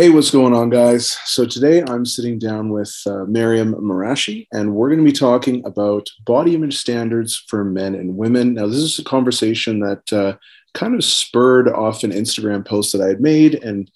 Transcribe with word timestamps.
Hey, 0.00 0.08
what's 0.08 0.30
going 0.30 0.54
on, 0.54 0.70
guys? 0.70 1.18
So 1.26 1.44
today 1.44 1.82
I'm 1.82 2.06
sitting 2.06 2.38
down 2.38 2.70
with 2.70 2.90
uh, 3.06 3.26
Mariam 3.26 3.74
Marashi, 3.74 4.46
and 4.50 4.74
we're 4.74 4.88
going 4.88 5.04
to 5.04 5.04
be 5.04 5.12
talking 5.12 5.62
about 5.66 6.08
body 6.24 6.54
image 6.54 6.78
standards 6.78 7.44
for 7.48 7.64
men 7.64 7.94
and 7.94 8.16
women. 8.16 8.54
Now, 8.54 8.66
this 8.66 8.78
is 8.78 8.98
a 8.98 9.04
conversation 9.04 9.80
that 9.80 10.10
uh, 10.10 10.36
kind 10.72 10.94
of 10.94 11.04
spurred 11.04 11.68
off 11.68 12.02
an 12.02 12.12
Instagram 12.12 12.66
post 12.66 12.92
that 12.92 13.02
I 13.02 13.08
had 13.08 13.20
made, 13.20 13.62
and 13.62 13.90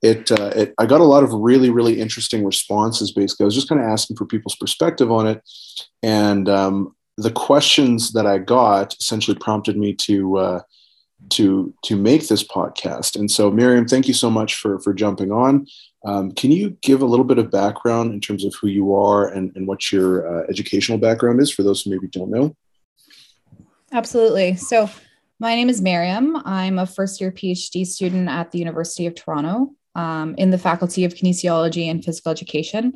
it, 0.00 0.32
uh, 0.32 0.50
it 0.56 0.72
I 0.78 0.86
got 0.86 1.02
a 1.02 1.04
lot 1.04 1.24
of 1.24 1.34
really, 1.34 1.68
really 1.68 2.00
interesting 2.00 2.42
responses. 2.42 3.12
Basically, 3.12 3.44
I 3.44 3.48
was 3.48 3.54
just 3.54 3.68
kind 3.68 3.82
of 3.82 3.86
asking 3.86 4.16
for 4.16 4.24
people's 4.24 4.56
perspective 4.56 5.12
on 5.12 5.26
it, 5.26 5.42
and 6.02 6.48
um, 6.48 6.96
the 7.18 7.32
questions 7.32 8.12
that 8.12 8.26
I 8.26 8.38
got 8.38 8.94
essentially 8.94 9.36
prompted 9.36 9.76
me 9.76 9.92
to 10.06 10.38
uh, 10.38 10.60
to 11.30 11.72
to 11.84 11.96
make 11.96 12.28
this 12.28 12.42
podcast. 12.42 13.16
And 13.16 13.30
so, 13.30 13.50
Miriam, 13.50 13.86
thank 13.86 14.08
you 14.08 14.14
so 14.14 14.30
much 14.30 14.56
for 14.56 14.80
for 14.80 14.92
jumping 14.92 15.30
on. 15.30 15.66
Um, 16.04 16.32
can 16.32 16.50
you 16.50 16.70
give 16.80 17.02
a 17.02 17.06
little 17.06 17.24
bit 17.24 17.38
of 17.38 17.50
background 17.50 18.12
in 18.12 18.20
terms 18.20 18.44
of 18.44 18.54
who 18.54 18.68
you 18.68 18.94
are 18.94 19.28
and, 19.28 19.52
and 19.54 19.66
what 19.66 19.92
your 19.92 20.26
uh, 20.26 20.46
educational 20.48 20.98
background 20.98 21.40
is 21.40 21.50
for 21.50 21.62
those 21.62 21.82
who 21.82 21.90
maybe 21.90 22.08
don't 22.08 22.30
know? 22.30 22.56
Absolutely. 23.92 24.56
So, 24.56 24.88
my 25.38 25.54
name 25.54 25.68
is 25.68 25.80
Miriam. 25.80 26.40
I'm 26.44 26.78
a 26.78 26.86
first 26.86 27.20
year 27.20 27.30
PhD 27.30 27.86
student 27.86 28.28
at 28.28 28.50
the 28.50 28.58
University 28.58 29.06
of 29.06 29.14
Toronto 29.14 29.74
um, 29.94 30.34
in 30.36 30.50
the 30.50 30.58
Faculty 30.58 31.04
of 31.04 31.14
Kinesiology 31.14 31.90
and 31.90 32.04
Physical 32.04 32.30
Education. 32.30 32.94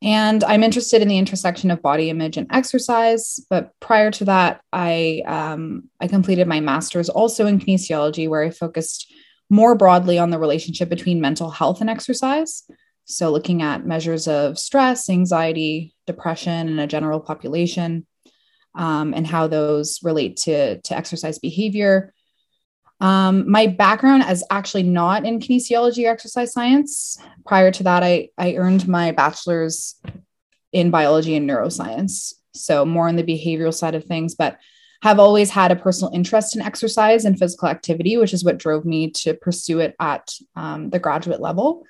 And 0.00 0.44
I'm 0.44 0.62
interested 0.62 1.02
in 1.02 1.08
the 1.08 1.18
intersection 1.18 1.70
of 1.70 1.82
body 1.82 2.08
image 2.08 2.36
and 2.36 2.46
exercise. 2.52 3.40
But 3.50 3.72
prior 3.80 4.10
to 4.12 4.24
that, 4.26 4.60
I 4.72 5.22
um, 5.26 5.90
I 6.00 6.06
completed 6.06 6.46
my 6.46 6.60
master's 6.60 7.08
also 7.08 7.46
in 7.46 7.58
kinesiology, 7.58 8.28
where 8.28 8.42
I 8.42 8.50
focused 8.50 9.12
more 9.50 9.74
broadly 9.74 10.18
on 10.18 10.30
the 10.30 10.38
relationship 10.38 10.88
between 10.88 11.20
mental 11.20 11.50
health 11.50 11.80
and 11.80 11.90
exercise. 11.90 12.64
So, 13.06 13.32
looking 13.32 13.62
at 13.62 13.86
measures 13.86 14.28
of 14.28 14.58
stress, 14.58 15.08
anxiety, 15.08 15.96
depression 16.06 16.68
in 16.68 16.78
a 16.78 16.86
general 16.86 17.20
population, 17.20 18.06
um, 18.74 19.14
and 19.14 19.26
how 19.26 19.46
those 19.46 19.98
relate 20.02 20.36
to, 20.36 20.80
to 20.80 20.96
exercise 20.96 21.38
behavior. 21.38 22.14
Um, 23.00 23.48
my 23.50 23.66
background 23.66 24.24
is 24.28 24.44
actually 24.50 24.82
not 24.82 25.24
in 25.24 25.38
kinesiology 25.38 26.06
or 26.06 26.10
exercise 26.10 26.52
science. 26.52 27.18
Prior 27.46 27.70
to 27.70 27.82
that, 27.84 28.02
I, 28.02 28.30
I 28.36 28.54
earned 28.56 28.88
my 28.88 29.12
bachelor's 29.12 30.00
in 30.72 30.90
biology 30.90 31.36
and 31.36 31.48
neuroscience. 31.48 32.34
So, 32.54 32.84
more 32.84 33.08
on 33.08 33.16
the 33.16 33.22
behavioral 33.22 33.72
side 33.72 33.94
of 33.94 34.04
things, 34.04 34.34
but 34.34 34.58
have 35.02 35.20
always 35.20 35.50
had 35.50 35.70
a 35.70 35.76
personal 35.76 36.12
interest 36.12 36.56
in 36.56 36.62
exercise 36.62 37.24
and 37.24 37.38
physical 37.38 37.68
activity, 37.68 38.16
which 38.16 38.34
is 38.34 38.44
what 38.44 38.58
drove 38.58 38.84
me 38.84 39.10
to 39.10 39.34
pursue 39.34 39.78
it 39.78 39.94
at 40.00 40.32
um, 40.56 40.90
the 40.90 40.98
graduate 40.98 41.40
level. 41.40 41.84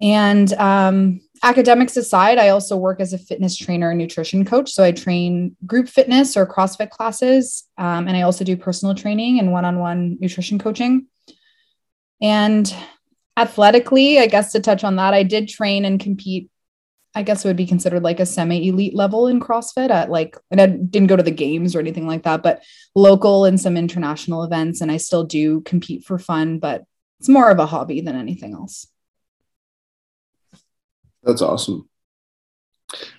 And 0.00 0.52
um, 0.54 1.20
academics 1.42 1.96
aside, 1.96 2.38
I 2.38 2.50
also 2.50 2.76
work 2.76 3.00
as 3.00 3.12
a 3.12 3.18
fitness 3.18 3.56
trainer 3.56 3.90
and 3.90 3.98
nutrition 3.98 4.44
coach. 4.44 4.70
So 4.70 4.84
I 4.84 4.92
train 4.92 5.56
group 5.66 5.88
fitness 5.88 6.36
or 6.36 6.46
CrossFit 6.46 6.90
classes, 6.90 7.64
um, 7.76 8.06
and 8.06 8.16
I 8.16 8.22
also 8.22 8.44
do 8.44 8.56
personal 8.56 8.94
training 8.94 9.38
and 9.38 9.52
one 9.52 9.64
on 9.64 9.78
one 9.78 10.18
nutrition 10.20 10.58
coaching. 10.58 11.06
And 12.20 12.72
athletically, 13.36 14.18
I 14.18 14.26
guess 14.26 14.52
to 14.52 14.60
touch 14.60 14.84
on 14.84 14.96
that, 14.96 15.14
I 15.14 15.22
did 15.22 15.48
train 15.48 15.84
and 15.84 16.00
compete. 16.00 16.50
I 17.14 17.22
guess 17.22 17.44
it 17.44 17.48
would 17.48 17.56
be 17.56 17.66
considered 17.66 18.04
like 18.04 18.20
a 18.20 18.26
semi 18.26 18.68
elite 18.68 18.94
level 18.94 19.26
in 19.26 19.40
CrossFit 19.40 19.90
at 19.90 20.10
like, 20.10 20.36
and 20.50 20.60
I 20.60 20.66
didn't 20.66 21.08
go 21.08 21.16
to 21.16 21.22
the 21.22 21.30
games 21.32 21.74
or 21.74 21.80
anything 21.80 22.06
like 22.06 22.22
that, 22.24 22.42
but 22.42 22.62
local 22.94 23.44
and 23.44 23.60
some 23.60 23.76
international 23.76 24.44
events. 24.44 24.80
And 24.80 24.92
I 24.92 24.98
still 24.98 25.24
do 25.24 25.60
compete 25.62 26.04
for 26.04 26.18
fun, 26.18 26.58
but 26.60 26.84
it's 27.18 27.28
more 27.28 27.50
of 27.50 27.58
a 27.58 27.66
hobby 27.66 28.00
than 28.00 28.14
anything 28.14 28.52
else. 28.52 28.86
That's 31.22 31.42
awesome. 31.42 31.88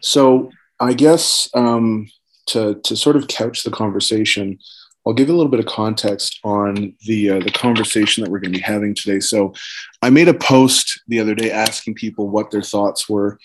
So 0.02 0.52
I 0.80 0.94
guess 0.94 1.50
um, 1.53 2.09
to 2.47 2.75
to 2.83 2.95
sort 2.95 3.15
of 3.15 3.27
couch 3.27 3.64
the 3.64 3.71
conversation, 3.71 4.60
I'll 5.05 5.14
give 5.14 5.30
a 5.30 5.33
little 5.33 5.52
bit 5.52 5.60
of 5.60 5.65
context 5.65 6.39
on 6.43 6.95
the 7.05 7.30
uh, 7.32 7.39
the 7.39 7.52
conversation 7.52 8.23
that 8.23 8.32
we're 8.32 8.39
going 8.39 8.54
to 8.54 8.59
be 8.59 8.64
having 8.64 8.95
today. 8.95 9.20
So 9.20 9.54
I 10.02 10.09
made 10.09 10.27
a 10.27 10.33
post 10.33 11.02
the 11.08 11.20
other 11.20 11.36
day 11.36 11.52
asking 11.52 11.95
people 11.95 12.30
what 12.30 12.52
their 12.52 12.61
thoughts 12.61 13.09
were 13.09 13.39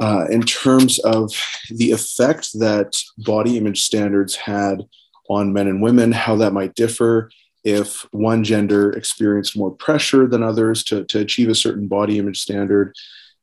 uh, 0.00 0.26
in 0.30 0.42
terms 0.42 0.98
of 1.00 1.30
the 1.70 1.92
effect 1.92 2.58
that 2.58 2.96
body 3.18 3.56
image 3.56 3.82
standards 3.82 4.34
had 4.34 4.82
on 5.28 5.52
men 5.52 5.68
and 5.68 5.82
women, 5.82 6.12
how 6.12 6.36
that 6.36 6.52
might 6.52 6.74
differ 6.74 7.30
if 7.62 8.06
one 8.12 8.44
gender 8.44 8.92
experienced 8.92 9.56
more 9.56 9.70
pressure 9.70 10.26
than 10.26 10.42
others 10.42 10.84
to, 10.84 11.04
to 11.04 11.20
achieve 11.20 11.48
a 11.48 11.54
certain 11.54 11.88
body 11.88 12.18
image 12.18 12.40
standard 12.40 12.94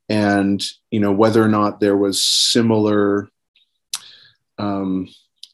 and 0.08 0.64
you 0.90 1.00
know 1.00 1.12
whether 1.12 1.42
or 1.42 1.48
not 1.48 1.80
there 1.80 1.96
was 1.96 2.22
similar 2.22 3.28
um, 4.58 5.08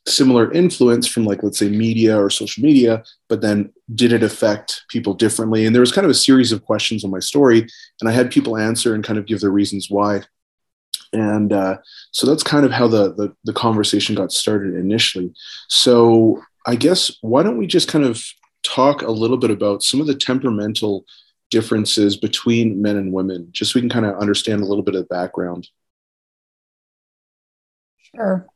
similar 0.07 0.51
influence 0.53 1.07
from 1.07 1.25
like 1.25 1.43
let's 1.43 1.59
say 1.59 1.69
media 1.69 2.19
or 2.19 2.31
social 2.31 2.63
media 2.63 3.03
but 3.29 3.41
then 3.41 3.73
did 3.95 4.13
it 4.13 4.23
affect 4.23 4.83
people 4.89 5.15
differently? 5.15 5.65
And 5.65 5.75
there 5.75 5.81
was 5.81 5.93
kind 5.93 6.05
of 6.05 6.11
a 6.11 6.15
series 6.15 6.53
of 6.53 6.65
questions 6.65 7.05
on 7.05 7.11
my 7.11 7.21
story 7.21 7.67
and 8.01 8.09
i 8.09 8.13
had 8.13 8.31
people 8.31 8.57
answer 8.57 8.95
and 8.95 9.05
kind 9.05 9.19
of 9.19 9.27
give 9.27 9.41
their 9.41 9.51
reasons 9.51 9.89
why. 9.91 10.23
And 11.13 11.55
uh, 11.55 11.79
so 12.11 12.27
that's 12.27 12.43
kind 12.43 12.67
of 12.67 12.73
how 12.73 12.87
the, 12.87 13.15
the 13.15 13.35
the 13.45 13.53
conversation 13.53 14.15
got 14.15 14.33
started 14.33 14.75
initially. 14.75 15.33
So 15.69 16.43
i 16.67 16.75
guess 16.75 17.17
why 17.21 17.43
don't 17.43 17.59
we 17.59 17.67
just 17.67 17.89
kind 17.89 18.05
of 18.05 18.23
talk 18.63 19.03
a 19.03 19.11
little 19.11 19.37
bit 19.37 19.51
about 19.51 19.83
some 19.83 20.01
of 20.01 20.07
the 20.07 20.15
temperamental 20.15 21.05
differences 21.51 22.17
between 22.17 22.81
men 22.83 22.97
and 22.97 23.13
women, 23.13 23.49
just 23.53 23.73
so 23.73 23.77
we 23.79 23.83
can 23.83 23.91
kind 23.91 24.07
of 24.07 24.19
understand 24.19 24.63
a 24.63 24.67
little 24.67 24.83
bit 24.83 24.95
of 24.95 25.03
the 25.03 25.15
background. 25.15 25.69
Sure. 28.15 28.47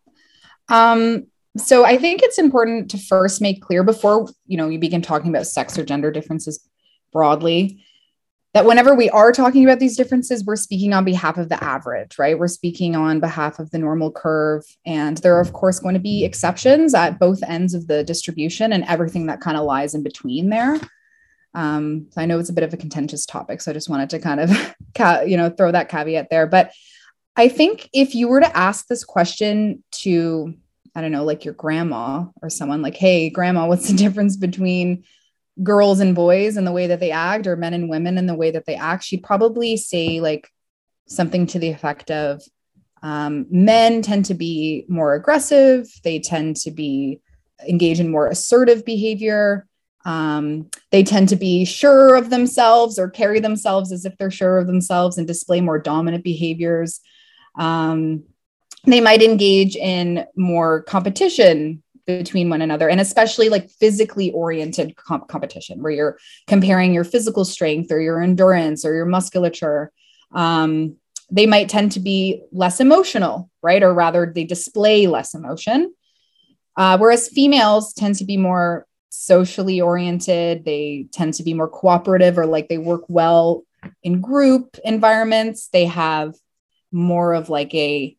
Um, 0.68 1.26
so 1.56 1.84
I 1.84 1.98
think 1.98 2.22
it's 2.22 2.38
important 2.38 2.90
to 2.92 2.98
first 2.98 3.40
make 3.40 3.60
clear 3.60 3.84
before 3.84 4.28
you 4.46 4.56
know 4.56 4.68
you 4.68 4.78
begin 4.78 5.02
talking 5.02 5.30
about 5.30 5.46
sex 5.46 5.78
or 5.78 5.84
gender 5.84 6.10
differences 6.10 6.66
broadly 7.12 7.84
that 8.54 8.66
whenever 8.66 8.94
we 8.94 9.08
are 9.10 9.32
talking 9.32 9.64
about 9.64 9.78
these 9.78 9.96
differences, 9.96 10.44
we're 10.44 10.56
speaking 10.56 10.92
on 10.92 11.04
behalf 11.04 11.38
of 11.38 11.48
the 11.48 11.62
average, 11.62 12.18
right? 12.18 12.38
We're 12.38 12.48
speaking 12.48 12.94
on 12.94 13.18
behalf 13.18 13.58
of 13.58 13.70
the 13.70 13.78
normal 13.78 14.10
curve. 14.12 14.64
And 14.84 15.16
there 15.18 15.36
are, 15.36 15.40
of 15.40 15.54
course, 15.54 15.78
going 15.78 15.94
to 15.94 16.00
be 16.00 16.24
exceptions 16.24 16.92
at 16.92 17.18
both 17.18 17.42
ends 17.44 17.72
of 17.72 17.86
the 17.86 18.04
distribution 18.04 18.72
and 18.74 18.84
everything 18.84 19.26
that 19.26 19.40
kind 19.40 19.56
of 19.56 19.64
lies 19.64 19.94
in 19.94 20.02
between 20.02 20.50
there. 20.50 20.78
Um, 21.54 22.06
so 22.10 22.20
I 22.20 22.26
know 22.26 22.38
it's 22.38 22.50
a 22.50 22.54
bit 22.54 22.64
of 22.64 22.72
a 22.72 22.78
contentious 22.78 23.26
topic, 23.26 23.60
so 23.60 23.70
I 23.70 23.74
just 23.74 23.88
wanted 23.88 24.10
to 24.10 24.18
kind 24.18 24.40
of, 24.40 24.50
you 25.28 25.36
know, 25.36 25.50
throw 25.50 25.72
that 25.72 25.88
caveat 25.88 26.30
there. 26.30 26.46
But 26.46 26.72
I 27.36 27.48
think 27.48 27.88
if 27.92 28.14
you 28.14 28.28
were 28.28 28.40
to 28.40 28.56
ask 28.56 28.86
this 28.86 29.04
question 29.04 29.82
to, 29.92 30.54
I 30.94 31.00
don't 31.00 31.12
know, 31.12 31.24
like 31.24 31.44
your 31.44 31.54
grandma 31.54 32.26
or 32.42 32.50
someone 32.50 32.82
like, 32.82 32.96
hey, 32.96 33.30
grandma, 33.30 33.66
what's 33.66 33.88
the 33.88 33.96
difference 33.96 34.36
between 34.36 35.04
girls 35.62 36.00
and 36.00 36.14
boys 36.14 36.56
and 36.56 36.66
the 36.66 36.72
way 36.72 36.86
that 36.86 37.00
they 37.00 37.10
act, 37.10 37.46
or 37.46 37.56
men 37.56 37.74
and 37.74 37.90
women 37.90 38.18
and 38.18 38.28
the 38.28 38.34
way 38.34 38.50
that 38.50 38.66
they 38.66 38.74
act? 38.74 39.04
She'd 39.04 39.22
probably 39.22 39.76
say 39.76 40.20
like 40.20 40.48
something 41.06 41.46
to 41.48 41.58
the 41.58 41.70
effect 41.70 42.10
of, 42.10 42.42
um, 43.02 43.46
men 43.50 44.00
tend 44.00 44.26
to 44.26 44.34
be 44.34 44.84
more 44.88 45.14
aggressive, 45.14 45.88
they 46.04 46.20
tend 46.20 46.56
to 46.58 46.70
be 46.70 47.20
engage 47.68 48.00
in 48.00 48.10
more 48.10 48.28
assertive 48.28 48.84
behavior 48.84 49.66
um, 50.04 50.68
they 50.90 51.02
tend 51.02 51.28
to 51.28 51.36
be 51.36 51.64
sure 51.64 52.16
of 52.16 52.30
themselves 52.30 52.98
or 52.98 53.08
carry 53.08 53.40
themselves 53.40 53.92
as 53.92 54.04
if 54.04 54.16
they're 54.18 54.30
sure 54.30 54.58
of 54.58 54.66
themselves 54.66 55.18
and 55.18 55.26
display 55.26 55.60
more 55.60 55.78
dominant 55.78 56.24
behaviors. 56.24 57.00
Um, 57.56 58.24
they 58.84 59.00
might 59.00 59.22
engage 59.22 59.76
in 59.76 60.26
more 60.34 60.82
competition 60.82 61.82
between 62.06 62.50
one 62.50 62.62
another 62.62 62.88
and 62.88 63.00
especially 63.00 63.48
like 63.48 63.70
physically 63.70 64.32
oriented 64.32 64.96
comp- 64.96 65.28
competition 65.28 65.80
where 65.82 65.92
you're 65.92 66.18
comparing 66.48 66.92
your 66.92 67.04
physical 67.04 67.44
strength 67.44 67.92
or 67.92 68.00
your 68.00 68.20
endurance 68.20 68.84
or 68.84 68.92
your 68.92 69.06
musculature. 69.06 69.92
Um, 70.32 70.96
they 71.30 71.46
might 71.46 71.68
tend 71.68 71.92
to 71.92 72.00
be 72.00 72.42
less 72.50 72.80
emotional 72.80 73.50
right? 73.62 73.82
Or 73.82 73.94
rather 73.94 74.30
they 74.34 74.44
display 74.44 75.06
less 75.06 75.34
emotion. 75.34 75.94
Uh, 76.76 76.98
whereas 76.98 77.28
females 77.28 77.92
tend 77.92 78.16
to 78.16 78.24
be 78.24 78.36
more 78.36 78.86
socially 79.14 79.78
oriented. 79.78 80.64
They 80.64 81.06
tend 81.12 81.34
to 81.34 81.42
be 81.42 81.52
more 81.52 81.68
cooperative 81.68 82.38
or 82.38 82.46
like 82.46 82.68
they 82.68 82.78
work 82.78 83.02
well 83.08 83.64
in 84.02 84.22
group 84.22 84.78
environments. 84.84 85.68
They 85.68 85.84
have 85.84 86.34
more 86.90 87.34
of 87.34 87.50
like 87.50 87.74
a 87.74 88.16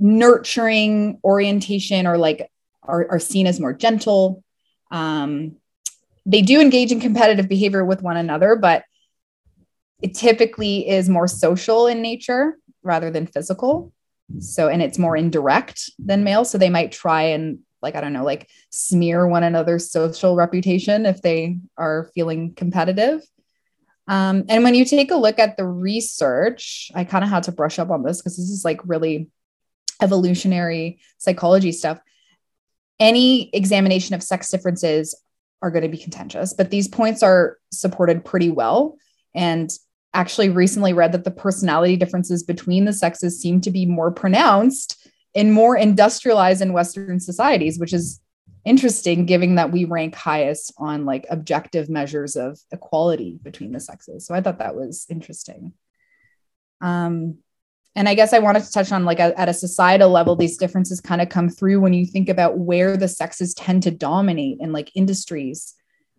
nurturing 0.00 1.20
orientation 1.22 2.06
or 2.06 2.16
like 2.16 2.50
are, 2.82 3.06
are 3.10 3.18
seen 3.18 3.46
as 3.46 3.60
more 3.60 3.74
gentle. 3.74 4.42
Um, 4.90 5.56
they 6.24 6.40
do 6.40 6.58
engage 6.58 6.90
in 6.90 6.98
competitive 6.98 7.48
behavior 7.48 7.84
with 7.84 8.02
one 8.02 8.16
another, 8.16 8.56
but 8.56 8.84
it 10.00 10.14
typically 10.14 10.88
is 10.88 11.08
more 11.08 11.28
social 11.28 11.86
in 11.86 12.00
nature 12.00 12.56
rather 12.82 13.10
than 13.10 13.26
physical. 13.26 13.92
So, 14.38 14.68
and 14.68 14.80
it's 14.80 14.98
more 14.98 15.18
indirect 15.18 15.90
than 15.98 16.24
male. 16.24 16.46
So 16.46 16.56
they 16.56 16.70
might 16.70 16.92
try 16.92 17.24
and 17.24 17.58
like 17.82 17.96
I 17.96 18.00
don't 18.00 18.12
know, 18.12 18.24
like 18.24 18.48
smear 18.70 19.26
one 19.26 19.42
another's 19.42 19.90
social 19.90 20.36
reputation 20.36 21.06
if 21.06 21.22
they 21.22 21.58
are 21.76 22.10
feeling 22.14 22.54
competitive. 22.54 23.22
Um, 24.08 24.44
and 24.48 24.64
when 24.64 24.74
you 24.74 24.84
take 24.84 25.10
a 25.10 25.16
look 25.16 25.38
at 25.38 25.56
the 25.56 25.66
research, 25.66 26.90
I 26.94 27.04
kind 27.04 27.24
of 27.24 27.30
had 27.30 27.44
to 27.44 27.52
brush 27.52 27.78
up 27.78 27.90
on 27.90 28.02
this 28.02 28.18
because 28.18 28.36
this 28.36 28.50
is 28.50 28.64
like 28.64 28.80
really 28.84 29.28
evolutionary 30.00 31.00
psychology 31.18 31.72
stuff. 31.72 32.00
Any 32.98 33.50
examination 33.50 34.14
of 34.14 34.22
sex 34.22 34.50
differences 34.50 35.14
are 35.62 35.70
going 35.70 35.82
to 35.82 35.88
be 35.88 35.98
contentious, 35.98 36.52
but 36.52 36.70
these 36.70 36.88
points 36.88 37.22
are 37.22 37.58
supported 37.72 38.24
pretty 38.24 38.50
well. 38.50 38.96
And 39.34 39.70
actually, 40.12 40.50
recently 40.50 40.92
read 40.92 41.12
that 41.12 41.24
the 41.24 41.30
personality 41.30 41.96
differences 41.96 42.42
between 42.42 42.84
the 42.84 42.92
sexes 42.92 43.40
seem 43.40 43.60
to 43.62 43.70
be 43.70 43.86
more 43.86 44.10
pronounced 44.10 45.08
in 45.34 45.50
more 45.50 45.76
industrialized 45.76 46.60
and 46.60 46.74
Western 46.74 47.20
societies, 47.20 47.78
which 47.78 47.92
is 47.92 48.20
interesting 48.64 49.26
given 49.26 49.56
that 49.56 49.72
we 49.72 49.84
rank 49.84 50.14
highest 50.14 50.72
on 50.78 51.04
like 51.04 51.26
objective 51.30 51.88
measures 51.88 52.36
of 52.36 52.58
equality 52.70 53.38
between 53.42 53.72
the 53.72 53.80
sexes. 53.80 54.26
So 54.26 54.34
I 54.34 54.40
thought 54.40 54.58
that 54.58 54.76
was 54.76 55.06
interesting. 55.08 55.72
Um, 56.80 57.38
and 57.94 58.08
I 58.08 58.14
guess 58.14 58.32
I 58.32 58.38
wanted 58.38 58.64
to 58.64 58.70
touch 58.70 58.92
on 58.92 59.04
like 59.04 59.18
a, 59.18 59.38
at 59.38 59.48
a 59.48 59.54
societal 59.54 60.10
level, 60.10 60.36
these 60.36 60.56
differences 60.56 61.00
kind 61.00 61.20
of 61.20 61.28
come 61.28 61.48
through 61.48 61.80
when 61.80 61.92
you 61.92 62.06
think 62.06 62.28
about 62.28 62.58
where 62.58 62.96
the 62.96 63.08
sexes 63.08 63.52
tend 63.52 63.82
to 63.82 63.90
dominate 63.90 64.58
in 64.60 64.72
like 64.72 64.90
industries 64.94 65.74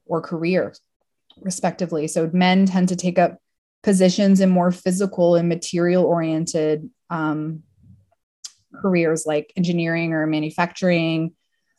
or 0.06 0.21
careers, 0.21 0.81
respectively. 1.39 2.07
So 2.07 2.30
men 2.33 2.65
tend 2.65 2.89
to 2.89 2.95
take 2.95 3.18
up 3.18 3.38
positions 3.81 4.39
in 4.39 4.50
more 4.50 4.71
physical 4.71 5.36
and 5.36 5.50
material 5.50 6.06
oriented 6.06 6.89
um, 7.10 7.63
careers 8.81 9.25
like 9.25 9.53
engineering 9.55 10.13
or 10.13 10.25
manufacturing, 10.27 11.33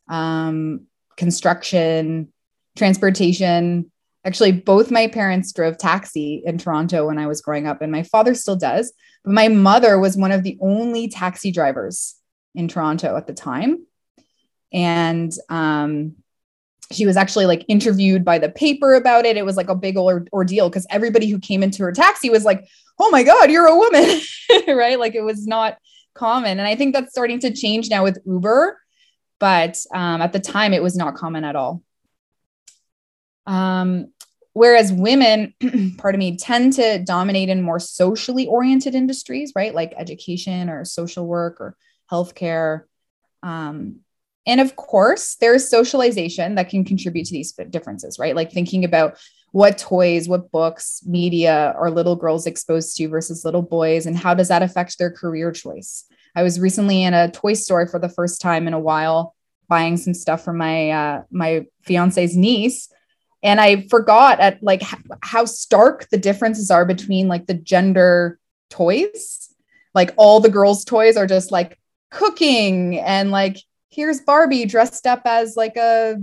um, 0.08 0.86
construction, 1.16 2.32
transportation. 2.76 3.90
Actually, 4.24 4.52
both 4.52 4.90
my 4.90 5.06
parents 5.06 5.52
drove 5.52 5.76
taxi 5.76 6.42
in 6.44 6.58
Toronto 6.58 7.06
when 7.06 7.18
I 7.18 7.26
was 7.26 7.42
growing 7.42 7.66
up, 7.66 7.82
and 7.82 7.92
my 7.92 8.02
father 8.02 8.34
still 8.34 8.56
does. 8.56 8.92
But 9.24 9.34
my 9.34 9.48
mother 9.48 9.98
was 9.98 10.16
one 10.16 10.32
of 10.32 10.42
the 10.42 10.58
only 10.60 11.08
taxi 11.08 11.52
drivers 11.52 12.16
in 12.54 12.68
Toronto 12.68 13.16
at 13.16 13.26
the 13.26 13.34
time. 13.34 13.86
And 14.72 15.32
um, 15.48 16.16
she 16.92 17.06
was 17.06 17.16
actually 17.16 17.46
like 17.46 17.64
interviewed 17.68 18.24
by 18.24 18.38
the 18.38 18.48
paper 18.48 18.94
about 18.94 19.24
it. 19.24 19.36
It 19.36 19.44
was 19.44 19.56
like 19.56 19.68
a 19.68 19.74
big 19.74 19.96
old 19.96 20.28
ordeal 20.32 20.68
because 20.68 20.86
everybody 20.90 21.28
who 21.28 21.38
came 21.38 21.62
into 21.62 21.82
her 21.82 21.92
taxi 21.92 22.30
was 22.30 22.44
like, 22.44 22.66
oh 22.98 23.10
my 23.10 23.22
God, 23.22 23.50
you're 23.50 23.66
a 23.66 23.76
woman, 23.76 24.20
right? 24.68 24.98
Like 24.98 25.14
it 25.14 25.22
was 25.22 25.46
not 25.46 25.78
common. 26.14 26.58
And 26.58 26.68
I 26.68 26.74
think 26.74 26.94
that's 26.94 27.12
starting 27.12 27.40
to 27.40 27.52
change 27.52 27.90
now 27.90 28.04
with 28.04 28.18
Uber 28.24 28.78
but 29.44 29.78
um, 29.92 30.22
at 30.22 30.32
the 30.32 30.40
time 30.40 30.72
it 30.72 30.82
was 30.82 30.96
not 30.96 31.16
common 31.16 31.44
at 31.44 31.54
all. 31.56 31.82
Um, 33.46 34.06
whereas 34.54 34.92
women, 34.92 35.54
pardon 35.98 36.18
me, 36.18 36.38
tend 36.38 36.74
to 36.74 37.00
dominate 37.00 37.48
in 37.48 37.60
more 37.60 37.78
socially 37.78 38.46
oriented 38.46 38.94
industries, 38.94 39.52
right? 39.54 39.74
Like 39.74 39.92
education 39.98 40.70
or 40.70 40.84
social 40.84 41.26
work 41.26 41.60
or 41.60 41.76
healthcare. 42.10 42.84
Um, 43.42 44.00
and 44.46 44.60
of 44.60 44.76
course, 44.76 45.36
there's 45.36 45.68
socialization 45.68 46.54
that 46.54 46.70
can 46.70 46.84
contribute 46.84 47.26
to 47.26 47.32
these 47.32 47.52
differences, 47.70 48.18
right? 48.18 48.36
Like 48.36 48.52
thinking 48.52 48.84
about 48.84 49.18
what 49.54 49.78
toys, 49.78 50.28
what 50.28 50.50
books, 50.50 51.00
media 51.06 51.72
are 51.78 51.88
little 51.88 52.16
girls 52.16 52.44
exposed 52.44 52.96
to 52.96 53.06
versus 53.06 53.44
little 53.44 53.62
boys, 53.62 54.04
and 54.04 54.18
how 54.18 54.34
does 54.34 54.48
that 54.48 54.64
affect 54.64 54.98
their 54.98 55.12
career 55.12 55.52
choice? 55.52 56.06
I 56.34 56.42
was 56.42 56.58
recently 56.58 57.04
in 57.04 57.14
a 57.14 57.30
toy 57.30 57.54
store 57.54 57.86
for 57.86 58.00
the 58.00 58.08
first 58.08 58.40
time 58.40 58.66
in 58.66 58.74
a 58.74 58.80
while, 58.80 59.36
buying 59.68 59.96
some 59.96 60.12
stuff 60.12 60.42
for 60.42 60.52
my 60.52 60.90
uh, 60.90 61.22
my 61.30 61.66
fiance's 61.84 62.36
niece, 62.36 62.92
and 63.44 63.60
I 63.60 63.86
forgot 63.86 64.40
at 64.40 64.60
like 64.60 64.82
h- 64.82 64.98
how 65.22 65.44
stark 65.44 66.08
the 66.10 66.18
differences 66.18 66.72
are 66.72 66.84
between 66.84 67.28
like 67.28 67.46
the 67.46 67.54
gender 67.54 68.40
toys. 68.70 69.54
Like 69.94 70.14
all 70.16 70.40
the 70.40 70.50
girls' 70.50 70.84
toys 70.84 71.16
are 71.16 71.28
just 71.28 71.52
like 71.52 71.78
cooking, 72.10 72.98
and 72.98 73.30
like 73.30 73.58
here's 73.88 74.20
Barbie 74.20 74.64
dressed 74.64 75.06
up 75.06 75.22
as 75.24 75.56
like 75.56 75.76
a 75.76 76.16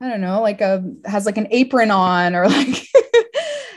I 0.00 0.08
don't 0.08 0.20
know, 0.20 0.42
like 0.42 0.60
a 0.60 0.84
has 1.06 1.24
like 1.24 1.38
an 1.38 1.48
apron 1.50 1.90
on 1.90 2.34
or 2.34 2.48
like 2.48 2.86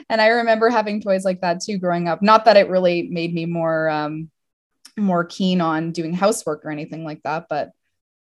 and 0.10 0.20
I 0.20 0.28
remember 0.28 0.70
having 0.70 1.02
toys 1.02 1.24
like 1.24 1.42
that 1.42 1.62
too 1.62 1.78
growing 1.78 2.08
up. 2.08 2.22
Not 2.22 2.46
that 2.46 2.58
it 2.58 2.70
really 2.70 3.04
made 3.04 3.34
me 3.34 3.46
more 3.46 3.90
um 3.90 4.30
more 4.98 5.24
keen 5.24 5.62
on 5.62 5.92
doing 5.92 6.14
housework 6.14 6.66
or 6.66 6.72
anything 6.72 7.06
like 7.06 7.24
that 7.24 7.46
but 7.50 7.72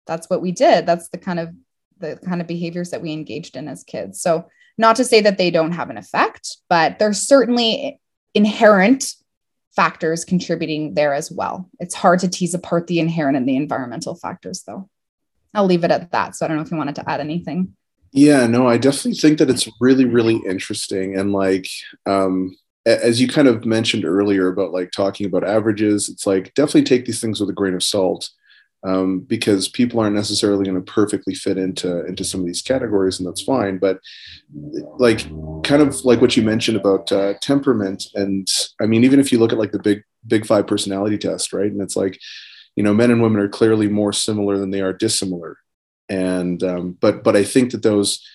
that's 0.07 0.29
what 0.29 0.41
we 0.41 0.51
did. 0.51 0.85
That's 0.85 1.09
the 1.09 1.17
kind 1.17 1.39
of 1.39 1.49
the 1.97 2.17
kind 2.25 2.39
of 2.39 2.47
behaviors 2.47 2.91
that 2.91 3.01
we 3.01 3.11
engaged 3.11 3.57
in 3.57 3.67
as 3.67 3.83
kids. 3.83 4.21
So 4.21 4.47
not 4.77 4.95
to 4.95 5.03
say 5.03 5.19
that 5.21 5.37
they 5.37 5.51
don't 5.51 5.73
have 5.73 5.89
an 5.89 5.97
effect 5.97 6.57
but 6.69 6.99
there's 6.99 7.19
certainly 7.19 7.99
inherent 8.33 9.13
factors 9.75 10.23
contributing 10.23 10.93
there 10.93 11.13
as 11.13 11.29
well. 11.29 11.69
It's 11.79 11.95
hard 11.95 12.19
to 12.19 12.29
tease 12.29 12.53
apart 12.53 12.87
the 12.87 12.99
inherent 12.99 13.35
and 13.35 13.47
the 13.47 13.57
environmental 13.57 14.15
factors 14.15 14.63
though. 14.65 14.89
I'll 15.53 15.65
leave 15.65 15.83
it 15.83 15.91
at 15.91 16.11
that 16.11 16.35
so 16.35 16.45
i 16.45 16.47
don't 16.47 16.57
know 16.57 16.63
if 16.63 16.69
you 16.69 16.77
wanted 16.77 16.95
to 16.95 17.09
add 17.09 17.19
anything 17.19 17.75
yeah 18.11 18.47
no 18.47 18.67
i 18.67 18.77
definitely 18.77 19.13
think 19.13 19.37
that 19.37 19.49
it's 19.49 19.67
really 19.79 20.05
really 20.05 20.41
interesting 20.47 21.17
and 21.17 21.31
like 21.31 21.67
um 22.05 22.55
as 22.85 23.19
you 23.21 23.27
kind 23.27 23.47
of 23.47 23.65
mentioned 23.65 24.05
earlier 24.05 24.47
about 24.47 24.71
like 24.71 24.91
talking 24.91 25.25
about 25.25 25.43
averages, 25.43 26.09
it's 26.09 26.25
like 26.25 26.53
definitely 26.53 26.83
take 26.83 27.05
these 27.05 27.21
things 27.21 27.39
with 27.39 27.49
a 27.49 27.53
grain 27.53 27.73
of 27.73 27.83
salt 27.83 28.29
um, 28.83 29.19
because 29.19 29.67
people 29.67 29.99
aren't 29.99 30.15
necessarily 30.15 30.63
going 30.63 30.83
to 30.83 30.91
perfectly 30.91 31.35
fit 31.35 31.57
into 31.57 32.05
into 32.05 32.23
some 32.23 32.39
of 32.39 32.45
these 32.45 32.61
categories, 32.61 33.19
and 33.19 33.27
that's 33.27 33.41
fine. 33.41 33.77
But 33.77 33.99
like 34.97 35.27
kind 35.63 35.81
of 35.81 36.03
like 36.05 36.21
what 36.21 36.37
you 36.37 36.43
mentioned 36.43 36.77
about 36.77 37.11
uh, 37.11 37.33
temperament, 37.41 38.05
and 38.15 38.47
I 38.81 38.85
mean, 38.85 39.03
even 39.03 39.19
if 39.19 39.31
you 39.31 39.39
look 39.39 39.51
at 39.51 39.59
like 39.59 39.71
the 39.71 39.79
big 39.79 40.03
big 40.25 40.45
five 40.45 40.65
personality 40.65 41.17
test, 41.17 41.51
right, 41.51 41.71
and 41.71 41.81
it's 41.81 41.97
like 41.97 42.17
you 42.75 42.83
know 42.83 42.93
men 42.93 43.11
and 43.11 43.21
women 43.21 43.41
are 43.41 43.49
clearly 43.49 43.89
more 43.89 44.13
similar 44.13 44.57
than 44.57 44.71
they 44.71 44.81
are 44.81 44.93
dissimilar, 44.93 45.57
and 46.09 46.61
um, 46.63 46.97
but 46.99 47.23
but 47.23 47.35
I 47.35 47.43
think 47.43 47.71
that 47.71 47.83
those 47.83 48.25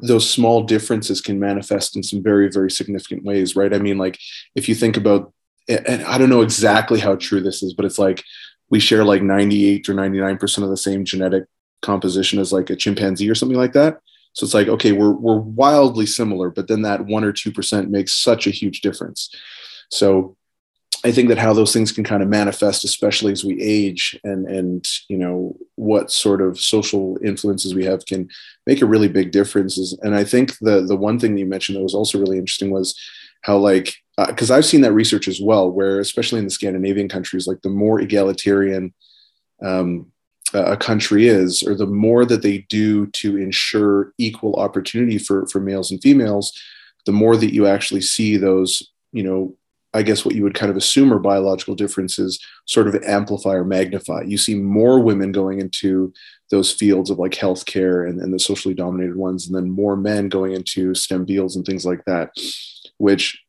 those 0.00 0.28
small 0.30 0.62
differences 0.62 1.20
can 1.20 1.38
manifest 1.38 1.96
in 1.96 2.02
some 2.02 2.22
very 2.22 2.48
very 2.50 2.70
significant 2.70 3.24
ways 3.24 3.54
right? 3.56 3.74
I 3.74 3.78
mean 3.78 3.98
like 3.98 4.18
if 4.54 4.68
you 4.68 4.74
think 4.74 4.96
about 4.96 5.32
and 5.68 6.02
i 6.04 6.16
don't 6.16 6.30
know 6.30 6.40
exactly 6.40 6.98
how 6.98 7.14
true 7.16 7.42
this 7.42 7.62
is 7.62 7.74
but 7.74 7.84
it's 7.84 7.98
like 7.98 8.24
we 8.70 8.80
share 8.80 9.04
like 9.04 9.22
98 9.22 9.88
or 9.88 9.94
99% 9.94 10.62
of 10.62 10.70
the 10.70 10.76
same 10.76 11.04
genetic 11.04 11.44
composition 11.82 12.38
as 12.38 12.52
like 12.52 12.70
a 12.70 12.76
chimpanzee 12.76 13.30
or 13.30 13.34
something 13.34 13.56
like 13.56 13.72
that. 13.72 13.98
So 14.32 14.44
it's 14.44 14.54
like 14.54 14.68
okay 14.68 14.92
we're 14.92 15.12
we're 15.12 15.38
wildly 15.38 16.06
similar 16.06 16.50
but 16.50 16.68
then 16.68 16.82
that 16.82 17.04
1 17.04 17.24
or 17.24 17.32
2% 17.32 17.88
makes 17.88 18.12
such 18.12 18.46
a 18.46 18.50
huge 18.50 18.80
difference. 18.80 19.34
So 19.90 20.36
I 21.08 21.12
think 21.12 21.30
that 21.30 21.38
how 21.38 21.54
those 21.54 21.72
things 21.72 21.90
can 21.90 22.04
kind 22.04 22.22
of 22.22 22.28
manifest, 22.28 22.84
especially 22.84 23.32
as 23.32 23.42
we 23.42 23.60
age, 23.62 24.18
and 24.24 24.46
and 24.46 24.86
you 25.08 25.16
know 25.16 25.56
what 25.76 26.12
sort 26.12 26.42
of 26.42 26.60
social 26.60 27.16
influences 27.24 27.74
we 27.74 27.86
have, 27.86 28.04
can 28.04 28.28
make 28.66 28.82
a 28.82 28.86
really 28.86 29.08
big 29.08 29.30
difference. 29.30 29.96
And 30.02 30.14
I 30.14 30.22
think 30.22 30.58
the 30.58 30.82
the 30.82 30.96
one 30.96 31.18
thing 31.18 31.34
that 31.34 31.40
you 31.40 31.46
mentioned 31.46 31.78
that 31.78 31.82
was 31.82 31.94
also 31.94 32.18
really 32.18 32.36
interesting 32.36 32.70
was 32.70 32.94
how 33.42 33.56
like 33.56 33.96
because 34.26 34.50
uh, 34.50 34.56
I've 34.56 34.66
seen 34.66 34.82
that 34.82 34.92
research 34.92 35.28
as 35.28 35.40
well, 35.40 35.70
where 35.70 35.98
especially 35.98 36.40
in 36.40 36.44
the 36.44 36.50
Scandinavian 36.50 37.08
countries, 37.08 37.46
like 37.46 37.62
the 37.62 37.70
more 37.70 38.00
egalitarian 38.00 38.92
um, 39.62 40.12
a 40.52 40.76
country 40.76 41.26
is, 41.26 41.62
or 41.62 41.74
the 41.74 41.86
more 41.86 42.26
that 42.26 42.42
they 42.42 42.66
do 42.68 43.06
to 43.06 43.38
ensure 43.38 44.12
equal 44.18 44.56
opportunity 44.56 45.16
for 45.16 45.46
for 45.46 45.58
males 45.58 45.90
and 45.90 46.02
females, 46.02 46.52
the 47.06 47.12
more 47.12 47.34
that 47.38 47.54
you 47.54 47.66
actually 47.66 48.02
see 48.02 48.36
those 48.36 48.92
you 49.12 49.22
know 49.22 49.56
I 49.94 50.02
guess 50.02 50.24
what 50.24 50.34
you 50.34 50.42
would 50.42 50.54
kind 50.54 50.70
of 50.70 50.76
assume 50.76 51.12
are 51.12 51.18
biological 51.18 51.74
differences 51.74 52.38
sort 52.66 52.88
of 52.88 53.02
amplify 53.04 53.54
or 53.54 53.64
magnify. 53.64 54.22
You 54.22 54.36
see 54.36 54.54
more 54.54 55.00
women 55.00 55.32
going 55.32 55.60
into 55.60 56.12
those 56.50 56.72
fields 56.72 57.10
of 57.10 57.18
like 57.18 57.32
healthcare 57.32 58.08
and, 58.08 58.20
and 58.20 58.32
the 58.32 58.38
socially 58.38 58.74
dominated 58.74 59.16
ones, 59.16 59.46
and 59.46 59.56
then 59.56 59.70
more 59.70 59.96
men 59.96 60.28
going 60.28 60.52
into 60.52 60.94
STEM 60.94 61.26
fields 61.26 61.56
and 61.56 61.64
things 61.64 61.86
like 61.86 62.04
that, 62.04 62.30
which 62.98 63.42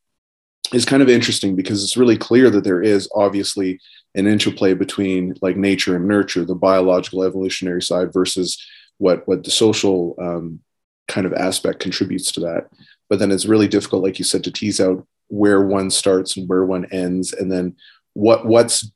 is 0.74 0.86
kind 0.86 1.02
of 1.02 1.10
interesting 1.10 1.56
because 1.56 1.84
it's 1.84 1.98
really 1.98 2.18
clear 2.18 2.50
that 2.50 2.64
there 2.64 2.82
is 2.82 3.10
obviously 3.16 3.80
an 4.16 4.28
interplay 4.28 4.74
between 4.74 5.36
like 5.42 5.58
nature 5.58 5.96
and 5.96 6.08
nurture, 6.08 6.46
the 6.46 6.56
biological 6.56 7.24
evolutionary 7.24 7.82
side 7.82 8.14
versus 8.14 8.64
what 8.98 9.28
what 9.28 9.44
the 9.44 9.52
social 9.52 10.16
um, 10.20 10.60
kind 11.08 11.26
of 11.26 11.34
aspect 11.34 11.80
contributes 11.80 12.32
to 12.32 12.40
that. 12.42 12.70
But 13.10 13.20
then 13.20 13.32
it's 13.32 13.46
really 13.46 13.68
difficult, 13.68 14.04
like 14.04 14.20
you 14.20 14.26
said, 14.26 14.44
to 14.44 14.52
tease 14.52 14.80
out 14.80 15.06
where 15.30 15.62
one 15.62 15.90
starts 15.90 16.36
and 16.36 16.50
where 16.50 16.66
one 16.66 16.86
ends 16.92 17.34
and 17.34 17.52
then 17.52 17.76
what 18.14 18.46
what's 18.46 18.92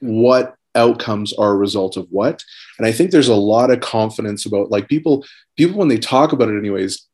what 0.00 0.56
outcomes 0.74 1.32
are 1.34 1.52
a 1.52 1.56
result 1.56 1.96
of 1.96 2.06
what. 2.10 2.42
And 2.78 2.86
i 2.86 2.92
think 2.92 3.10
there's 3.10 3.28
a 3.28 3.34
lot 3.34 3.70
of 3.70 3.80
confidence 3.80 4.44
about 4.44 4.70
like 4.70 4.88
people 4.88 5.24
people 5.56 5.78
when 5.78 5.88
they 5.88 5.98
talk 5.98 6.32
about 6.32 6.48
it 6.48 6.58
anyways 6.58 7.06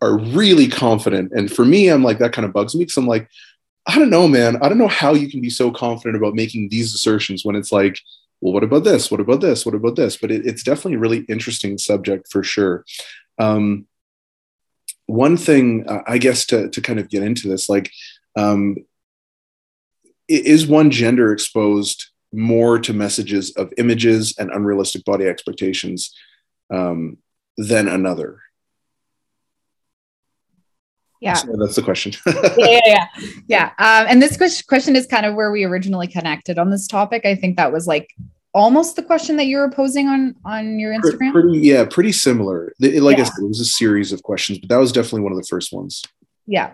are 0.00 0.16
really 0.16 0.68
confident. 0.68 1.32
And 1.32 1.50
for 1.50 1.64
me 1.64 1.88
i'm 1.88 2.04
like 2.04 2.18
that 2.18 2.32
kind 2.32 2.46
of 2.46 2.52
bugs 2.52 2.74
me 2.74 2.84
because 2.84 2.96
i'm 2.96 3.06
like 3.06 3.28
i 3.86 3.98
don't 3.98 4.10
know 4.10 4.28
man. 4.28 4.56
I 4.62 4.68
don't 4.68 4.78
know 4.78 4.88
how 4.88 5.14
you 5.14 5.28
can 5.30 5.40
be 5.40 5.50
so 5.50 5.70
confident 5.70 6.16
about 6.16 6.34
making 6.34 6.68
these 6.68 6.94
assertions 6.94 7.44
when 7.44 7.56
it's 7.56 7.72
like 7.72 7.98
well 8.40 8.52
what 8.52 8.64
about 8.64 8.84
this? 8.84 9.10
What 9.10 9.20
about 9.20 9.40
this? 9.40 9.66
What 9.66 9.74
about 9.74 9.96
this? 9.96 10.16
But 10.16 10.30
it, 10.30 10.46
it's 10.46 10.62
definitely 10.62 10.94
a 10.94 11.00
really 11.00 11.24
interesting 11.28 11.76
subject 11.78 12.28
for 12.30 12.44
sure. 12.44 12.84
Um, 13.38 13.86
one 15.08 15.38
thing 15.38 15.88
uh, 15.88 16.02
I 16.06 16.18
guess 16.18 16.46
to 16.46 16.68
to 16.68 16.80
kind 16.80 17.00
of 17.00 17.08
get 17.08 17.22
into 17.22 17.48
this, 17.48 17.68
like, 17.68 17.90
um, 18.36 18.76
is 20.28 20.66
one 20.66 20.90
gender 20.90 21.32
exposed 21.32 22.10
more 22.32 22.78
to 22.78 22.92
messages 22.92 23.50
of 23.52 23.72
images 23.78 24.34
and 24.38 24.50
unrealistic 24.50 25.04
body 25.04 25.26
expectations 25.26 26.14
um, 26.72 27.16
than 27.56 27.88
another? 27.88 28.40
Yeah, 31.20 31.32
so 31.32 31.56
that's 31.58 31.74
the 31.74 31.82
question. 31.82 32.12
yeah, 32.26 32.42
yeah, 32.56 32.80
yeah. 32.86 33.06
yeah. 33.48 33.64
Um, 33.78 34.06
and 34.08 34.22
this 34.22 34.62
question 34.62 34.94
is 34.94 35.06
kind 35.06 35.24
of 35.26 35.34
where 35.34 35.50
we 35.50 35.64
originally 35.64 36.06
connected 36.06 36.58
on 36.58 36.70
this 36.70 36.86
topic. 36.86 37.24
I 37.24 37.34
think 37.34 37.56
that 37.56 37.72
was 37.72 37.86
like 37.86 38.14
almost 38.54 38.96
the 38.96 39.02
question 39.02 39.36
that 39.36 39.46
you 39.46 39.58
were 39.58 39.70
posing 39.70 40.08
on 40.08 40.34
on 40.44 40.78
your 40.78 40.92
Instagram. 40.92 41.32
Pretty, 41.32 41.58
yeah, 41.58 41.84
pretty 41.84 42.12
similar. 42.12 42.72
Like 42.80 43.18
yeah. 43.18 43.22
I 43.22 43.26
said, 43.26 43.42
it 43.42 43.48
was 43.48 43.60
a 43.60 43.64
series 43.64 44.12
of 44.12 44.22
questions, 44.22 44.58
but 44.58 44.68
that 44.68 44.78
was 44.78 44.92
definitely 44.92 45.22
one 45.22 45.32
of 45.32 45.38
the 45.38 45.46
first 45.48 45.72
ones. 45.72 46.02
Yeah, 46.46 46.72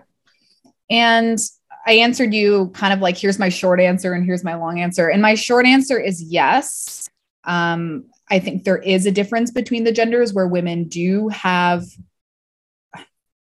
and 0.90 1.38
I 1.86 1.94
answered 1.94 2.32
you 2.32 2.70
kind 2.74 2.92
of 2.92 3.00
like, 3.00 3.16
here's 3.16 3.38
my 3.38 3.48
short 3.48 3.80
answer 3.80 4.14
and 4.14 4.24
here's 4.24 4.44
my 4.44 4.54
long 4.54 4.80
answer. 4.80 5.08
And 5.08 5.20
my 5.20 5.34
short 5.34 5.66
answer 5.66 5.98
is 5.98 6.22
yes. 6.22 7.08
Um, 7.44 8.06
I 8.30 8.38
think 8.38 8.64
there 8.64 8.78
is 8.78 9.04
a 9.04 9.10
difference 9.10 9.50
between 9.50 9.84
the 9.84 9.92
genders 9.92 10.32
where 10.32 10.46
women 10.46 10.84
do 10.84 11.28
have. 11.28 11.84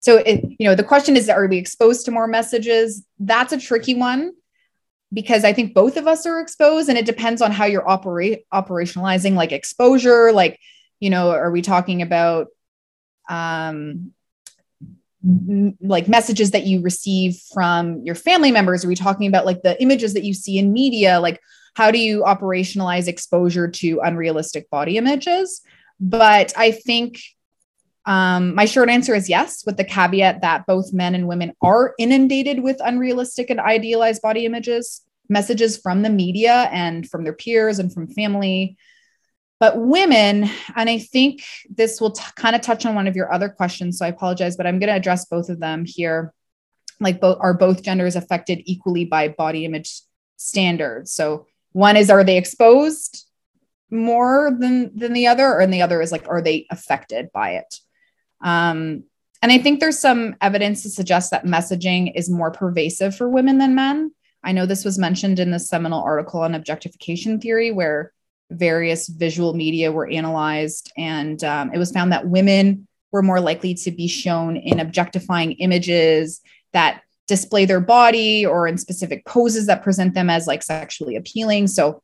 So, 0.01 0.17
it, 0.17 0.43
you 0.59 0.67
know, 0.67 0.75
the 0.75 0.83
question 0.83 1.17
is, 1.17 1.29
are 1.29 1.47
we 1.47 1.59
exposed 1.59 2.07
to 2.07 2.11
more 2.11 2.27
messages? 2.27 3.05
That's 3.19 3.53
a 3.53 3.61
tricky 3.61 3.95
one 3.95 4.33
because 5.13 5.45
I 5.45 5.53
think 5.53 5.75
both 5.75 5.97
of 5.97 6.07
us 6.07 6.27
are 6.27 6.41
exposed 6.41 6.89
and 6.89 6.97
it 6.97 7.07
depends 7.07 7.43
on 7.43 7.51
how 7.51 7.65
you're 7.65 7.89
operate 7.89 8.45
operationalizing 8.53 9.35
like 9.35 9.53
exposure. 9.53 10.33
Like, 10.33 10.59
you 11.01 11.11
know, 11.11 11.31
are 11.31 11.51
we 11.51 11.63
talking 11.63 12.03
about 12.03 12.49
um, 13.29 14.13
like 15.81 16.09
messages 16.09 16.53
that 16.53 16.67
you 16.67 16.81
receive 16.81 17.37
from 17.53 18.03
your 18.05 18.15
family 18.15 18.53
members? 18.53 18.85
Are 18.85 18.89
we 18.89 18.95
talking 18.95 19.27
about 19.27 19.47
like 19.47 19.63
the 19.63 19.81
images 19.83 20.15
that 20.15 20.25
you 20.25 20.33
see 20.33 20.59
in 20.59 20.73
media? 20.73 21.21
Like, 21.21 21.41
how 21.75 21.91
do 21.91 21.99
you 21.99 22.23
operationalize 22.23 23.07
exposure 23.07 23.69
to 23.69 24.01
unrealistic 24.01 24.71
body 24.71 24.97
images? 24.97 25.63
But 25.99 26.53
I 26.57 26.73
think 26.73 27.21
um, 28.07 28.55
my 28.55 28.65
short 28.65 28.89
answer 28.89 29.15
is 29.15 29.29
yes, 29.29 29.65
with 29.67 29.77
the 29.77 29.85
caveat 29.85 30.41
that 30.41 30.67
both 30.67 30.93
men 30.93 31.15
and 31.15 31.29
women 31.29 31.53
are 31.61 31.95
inundated 31.99 32.61
with 32.61 32.81
unrealistic 32.83 33.51
and 33.51 33.61
idealized 33.61 34.23
body 34.23 34.47
images, 34.47 35.03
messages 35.29 35.77
from 35.77 36.03
the 36.03 36.11
media 36.11 36.69
and 36.73 37.09
from 37.09 37.25
their 37.25 37.33
peers 37.33 37.79
and 37.79 37.93
from 37.93 38.09
family. 38.09 38.77
But 39.59 39.79
women, 39.79 40.49
and 40.75 40.89
I 40.89 40.99
think 40.99 41.45
this 41.69 42.01
will 42.01 42.13
t- 42.13 42.25
kind 42.37 42.57
of 42.57 42.63
touch 42.63 42.87
on 42.87 42.95
one 42.95 43.07
of 43.07 43.17
your 43.17 43.33
other 43.33 43.51
questions. 43.51 43.99
So 43.99 44.07
I 44.07 44.09
apologize, 44.09 44.57
but 44.57 44.67
I'm 44.67 44.79
going 44.79 44.89
to 44.89 44.97
address 44.97 45.27
both 45.27 45.51
of 45.51 45.61
them 45.61 45.85
here. 45.85 46.33
Like, 46.99 47.21
both 47.21 47.39
are 47.41 47.55
both 47.55 47.83
genders 47.83 48.17
affected 48.17 48.63
equally 48.65 49.05
by 49.05 49.29
body 49.29 49.67
image 49.67 50.01
standards? 50.37 51.13
So 51.13 51.47
one 51.73 51.97
is, 51.97 52.11
are 52.11 52.25
they 52.25 52.39
exposed 52.39 53.27
more 53.91 54.57
than 54.59 54.97
than 54.97 55.13
the 55.13 55.27
other, 55.27 55.59
and 55.59 55.73
the 55.73 55.83
other 55.83 56.01
is 56.01 56.13
like, 56.13 56.29
are 56.29 56.41
they 56.41 56.67
affected 56.71 57.31
by 57.33 57.57
it? 57.57 57.81
Um, 58.41 59.05
and 59.43 59.51
I 59.51 59.59
think 59.59 59.81
there's 59.81 59.99
some 59.99 60.37
evidence 60.41 60.83
to 60.83 60.91
suggest 60.91 61.31
that 61.31 61.47
messaging 61.47 62.13
is 62.15 62.29
more 62.29 62.51
pervasive 62.51 63.17
for 63.17 63.29
women 63.29 63.59
than 63.59 63.75
men. 63.75 64.13
I 64.43 64.53
know 64.53 64.67
this 64.67 64.85
was 64.85 64.99
mentioned 64.99 65.39
in 65.39 65.51
the 65.51 65.59
seminal 65.59 66.03
article 66.03 66.41
on 66.41 66.55
objectification 66.55 67.41
theory, 67.41 67.71
where 67.71 68.13
various 68.51 69.09
visual 69.09 69.55
media 69.55 69.93
were 69.93 70.09
analyzed, 70.09 70.93
and 70.97 71.43
um, 71.45 71.73
it 71.73 71.79
was 71.79 71.93
found 71.93 72.13
that 72.13 72.27
women 72.27 72.87
were 73.13 73.23
more 73.23 73.41
likely 73.41 73.75
to 73.75 73.91
be 73.91 74.09
shown 74.09 74.57
in 74.57 74.81
objectifying 74.81 75.53
images 75.53 76.41
that 76.73 77.03
display 77.27 77.65
their 77.65 77.81
body 77.81 78.45
or 78.45 78.67
in 78.67 78.77
specific 78.77 79.25
poses 79.25 79.67
that 79.67 79.83
present 79.83 80.15
them 80.15 80.31
as 80.31 80.47
like 80.47 80.63
sexually 80.63 81.17
appealing. 81.17 81.67
So 81.67 82.03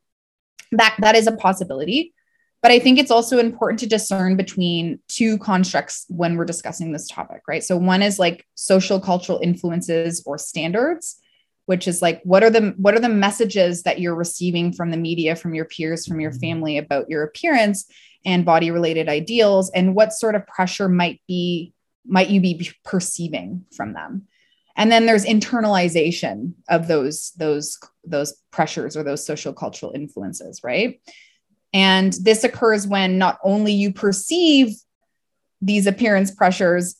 that 0.71 0.95
that 0.99 1.15
is 1.15 1.27
a 1.27 1.35
possibility. 1.35 2.13
But 2.61 2.71
I 2.71 2.79
think 2.79 2.97
it's 2.97 3.11
also 3.11 3.37
important 3.37 3.79
to 3.81 3.87
discern 3.87 4.35
between 4.35 4.99
two 5.07 5.37
constructs 5.37 6.05
when 6.09 6.35
we're 6.35 6.45
discussing 6.45 6.91
this 6.91 7.07
topic, 7.07 7.41
right? 7.47 7.63
So 7.63 7.77
one 7.77 8.01
is 8.01 8.17
like 8.17 8.45
social 8.55 8.99
cultural 8.99 9.39
influences 9.43 10.23
or 10.25 10.37
standards, 10.37 11.19
which 11.65 11.87
is 11.87 12.01
like 12.01 12.21
what 12.23 12.43
are 12.43 12.49
the 12.49 12.73
what 12.77 12.95
are 12.95 12.99
the 12.99 13.09
messages 13.09 13.83
that 13.83 13.99
you're 13.99 14.15
receiving 14.15 14.73
from 14.73 14.89
the 14.89 14.97
media, 14.97 15.35
from 15.35 15.53
your 15.53 15.65
peers, 15.65 16.07
from 16.07 16.19
your 16.19 16.31
mm-hmm. 16.31 16.39
family 16.39 16.77
about 16.77 17.09
your 17.09 17.23
appearance 17.23 17.85
and 18.25 18.43
body 18.43 18.71
related 18.71 19.07
ideals 19.07 19.69
and 19.71 19.95
what 19.95 20.11
sort 20.11 20.35
of 20.35 20.47
pressure 20.47 20.89
might 20.89 21.21
be 21.27 21.73
might 22.05 22.29
you 22.29 22.41
be 22.41 22.71
perceiving 22.83 23.65
from 23.75 23.93
them? 23.93 24.27
and 24.77 24.91
then 24.91 25.07
there's 25.07 25.25
internalization 25.25 26.53
of 26.69 26.87
those 26.87 27.31
those 27.37 27.77
those 28.05 28.35
pressures 28.51 28.95
or 28.95 29.03
those 29.03 29.25
social 29.25 29.51
cultural 29.51 29.91
influences 29.91 30.61
right 30.63 31.01
and 31.73 32.13
this 32.13 32.43
occurs 32.43 32.87
when 32.87 33.17
not 33.17 33.39
only 33.43 33.73
you 33.73 33.91
perceive 33.91 34.75
these 35.61 35.87
appearance 35.87 36.31
pressures, 36.31 36.95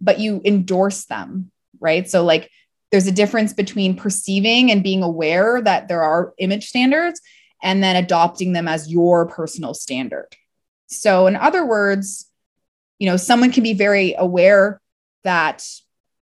but 0.00 0.18
you 0.18 0.40
endorse 0.44 1.04
them, 1.06 1.50
right? 1.80 2.08
So, 2.08 2.24
like, 2.24 2.50
there's 2.90 3.06
a 3.06 3.12
difference 3.12 3.52
between 3.52 3.96
perceiving 3.96 4.70
and 4.70 4.82
being 4.82 5.02
aware 5.02 5.60
that 5.62 5.88
there 5.88 6.02
are 6.02 6.34
image 6.38 6.68
standards 6.68 7.20
and 7.62 7.82
then 7.82 7.96
adopting 7.96 8.52
them 8.52 8.66
as 8.66 8.90
your 8.90 9.26
personal 9.26 9.74
standard. 9.74 10.28
So, 10.86 11.26
in 11.26 11.36
other 11.36 11.64
words, 11.64 12.28
you 12.98 13.08
know, 13.08 13.16
someone 13.16 13.52
can 13.52 13.62
be 13.62 13.74
very 13.74 14.14
aware 14.18 14.80
that, 15.24 15.66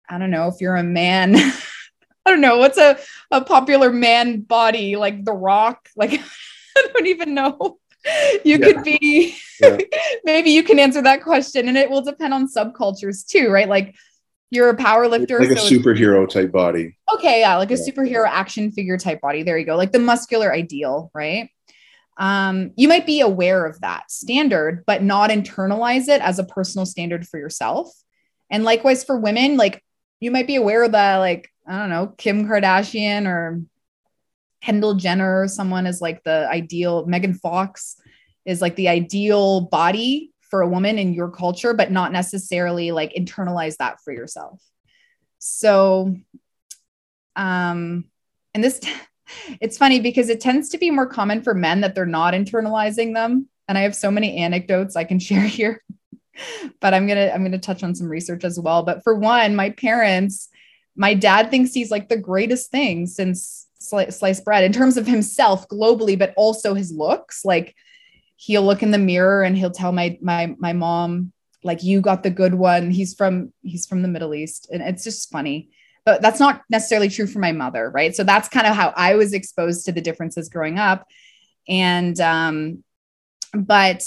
I 0.09 0.19
don't 0.19 0.31
know, 0.31 0.49
if 0.49 0.61
you're 0.61 0.77
a 0.77 0.83
man, 0.83 1.35
I 2.27 2.31
don't 2.31 2.41
know, 2.41 2.59
what's 2.59 2.79
a, 2.79 2.99
a 3.31 3.43
popular 3.43 3.91
man 3.91 4.41
body 4.41 4.97
like 4.97 5.25
The 5.25 5.33
Rock? 5.33 5.89
Like, 5.97 6.21
I 6.79 6.89
don't 6.93 7.07
even 7.07 7.35
know. 7.35 7.79
You 8.45 8.59
yeah. 8.59 8.59
could 8.59 8.85
be, 8.85 9.37
yeah. 9.61 9.79
maybe 10.25 10.51
you 10.51 10.63
can 10.63 10.79
answer 10.79 11.03
that 11.03 11.23
question. 11.23 11.69
And 11.69 11.77
it 11.77 11.91
will 11.91 12.03
depend 12.03 12.35
on 12.35 12.49
subcultures 12.49 13.27
too, 13.27 13.49
right? 13.49 13.69
Like 13.69 13.95
you're 14.51 14.69
a 14.69 14.77
power 14.77 15.09
lifter. 15.09 15.39
Like 15.39 15.57
so 15.59 15.67
a 15.67 15.71
superhero 15.71 16.29
type 16.29 16.53
body. 16.53 16.97
Okay. 17.15 17.41
Yeah. 17.41 17.57
Like 17.57 17.71
a 17.71 17.75
superhero 17.75 18.27
action 18.29 18.73
figure 18.73 18.99
type 18.99 19.21
body. 19.21 19.43
There 19.43 19.59
you 19.59 19.65
go. 19.65 19.77
Like 19.77 19.93
the 19.93 19.99
muscular 19.99 20.53
ideal, 20.53 21.11
right? 21.15 21.51
Um, 22.17 22.73
you 22.77 22.89
might 22.89 23.07
be 23.07 23.21
aware 23.21 23.67
of 23.67 23.81
that 23.81 24.11
standard, 24.11 24.85
but 24.87 25.03
not 25.03 25.31
internalize 25.31 26.09
it 26.09 26.21
as 26.21 26.39
a 26.39 26.45
personal 26.45 26.87
standard 26.87 27.27
for 27.27 27.39
yourself. 27.39 27.91
And 28.51 28.65
likewise 28.65 29.03
for 29.03 29.19
women, 29.19 29.57
like 29.57 29.83
you 30.21 30.31
might 30.31 30.47
be 30.47 30.57
aware 30.57 30.85
of 30.85 30.93
that, 30.93 31.17
like, 31.17 31.51
I 31.67 31.79
don't 31.79 31.91
know, 31.91 32.15
Kim 32.19 32.47
Kardashian 32.47 33.27
or 33.27 33.63
Kendall 34.65 34.95
Jenner, 34.95 35.47
someone 35.47 35.87
is 35.87 36.01
like 36.01 36.25
the 36.25 36.49
ideal, 36.51 37.05
Megan 37.05 37.35
Fox 37.35 37.97
is 38.47 38.63
like 38.63 38.77
the 38.77 38.89
ideal 38.89 39.63
body 39.63 40.33
for 40.41 40.63
a 40.63 40.69
woman 40.69 40.99
in 40.99 41.13
your 41.13 41.31
culture, 41.31 41.75
but 41.75 41.91
not 41.91 42.13
necessarily 42.13 42.91
like 42.91 43.13
internalize 43.13 43.77
that 43.77 44.01
for 44.01 44.11
yourself. 44.11 44.63
So, 45.39 46.17
um, 47.37 48.07
and 48.55 48.65
this, 48.65 48.81
it's 49.61 49.77
funny 49.77 50.01
because 50.01 50.31
it 50.31 50.41
tends 50.41 50.71
to 50.71 50.79
be 50.79 50.91
more 50.91 51.07
common 51.07 51.43
for 51.43 51.53
men 51.53 51.83
that 51.83 51.95
they're 51.95 52.07
not 52.07 52.33
internalizing 52.33 53.13
them. 53.13 53.49
And 53.69 53.77
I 53.77 53.83
have 53.83 53.95
so 53.95 54.11
many 54.11 54.39
anecdotes 54.39 54.97
I 54.97 55.05
can 55.05 55.19
share 55.29 55.43
here, 55.43 55.83
but 56.81 56.95
I'm 56.95 57.07
gonna 57.07 57.31
I'm 57.35 57.45
gonna 57.45 57.59
touch 57.59 57.83
on 57.83 57.95
some 57.95 58.09
research 58.09 58.45
as 58.45 58.59
well. 58.59 58.83
But 58.83 59.03
for 59.03 59.15
one, 59.15 59.57
my 59.57 59.71
parents, 59.71 60.49
my 60.97 61.13
dad 61.13 61.51
thinks 61.51 61.75
he's 61.75 61.91
like 61.91 62.09
the 62.09 62.17
greatest 62.17 62.71
thing 62.71 63.07
since 63.07 63.64
sliced 63.85 64.45
bread 64.45 64.65
in 64.65 64.73
terms 64.73 64.97
of 64.97 65.07
himself 65.07 65.69
globally, 65.69 66.19
but 66.19 66.35
also 66.37 66.75
his 66.75 66.93
looks. 66.93 67.45
Like 67.45 67.75
he'll 68.37 68.63
look 68.63 68.83
in 68.83 68.91
the 68.91 68.99
mirror 68.99 69.43
and 69.43 69.57
he'll 69.57 69.71
tell 69.71 69.93
my 69.93 70.19
my 70.21 70.55
my 70.59 70.73
mom, 70.73 71.33
like, 71.63 71.83
you 71.83 72.01
got 72.01 72.23
the 72.23 72.31
good 72.31 72.55
one. 72.55 72.91
He's 72.91 73.15
from 73.15 73.53
he's 73.63 73.87
from 73.87 74.03
the 74.03 74.09
Middle 74.09 74.35
East. 74.35 74.69
And 74.73 74.83
it's 74.83 75.05
just 75.05 75.31
funny. 75.31 75.71
But 76.05 76.21
that's 76.21 76.41
not 76.41 76.63
necessarily 76.69 77.09
true 77.09 77.27
for 77.27 77.39
my 77.39 77.53
mother, 77.53 77.89
right? 77.89 78.15
So 78.15 78.25
that's 78.25 78.49
kind 78.49 78.67
of 78.67 78.77
how 78.77 78.93
I 78.95 79.15
was 79.15 79.33
exposed 79.33 79.87
to 79.87 79.93
the 79.93 80.03
differences 80.03 80.51
growing 80.51 80.79
up. 80.79 81.07
And 81.67 82.21
um, 82.21 82.85
but 83.55 84.03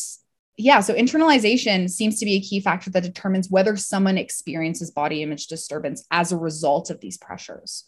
yeah, 0.58 0.80
so 0.82 0.94
internalization 0.94 1.90
seems 1.90 2.20
to 2.20 2.26
be 2.26 2.36
a 2.36 2.42
key 2.42 2.60
factor 2.60 2.92
that 2.92 3.04
determines 3.04 3.50
whether 3.50 3.76
someone 3.76 4.18
experiences 4.18 4.92
body 4.92 5.24
image 5.24 5.48
disturbance 5.48 6.06
as 6.12 6.32
a 6.32 6.38
result 6.38 6.90
of 6.90 7.00
these 7.00 7.18
pressures 7.18 7.86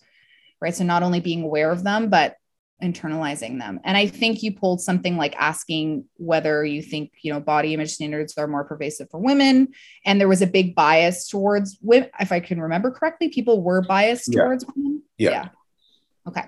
right? 0.62 0.76
So 0.76 0.84
not 0.84 1.04
only 1.04 1.20
being 1.20 1.44
aware 1.44 1.72
of 1.72 1.84
them, 1.84 2.10
but 2.10 2.36
internalizing 2.82 3.60
them. 3.60 3.80
And 3.84 3.98
I 3.98 4.08
think 4.08 4.42
you 4.42 4.54
pulled 4.54 4.82
something 4.82 5.18
like 5.18 5.36
asking 5.38 6.06
whether 6.16 6.64
you 6.64 6.82
think, 6.82 7.12
you 7.22 7.34
know, 7.34 7.40
body 7.40 7.74
image 7.74 7.92
standards 7.92 8.38
are 8.38 8.48
more 8.48 8.64
pervasive 8.64 9.10
for 9.10 9.20
women. 9.20 9.70
And 10.06 10.20
there 10.20 10.30
was 10.30 10.42
a 10.42 10.48
big 10.48 10.76
bias 10.76 11.28
towards 11.28 11.78
women. 11.82 12.10
If 12.20 12.32
I 12.32 12.40
can 12.40 12.62
remember 12.62 12.92
correctly, 12.92 13.30
people 13.30 13.62
were 13.62 13.82
biased 13.82 14.34
yeah. 14.34 14.44
towards 14.44 14.66
women. 14.66 15.04
Yeah. 15.18 15.32
yeah. 15.32 15.48
Okay. 16.28 16.44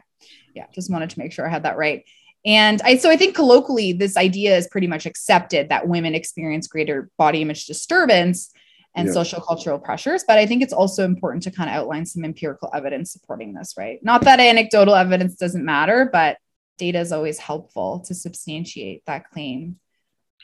Yeah. 0.55 0.67
Just 0.73 0.89
wanted 0.89 1.09
to 1.09 1.19
make 1.19 1.33
sure 1.33 1.45
I 1.45 1.49
had 1.49 1.63
that 1.63 1.77
right. 1.77 2.05
And 2.45 2.81
I, 2.81 2.97
so 2.97 3.09
I 3.09 3.17
think 3.17 3.35
colloquially, 3.35 3.93
this 3.93 4.17
idea 4.17 4.57
is 4.57 4.67
pretty 4.67 4.87
much 4.87 5.05
accepted 5.05 5.69
that 5.69 5.87
women 5.87 6.15
experience 6.15 6.67
greater 6.67 7.09
body 7.17 7.41
image 7.41 7.65
disturbance 7.65 8.51
and 8.95 9.07
yeah. 9.07 9.13
social 9.13 9.41
cultural 9.41 9.79
pressures. 9.79 10.23
But 10.27 10.37
I 10.37 10.45
think 10.45 10.61
it's 10.61 10.73
also 10.73 11.05
important 11.05 11.43
to 11.43 11.51
kind 11.51 11.69
of 11.69 11.75
outline 11.75 12.05
some 12.05 12.25
empirical 12.25 12.69
evidence 12.73 13.11
supporting 13.11 13.53
this, 13.53 13.75
right? 13.77 13.99
Not 14.03 14.23
that 14.25 14.39
anecdotal 14.39 14.95
evidence 14.95 15.35
doesn't 15.35 15.63
matter, 15.63 16.09
but 16.11 16.37
data 16.77 16.99
is 16.99 17.11
always 17.11 17.37
helpful 17.37 17.99
to 18.07 18.13
substantiate 18.13 19.03
that 19.05 19.29
claim. 19.29 19.79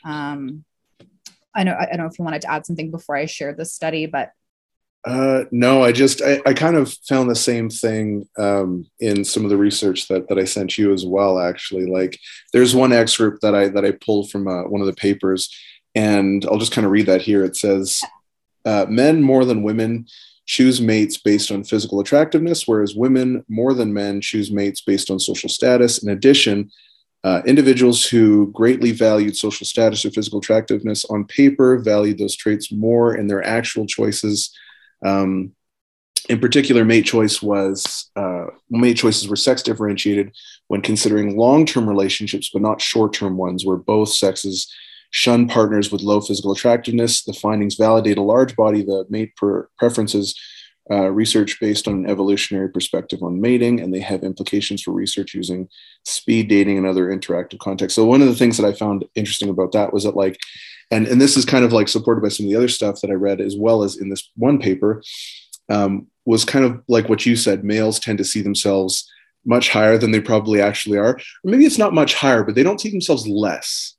Um, 0.04 0.64
I 1.54 1.64
know 1.64 1.76
I 1.78 1.86
don't 1.86 1.98
know 1.98 2.06
if 2.06 2.18
you 2.18 2.24
wanted 2.24 2.42
to 2.42 2.50
add 2.50 2.66
something 2.66 2.90
before 2.90 3.16
I 3.16 3.26
shared 3.26 3.56
the 3.56 3.64
study, 3.64 4.06
but 4.06 4.30
uh, 5.04 5.44
no, 5.50 5.82
I 5.82 5.92
just 5.92 6.22
I, 6.22 6.40
I, 6.44 6.52
kind 6.54 6.76
of 6.76 6.92
found 7.08 7.30
the 7.30 7.36
same 7.36 7.70
thing 7.70 8.28
um, 8.36 8.84
in 9.00 9.24
some 9.24 9.44
of 9.44 9.50
the 9.50 9.56
research 9.56 10.08
that 10.08 10.28
that 10.28 10.38
I 10.38 10.44
sent 10.44 10.76
you 10.76 10.92
as 10.92 11.06
well. 11.06 11.38
Actually, 11.38 11.86
like 11.86 12.18
there's 12.52 12.74
one 12.74 12.92
excerpt 12.92 13.42
that 13.42 13.54
I 13.54 13.68
that 13.68 13.84
I 13.84 13.92
pulled 13.92 14.30
from 14.30 14.48
uh, 14.48 14.64
one 14.64 14.80
of 14.80 14.86
the 14.86 14.92
papers, 14.92 15.54
and 15.94 16.44
I'll 16.46 16.58
just 16.58 16.72
kind 16.72 16.84
of 16.84 16.90
read 16.90 17.06
that 17.06 17.22
here. 17.22 17.44
It 17.44 17.56
says, 17.56 18.02
uh, 18.68 18.86
"Men 18.88 19.22
more 19.22 19.44
than 19.44 19.62
women 19.62 20.06
choose 20.46 20.80
mates 20.80 21.16
based 21.18 21.50
on 21.50 21.64
physical 21.64 22.00
attractiveness, 22.00 22.66
whereas 22.68 22.94
women 22.94 23.44
more 23.48 23.74
than 23.74 23.92
men 23.92 24.20
choose 24.20 24.50
mates 24.50 24.80
based 24.90 25.10
on 25.10 25.18
social 25.18 25.48
status. 25.48 26.02
In 26.02 26.08
addition." 26.10 26.70
Uh, 27.24 27.42
individuals 27.46 28.06
who 28.06 28.48
greatly 28.52 28.92
valued 28.92 29.36
social 29.36 29.66
status 29.66 30.04
or 30.04 30.10
physical 30.10 30.38
attractiveness 30.38 31.04
on 31.06 31.24
paper 31.24 31.76
valued 31.76 32.16
those 32.16 32.36
traits 32.36 32.70
more 32.70 33.16
in 33.16 33.26
their 33.26 33.44
actual 33.44 33.84
choices 33.86 34.56
um, 35.04 35.52
in 36.28 36.40
particular, 36.40 36.84
mate 36.84 37.06
choice 37.06 37.40
was 37.40 38.10
uh, 38.14 38.46
mate 38.70 38.96
choices 38.96 39.28
were 39.28 39.36
sex 39.36 39.62
differentiated 39.62 40.34
when 40.66 40.82
considering 40.82 41.36
long-term 41.36 41.88
relationships, 41.88 42.50
but 42.52 42.62
not 42.62 42.80
short-term 42.80 43.36
ones, 43.36 43.64
where 43.64 43.76
both 43.76 44.10
sexes 44.10 44.72
shun 45.10 45.48
partners 45.48 45.90
with 45.90 46.02
low 46.02 46.20
physical 46.20 46.52
attractiveness. 46.52 47.24
The 47.24 47.32
findings 47.32 47.76
validate 47.76 48.18
a 48.18 48.22
large 48.22 48.54
body 48.56 48.82
the 48.82 49.06
mate 49.08 49.32
preferences 49.78 50.38
uh, 50.90 51.10
research 51.10 51.60
based 51.60 51.86
on 51.86 51.94
an 51.94 52.10
evolutionary 52.10 52.70
perspective 52.70 53.22
on 53.22 53.40
mating, 53.40 53.80
and 53.80 53.92
they 53.92 54.00
have 54.00 54.22
implications 54.22 54.82
for 54.82 54.92
research 54.92 55.34
using 55.34 55.68
speed 56.04 56.48
dating 56.48 56.78
and 56.78 56.86
other 56.86 57.08
interactive 57.08 57.58
contexts. 57.58 57.96
So 57.96 58.06
one 58.06 58.22
of 58.22 58.28
the 58.28 58.34
things 58.34 58.56
that 58.56 58.66
I 58.66 58.72
found 58.72 59.04
interesting 59.14 59.50
about 59.50 59.72
that 59.72 59.92
was 59.92 60.04
that 60.04 60.16
like 60.16 60.38
and 60.90 61.06
and 61.06 61.20
this 61.20 61.36
is 61.36 61.44
kind 61.44 61.64
of 61.64 61.72
like 61.72 61.88
supported 61.88 62.22
by 62.22 62.28
some 62.28 62.46
of 62.46 62.50
the 62.50 62.56
other 62.56 62.68
stuff 62.68 63.00
that 63.00 63.10
I 63.10 63.14
read 63.14 63.40
as 63.40 63.56
well 63.56 63.82
as 63.82 63.98
in 63.98 64.08
this 64.08 64.30
one 64.36 64.58
paper 64.58 65.02
um, 65.68 66.06
was 66.24 66.44
kind 66.44 66.64
of 66.64 66.82
like 66.88 67.08
what 67.08 67.26
you 67.26 67.36
said. 67.36 67.64
Males 67.64 68.00
tend 68.00 68.18
to 68.18 68.24
see 68.24 68.40
themselves 68.40 69.10
much 69.44 69.70
higher 69.70 69.98
than 69.98 70.10
they 70.10 70.20
probably 70.20 70.60
actually 70.60 70.98
are. 70.98 71.14
Or 71.14 71.20
maybe 71.44 71.66
it's 71.66 71.78
not 71.78 71.94
much 71.94 72.14
higher, 72.14 72.42
but 72.42 72.54
they 72.54 72.62
don't 72.62 72.80
see 72.80 72.90
themselves 72.90 73.26
less. 73.26 73.94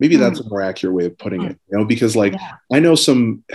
Maybe 0.00 0.16
that's 0.16 0.40
mm. 0.40 0.46
a 0.46 0.48
more 0.48 0.62
accurate 0.62 0.94
way 0.94 1.06
of 1.06 1.18
putting 1.18 1.42
mm. 1.42 1.50
it. 1.50 1.60
You 1.70 1.78
know, 1.78 1.84
because 1.84 2.16
like 2.16 2.32
yeah. 2.32 2.52
I 2.72 2.80
know 2.80 2.94
some. 2.94 3.44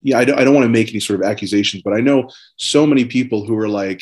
Yeah, 0.00 0.20
I 0.20 0.24
don't, 0.24 0.38
I 0.38 0.44
don't 0.44 0.54
want 0.54 0.64
to 0.64 0.70
make 0.70 0.90
any 0.90 1.00
sort 1.00 1.18
of 1.18 1.26
accusations, 1.26 1.82
but 1.82 1.92
I 1.92 1.98
know 1.98 2.30
so 2.54 2.86
many 2.86 3.04
people 3.04 3.44
who 3.44 3.58
are 3.58 3.68
like, 3.68 4.00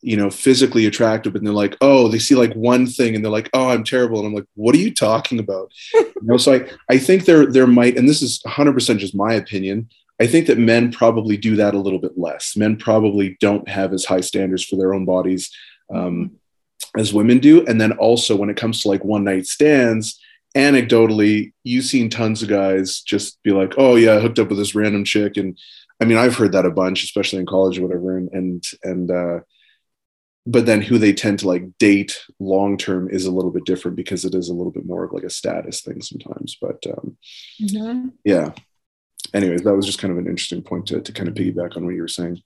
you 0.00 0.16
know, 0.16 0.30
physically 0.30 0.86
attractive, 0.86 1.34
and 1.34 1.46
they're 1.46 1.52
like, 1.52 1.76
oh, 1.82 2.08
they 2.08 2.18
see 2.18 2.34
like 2.34 2.54
one 2.54 2.86
thing 2.86 3.14
and 3.14 3.22
they're 3.22 3.30
like, 3.30 3.50
oh, 3.52 3.68
I'm 3.68 3.84
terrible. 3.84 4.18
And 4.18 4.26
I'm 4.26 4.34
like, 4.34 4.46
what 4.54 4.74
are 4.74 4.78
you 4.78 4.94
talking 4.94 5.38
about? 5.38 5.70
you 5.92 6.14
know, 6.22 6.38
so 6.38 6.54
I, 6.54 6.70
I 6.88 6.96
think 6.96 7.26
there 7.26 7.44
there 7.44 7.66
might, 7.66 7.98
and 7.98 8.08
this 8.08 8.22
is 8.22 8.40
100% 8.46 8.96
just 8.96 9.14
my 9.14 9.34
opinion. 9.34 9.90
I 10.20 10.26
think 10.26 10.46
that 10.46 10.58
men 10.58 10.92
probably 10.92 11.38
do 11.38 11.56
that 11.56 11.74
a 11.74 11.78
little 11.78 11.98
bit 11.98 12.18
less. 12.18 12.54
Men 12.54 12.76
probably 12.76 13.38
don't 13.40 13.66
have 13.68 13.92
as 13.94 14.04
high 14.04 14.20
standards 14.20 14.64
for 14.64 14.76
their 14.76 14.92
own 14.92 15.06
bodies 15.06 15.50
um, 15.92 16.32
as 16.96 17.14
women 17.14 17.38
do. 17.38 17.64
And 17.66 17.80
then 17.80 17.92
also 17.92 18.36
when 18.36 18.50
it 18.50 18.56
comes 18.56 18.82
to 18.82 18.88
like 18.88 19.02
one 19.02 19.24
night 19.24 19.46
stands, 19.46 20.20
anecdotally, 20.56 21.52
you've 21.64 21.84
seen 21.84 22.10
tons 22.10 22.42
of 22.42 22.48
guys 22.48 23.00
just 23.00 23.42
be 23.42 23.52
like, 23.52 23.74
oh 23.78 23.96
yeah, 23.96 24.16
I 24.16 24.20
hooked 24.20 24.38
up 24.38 24.48
with 24.48 24.58
this 24.58 24.74
random 24.74 25.04
chick. 25.04 25.36
And 25.36 25.58
I 26.00 26.04
mean, 26.04 26.18
I've 26.18 26.36
heard 26.36 26.52
that 26.52 26.66
a 26.66 26.70
bunch, 26.70 27.04
especially 27.04 27.40
in 27.40 27.46
college 27.46 27.78
or 27.78 27.86
whatever. 27.86 28.16
And, 28.16 28.28
and, 28.32 28.64
and, 28.82 29.10
uh, 29.10 29.40
but 30.46 30.66
then 30.66 30.80
who 30.80 30.98
they 30.98 31.12
tend 31.12 31.38
to 31.38 31.46
like 31.46 31.78
date 31.78 32.18
long 32.38 32.76
term 32.76 33.08
is 33.08 33.26
a 33.26 33.30
little 33.30 33.50
bit 33.50 33.64
different 33.64 33.96
because 33.96 34.24
it 34.24 34.34
is 34.34 34.48
a 34.48 34.54
little 34.54 34.72
bit 34.72 34.86
more 34.86 35.04
of 35.04 35.12
like 35.12 35.22
a 35.22 35.30
status 35.30 35.82
thing 35.82 36.00
sometimes 36.00 36.56
but 36.60 36.82
um, 36.86 37.16
mm-hmm. 37.60 38.08
yeah 38.24 38.50
anyways 39.34 39.62
that 39.62 39.74
was 39.74 39.86
just 39.86 39.98
kind 39.98 40.12
of 40.12 40.18
an 40.18 40.26
interesting 40.26 40.62
point 40.62 40.86
to, 40.86 41.00
to 41.00 41.12
kind 41.12 41.28
of 41.28 41.34
piggyback 41.34 41.76
on 41.76 41.84
what 41.84 41.94
you 41.94 42.00
were 42.00 42.08
saying 42.08 42.42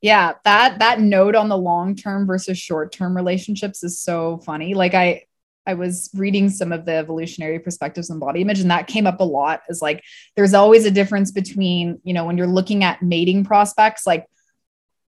yeah 0.00 0.32
that 0.44 0.78
that 0.78 1.00
note 1.00 1.34
on 1.34 1.48
the 1.48 1.56
long 1.56 1.94
term 1.94 2.26
versus 2.26 2.58
short 2.58 2.92
term 2.92 3.14
relationships 3.14 3.84
is 3.84 4.00
so 4.00 4.38
funny 4.38 4.74
like 4.74 4.94
i 4.94 5.22
i 5.66 5.74
was 5.74 6.10
reading 6.14 6.48
some 6.48 6.72
of 6.72 6.84
the 6.84 6.92
evolutionary 6.92 7.58
perspectives 7.58 8.10
on 8.10 8.18
body 8.18 8.40
image 8.40 8.60
and 8.60 8.70
that 8.70 8.86
came 8.86 9.06
up 9.06 9.20
a 9.20 9.24
lot 9.24 9.62
as 9.68 9.82
like 9.82 10.02
there's 10.36 10.54
always 10.54 10.84
a 10.84 10.90
difference 10.90 11.30
between 11.30 12.00
you 12.04 12.12
know 12.12 12.24
when 12.24 12.36
you're 12.36 12.46
looking 12.46 12.84
at 12.84 13.02
mating 13.02 13.44
prospects 13.44 14.06
like 14.06 14.26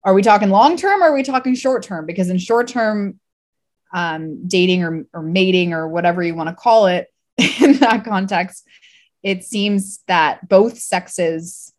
are 0.05 0.15
we 0.15 0.23
talking 0.23 0.51
long 0.51 0.77
term 0.77 1.03
or 1.03 1.09
are 1.09 1.15
we 1.15 1.23
talking 1.23 1.55
short 1.55 1.83
term? 1.83 2.07
Because 2.07 2.31
in 2.31 2.39
short 2.39 2.69
term 2.69 3.21
um, 3.93 4.47
dating 4.47 4.83
or, 4.83 5.07
or 5.13 5.23
mating 5.23 5.73
or 5.73 5.89
whatever 5.89 6.23
you 6.23 6.35
want 6.35 6.49
to 6.49 6.55
call 6.55 6.87
it 6.87 7.13
in 7.61 7.75
that 7.79 8.05
context, 8.05 8.67
it 9.23 9.45
seems 9.45 10.01
that 10.07 10.49
both 10.49 10.79
sexes 10.79 11.73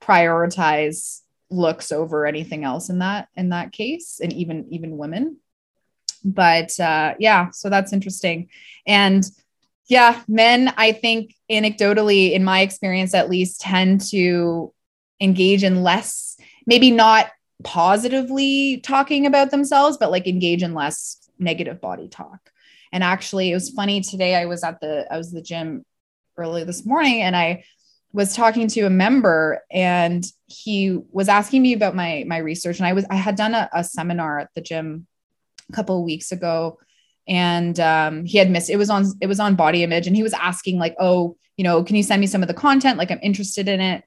prioritize 0.00 1.20
looks 1.50 1.92
over 1.92 2.26
anything 2.26 2.64
else 2.64 2.88
in 2.88 2.98
that 2.98 3.28
in 3.36 3.50
that 3.50 3.72
case 3.72 4.20
and 4.20 4.32
even 4.32 4.66
even 4.70 4.96
women 4.96 5.36
but 6.26 6.78
uh 6.80 7.14
yeah 7.18 7.50
so 7.50 7.70
that's 7.70 7.92
interesting 7.92 8.48
and 8.86 9.24
yeah 9.86 10.22
men 10.28 10.72
i 10.76 10.92
think 10.92 11.34
anecdotally 11.50 12.32
in 12.32 12.44
my 12.44 12.60
experience 12.60 13.14
at 13.14 13.30
least 13.30 13.60
tend 13.60 14.00
to 14.00 14.72
engage 15.20 15.64
in 15.64 15.82
less 15.82 16.36
maybe 16.66 16.90
not 16.90 17.30
positively 17.62 18.78
talking 18.78 19.26
about 19.26 19.50
themselves, 19.50 19.96
but 19.96 20.10
like 20.10 20.26
engage 20.26 20.62
in 20.62 20.74
less 20.74 21.28
negative 21.38 21.80
body 21.80 22.08
talk. 22.08 22.50
And 22.92 23.02
actually, 23.02 23.50
it 23.50 23.54
was 23.54 23.70
funny 23.70 24.00
today. 24.00 24.34
I 24.34 24.46
was 24.46 24.62
at 24.62 24.80
the 24.80 25.06
I 25.10 25.16
was 25.16 25.32
the 25.32 25.42
gym 25.42 25.84
early 26.36 26.64
this 26.64 26.86
morning, 26.86 27.22
and 27.22 27.34
I 27.34 27.64
was 28.12 28.34
talking 28.34 28.68
to 28.68 28.82
a 28.82 28.90
member, 28.90 29.62
and 29.70 30.24
he 30.46 30.98
was 31.10 31.28
asking 31.28 31.62
me 31.62 31.72
about 31.72 31.96
my 31.96 32.24
my 32.26 32.38
research. 32.38 32.78
And 32.78 32.86
I 32.86 32.92
was 32.92 33.04
I 33.10 33.16
had 33.16 33.36
done 33.36 33.54
a, 33.54 33.68
a 33.72 33.84
seminar 33.84 34.38
at 34.38 34.50
the 34.54 34.60
gym 34.60 35.06
a 35.70 35.72
couple 35.72 35.98
of 35.98 36.04
weeks 36.04 36.32
ago, 36.32 36.78
and 37.28 37.78
um, 37.80 38.24
he 38.24 38.38
had 38.38 38.50
missed 38.50 38.70
it 38.70 38.76
was 38.76 38.90
on 38.90 39.06
it 39.20 39.26
was 39.26 39.40
on 39.40 39.56
body 39.56 39.82
image, 39.82 40.06
and 40.06 40.16
he 40.16 40.22
was 40.22 40.32
asking 40.32 40.78
like, 40.78 40.94
oh, 40.98 41.36
you 41.56 41.64
know, 41.64 41.82
can 41.82 41.96
you 41.96 42.02
send 42.02 42.20
me 42.20 42.26
some 42.26 42.42
of 42.42 42.48
the 42.48 42.54
content? 42.54 42.98
Like 42.98 43.10
I'm 43.10 43.20
interested 43.22 43.68
in 43.68 43.80
it. 43.80 44.04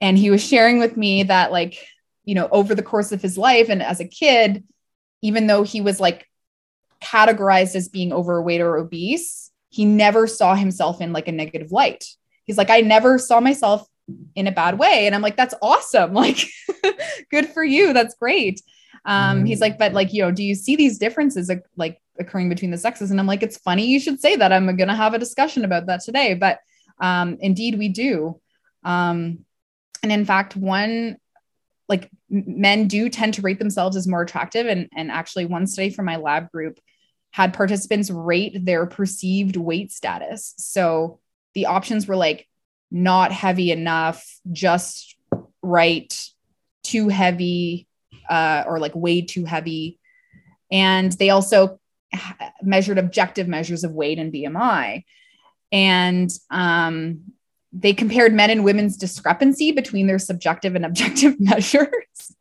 And 0.00 0.18
he 0.18 0.30
was 0.30 0.46
sharing 0.46 0.78
with 0.78 0.96
me 0.96 1.22
that 1.24 1.52
like 1.52 1.78
you 2.26 2.34
know, 2.34 2.48
over 2.50 2.74
the 2.74 2.82
course 2.82 3.12
of 3.12 3.22
his 3.22 3.38
life 3.38 3.70
and 3.70 3.82
as 3.82 4.00
a 4.00 4.04
kid, 4.04 4.64
even 5.22 5.46
though 5.46 5.62
he 5.62 5.80
was 5.80 6.00
like 6.00 6.28
categorized 7.00 7.74
as 7.74 7.88
being 7.88 8.12
overweight 8.12 8.60
or 8.60 8.76
obese, 8.76 9.50
he 9.70 9.84
never 9.84 10.26
saw 10.26 10.54
himself 10.54 11.00
in 11.00 11.12
like 11.12 11.28
a 11.28 11.32
negative 11.32 11.70
light. 11.70 12.04
He's 12.44 12.58
like, 12.58 12.70
I 12.70 12.80
never 12.80 13.18
saw 13.18 13.40
myself 13.40 13.86
in 14.34 14.46
a 14.46 14.52
bad 14.52 14.78
way. 14.78 15.06
And 15.06 15.14
I'm 15.14 15.22
like, 15.22 15.36
that's 15.36 15.54
awesome. 15.62 16.14
Like, 16.14 16.44
good 17.30 17.48
for 17.48 17.62
you. 17.62 17.92
That's 17.92 18.14
great. 18.16 18.60
Um, 19.06 19.46
he's 19.46 19.60
like, 19.60 19.78
but 19.78 19.92
like, 19.92 20.12
you 20.12 20.22
know, 20.22 20.32
do 20.32 20.42
you 20.42 20.54
see 20.54 20.74
these 20.74 20.98
differences 20.98 21.50
like 21.76 22.00
occurring 22.18 22.48
between 22.48 22.72
the 22.72 22.78
sexes? 22.78 23.10
And 23.10 23.20
I'm 23.20 23.26
like, 23.26 23.42
it's 23.42 23.56
funny 23.56 23.86
you 23.86 24.00
should 24.00 24.20
say 24.20 24.36
that. 24.36 24.52
I'm 24.52 24.66
going 24.76 24.88
to 24.88 24.94
have 24.94 25.14
a 25.14 25.18
discussion 25.18 25.64
about 25.64 25.86
that 25.86 26.00
today. 26.00 26.34
But 26.34 26.58
um, 27.00 27.38
indeed, 27.40 27.78
we 27.78 27.88
do. 27.88 28.40
Um, 28.82 29.44
and 30.02 30.12
in 30.12 30.24
fact, 30.24 30.56
one 30.56 31.18
like 31.88 32.10
men 32.28 32.88
do 32.88 33.08
tend 33.08 33.34
to 33.34 33.42
rate 33.42 33.58
themselves 33.58 33.96
as 33.96 34.08
more 34.08 34.22
attractive 34.22 34.66
and 34.66 34.88
and 34.94 35.10
actually 35.10 35.46
one 35.46 35.66
study 35.66 35.90
from 35.90 36.04
my 36.04 36.16
lab 36.16 36.50
group 36.50 36.80
had 37.30 37.54
participants 37.54 38.10
rate 38.10 38.64
their 38.64 38.86
perceived 38.86 39.56
weight 39.56 39.92
status 39.92 40.54
so 40.58 41.20
the 41.54 41.66
options 41.66 42.08
were 42.08 42.16
like 42.16 42.48
not 42.90 43.30
heavy 43.30 43.70
enough 43.70 44.40
just 44.50 45.16
right 45.62 46.28
too 46.82 47.08
heavy 47.08 47.86
uh, 48.28 48.64
or 48.66 48.78
like 48.78 48.94
way 48.94 49.20
too 49.20 49.44
heavy 49.44 49.98
and 50.70 51.12
they 51.12 51.30
also 51.30 51.78
measured 52.62 52.98
objective 52.98 53.48
measures 53.48 53.84
of 53.84 53.92
weight 53.92 54.18
and 54.18 54.32
bmi 54.32 55.04
and 55.72 56.30
um, 56.50 57.20
they 57.72 57.92
compared 57.92 58.32
men 58.32 58.50
and 58.50 58.64
women's 58.64 58.96
discrepancy 58.96 59.72
between 59.72 60.06
their 60.06 60.18
subjective 60.18 60.74
and 60.74 60.84
objective 60.84 61.36
measures. 61.40 62.34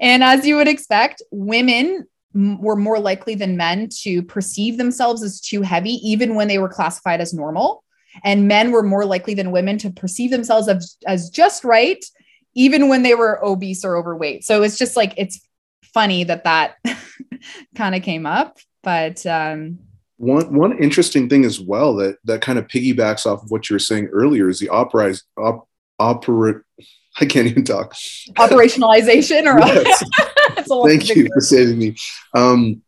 and 0.00 0.22
as 0.22 0.46
you 0.46 0.56
would 0.56 0.68
expect, 0.68 1.22
women 1.30 2.06
were 2.34 2.76
more 2.76 2.98
likely 2.98 3.34
than 3.34 3.56
men 3.56 3.88
to 4.02 4.22
perceive 4.22 4.76
themselves 4.76 5.22
as 5.22 5.40
too 5.40 5.62
heavy, 5.62 5.94
even 6.08 6.34
when 6.34 6.48
they 6.48 6.58
were 6.58 6.68
classified 6.68 7.20
as 7.20 7.32
normal. 7.32 7.84
And 8.22 8.46
men 8.46 8.70
were 8.70 8.82
more 8.82 9.04
likely 9.04 9.34
than 9.34 9.50
women 9.50 9.76
to 9.78 9.90
perceive 9.90 10.30
themselves 10.30 10.68
as, 10.68 10.96
as 11.06 11.30
just 11.30 11.64
right, 11.64 12.04
even 12.54 12.88
when 12.88 13.02
they 13.02 13.14
were 13.14 13.44
obese 13.44 13.84
or 13.84 13.96
overweight. 13.96 14.44
So 14.44 14.62
it's 14.62 14.78
just 14.78 14.96
like, 14.96 15.14
it's 15.16 15.40
funny 15.82 16.24
that 16.24 16.44
that 16.44 16.76
kind 17.74 17.94
of 17.94 18.02
came 18.02 18.26
up. 18.26 18.58
But 18.82 19.24
um, 19.26 19.78
one 20.18 20.54
one 20.54 20.78
interesting 20.78 21.28
thing 21.28 21.44
as 21.44 21.60
well 21.60 21.94
that 21.96 22.18
that 22.24 22.40
kind 22.40 22.58
of 22.58 22.66
piggybacks 22.66 23.26
off 23.26 23.42
of 23.42 23.50
what 23.50 23.68
you 23.68 23.74
were 23.74 23.80
saying 23.80 24.06
earlier 24.06 24.48
is 24.48 24.58
the 24.58 24.68
opera 24.68 25.14
op, 25.38 25.68
opera 25.98 26.60
I 27.20 27.26
can't 27.26 27.46
even 27.46 27.64
talk. 27.64 27.94
Operationalization 28.36 29.46
or 29.46 29.58
yes. 29.66 30.02
thank 30.66 31.08
you 31.14 31.28
for 31.32 31.40
saving 31.40 31.78
me. 31.78 31.96
Um, 32.34 32.82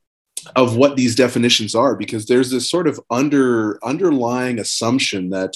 of 0.55 0.77
what 0.77 0.97
these 0.97 1.17
definitions 1.17 1.75
are, 1.75 1.97
because 1.97 2.27
there's 2.27 2.51
this 2.51 2.71
sort 2.71 2.87
of 2.87 3.01
under 3.11 3.85
underlying 3.85 4.59
assumption 4.61 5.31
that 5.31 5.55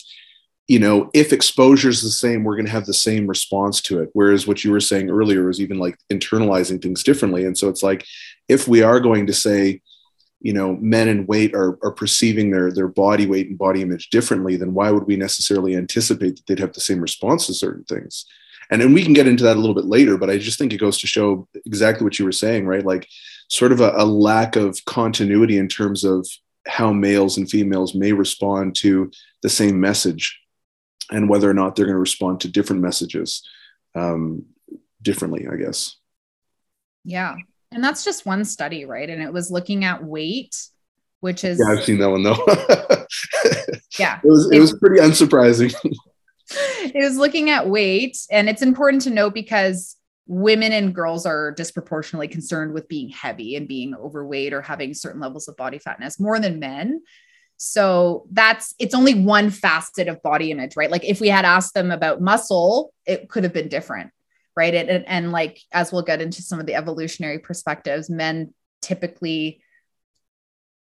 you 0.70 0.78
know, 0.78 1.10
if 1.12 1.32
exposure 1.32 1.88
is 1.88 2.00
the 2.00 2.10
same, 2.10 2.44
we're 2.44 2.54
going 2.54 2.64
to 2.64 2.70
have 2.70 2.86
the 2.86 2.94
same 2.94 3.26
response 3.26 3.80
to 3.80 4.00
it. 4.00 4.08
Whereas 4.12 4.46
what 4.46 4.62
you 4.62 4.70
were 4.70 4.78
saying 4.78 5.10
earlier 5.10 5.44
was 5.44 5.60
even 5.60 5.80
like 5.80 5.98
internalizing 6.12 6.80
things 6.80 7.02
differently. 7.02 7.44
And 7.44 7.58
so 7.58 7.68
it's 7.68 7.82
like, 7.82 8.06
if 8.48 8.68
we 8.68 8.80
are 8.80 9.00
going 9.00 9.26
to 9.26 9.32
say, 9.32 9.80
you 10.40 10.52
know, 10.52 10.76
men 10.76 11.08
and 11.08 11.26
weight 11.26 11.56
are, 11.56 11.76
are 11.82 11.90
perceiving 11.90 12.52
their, 12.52 12.70
their 12.70 12.86
body 12.86 13.26
weight 13.26 13.48
and 13.48 13.58
body 13.58 13.82
image 13.82 14.10
differently, 14.10 14.54
then 14.54 14.72
why 14.72 14.92
would 14.92 15.08
we 15.08 15.16
necessarily 15.16 15.74
anticipate 15.74 16.36
that 16.36 16.46
they'd 16.46 16.60
have 16.60 16.72
the 16.72 16.80
same 16.80 17.00
response 17.00 17.48
to 17.48 17.52
certain 17.52 17.82
things? 17.82 18.24
And 18.70 18.80
then 18.80 18.92
we 18.92 19.02
can 19.02 19.12
get 19.12 19.26
into 19.26 19.42
that 19.42 19.56
a 19.56 19.60
little 19.60 19.74
bit 19.74 19.86
later, 19.86 20.16
but 20.16 20.30
I 20.30 20.38
just 20.38 20.56
think 20.56 20.72
it 20.72 20.78
goes 20.78 20.98
to 20.98 21.08
show 21.08 21.48
exactly 21.66 22.04
what 22.04 22.20
you 22.20 22.24
were 22.24 22.30
saying, 22.30 22.66
right? 22.66 22.86
Like 22.86 23.08
sort 23.48 23.72
of 23.72 23.80
a, 23.80 23.92
a 23.96 24.04
lack 24.04 24.54
of 24.54 24.84
continuity 24.84 25.58
in 25.58 25.66
terms 25.66 26.04
of 26.04 26.28
how 26.68 26.92
males 26.92 27.38
and 27.38 27.50
females 27.50 27.92
may 27.92 28.12
respond 28.12 28.76
to 28.76 29.10
the 29.42 29.48
same 29.48 29.80
message 29.80 30.39
and 31.10 31.28
whether 31.28 31.48
or 31.48 31.54
not 31.54 31.76
they're 31.76 31.86
going 31.86 31.94
to 31.94 32.00
respond 32.00 32.40
to 32.40 32.48
different 32.48 32.82
messages 32.82 33.46
um, 33.94 34.46
differently, 35.02 35.46
I 35.50 35.56
guess. 35.56 35.96
Yeah. 37.04 37.36
And 37.72 37.82
that's 37.82 38.04
just 38.04 38.26
one 38.26 38.44
study, 38.44 38.84
right? 38.84 39.08
And 39.08 39.22
it 39.22 39.32
was 39.32 39.50
looking 39.50 39.84
at 39.84 40.04
weight, 40.04 40.56
which 41.20 41.44
is. 41.44 41.60
Yeah, 41.60 41.72
I've 41.72 41.84
seen 41.84 41.98
that 41.98 42.10
one 42.10 42.22
though. 42.22 42.44
yeah. 43.98 44.18
It 44.22 44.28
was, 44.28 44.50
it 44.52 44.58
was 44.58 44.76
pretty 44.78 45.00
unsurprising. 45.00 45.74
it 46.50 47.04
was 47.04 47.16
looking 47.16 47.50
at 47.50 47.68
weight. 47.68 48.16
And 48.30 48.48
it's 48.48 48.62
important 48.62 49.02
to 49.02 49.10
note 49.10 49.34
because 49.34 49.96
women 50.26 50.72
and 50.72 50.94
girls 50.94 51.26
are 51.26 51.52
disproportionately 51.52 52.28
concerned 52.28 52.72
with 52.72 52.88
being 52.88 53.08
heavy 53.08 53.56
and 53.56 53.66
being 53.66 53.94
overweight 53.94 54.52
or 54.52 54.62
having 54.62 54.94
certain 54.94 55.20
levels 55.20 55.48
of 55.48 55.56
body 55.56 55.78
fatness 55.78 56.20
more 56.20 56.38
than 56.38 56.60
men. 56.60 57.02
So 57.62 58.26
that's 58.32 58.74
it's 58.78 58.94
only 58.94 59.12
one 59.12 59.50
facet 59.50 60.08
of 60.08 60.22
body 60.22 60.50
image, 60.50 60.76
right? 60.76 60.90
Like 60.90 61.04
if 61.04 61.20
we 61.20 61.28
had 61.28 61.44
asked 61.44 61.74
them 61.74 61.90
about 61.90 62.22
muscle, 62.22 62.94
it 63.04 63.28
could 63.28 63.44
have 63.44 63.52
been 63.52 63.68
different, 63.68 64.12
right? 64.56 64.74
And, 64.74 64.88
and, 64.88 65.06
and 65.06 65.30
like 65.30 65.60
as 65.70 65.92
we'll 65.92 66.00
get 66.00 66.22
into 66.22 66.40
some 66.40 66.58
of 66.58 66.64
the 66.64 66.74
evolutionary 66.74 67.38
perspectives, 67.38 68.08
men 68.08 68.54
typically, 68.80 69.60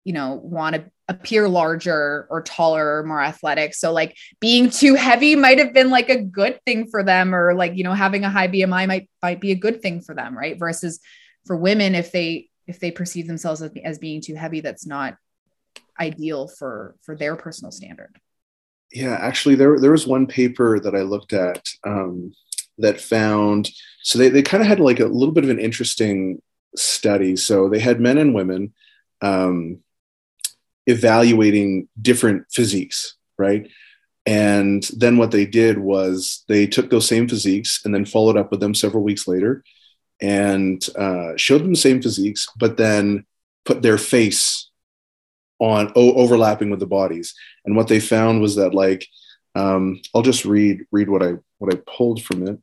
you 0.04 0.14
know, 0.14 0.40
want 0.42 0.76
to 0.76 0.90
appear 1.06 1.48
larger 1.48 2.26
or 2.30 2.40
taller 2.40 2.96
or 2.96 3.04
more 3.04 3.20
athletic. 3.20 3.74
So 3.74 3.92
like 3.92 4.16
being 4.40 4.70
too 4.70 4.94
heavy 4.94 5.36
might 5.36 5.58
have 5.58 5.74
been 5.74 5.90
like 5.90 6.08
a 6.08 6.22
good 6.22 6.60
thing 6.64 6.88
for 6.88 7.04
them, 7.04 7.34
or 7.34 7.52
like 7.52 7.76
you 7.76 7.84
know 7.84 7.92
having 7.92 8.24
a 8.24 8.30
high 8.30 8.48
BMI 8.48 8.88
might 8.88 9.10
might 9.22 9.42
be 9.42 9.50
a 9.50 9.54
good 9.54 9.82
thing 9.82 10.00
for 10.00 10.14
them, 10.14 10.34
right? 10.34 10.58
Versus 10.58 11.00
for 11.44 11.58
women, 11.58 11.94
if 11.94 12.10
they 12.10 12.48
if 12.66 12.80
they 12.80 12.90
perceive 12.90 13.26
themselves 13.26 13.60
as, 13.60 13.70
as 13.84 13.98
being 13.98 14.22
too 14.22 14.34
heavy, 14.34 14.60
that's 14.60 14.86
not 14.86 15.18
ideal 16.00 16.48
for 16.48 16.96
for 17.02 17.16
their 17.16 17.36
personal 17.36 17.70
standard. 17.70 18.18
Yeah 18.92 19.16
actually 19.20 19.54
there, 19.54 19.78
there 19.78 19.92
was 19.92 20.06
one 20.06 20.26
paper 20.26 20.78
that 20.78 20.94
i 20.94 21.00
looked 21.00 21.32
at 21.32 21.68
um, 21.84 22.32
that 22.78 23.00
found 23.00 23.70
so 24.02 24.18
they, 24.18 24.28
they 24.28 24.42
kind 24.42 24.62
of 24.62 24.68
had 24.68 24.80
like 24.80 25.00
a 25.00 25.06
little 25.06 25.32
bit 25.32 25.44
of 25.44 25.50
an 25.50 25.58
interesting 25.58 26.42
study. 26.76 27.36
So 27.36 27.68
they 27.68 27.78
had 27.78 28.00
men 28.00 28.18
and 28.18 28.34
women 28.34 28.74
um, 29.22 29.78
evaluating 30.86 31.88
different 32.00 32.46
physiques 32.52 33.16
right? 33.38 33.68
And 34.26 34.82
then 34.96 35.18
what 35.18 35.30
they 35.30 35.44
did 35.44 35.78
was 35.78 36.44
they 36.48 36.66
took 36.66 36.90
those 36.90 37.06
same 37.06 37.28
physiques 37.28 37.80
and 37.84 37.94
then 37.94 38.04
followed 38.04 38.36
up 38.36 38.50
with 38.50 38.60
them 38.60 38.74
several 38.74 39.02
weeks 39.02 39.28
later 39.28 39.62
and 40.20 40.86
uh, 40.96 41.32
showed 41.36 41.62
them 41.62 41.72
the 41.72 41.76
same 41.76 42.00
physiques 42.00 42.48
but 42.56 42.76
then 42.76 43.26
put 43.64 43.82
their 43.82 43.98
face 43.98 44.70
on 45.58 45.92
o- 45.96 46.14
overlapping 46.14 46.70
with 46.70 46.80
the 46.80 46.86
bodies. 46.86 47.34
And 47.64 47.76
what 47.76 47.88
they 47.88 48.00
found 48.00 48.40
was 48.40 48.56
that 48.56 48.74
like 48.74 49.06
um, 49.54 50.00
I'll 50.14 50.22
just 50.22 50.44
read 50.44 50.84
read 50.90 51.08
what 51.08 51.22
I 51.22 51.34
what 51.58 51.72
I 51.72 51.80
pulled 51.86 52.22
from 52.22 52.46
it. 52.46 52.58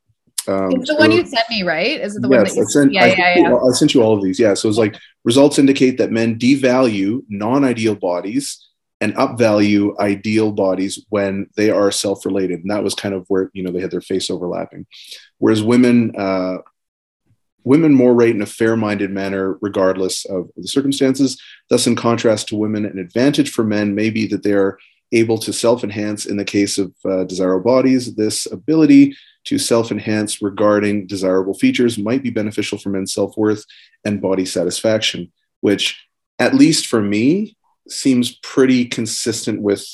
Um, 0.48 0.72
it's 0.72 0.90
the 0.90 0.96
one 0.96 1.12
you 1.12 1.26
sent 1.26 1.50
me, 1.50 1.64
right? 1.64 2.02
Is 2.02 2.16
it 2.16 2.22
the 2.22 2.30
yes, 2.30 2.38
one 2.38 2.44
that 2.48 2.56
you 2.56 2.62
I 2.62 2.66
sent? 2.66 2.94
Yeah, 2.94 3.04
I, 3.04 3.08
yeah, 3.08 3.38
yeah. 3.38 3.56
I 3.56 3.72
sent 3.74 3.94
you 3.94 4.02
all 4.02 4.16
of 4.16 4.24
these. 4.24 4.40
Yeah. 4.40 4.56
So 4.56 4.68
it's 4.68 4.78
like 4.78 4.96
results 5.24 5.60
indicate 5.60 5.98
that 6.00 6.12
men 6.12 6.38
devalue 6.38 7.24
non-ideal 7.30 7.96
bodies 7.96 8.68
and 9.00 9.16
upvalue 9.16 9.98
ideal 10.00 10.52
bodies 10.52 11.04
when 11.10 11.48
they 11.56 11.70
are 11.70 11.92
self-related, 11.92 12.62
and 12.62 12.72
that 12.72 12.84
was 12.84 12.96
kind 12.96 13.16
of 13.16 13.26
where 13.28 13.50
you 13.54 13.64
know 13.64 13.72
they 13.72 13.82
had 13.82 13.92
their 13.92 14.02
face 14.02 14.30
overlapping. 14.30 14.86
Whereas 15.38 15.64
women 15.64 16.14
uh, 16.18 16.58
women 17.64 17.94
more 17.94 18.14
rate 18.14 18.36
in 18.36 18.42
a 18.42 18.48
fair 18.48 18.76
minded 18.76 19.12
manner, 19.12 19.58
regardless 19.62 20.26
of 20.26 20.50
the 20.58 20.68
circumstances. 20.68 21.42
Thus, 21.70 21.88
in 21.88 21.96
contrast 21.96 22.48
to 22.50 22.56
women, 22.56 22.86
an 22.86 23.00
advantage 23.00 23.52
for 23.52 23.64
men 23.64 23.96
may 23.96 24.10
be 24.10 24.28
that 24.28 24.44
they 24.44 24.54
are 24.54 24.78
able 25.12 25.38
to 25.40 25.54
self 25.54 25.84
enhance 25.84 26.26
in 26.26 26.38
the 26.38 26.46
case 26.46 26.78
of 26.78 26.94
uh, 27.06 27.24
desirable 27.26 27.72
bodies. 27.72 28.16
This 28.16 28.46
ability 28.52 29.16
to 29.46 29.58
self 29.58 29.92
enhance 29.92 30.42
regarding 30.42 31.08
desirable 31.08 31.54
features 31.54 31.98
might 31.98 32.24
be 32.24 32.30
beneficial 32.30 32.78
for 32.78 32.90
men's 32.90 33.14
self 33.14 33.36
worth 33.38 33.66
and 34.06 34.22
body 34.22 34.46
satisfaction, 34.46 35.32
which, 35.62 36.06
at 36.40 36.56
least 36.56 36.88
for 36.88 37.02
me, 37.02 37.56
seems 37.88 38.36
pretty 38.38 38.86
consistent 38.86 39.62
with, 39.62 39.86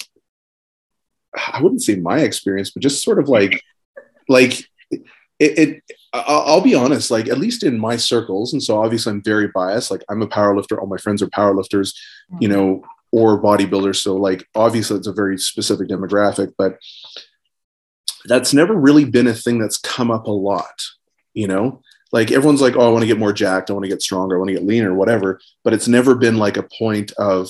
I 1.36 1.62
wouldn't 1.62 1.84
say 1.84 1.96
my 1.96 2.20
experience, 2.20 2.72
but 2.72 2.84
just 2.84 3.04
sort 3.04 3.20
of 3.20 3.30
like, 3.30 3.62
like, 4.30 4.60
it, 4.92 5.04
it 5.40 5.84
I'll 6.26 6.62
be 6.62 6.76
honest, 6.76 7.12
like 7.12 7.28
at 7.28 7.38
least 7.38 7.64
in 7.64 7.80
my 7.80 7.98
circles, 7.98 8.54
and 8.54 8.62
so 8.62 8.82
obviously 8.82 9.12
I'm 9.12 9.24
very 9.24 9.48
biased. 9.48 9.92
Like 9.92 10.04
I'm 10.10 10.22
a 10.22 10.28
power 10.28 10.56
lifter, 10.56 10.80
all 10.80 10.88
my 10.88 10.98
friends 10.98 11.22
are 11.22 11.30
power 11.30 11.54
lifters, 11.54 11.94
you 12.40 12.48
know, 12.48 12.84
or 13.12 13.42
bodybuilders. 13.42 13.98
So 13.98 14.16
like 14.16 14.48
obviously 14.56 14.98
it's 14.98 15.08
a 15.08 15.14
very 15.14 15.38
specific 15.38 15.88
demographic, 15.88 16.54
but 16.58 16.78
that's 18.26 18.54
never 18.54 18.74
really 18.74 19.06
been 19.06 19.28
a 19.28 19.34
thing 19.34 19.60
that's 19.60 19.78
come 19.78 20.12
up 20.12 20.28
a 20.28 20.32
lot, 20.32 20.84
you 21.34 21.48
know? 21.48 21.82
Like 22.12 22.32
everyone's 22.32 22.62
like, 22.62 22.76
oh, 22.76 22.88
I 22.88 22.92
want 22.92 23.02
to 23.04 23.08
get 23.08 23.20
more 23.20 23.34
jacked, 23.34 23.70
I 23.70 23.74
want 23.74 23.84
to 23.84 23.90
get 23.90 24.02
stronger, 24.02 24.36
I 24.36 24.40
want 24.40 24.50
to 24.50 24.56
get 24.56 24.66
leaner, 24.66 24.94
whatever. 24.94 25.40
But 25.64 25.74
it's 25.74 25.88
never 25.88 26.16
been 26.16 26.38
like 26.38 26.58
a 26.58 26.68
point 26.78 27.12
of 27.18 27.50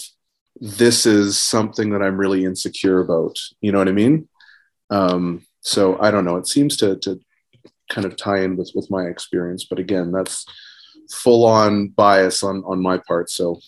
this 0.59 1.05
is 1.05 1.37
something 1.37 1.91
that 1.91 2.01
I'm 2.01 2.17
really 2.17 2.43
insecure 2.43 2.99
about. 2.99 3.37
You 3.61 3.71
know 3.71 3.77
what 3.77 3.87
I 3.87 3.91
mean? 3.91 4.27
Um, 4.89 5.45
so 5.61 5.99
I 5.99 6.11
don't 6.11 6.25
know. 6.25 6.37
It 6.37 6.47
seems 6.47 6.77
to 6.77 6.95
to 6.97 7.19
kind 7.89 8.05
of 8.05 8.15
tie 8.15 8.41
in 8.41 8.57
with 8.57 8.71
with 8.75 8.89
my 8.91 9.03
experience 9.03 9.65
but 9.65 9.79
again 9.79 10.11
that's 10.11 10.45
full 11.11 11.45
on 11.45 11.87
bias 11.89 12.43
on 12.43 12.63
on 12.65 12.81
my 12.81 12.99
part 13.07 13.29
so. 13.29 13.59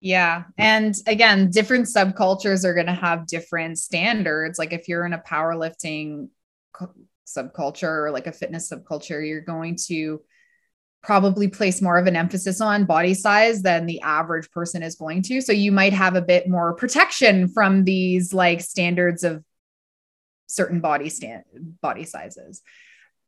Yeah 0.00 0.44
and 0.58 0.94
again 1.06 1.50
different 1.50 1.86
subcultures 1.86 2.64
are 2.64 2.74
going 2.74 2.86
to 2.86 2.92
have 2.92 3.26
different 3.26 3.78
standards 3.78 4.58
like 4.58 4.72
if 4.72 4.88
you're 4.88 5.06
in 5.06 5.12
a 5.12 5.18
powerlifting 5.18 6.28
subculture 7.26 8.06
or 8.06 8.10
like 8.10 8.26
a 8.26 8.32
fitness 8.32 8.70
subculture 8.70 9.26
you're 9.26 9.40
going 9.40 9.76
to 9.86 10.20
probably 11.02 11.48
place 11.48 11.80
more 11.80 11.98
of 11.98 12.06
an 12.06 12.16
emphasis 12.16 12.60
on 12.60 12.84
body 12.84 13.14
size 13.14 13.62
than 13.62 13.86
the 13.86 14.00
average 14.02 14.50
person 14.50 14.82
is 14.82 14.96
going 14.96 15.22
to 15.22 15.40
so 15.40 15.52
you 15.52 15.70
might 15.70 15.92
have 15.92 16.16
a 16.16 16.22
bit 16.22 16.48
more 16.48 16.74
protection 16.74 17.48
from 17.48 17.84
these 17.84 18.34
like 18.34 18.60
standards 18.60 19.22
of 19.22 19.44
certain 20.52 20.80
body 20.80 21.08
stand 21.08 21.44
body 21.80 22.04
sizes. 22.04 22.62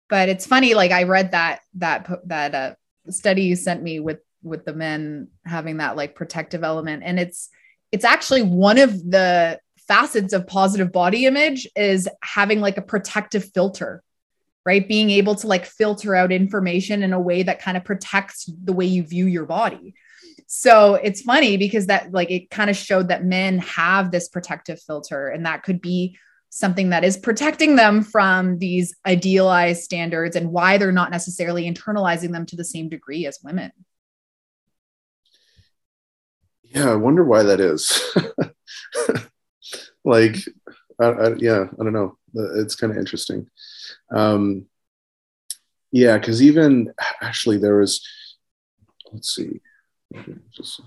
But 0.09 0.29
it's 0.29 0.47
funny 0.47 0.75
like 0.75 0.91
i 0.91 1.05
read 1.05 1.33
that 1.33 1.61
that 1.75 2.11
that 2.27 2.55
uh, 2.55 2.75
study 3.11 3.43
you 3.43 3.57
sent 3.57 3.83
me 3.83 4.01
with 4.01 4.21
with 4.43 4.65
the 4.65 4.75
men 4.75 5.29
having 5.45 5.79
that 5.79 5.97
like 5.97 6.15
protective 6.15 6.63
element. 6.63 7.03
And 7.05 7.19
it's 7.19 7.49
it's 7.93 8.05
actually 8.05 8.43
one 8.43 8.79
of 8.79 8.93
the 8.93 9.59
facets 9.89 10.33
of 10.33 10.47
positive 10.47 10.93
body 10.93 11.27
image 11.27 11.69
is 11.77 12.09
having 12.23 12.61
like 12.61 12.77
a 12.77 12.83
protective 12.83 13.51
filter 13.53 14.03
right? 14.67 14.89
Being 14.89 15.11
able 15.11 15.35
to 15.37 15.47
like 15.47 15.67
filter 15.67 16.15
out 16.15 16.33
information 16.33 17.03
in 17.03 17.13
a 17.13 17.21
way 17.21 17.43
that 17.43 17.61
kind 17.61 17.77
of 17.77 17.85
protects 17.85 18.49
the 18.65 18.73
way 18.73 18.87
you 18.87 19.03
view 19.03 19.27
your 19.27 19.45
body. 19.45 19.95
So 20.47 20.95
it's 20.95 21.23
funny 21.23 21.57
because 21.57 21.87
that 21.87 22.13
like 22.13 22.31
it 22.31 22.51
kind 22.51 22.71
of 22.71 22.77
showed 22.77 23.09
that 23.09 23.25
men 23.25 23.59
have 23.59 24.11
this 24.11 24.29
protective 24.29 24.81
filter 24.81 25.29
and 25.29 25.47
that 25.47 25.63
could 25.63 25.81
be 25.81 26.17
something 26.55 26.91
that 26.91 27.03
is 27.03 27.17
protecting 27.17 27.75
them 27.75 28.01
from 28.01 28.59
these 28.61 28.95
idealized 29.05 29.83
standards 29.83 30.37
and 30.37 30.53
why 30.53 30.79
they're 30.79 30.93
not 30.93 31.11
necessarily 31.11 31.69
internalizing 31.69 32.31
them 32.31 32.47
to 32.47 32.55
the 32.55 32.65
same 32.65 32.89
degree 32.89 33.27
as 33.27 33.41
women. 33.43 33.73
Yeah, 36.63 36.93
I 36.93 36.95
wonder 36.95 37.25
why 37.25 37.43
that 37.43 37.59
is. 37.59 38.01
like, 40.05 40.37
I, 41.01 41.07
I, 41.07 41.35
yeah, 41.39 41.65
I 41.73 41.83
don't 41.83 41.93
know. 41.93 42.19
It's 42.35 42.77
kind 42.77 42.93
of 42.93 42.99
interesting. 42.99 43.49
Um, 44.15 44.67
yeah, 45.91 46.19
because 46.19 46.41
even 46.41 46.95
actually, 47.21 47.59
there 47.59 47.79
was, 47.79 48.01
let's 49.13 49.35
see, 49.35 49.61
just 50.53 50.81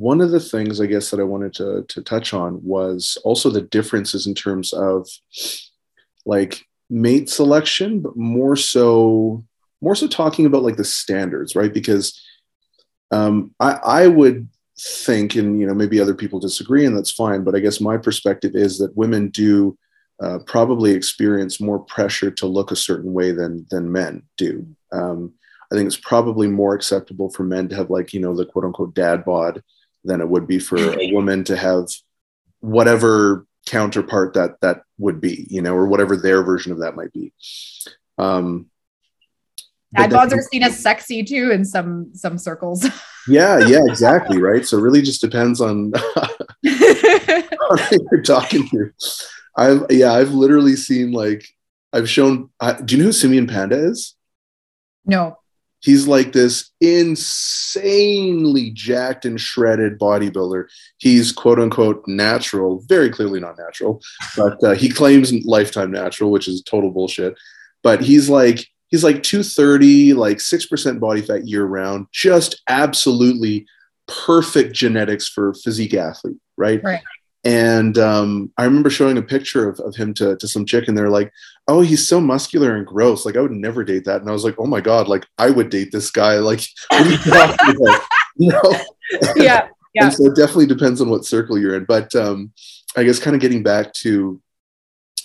one 0.00 0.22
of 0.22 0.30
the 0.30 0.40
things 0.40 0.80
I 0.80 0.86
guess 0.86 1.10
that 1.10 1.20
I 1.20 1.24
wanted 1.24 1.52
to 1.54 1.84
to 1.86 2.02
touch 2.02 2.32
on 2.32 2.64
was 2.64 3.18
also 3.22 3.50
the 3.50 3.60
differences 3.60 4.26
in 4.26 4.34
terms 4.34 4.72
of 4.72 5.06
like 6.24 6.66
mate 6.88 7.28
selection, 7.28 8.00
but 8.00 8.16
more 8.16 8.56
so 8.56 9.44
more 9.82 9.94
so 9.94 10.08
talking 10.08 10.46
about 10.46 10.62
like 10.62 10.78
the 10.78 10.84
standards, 10.84 11.54
right? 11.54 11.72
Because 11.72 12.18
um, 13.10 13.54
I, 13.60 13.72
I 13.72 14.06
would 14.06 14.48
think, 14.78 15.34
and 15.34 15.60
you 15.60 15.66
know, 15.66 15.74
maybe 15.74 16.00
other 16.00 16.14
people 16.14 16.40
disagree, 16.40 16.86
and 16.86 16.96
that's 16.96 17.10
fine. 17.10 17.44
But 17.44 17.54
I 17.54 17.60
guess 17.60 17.78
my 17.78 17.98
perspective 17.98 18.52
is 18.54 18.78
that 18.78 18.96
women 18.96 19.28
do 19.28 19.76
uh, 20.22 20.38
probably 20.46 20.92
experience 20.92 21.60
more 21.60 21.78
pressure 21.78 22.30
to 22.30 22.46
look 22.46 22.70
a 22.70 22.76
certain 22.76 23.12
way 23.12 23.32
than 23.32 23.66
than 23.70 23.92
men 23.92 24.22
do. 24.38 24.66
Um, 24.92 25.34
I 25.70 25.76
think 25.76 25.86
it's 25.86 25.96
probably 25.96 26.48
more 26.48 26.74
acceptable 26.74 27.28
for 27.28 27.44
men 27.44 27.68
to 27.68 27.76
have 27.76 27.90
like 27.90 28.14
you 28.14 28.20
know 28.20 28.34
the 28.34 28.46
quote 28.46 28.64
unquote 28.64 28.94
dad 28.94 29.26
bod 29.26 29.62
than 30.04 30.20
it 30.20 30.28
would 30.28 30.46
be 30.46 30.58
for 30.58 30.76
a 31.00 31.12
woman 31.12 31.44
to 31.44 31.56
have 31.56 31.88
whatever 32.60 33.46
counterpart 33.66 34.34
that 34.34 34.60
that 34.60 34.82
would 34.98 35.20
be, 35.20 35.46
you 35.50 35.62
know, 35.62 35.74
or 35.74 35.86
whatever 35.86 36.16
their 36.16 36.42
version 36.42 36.72
of 36.72 36.80
that 36.80 36.96
might 36.96 37.12
be. 37.12 37.32
Um, 38.18 38.66
Dad 39.94 40.10
bods 40.10 40.32
are 40.32 40.42
seen 40.42 40.62
as 40.62 40.78
sexy 40.78 41.24
too 41.24 41.50
in 41.50 41.64
some 41.64 42.14
some 42.14 42.38
circles. 42.38 42.86
yeah, 43.28 43.58
yeah, 43.58 43.80
exactly, 43.86 44.40
right. 44.40 44.64
So 44.64 44.78
it 44.78 44.82
really 44.82 45.02
just 45.02 45.20
depends 45.20 45.60
on 45.60 45.92
who 46.62 46.70
you're 48.12 48.22
talking 48.22 48.68
to. 48.68 48.92
I've 49.56 49.86
yeah, 49.90 50.12
I've 50.12 50.30
literally 50.30 50.76
seen 50.76 51.10
like 51.10 51.44
I've 51.92 52.08
shown. 52.08 52.50
do 52.84 52.94
you 52.94 52.98
know 52.98 53.06
who 53.06 53.12
Simeon 53.12 53.48
Panda 53.48 53.76
is? 53.76 54.14
No. 55.04 55.39
He's 55.80 56.06
like 56.06 56.32
this 56.32 56.70
insanely 56.80 58.70
jacked 58.70 59.24
and 59.24 59.40
shredded 59.40 59.98
bodybuilder. 59.98 60.66
He's 60.98 61.32
quote 61.32 61.58
unquote 61.58 62.06
natural, 62.06 62.82
very 62.86 63.10
clearly 63.10 63.40
not 63.40 63.58
natural, 63.58 64.00
but 64.36 64.62
uh, 64.62 64.74
he 64.74 64.88
claims 64.90 65.32
lifetime 65.44 65.90
natural, 65.90 66.30
which 66.30 66.48
is 66.48 66.62
total 66.62 66.90
bullshit. 66.90 67.34
But 67.82 68.02
he's 68.02 68.28
like 68.28 68.66
he's 68.88 69.04
like 69.04 69.22
230, 69.22 70.14
like 70.14 70.38
6% 70.38 71.00
body 71.00 71.22
fat 71.22 71.46
year 71.46 71.64
round, 71.64 72.06
just 72.12 72.60
absolutely 72.68 73.66
perfect 74.06 74.74
genetics 74.74 75.28
for 75.28 75.54
physique 75.54 75.94
athlete, 75.94 76.36
right? 76.56 76.82
Right. 76.82 77.00
And 77.44 77.96
um, 77.96 78.52
I 78.58 78.64
remember 78.64 78.90
showing 78.90 79.16
a 79.16 79.22
picture 79.22 79.68
of, 79.68 79.80
of 79.80 79.96
him 79.96 80.12
to, 80.14 80.36
to 80.36 80.48
some 80.48 80.66
chick, 80.66 80.88
and 80.88 80.96
they're 80.96 81.08
like, 81.08 81.32
"Oh, 81.68 81.80
he's 81.80 82.06
so 82.06 82.20
muscular 82.20 82.76
and 82.76 82.86
gross. 82.86 83.24
Like, 83.24 83.36
I 83.36 83.40
would 83.40 83.52
never 83.52 83.82
date 83.82 84.04
that." 84.04 84.20
And 84.20 84.28
I 84.28 84.32
was 84.32 84.44
like, 84.44 84.56
"Oh 84.58 84.66
my 84.66 84.80
god, 84.80 85.08
like 85.08 85.26
I 85.38 85.50
would 85.50 85.70
date 85.70 85.90
this 85.90 86.10
guy. 86.10 86.36
Like, 86.36 86.60
what 86.90 87.06
are 87.06 87.10
you 87.10 87.16
talking 87.16 87.76
about?" 87.82 88.02
You 88.36 88.48
know? 88.50 88.74
Yeah, 89.36 89.68
yeah. 89.94 90.04
and 90.04 90.12
so 90.12 90.26
it 90.26 90.36
definitely 90.36 90.66
depends 90.66 91.00
on 91.00 91.08
what 91.08 91.24
circle 91.24 91.58
you're 91.58 91.76
in. 91.76 91.84
But 91.84 92.14
um, 92.14 92.52
I 92.96 93.04
guess 93.04 93.18
kind 93.18 93.34
of 93.34 93.40
getting 93.40 93.62
back 93.62 93.92
to 93.94 94.40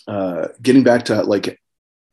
uh, 0.07 0.47
getting 0.61 0.83
back 0.83 1.05
to 1.05 1.21
like 1.23 1.59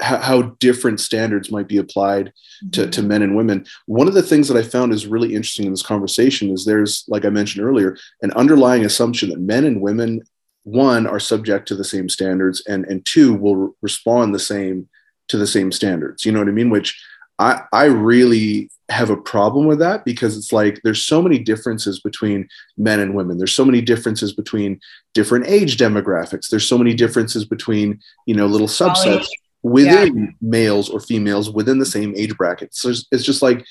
how, 0.02 0.18
how 0.18 0.42
different 0.58 1.00
standards 1.00 1.50
might 1.50 1.68
be 1.68 1.78
applied 1.78 2.26
mm-hmm. 2.26 2.70
to, 2.70 2.90
to 2.90 3.02
men 3.02 3.22
and 3.22 3.36
women. 3.36 3.64
One 3.86 4.08
of 4.08 4.14
the 4.14 4.22
things 4.22 4.48
that 4.48 4.56
I 4.56 4.62
found 4.62 4.92
is 4.92 5.06
really 5.06 5.34
interesting 5.34 5.66
in 5.66 5.72
this 5.72 5.82
conversation 5.82 6.50
is 6.50 6.64
there's, 6.64 7.04
like 7.08 7.24
I 7.24 7.30
mentioned 7.30 7.64
earlier, 7.64 7.96
an 8.20 8.32
underlying 8.32 8.84
assumption 8.84 9.30
that 9.30 9.40
men 9.40 9.64
and 9.64 9.80
women, 9.80 10.22
one, 10.64 11.06
are 11.06 11.20
subject 11.20 11.68
to 11.68 11.74
the 11.74 11.84
same 11.84 12.08
standards, 12.08 12.62
and 12.66 12.84
and 12.84 13.04
two, 13.04 13.34
will 13.34 13.56
re- 13.56 13.72
respond 13.82 14.34
the 14.34 14.38
same 14.38 14.88
to 15.28 15.36
the 15.36 15.46
same 15.46 15.72
standards. 15.72 16.24
You 16.24 16.32
know 16.32 16.38
what 16.38 16.48
I 16.48 16.52
mean? 16.52 16.70
Which 16.70 17.00
I 17.38 17.62
I 17.72 17.84
really 17.86 18.70
have 18.88 19.10
a 19.10 19.16
problem 19.16 19.66
with 19.66 19.78
that 19.78 20.04
because 20.04 20.36
it's 20.36 20.52
like 20.52 20.80
there's 20.84 21.04
so 21.04 21.22
many 21.22 21.38
differences 21.38 21.98
between 22.00 22.46
men 22.76 23.00
and 23.00 23.14
women 23.14 23.38
there's 23.38 23.54
so 23.54 23.64
many 23.64 23.80
differences 23.80 24.34
between 24.34 24.78
different 25.14 25.46
age 25.46 25.78
demographics 25.78 26.50
there's 26.50 26.68
so 26.68 26.76
many 26.76 26.92
differences 26.92 27.46
between 27.46 27.98
you 28.26 28.34
know 28.34 28.46
little 28.46 28.66
subsets 28.66 29.26
within 29.62 30.16
yeah. 30.16 30.30
males 30.40 30.88
or 30.88 31.00
females 31.00 31.50
within 31.50 31.78
the 31.78 31.86
same 31.86 32.14
age 32.16 32.36
bracket. 32.36 32.74
So 32.74 32.88
it's, 32.88 33.24
just 33.24 33.42
like 33.42 33.64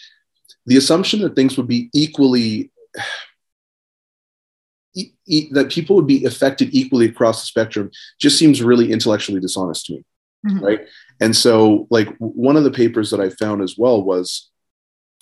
the 0.65 0.77
assumption 0.77 1.21
that 1.21 1.35
things 1.35 1.57
would 1.57 1.67
be 1.67 1.89
equally 1.93 2.71
e- 4.95 5.13
e- 5.25 5.49
that 5.51 5.71
people 5.71 5.95
would 5.95 6.07
be 6.07 6.25
affected 6.25 6.69
equally 6.71 7.07
across 7.07 7.41
the 7.41 7.47
spectrum 7.47 7.91
just 8.19 8.37
seems 8.37 8.61
really 8.61 8.91
intellectually 8.91 9.39
dishonest 9.39 9.85
to 9.85 9.93
me 9.93 10.03
mm-hmm. 10.47 10.63
right 10.63 10.81
and 11.19 11.35
so 11.35 11.87
like 11.89 12.09
one 12.17 12.57
of 12.57 12.65
the 12.65 12.71
papers 12.71 13.09
that 13.09 13.21
i 13.21 13.29
found 13.29 13.61
as 13.61 13.77
well 13.77 14.03
was 14.03 14.49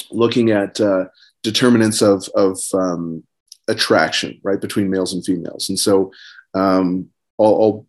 looking 0.10 0.50
at 0.50 0.82
uh, 0.82 1.06
determinants 1.44 2.02
of 2.02 2.28
of 2.36 2.60
um, 2.74 3.24
attraction 3.68 4.42
right 4.44 4.60
between 4.60 4.90
males 4.90 5.14
and 5.14 5.24
females 5.24 5.70
and 5.70 5.78
so 5.78 6.12
um, 6.56 7.10
I'll, 7.40 7.62
I'll 7.62 7.88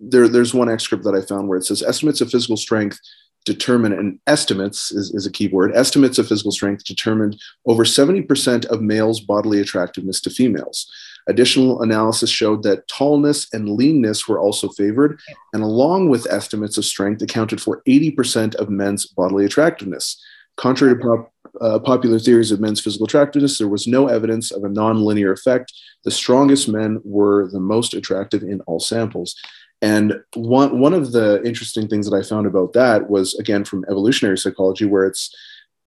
there, 0.00 0.28
there's 0.28 0.54
one 0.54 0.70
excerpt 0.70 1.04
that 1.04 1.14
I 1.14 1.20
found 1.20 1.48
where 1.48 1.58
it 1.58 1.64
says 1.64 1.82
estimates 1.82 2.20
of 2.20 2.30
physical 2.30 2.56
strength 2.56 2.98
determine 3.44 3.92
and 3.92 4.18
estimates 4.26 4.90
is, 4.90 5.12
is 5.14 5.26
a 5.26 5.32
key 5.32 5.48
word 5.48 5.72
estimates 5.74 6.18
of 6.18 6.28
physical 6.28 6.52
strength 6.52 6.84
determined 6.84 7.40
over 7.66 7.84
70% 7.84 8.66
of 8.66 8.82
males 8.82 9.20
bodily 9.20 9.60
attractiveness 9.60 10.20
to 10.20 10.30
females. 10.30 10.90
Additional 11.28 11.80
analysis 11.82 12.30
showed 12.30 12.62
that 12.62 12.86
tallness 12.88 13.48
and 13.52 13.70
leanness 13.70 14.28
were 14.28 14.38
also 14.38 14.68
favored 14.70 15.20
and 15.52 15.62
along 15.62 16.08
with 16.08 16.30
estimates 16.30 16.76
of 16.76 16.84
strength 16.84 17.22
accounted 17.22 17.60
for 17.60 17.82
80% 17.86 18.54
of 18.56 18.68
men's 18.68 19.06
bodily 19.06 19.44
attractiveness. 19.44 20.22
Contrary 20.56 21.00
to 21.00 21.26
uh, 21.60 21.78
popular 21.78 22.18
theories 22.18 22.52
of 22.52 22.60
men's 22.60 22.80
physical 22.80 23.06
attractiveness 23.06 23.58
there 23.58 23.68
was 23.68 23.86
no 23.86 24.06
evidence 24.06 24.50
of 24.50 24.64
a 24.64 24.68
nonlinear 24.68 25.32
effect. 25.32 25.72
The 26.04 26.10
strongest 26.10 26.68
men 26.68 27.00
were 27.04 27.48
the 27.50 27.60
most 27.60 27.94
attractive 27.94 28.42
in 28.42 28.60
all 28.62 28.80
samples 28.80 29.34
and 29.82 30.14
one 30.34 30.78
one 30.78 30.92
of 30.92 31.12
the 31.12 31.42
interesting 31.44 31.88
things 31.88 32.08
that 32.08 32.16
I 32.16 32.22
found 32.22 32.46
about 32.46 32.74
that 32.74 33.08
was 33.08 33.34
again 33.38 33.64
from 33.64 33.84
evolutionary 33.88 34.36
psychology, 34.36 34.84
where 34.84 35.06
it's 35.06 35.34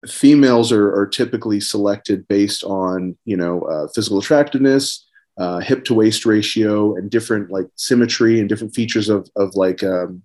females 0.09 0.73
are, 0.73 0.95
are 0.95 1.07
typically 1.07 1.61
selected 1.61 2.27
based 2.29 2.65
on 2.65 3.17
you 3.25 3.37
know 3.37 3.63
uh, 3.63 3.89
physical 3.95 4.19
attractiveness, 4.19 5.07
uh, 5.39 5.61
hip 5.61 5.85
to 5.85 5.95
waist 5.95 6.27
ratio, 6.27 6.97
and 6.97 7.11
different 7.11 7.51
like 7.51 7.67
symmetry 7.77 8.41
and 8.41 8.49
different 8.49 8.75
features 8.75 9.09
of 9.09 9.29
of 9.37 9.55
like 9.55 9.85
um, 9.85 10.23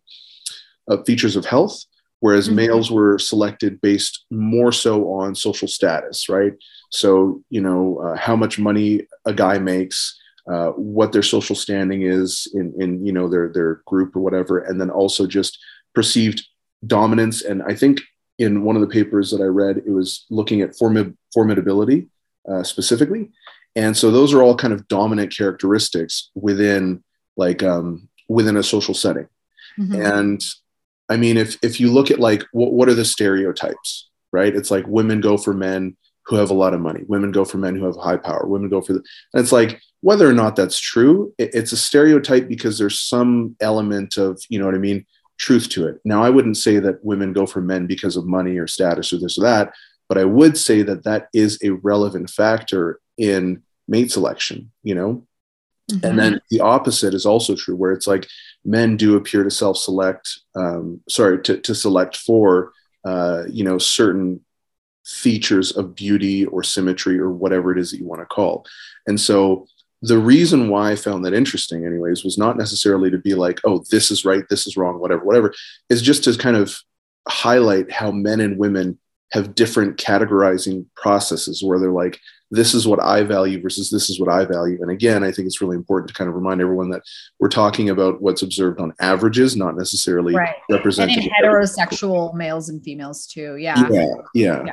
of 0.87 1.05
features 1.05 1.35
of 1.35 1.45
health. 1.45 1.83
Whereas 2.19 2.47
mm-hmm. 2.47 2.57
males 2.57 2.91
were 2.91 3.17
selected 3.17 3.81
based 3.81 4.25
more 4.29 4.71
so 4.71 5.11
on 5.11 5.35
social 5.35 5.67
status, 5.67 6.29
right? 6.29 6.53
So 6.89 7.43
you 7.51 7.61
know 7.61 7.99
uh, 7.99 8.17
how 8.17 8.35
much 8.35 8.57
money 8.57 9.07
a 9.25 9.33
guy 9.33 9.59
makes 9.59 10.17
uh, 10.51 10.71
what 10.71 11.11
their 11.11 11.23
social 11.23 11.55
standing 11.55 12.01
is 12.01 12.51
in, 12.53 12.73
in 12.77 13.05
you 13.05 13.13
know 13.13 13.29
their 13.29 13.49
their 13.49 13.81
group 13.85 14.15
or 14.15 14.19
whatever, 14.19 14.59
and 14.59 14.81
then 14.81 14.89
also 14.89 15.25
just 15.25 15.57
perceived 15.95 16.45
dominance. 16.85 17.41
And 17.41 17.63
I 17.63 17.75
think 17.75 18.01
in 18.37 18.63
one 18.63 18.75
of 18.75 18.81
the 18.81 18.87
papers 18.87 19.31
that 19.31 19.41
I 19.41 19.45
read, 19.45 19.77
it 19.77 19.91
was 19.91 20.25
looking 20.29 20.61
at 20.61 20.71
formid- 20.71 21.15
formidability 21.35 22.09
uh, 22.51 22.63
specifically, 22.63 23.29
and 23.75 23.95
so 23.95 24.11
those 24.11 24.33
are 24.33 24.43
all 24.43 24.55
kind 24.55 24.73
of 24.73 24.87
dominant 24.87 25.35
characteristics 25.35 26.31
within 26.35 27.03
like 27.37 27.63
um, 27.63 28.09
within 28.27 28.57
a 28.57 28.63
social 28.63 28.93
setting. 28.93 29.27
Mm-hmm. 29.79 30.01
And 30.01 30.45
I 31.07 31.17
mean, 31.17 31.37
if 31.37 31.57
if 31.63 31.79
you 31.79 31.91
look 31.91 32.11
at 32.11 32.19
like 32.19 32.43
what, 32.51 32.73
what 32.73 32.89
are 32.89 32.93
the 32.93 33.05
stereotypes, 33.05 34.09
right? 34.33 34.53
It's 34.53 34.71
like 34.71 34.85
women 34.87 35.21
go 35.21 35.37
for 35.37 35.53
men 35.53 35.95
who 36.25 36.35
have 36.35 36.49
a 36.49 36.55
lot 36.55 36.73
of 36.73 36.81
money. 36.81 37.01
Women 37.07 37.31
go 37.31 37.45
for 37.45 37.57
men 37.57 37.75
who 37.75 37.85
have 37.85 37.95
high 37.95 38.17
power. 38.17 38.45
Women 38.45 38.69
go 38.69 38.81
for 38.81 38.93
the, 38.93 39.03
and 39.33 39.41
it's 39.41 39.51
like 39.51 39.81
whether 40.01 40.27
or 40.27 40.33
not 40.33 40.55
that's 40.55 40.79
true, 40.79 41.33
it's 41.37 41.71
a 41.71 41.77
stereotype 41.77 42.47
because 42.47 42.77
there's 42.77 42.99
some 42.99 43.55
element 43.59 44.17
of, 44.17 44.41
you 44.49 44.59
know 44.59 44.65
what 44.65 44.75
I 44.75 44.79
mean, 44.79 45.05
truth 45.37 45.69
to 45.69 45.87
it. 45.87 45.99
Now, 46.05 46.23
I 46.23 46.29
wouldn't 46.29 46.57
say 46.57 46.79
that 46.79 47.03
women 47.03 47.33
go 47.33 47.45
for 47.45 47.61
men 47.61 47.87
because 47.87 48.15
of 48.15 48.25
money 48.25 48.57
or 48.57 48.67
status 48.67 49.11
or 49.11 49.19
this 49.19 49.37
or 49.37 49.41
that, 49.41 49.73
but 50.07 50.17
I 50.17 50.25
would 50.25 50.57
say 50.57 50.81
that 50.83 51.03
that 51.03 51.27
is 51.33 51.59
a 51.63 51.71
relevant 51.71 52.29
factor 52.29 52.99
in 53.17 53.63
mate 53.87 54.11
selection, 54.11 54.71
you 54.83 54.95
know? 54.95 55.25
Mm-hmm. 55.91 56.05
And 56.05 56.19
then 56.19 56.41
the 56.49 56.61
opposite 56.61 57.13
is 57.13 57.25
also 57.25 57.55
true, 57.55 57.75
where 57.75 57.91
it's 57.91 58.07
like 58.07 58.27
men 58.63 58.97
do 58.97 59.15
appear 59.15 59.43
to 59.43 59.51
self 59.51 59.77
select, 59.77 60.29
um, 60.55 61.01
sorry, 61.09 61.41
to, 61.43 61.57
to 61.57 61.75
select 61.75 62.17
for, 62.17 62.71
uh, 63.05 63.43
you 63.49 63.63
know, 63.63 63.77
certain 63.77 64.41
features 65.05 65.71
of 65.71 65.95
beauty 65.95 66.45
or 66.45 66.63
symmetry 66.63 67.19
or 67.19 67.31
whatever 67.31 67.71
it 67.71 67.79
is 67.79 67.91
that 67.91 67.97
you 67.97 68.05
want 68.05 68.21
to 68.21 68.25
call. 68.25 68.65
And 69.07 69.19
so 69.19 69.67
the 70.01 70.17
reason 70.17 70.69
why 70.69 70.91
I 70.91 70.95
found 70.95 71.25
that 71.25 71.33
interesting, 71.33 71.85
anyways, 71.85 72.23
was 72.23 72.37
not 72.37 72.57
necessarily 72.57 73.11
to 73.11 73.17
be 73.17 73.35
like, 73.35 73.59
oh, 73.63 73.83
this 73.91 74.09
is 74.09 74.25
right, 74.25 74.43
this 74.49 74.65
is 74.65 74.77
wrong, 74.77 74.99
whatever, 74.99 75.23
whatever, 75.23 75.53
is 75.89 76.01
just 76.01 76.23
to 76.23 76.37
kind 76.37 76.57
of 76.57 76.75
highlight 77.27 77.91
how 77.91 78.11
men 78.11 78.41
and 78.41 78.57
women 78.57 78.97
have 79.31 79.55
different 79.55 79.97
categorizing 79.97 80.85
processes 80.95 81.63
where 81.63 81.79
they're 81.79 81.91
like, 81.91 82.19
this 82.49 82.73
is 82.73 82.85
what 82.85 83.01
I 83.01 83.23
value 83.23 83.61
versus 83.61 83.89
this 83.89 84.09
is 84.09 84.19
what 84.19 84.29
I 84.29 84.43
value. 84.43 84.79
And 84.81 84.91
again, 84.91 85.23
I 85.23 85.31
think 85.31 85.45
it's 85.45 85.61
really 85.61 85.77
important 85.77 86.09
to 86.09 86.13
kind 86.13 86.27
of 86.27 86.35
remind 86.35 86.59
everyone 86.59 86.89
that 86.89 87.01
we're 87.39 87.47
talking 87.47 87.89
about 87.89 88.21
what's 88.21 88.41
observed 88.41 88.81
on 88.81 88.93
averages, 88.99 89.55
not 89.55 89.77
necessarily 89.77 90.35
right. 90.35 90.55
representing 90.69 91.29
heterosexual 91.29 92.33
males 92.33 92.67
and 92.67 92.83
females 92.83 93.25
too. 93.25 93.55
Yeah. 93.55 93.87
Yeah. 93.89 94.05
Yeah. 94.33 94.63
yeah. 94.65 94.71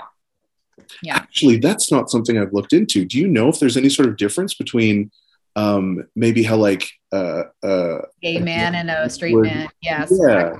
Yeah. 1.02 1.16
Actually, 1.16 1.58
that's 1.58 1.90
not 1.90 2.10
something 2.10 2.38
I've 2.38 2.52
looked 2.52 2.72
into. 2.72 3.04
Do 3.04 3.18
you 3.18 3.28
know 3.28 3.48
if 3.48 3.58
there's 3.58 3.76
any 3.76 3.88
sort 3.88 4.08
of 4.08 4.16
difference 4.16 4.54
between 4.54 5.10
um, 5.56 6.06
maybe 6.14 6.42
how 6.42 6.56
like 6.56 6.88
uh, 7.12 7.44
uh, 7.62 7.98
gay 8.22 8.38
man 8.38 8.74
and 8.74 8.90
a 8.90 9.08
straight 9.10 9.34
would- 9.34 9.44
man? 9.44 9.68
Yes. 9.82 10.12
yeah, 10.12 10.56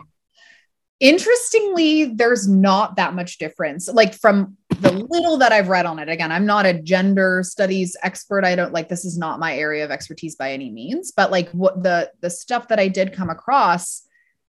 interestingly 1.01 2.07
there's 2.07 2.49
not 2.49 2.97
that 2.97 3.15
much 3.15 3.39
difference 3.39 3.89
like 3.89 4.15
from 4.15 4.57
the 4.81 4.91
little 4.91 5.37
that 5.37 5.53
i've 5.53 5.69
read 5.69 5.87
on 5.87 6.01
it 6.01 6.09
again 6.09 6.33
i'm 6.33 6.45
not 6.45 6.67
a 6.67 6.75
gender 6.83 7.41
studies 7.45 7.97
expert 8.03 8.45
i 8.45 8.57
don't 8.57 8.73
like 8.73 8.89
this 8.89 9.05
is 9.05 9.17
not 9.17 9.39
my 9.39 9.57
area 9.57 9.85
of 9.85 9.93
expertise 9.93 10.35
by 10.35 10.53
any 10.53 10.71
means 10.71 11.13
but 11.13 11.31
like 11.31 11.49
what 11.51 11.85
the 11.85 12.11
the 12.21 12.31
stuff 12.31 12.67
that 12.67 12.81
i 12.81 12.89
did 12.89 13.13
come 13.13 13.31
across 13.31 14.03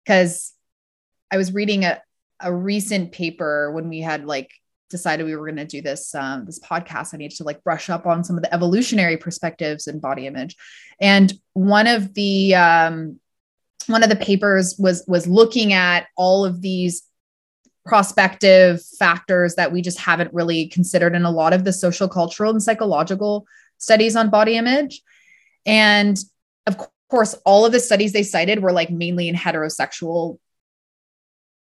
because 0.03 0.53
i 1.29 1.37
was 1.37 1.53
reading 1.53 1.85
a, 1.85 2.01
a 2.39 2.51
recent 2.51 3.11
paper 3.11 3.71
when 3.71 3.87
we 3.87 3.99
had 3.99 4.25
like 4.25 4.49
decided 4.91 5.25
we 5.25 5.35
were 5.35 5.45
going 5.45 5.55
to 5.55 5.65
do 5.65 5.81
this 5.81 6.13
um, 6.13 6.45
this 6.45 6.59
podcast 6.59 7.13
i 7.13 7.17
needed 7.17 7.37
to 7.37 7.43
like 7.43 7.63
brush 7.63 7.89
up 7.89 8.05
on 8.05 8.23
some 8.23 8.37
of 8.37 8.43
the 8.43 8.53
evolutionary 8.53 9.17
perspectives 9.17 9.87
in 9.87 9.99
body 9.99 10.27
image. 10.27 10.55
And 10.99 11.33
one 11.53 11.87
of 11.87 12.13
the 12.13 12.55
um, 12.55 13.19
one 13.87 14.03
of 14.03 14.09
the 14.09 14.15
papers 14.15 14.75
was 14.77 15.03
was 15.07 15.27
looking 15.27 15.73
at 15.73 16.07
all 16.15 16.45
of 16.45 16.61
these 16.61 17.03
prospective 17.85 18.83
factors 18.99 19.55
that 19.55 19.71
we 19.71 19.81
just 19.81 19.99
haven't 19.99 20.33
really 20.33 20.67
considered 20.67 21.15
in 21.15 21.25
a 21.25 21.31
lot 21.31 21.53
of 21.53 21.63
the 21.63 21.73
social 21.73 22.07
cultural 22.07 22.51
and 22.51 22.61
psychological 22.61 23.45
studies 23.77 24.15
on 24.15 24.29
body 24.29 24.55
image. 24.55 25.01
And 25.65 26.17
of 26.67 26.77
course 27.09 27.33
all 27.43 27.65
of 27.65 27.71
the 27.71 27.79
studies 27.79 28.13
they 28.13 28.23
cited 28.23 28.61
were 28.61 28.71
like 28.71 28.91
mainly 28.91 29.27
in 29.27 29.35
heterosexual 29.35 30.37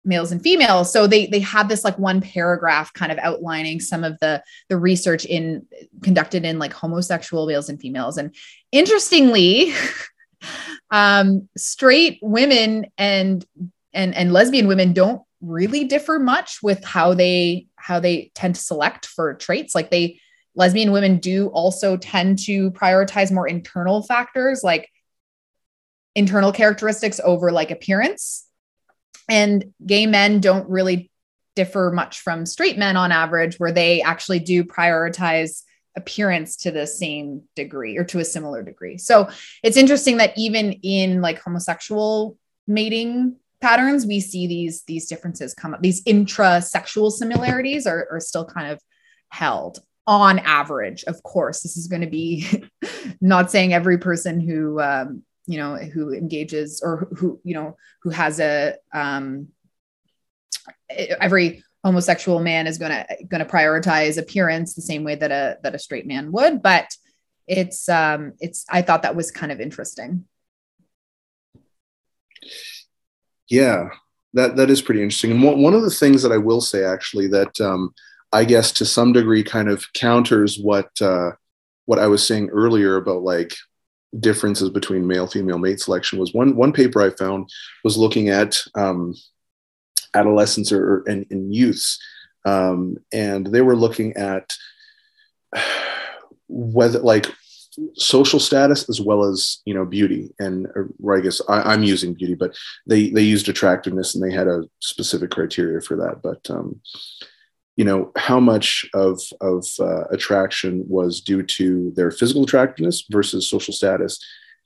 males 0.07 0.33
and 0.33 0.41
females. 0.43 0.93
So 0.93 1.07
they 1.07 1.27
they 1.27 1.41
had 1.41 1.69
this 1.69 1.85
like 1.85 1.99
one 1.99 2.21
paragraph 2.21 2.93
kind 2.93 3.13
of 3.13 3.19
outlining 3.19 3.81
some 3.81 4.05
of 4.05 4.19
the 4.21 4.43
the 4.69 4.77
research 4.77 5.25
in 5.25 5.67
conducted 6.03 6.45
in 6.45 6.59
like 6.59 6.73
homosexual 6.73 7.47
males 7.47 7.69
and 7.69 7.81
females. 7.81 8.17
And 8.17 8.35
interestingly 8.73 9.75
um, 10.91 11.49
straight 11.57 12.19
women 12.23 12.87
and 12.97 13.45
and 13.93 14.15
and 14.15 14.33
lesbian 14.33 14.69
women 14.69 14.93
don't 14.93 15.23
really 15.43 15.85
differ 15.85 16.19
much 16.19 16.63
with 16.63 16.83
how 16.85 17.15
they 17.15 17.67
how 17.77 18.01
they 18.01 18.31
tend 18.35 18.55
to 18.55 18.61
select 18.61 19.07
for 19.07 19.35
traits. 19.35 19.75
Like 19.75 19.91
they 19.91 20.21
lesbian 20.55 20.93
women 20.93 21.19
do 21.19 21.49
also 21.49 21.97
tend 21.97 22.39
to 22.39 22.71
prioritize 22.71 23.31
more 23.31 23.47
internal 23.47 24.03
factors 24.03 24.63
like 24.65 24.89
internal 26.15 26.51
characteristics 26.51 27.21
over 27.23 27.53
like 27.53 27.71
appearance 27.71 28.46
and 29.29 29.73
gay 29.85 30.07
men 30.07 30.41
don't 30.41 30.69
really 30.69 31.11
differ 31.55 31.91
much 31.93 32.21
from 32.21 32.47
straight 32.47 32.79
men 32.79 32.97
on 32.97 33.11
average 33.11 33.59
where 33.59 33.73
they 33.73 34.03
actually 34.03 34.39
do 34.39 34.63
prioritize 34.63 35.63
appearance 35.97 36.57
to 36.57 36.71
the 36.71 36.87
same 36.87 37.43
degree 37.57 37.97
or 37.97 38.05
to 38.05 38.19
a 38.19 38.25
similar 38.25 38.63
degree. 38.63 38.99
So 38.99 39.29
it's 39.63 39.79
interesting 39.79 40.19
that 40.19 40.35
even 40.37 40.73
in 40.83 41.23
like 41.23 41.41
homosexual 41.41 42.37
mating 42.67 43.37
patterns, 43.61 44.07
we 44.07 44.21
see 44.21 44.47
these 44.47 44.83
these 44.83 45.09
differences 45.09 45.55
come 45.55 45.75
up. 45.75 45.81
These 45.81 46.05
intrasexual 46.05 47.11
similarities 47.11 47.87
are, 47.87 48.07
are 48.13 48.21
still 48.21 48.45
kind 48.45 48.71
of 48.71 48.81
held 49.31 49.79
on 50.07 50.39
average. 50.41 51.03
Of 51.05 51.23
course, 51.23 51.63
this 51.63 51.77
is 51.77 51.89
going 51.89 52.03
to 52.03 52.09
be 52.09 52.47
not 53.21 53.51
saying 53.51 53.73
every 53.73 53.99
person 53.99 54.41
who 54.41 54.81
um, 54.81 55.23
you 55.47 55.59
know 55.59 55.77
who 55.77 56.13
engages 56.13 56.83
or 56.85 57.09
who 57.17 57.41
you 57.45 57.55
know 57.55 57.77
who 58.03 58.11
has 58.11 58.41
a 58.41 58.75
um, 58.93 59.49
every 60.91 61.63
homosexual 61.85 62.41
man 62.41 62.67
is 62.67 62.79
going 62.79 62.91
to 62.91 63.07
going 63.29 63.45
to 63.45 63.51
prioritize 63.51 64.19
appearance 64.19 64.75
the 64.75 64.83
same 64.83 65.05
way 65.05 65.15
that 65.15 65.31
a 65.31 65.59
that 65.63 65.75
a 65.75 65.79
straight 65.79 66.07
man 66.07 66.33
would 66.33 66.63
but 66.63 66.89
it's 67.47 67.89
um 67.89 68.33
it's 68.41 68.65
i 68.69 68.83
thought 68.83 69.03
that 69.03 69.15
was 69.15 69.31
kind 69.31 69.53
of 69.53 69.61
interesting 69.61 70.25
yeah, 73.49 73.91
that 74.35 74.57
that 74.57 74.71
is 74.71 74.83
pretty 74.83 75.03
interesting. 75.03 75.31
And 75.31 75.43
one 75.43 75.63
one 75.63 75.75
of 75.75 75.83
the 75.83 75.91
things 75.91 76.23
that 76.23 76.33
I 76.33 76.39
will 76.39 76.61
say 76.61 76.85
actually 76.85 77.29
that 77.29 77.61
um, 77.61 77.95
I 78.33 78.45
guess 78.45 78.73
to 78.73 78.85
some 78.85 79.13
degree 79.13 79.43
kind 79.43 79.69
of 79.69 79.93
counters 79.93 80.59
what 80.59 80.91
uh, 81.01 81.33
what 81.85 81.99
I 81.99 82.09
was 82.09 82.27
saying 82.27 82.51
earlier 82.51 82.97
about 82.97 83.23
like 83.23 83.55
differences 84.21 84.71
between 84.71 85.07
male 85.07 85.27
female 85.27 85.59
mate 85.59 85.81
selection 85.81 86.19
was 86.19 86.33
one 86.33 86.57
one 86.57 86.73
paper 86.73 87.03
I 87.03 87.11
found 87.11 87.51
was 87.85 87.97
looking 87.97 88.29
at 88.29 88.59
um, 88.75 89.15
adolescents 90.15 90.73
or, 90.73 91.03
and, 91.07 91.27
and 91.31 91.55
youths, 91.55 91.99
um, 92.45 92.97
and 93.13 93.47
they 93.47 93.63
were 93.63 93.77
looking 93.77 94.17
at 94.17 94.53
whether 96.49 97.01
like 97.01 97.27
social 97.95 98.41
status 98.41 98.89
as 98.89 99.01
well 99.01 99.25
as 99.25 99.61
you 99.65 99.75
know 99.75 99.85
beauty 99.85 100.35
and 100.39 100.67
or 100.75 101.17
I 101.17 101.21
guess 101.21 101.41
I, 101.49 101.75
am 101.75 101.83
using 101.83 102.15
beauty, 102.15 102.35
but 102.35 102.57
they 102.87 103.11
they 103.11 103.23
used 103.23 103.49
attractiveness 103.49 104.15
and 104.15 104.25
they 104.25 104.35
had 104.35 104.49
a 104.49 104.65
specific 104.81 105.31
criteria 105.31 105.81
for 105.81 105.97
that. 105.97 106.23
But 106.23 106.49
um, 106.51 106.81
you 107.77 107.85
know 107.85 108.11
how 108.17 108.41
much 108.41 108.87
of 108.95 109.21
of 109.41 109.67
uh, 109.79 110.05
attraction 110.11 110.85
was 110.89 111.21
due 111.21 111.43
to 111.43 111.93
their 111.95 112.11
physical 112.11 112.45
attractiveness 112.45 113.05
versus 113.11 113.49
social 113.49 113.75
status, 113.75 114.19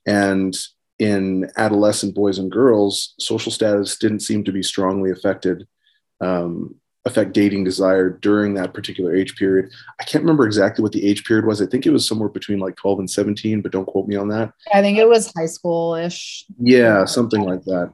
and 0.07 0.57
in 0.99 1.51
adolescent 1.57 2.15
boys 2.15 2.39
and 2.39 2.51
girls, 2.51 3.15
social 3.19 3.51
status 3.51 3.99
didn't 3.99 4.21
seem 4.21 4.45
to 4.45 4.53
be 4.53 4.63
strongly 4.63 5.11
affected 5.11 5.67
um, 6.21 6.75
affect 7.07 7.33
dating 7.33 7.65
desire 7.65 8.11
during 8.11 8.55
that 8.55 8.75
particular 8.75 9.15
age 9.15 9.37
period. 9.37 9.73
I 10.01 10.05
can't 10.05 10.23
remember 10.23 10.45
exactly 10.45 10.83
what 10.83 10.93
the 10.93 11.07
age 11.07 11.25
period 11.25 11.47
was. 11.47 11.63
I 11.63 11.67
think 11.67 11.87
it 11.87 11.93
was 11.93 12.07
somewhere 12.07 12.29
between 12.29 12.59
like 12.59 12.77
12 12.77 13.01
and 13.01 13.11
17, 13.11 13.63
but 13.63 13.73
don't 13.73 13.87
quote 13.87 14.07
me 14.07 14.17
on 14.17 14.29
that. 14.29 14.53
i 14.75 14.83
think 14.83 14.99
it 14.99 15.09
was 15.09 15.33
high 15.37 15.47
school 15.47 15.95
ish 15.95 16.45
Yeah, 16.59 17.05
something 17.05 17.43
like 17.43 17.65
that. 17.65 17.93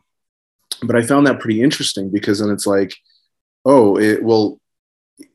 But 0.83 0.97
I 0.97 1.03
found 1.03 1.27
that 1.27 1.41
pretty 1.41 1.63
interesting 1.63 2.11
because 2.11 2.41
then 2.41 2.51
it's 2.51 2.67
like, 2.67 2.95
oh, 3.65 3.99
it 3.99 4.23
well, 4.23 4.61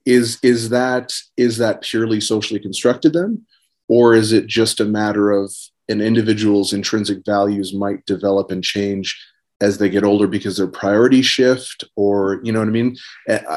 is 0.05 0.39
is 0.43 0.69
that 0.69 1.13
is 1.37 1.57
that 1.57 1.81
purely 1.81 2.21
socially 2.21 2.59
constructed 2.59 3.13
then? 3.13 3.45
Or 3.87 4.13
is 4.13 4.31
it 4.31 4.47
just 4.47 4.79
a 4.79 4.85
matter 4.85 5.31
of 5.31 5.53
an 5.89 6.01
individual's 6.01 6.71
intrinsic 6.73 7.19
values 7.25 7.73
might 7.73 8.05
develop 8.05 8.51
and 8.51 8.63
change 8.63 9.19
as 9.59 9.77
they 9.77 9.89
get 9.89 10.03
older 10.03 10.25
because 10.27 10.57
their 10.57 10.67
priorities 10.67 11.25
shift 11.25 11.83
or 11.95 12.39
you 12.43 12.51
know 12.51 12.59
what 12.59 12.67
i 12.67 12.71
mean? 12.71 12.95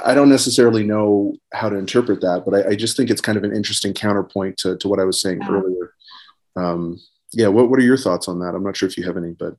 I 0.04 0.12
don't 0.14 0.28
necessarily 0.28 0.82
know 0.84 1.34
how 1.52 1.68
to 1.70 1.76
interpret 1.76 2.20
that 2.20 2.42
but 2.44 2.54
i, 2.54 2.70
I 2.70 2.74
just 2.74 2.96
think 2.96 3.08
it's 3.10 3.22
kind 3.22 3.38
of 3.38 3.44
an 3.44 3.54
interesting 3.54 3.94
counterpoint 3.94 4.58
to, 4.58 4.76
to 4.78 4.88
what 4.88 5.00
i 5.00 5.04
was 5.04 5.20
saying 5.20 5.38
Yeah. 5.40 5.50
earlier. 5.50 5.94
Um, 6.56 7.00
yeah 7.32 7.48
what, 7.48 7.70
what 7.70 7.78
are 7.78 7.82
your 7.84 7.96
thoughts 7.96 8.28
on 8.28 8.38
that? 8.40 8.54
I'm 8.54 8.62
not 8.64 8.76
sure 8.76 8.88
if 8.88 8.98
you 8.98 9.04
have 9.04 9.16
any 9.16 9.30
but. 9.30 9.56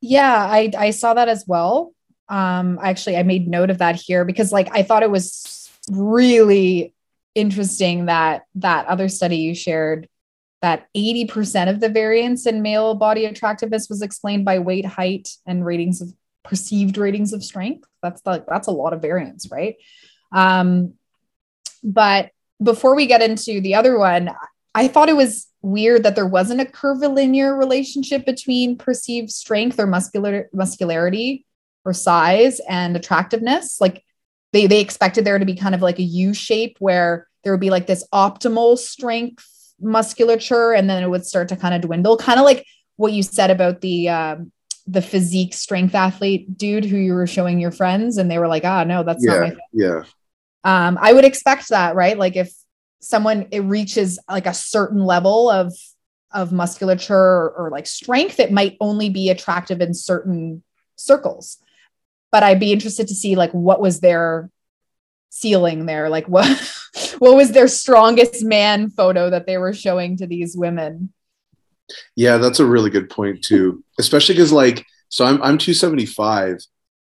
Yeah 0.00 0.46
i 0.48 0.70
i 0.78 0.90
saw 0.90 1.14
that 1.14 1.28
as 1.28 1.44
well. 1.46 1.92
Um 2.28 2.78
actually 2.82 3.16
i 3.16 3.22
made 3.24 3.48
note 3.48 3.70
of 3.70 3.78
that 3.78 3.96
here 3.96 4.24
because 4.24 4.52
like 4.52 4.68
i 4.72 4.82
thought 4.84 5.02
it 5.02 5.10
was 5.10 5.59
really 5.90 6.94
interesting 7.34 8.06
that 8.06 8.42
that 8.56 8.86
other 8.86 9.08
study 9.08 9.36
you 9.36 9.54
shared 9.54 10.08
that 10.62 10.88
80% 10.94 11.70
of 11.70 11.80
the 11.80 11.88
variance 11.88 12.46
in 12.46 12.60
male 12.60 12.94
body 12.94 13.24
attractiveness 13.24 13.88
was 13.88 14.02
explained 14.02 14.44
by 14.44 14.58
weight 14.58 14.84
height 14.84 15.30
and 15.46 15.64
ratings 15.64 16.02
of 16.02 16.12
perceived 16.42 16.98
ratings 16.98 17.32
of 17.32 17.42
strength. 17.42 17.88
That's 18.02 18.20
like 18.26 18.46
that's 18.46 18.68
a 18.68 18.72
lot 18.72 18.92
of 18.92 19.02
variance 19.02 19.48
right? 19.50 19.76
Um 20.32 20.94
but 21.82 22.30
before 22.62 22.94
we 22.94 23.06
get 23.06 23.22
into 23.22 23.58
the 23.62 23.74
other 23.74 23.98
one 23.98 24.30
i 24.74 24.86
thought 24.86 25.08
it 25.08 25.16
was 25.16 25.50
weird 25.62 26.02
that 26.02 26.14
there 26.14 26.26
wasn't 26.26 26.60
a 26.60 26.66
curvilinear 26.66 27.56
relationship 27.56 28.24
between 28.24 28.76
perceived 28.76 29.30
strength 29.30 29.78
or 29.78 29.86
muscular 29.86 30.48
muscularity 30.52 31.44
or 31.84 31.92
size 31.92 32.60
and 32.68 32.96
attractiveness. 32.96 33.80
Like 33.80 34.04
they 34.52 34.66
they 34.66 34.80
expected 34.80 35.24
there 35.24 35.38
to 35.38 35.44
be 35.44 35.54
kind 35.54 35.74
of 35.74 35.82
like 35.82 35.98
a 35.98 36.02
u 36.02 36.34
shape 36.34 36.76
where 36.78 37.28
there 37.42 37.52
would 37.52 37.60
be 37.60 37.70
like 37.70 37.86
this 37.86 38.06
optimal 38.12 38.76
strength 38.76 39.46
musculature 39.80 40.72
and 40.72 40.90
then 40.90 41.02
it 41.02 41.08
would 41.08 41.24
start 41.24 41.48
to 41.48 41.56
kind 41.56 41.74
of 41.74 41.80
dwindle 41.80 42.16
kind 42.16 42.38
of 42.38 42.44
like 42.44 42.66
what 42.96 43.12
you 43.12 43.22
said 43.22 43.50
about 43.50 43.80
the 43.80 44.08
um 44.08 44.52
the 44.86 45.00
physique 45.00 45.54
strength 45.54 45.94
athlete 45.94 46.58
dude 46.58 46.84
who 46.84 46.96
you 46.96 47.14
were 47.14 47.26
showing 47.26 47.60
your 47.60 47.70
friends 47.70 48.18
and 48.18 48.30
they 48.30 48.38
were 48.38 48.48
like 48.48 48.64
ah 48.64 48.84
no 48.84 49.02
that's 49.02 49.24
not 49.24 49.34
yeah 49.34 49.40
my 49.40 49.56
yeah 49.72 50.02
um, 50.64 50.98
I 51.00 51.12
would 51.12 51.24
expect 51.24 51.68
that, 51.70 51.94
right? 51.94 52.18
Like 52.18 52.36
if 52.36 52.52
someone 53.00 53.48
it 53.50 53.60
reaches 53.60 54.18
like 54.28 54.46
a 54.46 54.54
certain 54.54 55.04
level 55.04 55.50
of 55.50 55.74
of 56.32 56.52
musculature 56.52 57.14
or, 57.14 57.50
or 57.56 57.70
like 57.70 57.86
strength, 57.86 58.38
it 58.38 58.52
might 58.52 58.76
only 58.80 59.10
be 59.10 59.30
attractive 59.30 59.80
in 59.80 59.94
certain 59.94 60.62
circles. 60.96 61.58
But 62.32 62.42
I'd 62.42 62.60
be 62.60 62.72
interested 62.72 63.08
to 63.08 63.14
see 63.14 63.34
like 63.36 63.52
what 63.52 63.80
was 63.80 64.00
their 64.00 64.50
ceiling 65.30 65.86
there, 65.86 66.08
like 66.08 66.28
what 66.28 66.46
what 67.18 67.36
was 67.36 67.52
their 67.52 67.68
strongest 67.68 68.44
man 68.44 68.90
photo 68.90 69.30
that 69.30 69.46
they 69.46 69.58
were 69.58 69.72
showing 69.72 70.16
to 70.16 70.26
these 70.26 70.56
women. 70.56 71.12
yeah 72.16 72.36
that's 72.38 72.60
a 72.60 72.64
really 72.66 72.90
good 72.90 73.10
point 73.10 73.42
too 73.42 73.82
especially 73.98 74.34
because 74.34 74.52
like 74.52 74.86
so 75.08 75.24
i'm, 75.24 75.42
I'm 75.42 75.58
275 75.58 76.58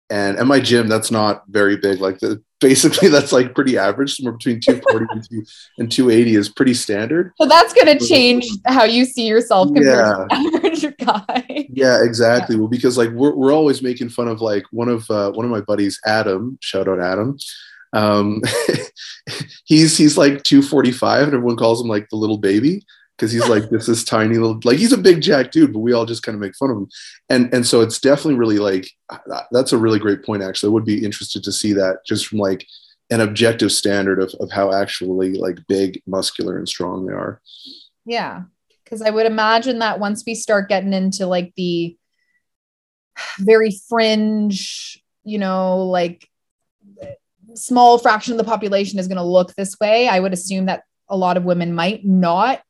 and 0.09 0.37
at 0.37 0.47
my 0.47 0.59
gym 0.59 0.87
that's 0.87 1.11
not 1.11 1.43
very 1.47 1.77
big. 1.77 1.99
Like 1.99 2.19
the 2.19 2.41
basically 2.59 3.07
that's 3.09 3.31
like 3.31 3.55
pretty 3.55 3.77
average 3.77 4.15
somewhere 4.15 4.33
between 4.33 4.59
240 4.59 5.05
and, 5.11 5.29
2, 5.29 5.45
and 5.79 5.91
280 5.91 6.35
is 6.35 6.49
pretty 6.49 6.73
standard. 6.73 7.33
So 7.39 7.47
that's 7.47 7.73
going 7.73 7.97
to 7.97 8.05
change 8.05 8.45
how 8.65 8.83
you 8.83 9.05
see 9.05 9.25
yourself 9.25 9.67
compared 9.67 9.85
yeah. 9.85 10.25
to 10.25 10.55
average 10.55 10.97
guy. 11.05 11.67
Yeah 11.69 12.03
exactly. 12.03 12.55
Yeah. 12.55 12.61
well 12.61 12.69
because 12.69 12.97
like 12.97 13.09
we're, 13.11 13.33
we're 13.33 13.53
always 13.53 13.81
making 13.81 14.09
fun 14.09 14.27
of 14.27 14.41
like 14.41 14.63
one 14.71 14.89
of 14.89 15.09
uh, 15.09 15.31
one 15.31 15.45
of 15.45 15.51
my 15.51 15.61
buddies 15.61 15.99
adam 16.05 16.57
shout 16.61 16.87
out 16.87 16.99
adam 16.99 17.37
um 17.93 18.39
he's 19.65 19.97
he's 19.97 20.15
like 20.15 20.43
245 20.43 21.23
and 21.23 21.33
everyone 21.33 21.57
calls 21.57 21.81
him 21.81 21.87
like 21.87 22.07
the 22.09 22.15
little 22.15 22.37
baby 22.37 22.83
because 23.19 23.31
he's 23.31 23.47
like 23.49 23.69
this 23.69 23.89
is 23.89 24.05
tiny 24.05 24.35
little 24.35 24.59
like 24.63 24.77
he's 24.77 24.93
a 24.93 24.97
big 24.97 25.19
jack 25.21 25.51
dude 25.51 25.73
but 25.73 25.79
we 25.79 25.91
all 25.91 26.05
just 26.05 26.23
kind 26.23 26.35
of 26.35 26.39
make 26.39 26.55
fun 26.55 26.69
of 26.69 26.77
him. 26.77 26.89
And 27.29 27.53
and 27.53 27.67
so 27.67 27.81
it's 27.81 27.99
definitely 27.99 28.35
really 28.35 28.59
like 28.59 28.89
that's 29.51 29.73
a 29.73 29.77
really 29.77 29.99
great 29.99 30.23
point 30.23 30.43
actually. 30.43 30.69
I 30.69 30.73
would 30.73 30.85
be 30.85 31.03
interested 31.03 31.43
to 31.43 31.51
see 31.51 31.73
that 31.73 32.05
just 32.05 32.27
from 32.27 32.39
like 32.39 32.65
an 33.11 33.21
objective 33.21 33.71
standard 33.71 34.21
of, 34.21 34.33
of 34.39 34.51
how 34.51 34.71
actually 34.71 35.33
like 35.33 35.65
big 35.67 36.01
muscular 36.07 36.57
and 36.57 36.69
strong 36.69 37.05
they 37.05 37.13
are. 37.13 37.41
Yeah 38.05 38.43
because 38.89 39.01
i 39.01 39.09
would 39.09 39.25
imagine 39.25 39.79
that 39.79 39.99
once 39.99 40.23
we 40.25 40.33
start 40.33 40.69
getting 40.69 40.93
into 40.93 41.27
like 41.27 41.53
the 41.55 41.95
very 43.39 43.71
fringe 43.87 45.01
you 45.23 45.37
know 45.37 45.85
like 45.85 46.27
small 47.53 47.97
fraction 47.97 48.33
of 48.33 48.37
the 48.37 48.43
population 48.43 48.99
is 48.99 49.07
going 49.07 49.17
to 49.17 49.23
look 49.23 49.53
this 49.55 49.79
way 49.79 50.07
i 50.07 50.19
would 50.19 50.33
assume 50.33 50.65
that 50.65 50.83
a 51.07 51.17
lot 51.17 51.37
of 51.37 51.43
women 51.43 51.73
might 51.73 52.05
not 52.05 52.61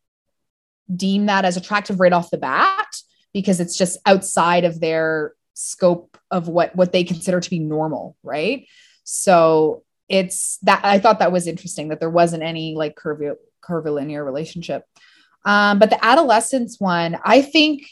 deem 0.94 1.28
that 1.28 1.46
as 1.46 1.58
attractive 1.58 2.00
right 2.00 2.14
off 2.14 2.32
the 2.32 2.38
bat 2.38 2.88
because 3.34 3.60
it's 3.60 3.78
just 3.78 3.98
outside 4.06 4.64
of 4.64 4.80
their 4.80 5.34
scope 5.54 6.18
of 6.32 6.48
what 6.48 6.76
what 6.76 6.92
they 6.92 7.04
consider 7.04 7.40
to 7.40 7.50
be 7.50 7.60
normal 7.60 8.16
right? 8.24 8.68
So 9.04 9.84
it's 10.10 10.58
that 10.64 10.82
i 10.84 10.98
thought 10.98 11.20
that 11.20 11.32
was 11.32 11.48
interesting 11.48 11.90
that 11.90 12.00
there 12.00 12.10
wasn't 12.10 12.44
any 12.44 12.76
like 12.76 12.96
curvi- 12.96 13.36
curvilinear 13.62 14.26
relationship. 14.26 14.84
Um, 15.46 15.80
but 15.80 15.90
the 15.90 16.04
adolescence 16.04 16.80
one 16.80 17.18
i 17.24 17.42
think 17.42 17.88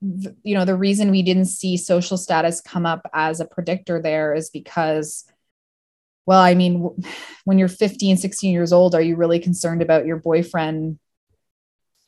you 0.00 0.54
know 0.54 0.66
the 0.66 0.76
reason 0.76 1.10
we 1.10 1.22
didn't 1.22 1.46
see 1.46 1.78
social 1.78 2.18
status 2.18 2.60
come 2.60 2.84
up 2.84 3.08
as 3.14 3.40
a 3.40 3.46
predictor 3.46 4.00
there 4.02 4.34
is 4.34 4.50
because 4.50 5.24
well 6.26 6.40
i 6.40 6.54
mean 6.54 6.90
when 7.44 7.58
you're 7.58 7.68
15 7.68 8.18
16 8.18 8.52
years 8.52 8.72
old 8.74 8.94
are 8.94 9.00
you 9.00 9.16
really 9.16 9.38
concerned 9.38 9.80
about 9.80 10.04
your 10.04 10.18
boyfriend 10.18 10.98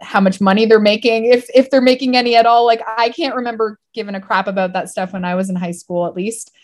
how 0.00 0.20
much 0.20 0.40
money 0.40 0.64
they're 0.64 0.80
making 0.80 1.24
if 1.24 1.48
if 1.54 1.70
they're 1.70 1.80
making 1.80 2.16
any 2.16 2.36
at 2.36 2.46
all. 2.46 2.66
Like 2.66 2.82
i 2.86 3.08
can't 3.10 3.34
remember 3.34 3.78
giving 3.94 4.14
a 4.14 4.20
crap 4.20 4.46
about 4.46 4.72
that 4.72 4.88
stuff 4.88 5.12
when 5.12 5.24
i 5.24 5.34
was 5.34 5.50
in 5.50 5.56
high 5.56 5.72
school 5.72 6.06
at 6.06 6.14
least. 6.14 6.54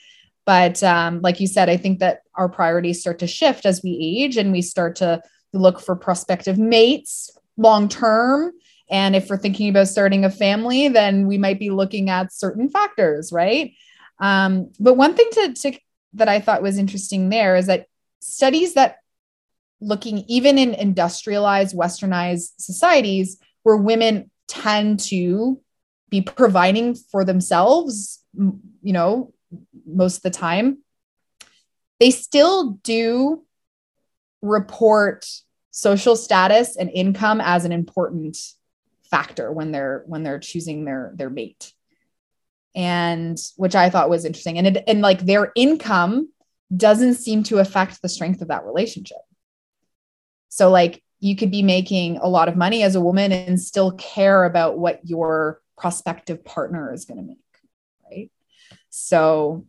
But 0.46 0.82
um, 0.82 1.20
like 1.20 1.40
you 1.40 1.46
said 1.46 1.68
i 1.68 1.76
think 1.76 1.98
that 2.00 2.22
our 2.34 2.48
priorities 2.48 3.00
start 3.00 3.18
to 3.20 3.26
shift 3.26 3.66
as 3.66 3.82
we 3.82 3.98
age 4.00 4.36
and 4.36 4.52
we 4.52 4.62
start 4.62 4.96
to 4.96 5.22
look 5.52 5.80
for 5.80 5.96
prospective 5.96 6.58
mates 6.58 7.30
long 7.56 7.88
term. 7.88 8.52
And 8.90 9.16
if 9.16 9.30
we're 9.30 9.38
thinking 9.38 9.70
about 9.70 9.88
starting 9.88 10.24
a 10.24 10.30
family 10.30 10.88
then 10.88 11.26
we 11.26 11.38
might 11.38 11.58
be 11.58 11.70
looking 11.70 12.10
at 12.10 12.32
certain 12.32 12.68
factors 12.68 13.32
right? 13.32 13.72
Um, 14.20 14.70
but 14.78 14.94
one 14.94 15.14
thing 15.14 15.28
to, 15.32 15.52
to 15.54 15.78
that 16.14 16.28
i 16.28 16.40
thought 16.40 16.62
was 16.62 16.78
interesting 16.78 17.28
there 17.28 17.56
is 17.56 17.66
that 17.66 17.86
studies 18.20 18.74
that 18.74 18.98
looking 19.84 20.24
even 20.28 20.58
in 20.58 20.74
industrialized 20.74 21.76
westernized 21.76 22.52
societies 22.58 23.38
where 23.62 23.76
women 23.76 24.30
tend 24.48 25.00
to 25.00 25.60
be 26.10 26.20
providing 26.20 26.94
for 26.94 27.24
themselves 27.24 28.22
you 28.36 28.92
know 28.92 29.32
most 29.86 30.16
of 30.16 30.22
the 30.22 30.30
time 30.30 30.78
they 32.00 32.10
still 32.10 32.72
do 32.82 33.44
report 34.42 35.26
social 35.70 36.14
status 36.14 36.76
and 36.76 36.90
income 36.90 37.40
as 37.40 37.64
an 37.64 37.72
important 37.72 38.36
factor 39.10 39.50
when 39.50 39.72
they're 39.72 40.04
when 40.06 40.22
they're 40.22 40.38
choosing 40.38 40.84
their 40.84 41.12
their 41.16 41.30
mate. 41.30 41.72
And 42.76 43.38
which 43.56 43.74
i 43.74 43.90
thought 43.90 44.10
was 44.10 44.24
interesting. 44.24 44.58
And 44.58 44.66
it, 44.68 44.84
and 44.86 45.00
like 45.00 45.20
their 45.20 45.52
income 45.54 46.30
doesn't 46.74 47.14
seem 47.14 47.42
to 47.44 47.58
affect 47.58 48.02
the 48.02 48.08
strength 48.08 48.42
of 48.42 48.48
that 48.48 48.64
relationship 48.64 49.18
so, 50.54 50.70
like, 50.70 51.02
you 51.18 51.34
could 51.34 51.50
be 51.50 51.64
making 51.64 52.18
a 52.18 52.28
lot 52.28 52.46
of 52.46 52.54
money 52.54 52.84
as 52.84 52.94
a 52.94 53.00
woman 53.00 53.32
and 53.32 53.60
still 53.60 53.90
care 53.90 54.44
about 54.44 54.78
what 54.78 55.00
your 55.02 55.60
prospective 55.76 56.44
partner 56.44 56.94
is 56.94 57.06
going 57.06 57.18
to 57.18 57.24
make. 57.24 57.38
Right. 58.08 58.30
So, 58.88 59.66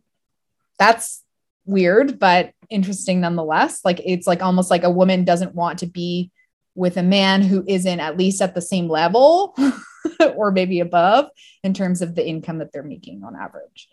that's 0.78 1.24
weird, 1.64 2.20
but 2.20 2.52
interesting 2.70 3.20
nonetheless. 3.20 3.80
Like, 3.84 4.00
it's 4.04 4.28
like 4.28 4.44
almost 4.44 4.70
like 4.70 4.84
a 4.84 4.90
woman 4.90 5.24
doesn't 5.24 5.56
want 5.56 5.80
to 5.80 5.86
be 5.86 6.30
with 6.76 6.96
a 6.96 7.02
man 7.02 7.42
who 7.42 7.64
isn't 7.66 7.98
at 7.98 8.16
least 8.16 8.40
at 8.40 8.54
the 8.54 8.62
same 8.62 8.86
level 8.86 9.56
or 10.36 10.52
maybe 10.52 10.78
above 10.78 11.30
in 11.64 11.74
terms 11.74 12.00
of 12.00 12.14
the 12.14 12.24
income 12.24 12.58
that 12.58 12.70
they're 12.72 12.84
making 12.84 13.24
on 13.24 13.34
average. 13.34 13.88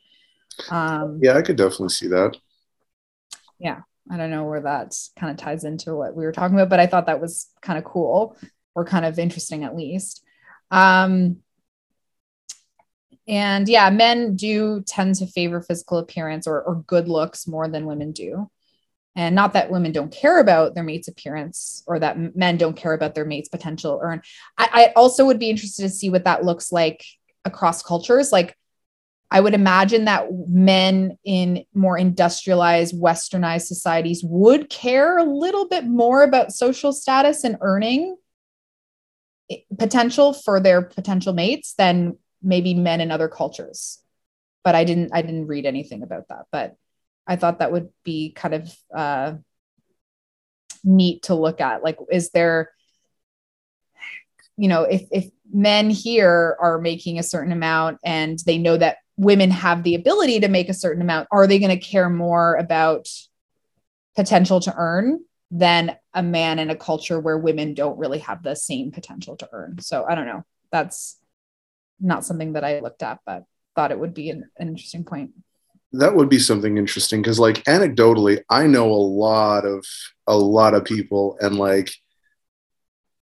Um, 0.70 1.18
yeah, 1.24 1.38
I 1.38 1.42
could 1.42 1.56
definitely 1.56 1.90
see 1.90 2.10
that. 2.10 2.38
Yeah. 3.58 3.80
I 4.12 4.18
don't 4.18 4.30
know 4.30 4.44
where 4.44 4.62
that 4.62 4.96
kind 5.18 5.32
of 5.32 5.38
ties 5.38 5.64
into 5.64 5.96
what 5.96 6.16
we 6.16 6.26
were 6.26 6.32
talking 6.32 6.56
about, 6.56 6.70
but 6.70 6.80
I 6.80 6.88
thought 6.88 7.06
that 7.06 7.22
was 7.22 7.48
kind 7.62 7.78
of 7.78 7.86
cool 7.86 8.38
or 8.76 8.86
kind 8.86 9.06
of 9.06 9.18
interesting 9.18 9.64
at 9.64 9.76
least. 9.76 10.24
Um, 10.72 11.38
and 13.28 13.70
yeah, 13.70 13.90
men 13.90 14.36
do 14.36 14.84
tend 14.86 15.16
to 15.16 15.28
favor 15.28 15.62
physical 15.62 15.98
appearance 15.98 16.48
or, 16.48 16.62
or 16.62 16.84
good 16.88 17.08
looks 17.08 17.48
more 17.48 17.68
than 17.68 17.86
women 17.86 18.12
do. 18.12 18.50
And 19.16 19.36
not 19.36 19.54
that 19.54 19.70
women 19.70 19.92
don't 19.92 20.12
care 20.12 20.40
about 20.40 20.74
their 20.74 20.84
mate's 20.84 21.08
appearance 21.08 21.84
or 21.86 22.00
that 22.00 22.36
men 22.36 22.58
don't 22.58 22.76
care 22.76 22.94
about 22.94 23.14
their 23.14 23.26
mate's 23.26 23.48
potential 23.48 24.00
earn. 24.02 24.22
I, 24.58 24.70
I 24.74 24.94
also 24.96 25.26
would 25.26 25.40
be 25.40 25.52
interested 25.52 25.84
to 25.84 25.90
see 25.90 26.10
what 26.10 26.26
that 26.26 26.44
looks 26.44 26.72
like 26.72 27.06
across 27.46 27.84
cultures. 27.84 28.32
Like, 28.32 28.58
I 29.34 29.42
would 29.42 29.56
imagine 29.56 30.06
that 30.06 30.28
men 30.48 31.18
in 31.24 31.66
more 31.74 31.98
industrialized, 31.98 32.94
westernized 32.94 33.66
societies 33.66 34.24
would 34.24 34.70
care 34.70 35.18
a 35.18 35.24
little 35.24 35.68
bit 35.68 35.86
more 35.86 36.22
about 36.22 36.52
social 36.52 36.94
status 36.94 37.44
and 37.44 37.58
earning 37.62 38.16
potential 39.80 40.34
for 40.34 40.60
their 40.60 40.84
potential 40.84 41.34
mates 41.34 41.74
than 41.74 42.20
maybe 42.44 42.76
men 42.76 43.02
in 43.02 43.10
other 43.10 43.28
cultures. 43.28 44.00
But 44.64 44.76
I 44.76 44.84
didn't 44.84 45.10
I 45.16 45.24
didn't 45.24 45.48
read 45.48 45.66
anything 45.66 46.04
about 46.04 46.28
that. 46.30 46.46
But 46.52 46.76
I 47.26 47.36
thought 47.36 47.58
that 47.58 47.72
would 47.72 47.90
be 48.04 48.34
kind 48.34 48.54
of 48.54 48.76
uh, 48.96 49.34
neat 50.84 51.24
to 51.24 51.34
look 51.34 51.60
at. 51.60 51.84
Like, 51.84 51.98
is 52.12 52.30
there 52.30 52.70
you 54.58 54.68
know 54.68 54.84
if 54.84 55.02
if 55.12 55.26
men 55.52 55.90
here 55.90 56.56
are 56.60 56.80
making 56.80 57.18
a 57.18 57.24
certain 57.24 57.52
amount 57.52 57.98
and 58.06 58.38
they 58.46 58.60
know 58.60 58.78
that 58.78 58.98
women 59.18 59.52
have 59.52 59.84
the 59.84 59.96
ability 59.96 60.40
to 60.40 60.48
make 60.48 60.70
a 60.70 60.74
certain 60.74 61.02
amount, 61.02 61.28
are 61.32 61.48
they 61.48 61.60
going 61.60 61.78
to 61.78 61.86
care 61.86 62.10
more 62.10 62.56
about 62.56 63.08
potential 64.16 64.60
to 64.62 64.74
earn 64.76 65.24
than 65.52 65.96
a 66.14 66.24
man 66.24 66.60
in 66.60 66.70
a 66.70 66.76
culture 66.76 67.20
where 67.20 67.38
women 67.38 67.74
don't 67.74 67.98
really 67.98 68.20
have 68.20 68.42
the 68.42 68.56
same 68.56 68.92
potential 68.92 69.36
to 69.38 69.50
earn? 69.52 69.80
So 69.80 70.06
I 70.08 70.16
don't 70.16 70.26
know. 70.26 70.44
That's 70.72 71.20
not 72.00 72.26
something 72.26 72.54
that 72.54 72.64
I 72.64 72.80
looked 72.80 73.04
at, 73.04 73.20
but 73.26 73.44
thought 73.76 73.92
it 73.92 74.00
would 74.00 74.14
be 74.14 74.30
an, 74.30 74.50
an 74.58 74.68
interesting 74.68 75.04
point. 75.04 75.32
That 75.92 76.16
would 76.16 76.30
be 76.30 76.40
something 76.40 76.78
interesting 76.78 77.22
because, 77.22 77.40
like, 77.40 77.64
anecdotally, 77.66 78.42
I 78.50 78.66
know 78.66 78.92
a 78.92 78.94
lot 78.94 79.64
of 79.64 79.86
a 80.26 80.36
lot 80.36 80.74
of 80.74 80.86
people, 80.86 81.38
and 81.40 81.56
like, 81.58 81.94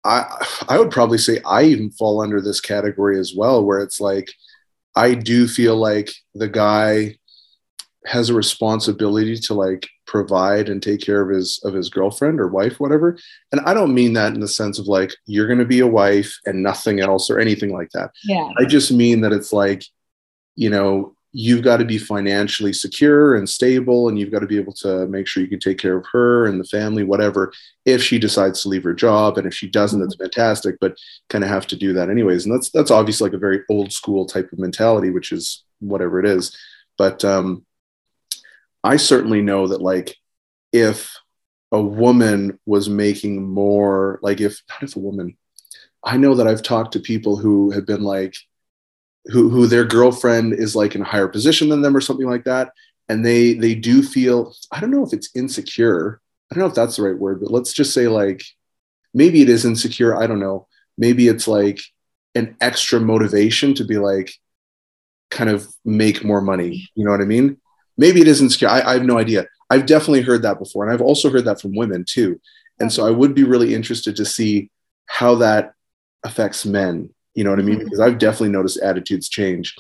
I 0.05 0.47
I 0.69 0.79
would 0.79 0.93
probably 0.93 1.19
say 1.19 1.41
I 1.45 1.65
even 1.65 1.91
fall 1.91 2.21
under 2.21 2.41
this 2.41 2.61
category 2.61 3.19
as 3.19 3.35
well, 3.37 3.65
where 3.65 3.81
it's 3.81 4.01
like 4.01 4.33
I 4.97 5.15
do 5.15 5.47
feel 5.49 5.77
like 5.77 6.11
the 6.35 6.49
guy 6.49 7.17
has 8.07 8.29
a 8.29 8.35
responsibility 8.35 9.37
to 9.37 9.55
like 9.55 9.89
provide 10.07 10.69
and 10.69 10.83
take 10.83 11.01
care 11.01 11.23
of 11.23 11.35
his 11.35 11.61
of 11.65 11.73
his 11.73 11.89
girlfriend 11.89 12.39
or 12.39 12.49
wife 12.49 12.79
whatever. 12.79 13.19
And 13.51 13.61
i 13.63 13.73
don't 13.73 13.95
mean 13.95 14.13
that 14.13 14.35
in 14.35 14.41
the 14.41 14.49
sense 14.49 14.79
of 14.79 14.87
like 14.87 15.15
you're 15.27 15.47
going 15.47 15.59
to 15.59 15.65
be 15.65 15.81
a 15.81 15.87
wife 15.87 16.39
and 16.45 16.63
nothing 16.63 17.01
else 17.01 17.31
or 17.31 17.39
anything 17.39 17.73
like 17.73 17.91
that. 17.95 18.11
Yeah. 18.25 18.49
I 18.59 18.65
just 18.65 18.93
mean 18.93 19.23
that 19.23 19.33
it's 19.33 19.53
like 19.53 19.85
you 20.57 20.71
know 20.71 21.14
you've 21.37 21.65
got 21.65 21.79
to 21.79 21.85
be 21.85 21.99
financially 21.99 22.73
secure 22.73 23.35
and 23.35 23.49
stable 23.49 24.09
and 24.09 24.17
you've 24.17 24.31
got 24.31 24.39
to 24.39 24.47
be 24.47 24.57
able 24.57 24.73
to 24.73 25.05
make 25.09 25.27
sure 25.27 25.43
you 25.43 25.49
can 25.49 25.59
take 25.59 25.79
care 25.79 25.97
of 25.97 26.07
her 26.13 26.47
and 26.47 26.61
the 26.61 26.65
family 26.65 27.03
whatever 27.03 27.53
if 27.85 28.01
she 28.01 28.21
decides 28.21 28.63
to 28.63 28.69
leave 28.69 28.85
her 28.85 28.95
job 28.95 29.37
and 29.37 29.45
if 29.45 29.53
she 29.53 29.69
doesn't 29.69 29.99
mm-hmm. 29.99 30.09
that's 30.09 30.17
fantastic 30.17 30.77
but 30.81 30.97
kind 31.29 31.43
of 31.43 31.51
have 31.51 31.67
to 31.67 31.75
do 31.75 31.93
that 31.93 32.09
anyways 32.09 32.47
and 32.47 32.55
that's 32.55 32.71
that's 32.71 32.93
obviously 32.93 33.29
like 33.29 33.35
a 33.35 33.39
very 33.39 33.63
old 33.69 33.93
school 33.93 34.25
type 34.25 34.51
of 34.53 34.61
mentality 34.61 35.11
which 35.11 35.33
is 35.33 35.65
whatever 35.81 36.21
it 36.21 36.27
is 36.27 36.57
but 36.97 37.25
um 37.25 37.67
i 38.85 38.97
certainly 38.97 39.43
know 39.43 39.67
that 39.67 39.83
like 39.83 40.17
if 40.73 41.19
a 41.73 41.83
woman 41.83 42.61
was 42.65 42.89
making 42.89 43.43
more 43.43 44.21
like 44.23 44.41
if 44.41 44.63
not 44.71 44.85
if 44.85 44.95
a 44.95 45.01
woman 45.01 45.37
i 46.05 46.17
know 46.17 46.37
that 46.37 46.47
i've 46.47 46.63
talked 46.63 46.93
to 46.93 47.01
people 47.01 47.37
who 47.37 47.73
have 47.73 47.85
been 47.85 48.05
like 48.05 48.37
who 49.27 49.49
who 49.49 49.67
their 49.67 49.85
girlfriend 49.85 50.53
is 50.53 50.77
like 50.77 50.95
in 50.95 51.03
a 51.03 51.07
higher 51.07 51.29
position 51.29 51.69
than 51.69 51.83
them 51.83 51.97
or 51.97 52.01
something 52.01 52.29
like 52.29 52.45
that. 52.45 52.73
And 53.09 53.25
they 53.25 53.55
they 53.55 53.75
do 53.75 54.03
feel 54.03 54.55
i 54.73 54.81
don't 54.81 54.91
know 54.91 55.05
if 55.05 55.13
it's 55.13 55.35
insecure. 55.35 56.21
I 56.51 56.55
don't 56.55 56.63
know 56.63 56.69
if 56.69 56.75
that's 56.75 56.97
the 56.97 57.03
right 57.03 57.19
word 57.19 57.41
but 57.41 57.51
let's 57.51 57.73
just 57.73 57.95
say 57.95 58.09
like 58.09 58.43
maybe 59.13 59.43
it 59.43 59.49
is 59.49 59.65
insecure. 59.65 60.17
I 60.17 60.27
don't 60.27 60.41
know. 60.41 60.67
Maybe 60.99 61.29
it's 61.29 61.49
like 61.49 61.81
an 62.35 62.57
extra 62.61 63.01
motivation 63.01 63.75
to 63.75 63.85
be 63.85 63.99
like 63.99 64.33
kind 65.31 65.51
of 65.51 65.69
make 65.85 66.25
more 66.25 66.41
money. 66.41 66.89
You 66.95 67.05
know 67.05 67.11
what 67.11 67.21
i 67.21 67.25
mean? 67.25 67.59
Maybe 67.97 68.21
it 68.21 68.29
is 68.29 68.41
insecure. 68.41 68.69
I, 68.69 68.83
I 68.83 68.93
have 68.95 69.05
no 69.05 69.19
idea. 69.19 69.47
I've 69.71 69.87
definitely 69.87 70.23
heard 70.23 70.43
that 70.43 70.59
before 70.59 70.85
and 70.85 70.93
i've 70.93 71.01
also 71.01 71.31
heard 71.31 71.47
that 71.47 71.61
from 71.61 71.75
women 71.75 72.05
too. 72.05 72.41
And 72.81 72.93
so 72.93 73.07
i 73.07 73.11
would 73.11 73.35
be 73.35 73.45
really 73.45 73.75
interested 73.75 74.17
to 74.17 74.25
see 74.25 74.71
how 75.07 75.37
that 75.37 75.75
affects 76.25 76.65
men 76.65 77.14
you 77.35 77.45
know 77.45 77.51
what 77.51 77.59
i 77.59 77.63
mean? 77.63 77.77
Mm-hmm. 77.77 77.85
because 77.85 78.01
i've 78.01 78.19
definitely 78.19 78.51
noticed 78.51 78.81
attitudes 78.81 79.29
change 79.29 79.75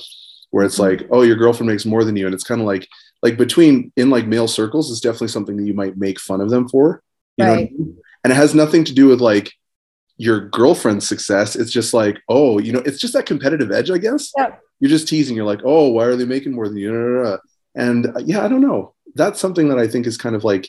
where 0.50 0.64
it's 0.64 0.78
like 0.78 1.06
oh 1.10 1.22
your 1.22 1.36
girlfriend 1.36 1.68
makes 1.68 1.84
more 1.84 2.04
than 2.04 2.16
you 2.16 2.26
and 2.26 2.34
it's 2.34 2.44
kind 2.44 2.60
of 2.60 2.66
like 2.66 2.86
like 3.24 3.36
between 3.36 3.90
in 3.96 4.08
like 4.08 4.26
male 4.26 4.46
circles 4.46 4.90
is 4.90 5.00
definitely 5.00 5.28
something 5.28 5.56
that 5.56 5.66
you 5.66 5.74
might 5.74 5.96
make 5.96 6.20
fun 6.20 6.40
of 6.40 6.50
them 6.50 6.68
for. 6.68 7.02
You 7.36 7.44
right. 7.44 7.50
know 7.50 7.54
I 7.54 7.56
mean? 7.56 7.98
and 8.22 8.32
it 8.32 8.36
has 8.36 8.54
nothing 8.54 8.84
to 8.84 8.94
do 8.94 9.08
with 9.08 9.20
like 9.20 9.50
your 10.16 10.48
girlfriend's 10.50 11.08
success. 11.08 11.56
It's 11.56 11.72
just 11.72 11.92
like 11.92 12.20
oh 12.28 12.58
you 12.58 12.72
know 12.72 12.80
it's 12.80 13.00
just 13.00 13.14
that 13.14 13.26
competitive 13.26 13.72
edge 13.72 13.90
i 13.90 13.98
guess. 13.98 14.30
Yeah. 14.36 14.54
you're 14.78 14.90
just 14.90 15.08
teasing. 15.08 15.34
You're 15.34 15.44
like 15.44 15.62
oh 15.64 15.88
why 15.88 16.04
are 16.04 16.14
they 16.14 16.26
making 16.26 16.52
more 16.52 16.68
than 16.68 16.76
you? 16.76 17.38
And 17.74 18.06
uh, 18.06 18.20
yeah 18.24 18.44
i 18.44 18.48
don't 18.48 18.60
know. 18.60 18.94
That's 19.16 19.40
something 19.40 19.68
that 19.70 19.78
i 19.78 19.88
think 19.88 20.06
is 20.06 20.16
kind 20.16 20.36
of 20.36 20.44
like 20.44 20.68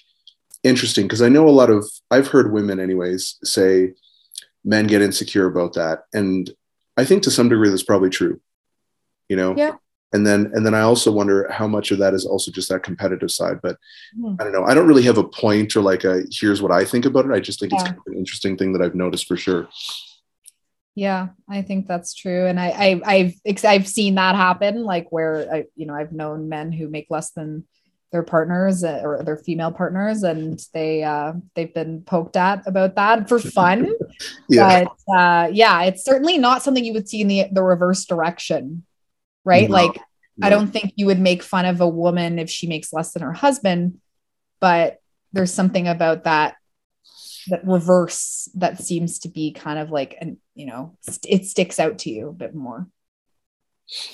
interesting 0.63 1.05
because 1.05 1.21
i 1.21 1.29
know 1.29 1.47
a 1.47 1.51
lot 1.51 1.69
of 1.69 1.87
i've 2.09 2.29
heard 2.29 2.51
women 2.51 2.79
anyways 2.79 3.37
say 3.43 3.93
men 4.63 4.87
get 4.87 5.01
insecure 5.01 5.45
about 5.45 5.73
that. 5.73 6.05
And 6.13 6.49
i 6.97 7.05
think 7.05 7.23
to 7.23 7.31
some 7.31 7.49
degree 7.49 7.69
that's 7.69 7.83
probably 7.83 8.09
true 8.09 8.39
you 9.29 9.35
know? 9.35 9.55
Yeah. 9.55 9.73
And 10.13 10.25
then 10.25 10.51
and 10.53 10.65
then 10.65 10.73
i 10.73 10.81
also 10.81 11.11
wonder 11.11 11.51
how 11.51 11.67
much 11.67 11.91
of 11.91 11.97
that 11.97 12.13
is 12.13 12.25
also 12.25 12.49
just 12.49 12.69
that 12.69 12.83
competitive 12.83 13.29
side 13.31 13.59
but 13.61 13.77
mm. 14.17 14.39
i 14.39 14.43
don't 14.45 14.53
know. 14.53 14.63
I 14.63 14.73
don't 14.73 14.87
really 14.87 15.03
have 15.03 15.17
a 15.17 15.27
point 15.27 15.75
or 15.75 15.81
like 15.81 16.05
a 16.05 16.21
here's 16.31 16.61
what 16.61 16.71
i 16.71 16.85
think 16.85 17.05
about 17.05 17.25
it. 17.25 17.33
I 17.33 17.41
just 17.41 17.59
think 17.59 17.73
yeah. 17.73 17.79
it's 17.79 17.87
kind 17.89 17.97
of 17.97 18.03
an 18.13 18.17
interesting 18.17 18.55
thing 18.55 18.71
that 18.73 18.81
i've 18.81 18.95
noticed 18.95 19.27
for 19.27 19.35
sure. 19.35 19.67
Yeah 20.93 21.29
i 21.49 21.63
think 21.63 21.87
that's 21.87 22.13
true. 22.13 22.45
And 22.45 22.59
i, 22.59 23.01
I 23.05 23.35
have 23.45 23.65
i've 23.65 23.87
seen 23.87 24.15
that 24.15 24.35
happen 24.35 24.83
like 24.83 25.11
where 25.11 25.53
i 25.53 25.65
you 25.75 25.85
know 25.85 25.95
i've 25.95 26.13
known 26.13 26.47
men 26.47 26.71
who 26.71 26.87
make 26.87 27.07
less 27.09 27.31
than 27.31 27.65
their 28.11 28.23
partners 28.23 28.83
uh, 28.83 29.01
or 29.03 29.23
their 29.23 29.37
female 29.37 29.71
partners 29.71 30.23
and 30.23 30.63
they 30.73 31.03
uh 31.03 31.33
they've 31.53 31.73
been 31.73 32.01
poked 32.01 32.37
at 32.37 32.65
about 32.65 32.95
that 32.95 33.27
for 33.27 33.39
fun 33.59 33.91
yeah. 34.47 34.85
but 34.85 35.17
uh 35.17 35.49
yeah 35.51 35.83
it's 35.83 36.05
certainly 36.05 36.37
not 36.37 36.63
something 36.63 36.85
you 36.85 36.93
would 36.93 37.09
see 37.09 37.21
in 37.21 37.27
the 37.27 37.45
the 37.51 37.63
reverse 37.63 38.05
direction 38.05 38.83
right? 39.45 39.69
No, 39.69 39.75
like, 39.75 39.95
no. 40.37 40.47
I 40.47 40.49
don't 40.49 40.67
think 40.67 40.93
you 40.97 41.05
would 41.05 41.19
make 41.19 41.41
fun 41.41 41.65
of 41.65 41.79
a 41.79 41.87
woman 41.87 42.39
if 42.39 42.49
she 42.49 42.67
makes 42.67 42.91
less 42.91 43.13
than 43.13 43.21
her 43.21 43.31
husband, 43.31 43.99
but 44.59 44.99
there's 45.31 45.53
something 45.53 45.87
about 45.87 46.25
that 46.25 46.55
that 47.47 47.65
reverse 47.65 48.49
that 48.55 48.81
seems 48.81 49.19
to 49.19 49.29
be 49.29 49.51
kind 49.51 49.77
of 49.77 49.91
like 49.91 50.17
an 50.19 50.37
you 50.55 50.65
know 50.65 50.97
it 51.27 51.45
sticks 51.45 51.79
out 51.79 51.99
to 51.99 52.09
you 52.09 52.29
a 52.29 52.33
bit 52.33 52.55
more 52.55 52.87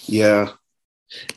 yeah 0.04 0.50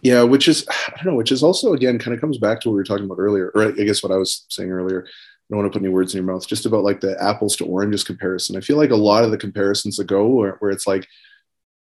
yeah 0.02 0.22
which 0.22 0.48
is 0.48 0.66
i 0.88 0.96
don't 0.96 1.12
know 1.12 1.18
which 1.18 1.32
is 1.32 1.42
also 1.42 1.72
again 1.72 1.98
kind 1.98 2.14
of 2.14 2.20
comes 2.20 2.38
back 2.38 2.60
to 2.60 2.68
what 2.68 2.74
we 2.74 2.78
were 2.78 2.84
talking 2.84 3.04
about 3.04 3.18
earlier 3.18 3.50
or 3.54 3.64
i 3.64 3.70
guess 3.72 4.02
what 4.02 4.12
i 4.12 4.16
was 4.16 4.46
saying 4.48 4.70
earlier 4.70 5.06
I 5.06 5.46
don't 5.52 5.60
want 5.60 5.70
to 5.74 5.78
put 5.78 5.84
any 5.84 5.92
words 5.92 6.14
in 6.14 6.24
your 6.24 6.32
mouth 6.32 6.48
just 6.48 6.64
about 6.64 6.84
like 6.84 7.00
the 7.00 7.22
apples 7.22 7.54
to 7.56 7.66
oranges 7.66 8.02
comparison 8.02 8.56
i 8.56 8.60
feel 8.60 8.76
like 8.76 8.90
a 8.90 8.96
lot 8.96 9.24
of 9.24 9.30
the 9.30 9.38
comparisons 9.38 9.96
that 9.96 10.06
go 10.06 10.26
where, 10.26 10.56
where 10.60 10.70
it's 10.70 10.86
like 10.86 11.06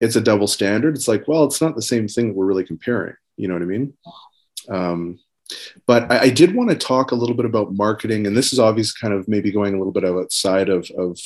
it's 0.02 0.16
a 0.16 0.22
double 0.22 0.48
standard. 0.48 0.96
It's 0.96 1.08
like, 1.08 1.28
well, 1.28 1.44
it's 1.44 1.62
not 1.62 1.76
the 1.76 1.82
same 1.82 2.08
thing 2.08 2.30
that 2.30 2.36
we're 2.36 2.46
really 2.46 2.66
comparing. 2.66 3.16
You 3.38 3.48
know 3.48 3.56
what 3.56 3.64
I 3.64 3.66
mean? 3.66 3.94
Um, 4.70 5.20
but 5.88 6.12
I, 6.12 6.20
I, 6.20 6.30
did 6.30 6.54
want 6.54 6.70
to 6.70 6.76
talk 6.76 7.12
a 7.12 7.16
little 7.16 7.36
bit 7.36 7.46
about 7.46 7.74
marketing, 7.74 8.28
and 8.28 8.38
this 8.38 8.54
is 8.54 8.60
obviously 8.60 9.00
kind 9.02 9.14
of 9.14 9.28
maybe 9.28 9.52
going 9.52 9.74
a 9.74 9.78
little 9.78 9.94
bit 9.94 10.06
outside 10.06 10.70
of, 10.70 10.90
of 10.92 11.18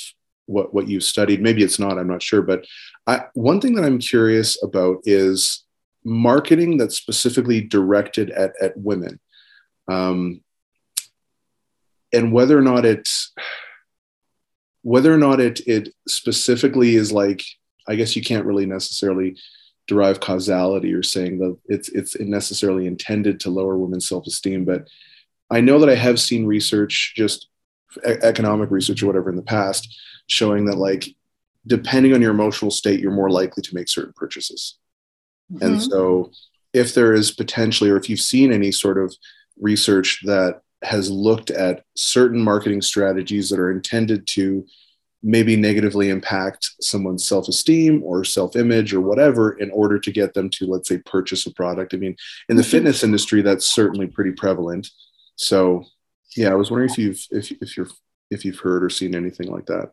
what 0.46 0.74
what 0.74 0.88
you've 0.88 1.04
studied. 1.04 1.42
Maybe 1.42 1.62
it's 1.64 1.80
not. 1.80 1.98
I'm 1.98 2.08
not 2.08 2.24
sure. 2.24 2.42
But 2.42 2.66
I, 3.06 3.26
one 3.34 3.60
thing 3.60 3.76
that 3.76 3.84
I'm 3.84 4.00
curious 4.00 4.62
about 4.64 5.00
is 5.04 5.63
marketing 6.04 6.78
that's 6.78 6.98
specifically 6.98 7.62
directed 7.62 8.30
at 8.32 8.54
at 8.62 8.78
women, 8.78 9.20
um, 9.88 10.42
and 12.12 12.32
whether 12.32 12.58
or 12.58 12.62
not 12.62 12.86
it's 12.86 13.34
whether 14.82 15.14
or 15.14 15.18
not 15.18 15.40
it 15.40 15.62
it 15.68 15.90
specifically 16.08 16.96
is 16.96 17.12
like 17.12 17.44
I 17.88 17.96
guess 17.96 18.16
you 18.16 18.22
can't 18.22 18.46
really 18.46 18.66
necessarily 18.66 19.36
derive 19.88 20.20
causality 20.20 20.94
or 20.94 21.04
saying 21.04 21.40
that 21.40 21.58
it's 21.66 21.90
it's 21.90 22.20
necessarily 22.20 22.88
intended 22.88 23.40
to 23.40 23.50
lower 23.50 23.78
women's 23.78 24.08
self-esteem 24.08 24.64
but 24.64 24.88
i 25.52 25.60
know 25.60 25.80
that 25.80 25.90
i 25.90 25.96
have 25.96 26.20
seen 26.20 26.46
research 26.46 27.14
just 27.16 27.48
economic 28.06 28.72
research 28.72 29.04
or 29.04 29.08
whatever 29.08 29.30
in 29.30 29.36
the 29.36 29.42
past 29.42 29.94
showing 30.28 30.66
that 30.66 30.78
like 30.78 31.08
depending 31.68 32.14
on 32.14 32.22
your 32.22 32.32
emotional 32.32 32.72
state 32.72 33.00
you're 33.00 33.12
more 33.12 33.30
likely 33.30 33.62
to 33.62 33.76
make 33.76 33.90
certain 33.90 34.14
purchases 34.16 34.78
mm-hmm. 35.54 35.66
and 35.66 35.82
so 35.82 36.32
if 36.74 36.94
there 36.94 37.14
is 37.14 37.32
potentially 37.32 37.90
or 37.90 37.98
if 37.98 38.10
you've 38.10 38.20
seen 38.20 38.52
any 38.52 38.72
sort 38.72 38.98
of 38.98 39.16
research 39.60 40.22
that 40.26 40.62
has 40.84 41.10
looked 41.10 41.50
at 41.52 41.84
certain 41.96 42.42
marketing 42.42 42.82
strategies 42.82 43.50
that 43.50 43.60
are 43.60 43.72
intended 43.72 44.28
to 44.28 44.66
maybe 45.26 45.56
negatively 45.56 46.10
impact 46.10 46.72
someone's 46.82 47.26
self-esteem 47.26 48.04
or 48.04 48.26
self-image 48.26 48.94
or 48.94 49.00
whatever 49.00 49.54
in 49.54 49.72
order 49.72 49.98
to 49.98 50.12
get 50.12 50.34
them 50.34 50.50
to 50.50 50.66
let's 50.66 50.90
say 50.90 50.98
purchase 51.06 51.46
a 51.46 51.54
product 51.54 51.94
i 51.94 51.98
mean 51.98 52.16
in 52.50 52.58
the 52.58 52.62
mm-hmm. 52.62 52.72
fitness 52.72 53.04
industry 53.04 53.42
that's 53.42 53.66
certainly 53.66 54.06
pretty 54.06 54.32
prevalent 54.32 54.90
so 55.36 55.84
yeah 56.36 56.52
i 56.52 56.56
was 56.56 56.70
wondering 56.70 56.90
if 56.90 56.98
you've 56.98 57.26
if, 57.32 57.52
if 57.62 57.78
you're 57.78 57.88
if 58.30 58.44
you've 58.44 58.60
heard 58.60 58.84
or 58.84 58.90
seen 58.90 59.16
anything 59.16 59.50
like 59.50 59.66
that 59.66 59.92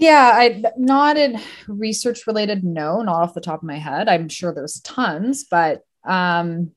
yeah 0.00 0.32
i 0.34 0.62
not 0.76 1.16
in 1.16 1.40
research 1.68 2.26
related 2.26 2.64
no 2.64 3.02
not 3.02 3.22
off 3.22 3.34
the 3.34 3.40
top 3.40 3.60
of 3.60 3.66
my 3.66 3.78
head 3.78 4.08
i'm 4.08 4.28
sure 4.28 4.52
there's 4.52 4.80
tons 4.80 5.44
but 5.50 5.82
um 6.04 6.70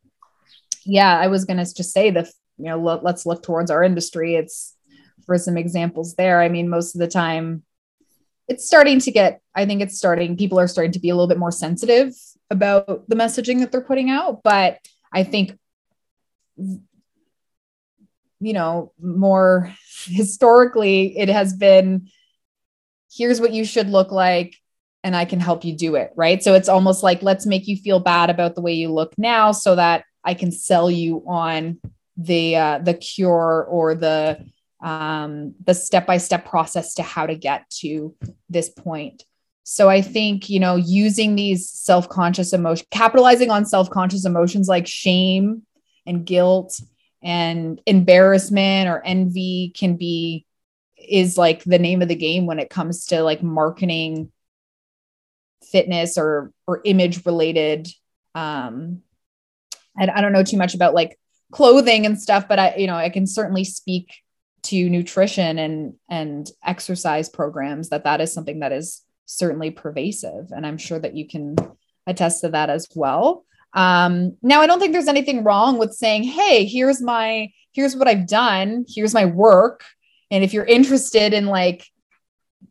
yeah 0.86 1.18
i 1.18 1.28
was 1.28 1.46
to 1.46 1.74
just 1.74 1.92
say 1.92 2.12
the 2.12 2.30
you 2.58 2.66
know 2.66 2.78
let, 2.78 3.04
let's 3.04 3.26
look 3.26 3.42
towards 3.42 3.72
our 3.72 3.84
industry 3.84 4.36
it's 4.36 4.76
for 5.26 5.38
some 5.38 5.58
examples 5.58 6.16
there. 6.16 6.42
I 6.42 6.50
mean, 6.50 6.70
most 6.70 6.96
of 6.96 7.00
the 7.00 7.08
time, 7.08 7.64
it's 8.48 8.66
starting 8.66 9.00
to 9.00 9.12
get, 9.12 9.42
I 9.56 9.66
think 9.66 9.82
it's 9.82 9.98
starting, 9.98 10.38
people 10.38 10.60
are 10.60 10.68
starting 10.68 10.92
to 10.94 11.00
be 11.00 11.10
a 11.10 11.16
little 11.16 11.28
bit 11.28 11.38
more 11.38 11.52
sensitive 11.52 12.14
about 12.50 13.08
the 13.08 13.16
messaging 13.16 13.60
that 13.60 13.72
they're 13.72 13.82
putting 13.82 14.10
out. 14.10 14.44
But 14.44 14.80
I 15.14 15.24
think, 15.24 15.58
you 16.58 16.84
know, 18.40 18.92
more 19.02 19.74
historically, 20.06 21.18
it 21.18 21.30
has 21.30 21.54
been 21.54 22.10
here's 23.16 23.40
what 23.40 23.54
you 23.54 23.66
should 23.66 23.90
look 23.90 24.12
like 24.12 24.56
and 25.04 25.16
I 25.16 25.26
can 25.26 25.40
help 25.40 25.66
you 25.66 25.76
do 25.76 25.96
it. 25.96 26.12
Right. 26.16 26.42
So 26.42 26.54
it's 26.54 26.70
almost 26.70 27.04
like, 27.04 27.22
let's 27.22 27.46
make 27.46 27.68
you 27.68 27.76
feel 27.76 28.00
bad 28.00 28.30
about 28.30 28.56
the 28.56 28.62
way 28.62 28.74
you 28.74 28.92
look 28.92 29.14
now 29.18 29.52
so 29.52 29.76
that 29.76 30.06
I 30.24 30.34
can 30.34 30.52
sell 30.52 30.90
you 30.90 31.24
on 31.28 31.80
the 32.16 32.56
uh, 32.56 32.78
the 32.80 32.94
cure 32.94 33.66
or 33.70 33.96
the 33.96 34.46
um, 34.82 35.56
the 35.64 35.74
step 35.74 36.06
by 36.06 36.18
step 36.18 36.46
process 36.46 36.94
to 36.96 37.04
how 37.04 37.26
to 37.26 37.36
get 37.36 37.70
to 37.82 38.16
this 38.50 38.70
point. 38.70 39.24
So 39.64 39.90
I 39.90 40.02
think, 40.02 40.50
you 40.50 40.60
know, 40.60 40.76
using 40.76 41.36
these 41.36 41.70
self 41.70 42.10
conscious 42.10 42.54
emotions, 42.54 42.88
capitalizing 42.92 43.50
on 43.50 43.66
self 43.66 43.90
conscious 43.90 44.26
emotions 44.26 44.68
like 44.68 44.88
shame 44.88 45.64
and 46.06 46.26
guilt 46.26 46.80
and 47.22 47.82
embarrassment 47.86 48.90
or 48.90 49.02
envy 49.06 49.72
can 49.76 49.96
be, 49.96 50.46
is 51.08 51.38
like 51.38 51.64
the 51.64 51.80
name 51.80 52.02
of 52.02 52.08
the 52.08 52.16
game 52.16 52.46
when 52.46 52.60
it 52.60 52.70
comes 52.70 53.06
to 53.08 53.22
like 53.24 53.44
marketing 53.44 54.32
fitness 55.72 56.18
or 56.18 56.52
or 56.68 56.82
image 56.84 57.26
related 57.26 57.88
um 58.36 59.02
I, 59.98 60.08
I 60.08 60.22
don't 60.22 60.34
know 60.34 60.44
too 60.44 60.58
much 60.58 60.76
about 60.76 60.94
like 60.94 61.20
clothing 61.52 62.06
and 62.06 62.20
stuff 62.20 62.48
but 62.48 62.60
i 62.60 62.76
you 62.76 62.88
know 62.88 62.96
i 62.96 63.10
can 63.10 63.28
certainly 63.28 63.64
speak 63.64 64.14
to 64.64 64.90
nutrition 64.90 65.60
and 65.60 65.94
and 66.10 66.50
exercise 66.64 67.30
programs 67.30 67.90
that 67.90 68.06
that 68.06 68.22
is 68.22 68.34
something 68.34 68.60
that 68.60 68.72
is 68.72 69.02
certainly 69.26 69.72
pervasive 69.72 70.52
and 70.52 70.66
i'm 70.66 70.78
sure 70.78 71.00
that 71.00 71.16
you 71.16 71.28
can 71.28 71.56
attest 72.06 72.42
to 72.42 72.50
that 72.50 72.70
as 72.70 72.88
well. 72.96 73.46
Um, 73.74 74.38
now 74.44 74.62
i 74.62 74.68
don't 74.68 74.80
think 74.80 74.94
there's 74.94 75.08
anything 75.08 75.44
wrong 75.44 75.80
with 75.80 75.94
saying 75.94 76.24
hey 76.24 76.66
here's 76.66 77.02
my 77.02 77.50
here's 77.72 77.96
what 77.96 78.08
i've 78.08 78.28
done 78.28 78.86
here's 78.88 79.16
my 79.16 79.26
work 79.26 79.84
and 80.32 80.44
if 80.44 80.54
you're 80.54 80.66
interested 80.66 81.34
in 81.34 81.46
like 81.46 81.86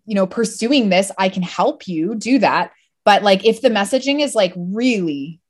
you 0.05 0.15
know 0.15 0.27
pursuing 0.27 0.89
this 0.89 1.11
i 1.19 1.29
can 1.29 1.43
help 1.43 1.87
you 1.87 2.15
do 2.15 2.39
that 2.39 2.73
but 3.05 3.23
like 3.23 3.45
if 3.45 3.61
the 3.61 3.69
messaging 3.69 4.23
is 4.23 4.35
like 4.35 4.53
really 4.57 5.41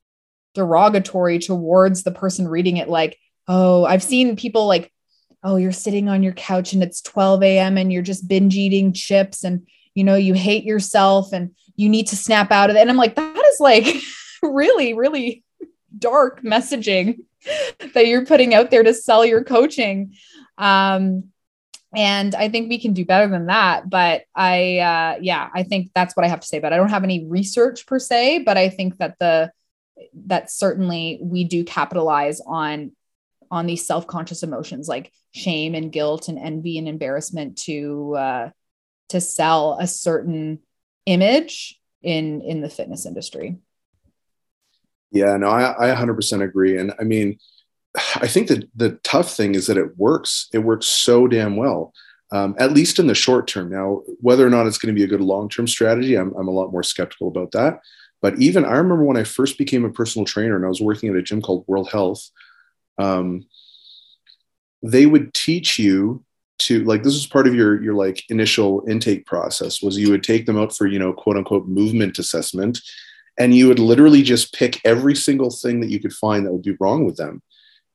derogatory 0.55 1.39
towards 1.39 2.03
the 2.03 2.11
person 2.11 2.47
reading 2.47 2.77
it 2.77 2.89
like 2.89 3.19
oh 3.49 3.85
i've 3.85 4.03
seen 4.03 4.37
people 4.37 4.67
like 4.67 4.93
oh, 5.45 5.57
you're 5.57 5.73
sitting 5.73 6.09
on 6.09 6.23
your 6.23 6.33
couch 6.33 6.73
and 6.73 6.83
it's 6.83 7.01
12 7.01 7.43
a.m. 7.43 7.77
and 7.77 7.93
you're 7.93 8.03
just 8.03 8.29
binge 8.29 8.55
eating 8.55 8.93
chips 8.93 9.45
and 9.45 9.67
you 9.95 10.05
know, 10.05 10.15
you 10.15 10.35
hate 10.35 10.65
yourself 10.65 11.33
and 11.33 11.55
you 11.77 11.89
need 11.89 12.07
to 12.07 12.17
snap 12.17 12.51
out 12.51 12.71
of 12.71 12.77
it. 12.77 12.81
And 12.81 12.91
I'm 12.91 12.97
like, 12.97 13.17
that 13.17 13.45
is 13.45 13.61
like 13.61 13.87
really, 14.43 14.95
really 14.95 15.45
dark 15.99 16.43
messaging. 16.43 17.25
that 17.95 18.07
you're 18.07 18.25
putting 18.25 18.55
out 18.55 18.71
there 18.71 18.85
to 18.85 18.95
sell 18.95 19.27
your 19.27 19.43
coaching. 19.43 20.15
Um, 20.59 21.25
and 21.95 22.35
I 22.35 22.49
think 22.49 22.69
we 22.69 22.79
can 22.79 22.93
do 22.93 23.05
better 23.05 23.29
than 23.31 23.47
that. 23.47 23.89
But 23.89 24.25
I, 24.35 24.79
uh, 24.79 25.19
yeah, 25.21 25.49
I 25.55 25.63
think 25.63 25.91
that's 25.95 26.17
what 26.17 26.25
I 26.25 26.29
have 26.29 26.41
to 26.41 26.47
say. 26.47 26.59
But 26.59 26.73
I 26.73 26.77
don't 26.77 26.89
have 26.89 27.05
any 27.05 27.27
research 27.27 27.87
per 27.87 27.99
se, 27.99 28.41
but 28.41 28.57
I 28.57 28.69
think 28.69 28.99
that 28.99 29.19
the 29.19 29.53
that 30.27 30.51
certainly 30.51 31.19
we 31.23 31.45
do 31.45 31.65
capitalize 31.65 32.41
on 32.47 32.93
on 33.51 33.67
these 33.67 33.87
self-conscious 33.87 34.43
emotions 34.43 34.89
like 34.89 35.13
shame 35.33 35.75
and 35.75 35.93
guilt 35.93 36.29
and 36.29 36.39
envy 36.39 36.79
and 36.79 36.89
embarrassment 36.89 37.59
to 37.59 38.15
uh, 38.17 38.51
to 39.11 39.21
sell 39.21 39.77
a 39.79 39.87
certain 39.87 40.61
image 41.07 41.79
in 42.03 42.41
in 42.41 42.63
the 42.63 42.71
fitness 42.71 43.07
industry. 43.07 43.59
Yeah, 45.11 45.37
no, 45.37 45.49
I, 45.49 45.93
I 45.93 45.95
100% 45.95 46.43
agree. 46.43 46.79
And 46.79 46.95
I 46.99 47.05
mean, 47.05 47.39
I 48.17 48.27
think 48.27 48.49
that 48.49 48.69
the 48.75 48.93
tough 49.03 49.35
thing 49.35 49.55
is 49.55 49.67
that 49.67 49.77
it 49.77 49.97
works. 49.99 50.49
It 50.53 50.59
works 50.59 50.87
so 50.87 51.27
damn 51.27 51.57
well, 51.57 51.93
um, 52.31 52.55
at 52.59 52.73
least 52.73 52.99
in 52.99 53.07
the 53.07 53.15
short 53.15 53.47
term. 53.47 53.71
Now, 53.71 54.03
whether 54.21 54.47
or 54.47 54.51
not 54.51 54.67
it's 54.67 54.79
going 54.79 54.95
to 54.95 54.99
be 54.99 55.05
a 55.05 55.09
good 55.09 55.21
long 55.21 55.49
term 55.49 55.69
strategy, 55.69 56.17
I'm, 56.17 56.33
I'm 56.35 56.49
a 56.49 56.53
lot 56.53 56.73
more 56.73 56.83
skeptical 56.83 57.29
about 57.29 57.53
that. 57.53 57.81
But 58.23 58.39
even 58.39 58.65
I 58.65 58.77
remember 58.77 59.05
when 59.05 59.17
I 59.17 59.25
first 59.25 59.59
became 59.59 59.85
a 59.85 59.91
personal 59.91 60.25
trainer 60.25 60.57
and 60.57 60.65
I 60.65 60.69
was 60.69 60.81
working 60.81 61.11
at 61.11 61.17
a 61.17 61.23
gym 61.23 61.43
called 61.43 61.65
World 61.67 61.91
Health, 61.91 62.31
um, 62.97 63.47
they 64.83 65.07
would 65.07 65.35
teach 65.35 65.79
you 65.79 66.25
to 66.59 66.85
like 66.85 67.03
this 67.03 67.15
was 67.15 67.27
part 67.27 67.47
of 67.47 67.55
your 67.55 67.83
your 67.83 67.95
like 67.95 68.23
initial 68.31 68.85
intake 68.89 69.27
process 69.27 69.83
was 69.83 69.99
you 69.99 70.11
would 70.11 70.23
take 70.23 70.47
them 70.47 70.59
out 70.59 70.75
for 70.75 70.87
you 70.87 70.99
know 70.99 71.13
quote 71.13 71.37
unquote 71.37 71.67
movement 71.67 72.19
assessment 72.19 72.79
and 73.39 73.55
you 73.55 73.67
would 73.67 73.79
literally 73.79 74.23
just 74.23 74.55
pick 74.55 74.81
every 74.85 75.15
single 75.15 75.51
thing 75.51 75.81
that 75.81 75.91
you 75.91 75.99
could 75.99 76.13
find 76.13 76.45
that 76.45 76.53
would 76.53 76.63
be 76.63 76.77
wrong 76.79 77.05
with 77.05 77.17
them 77.17 77.43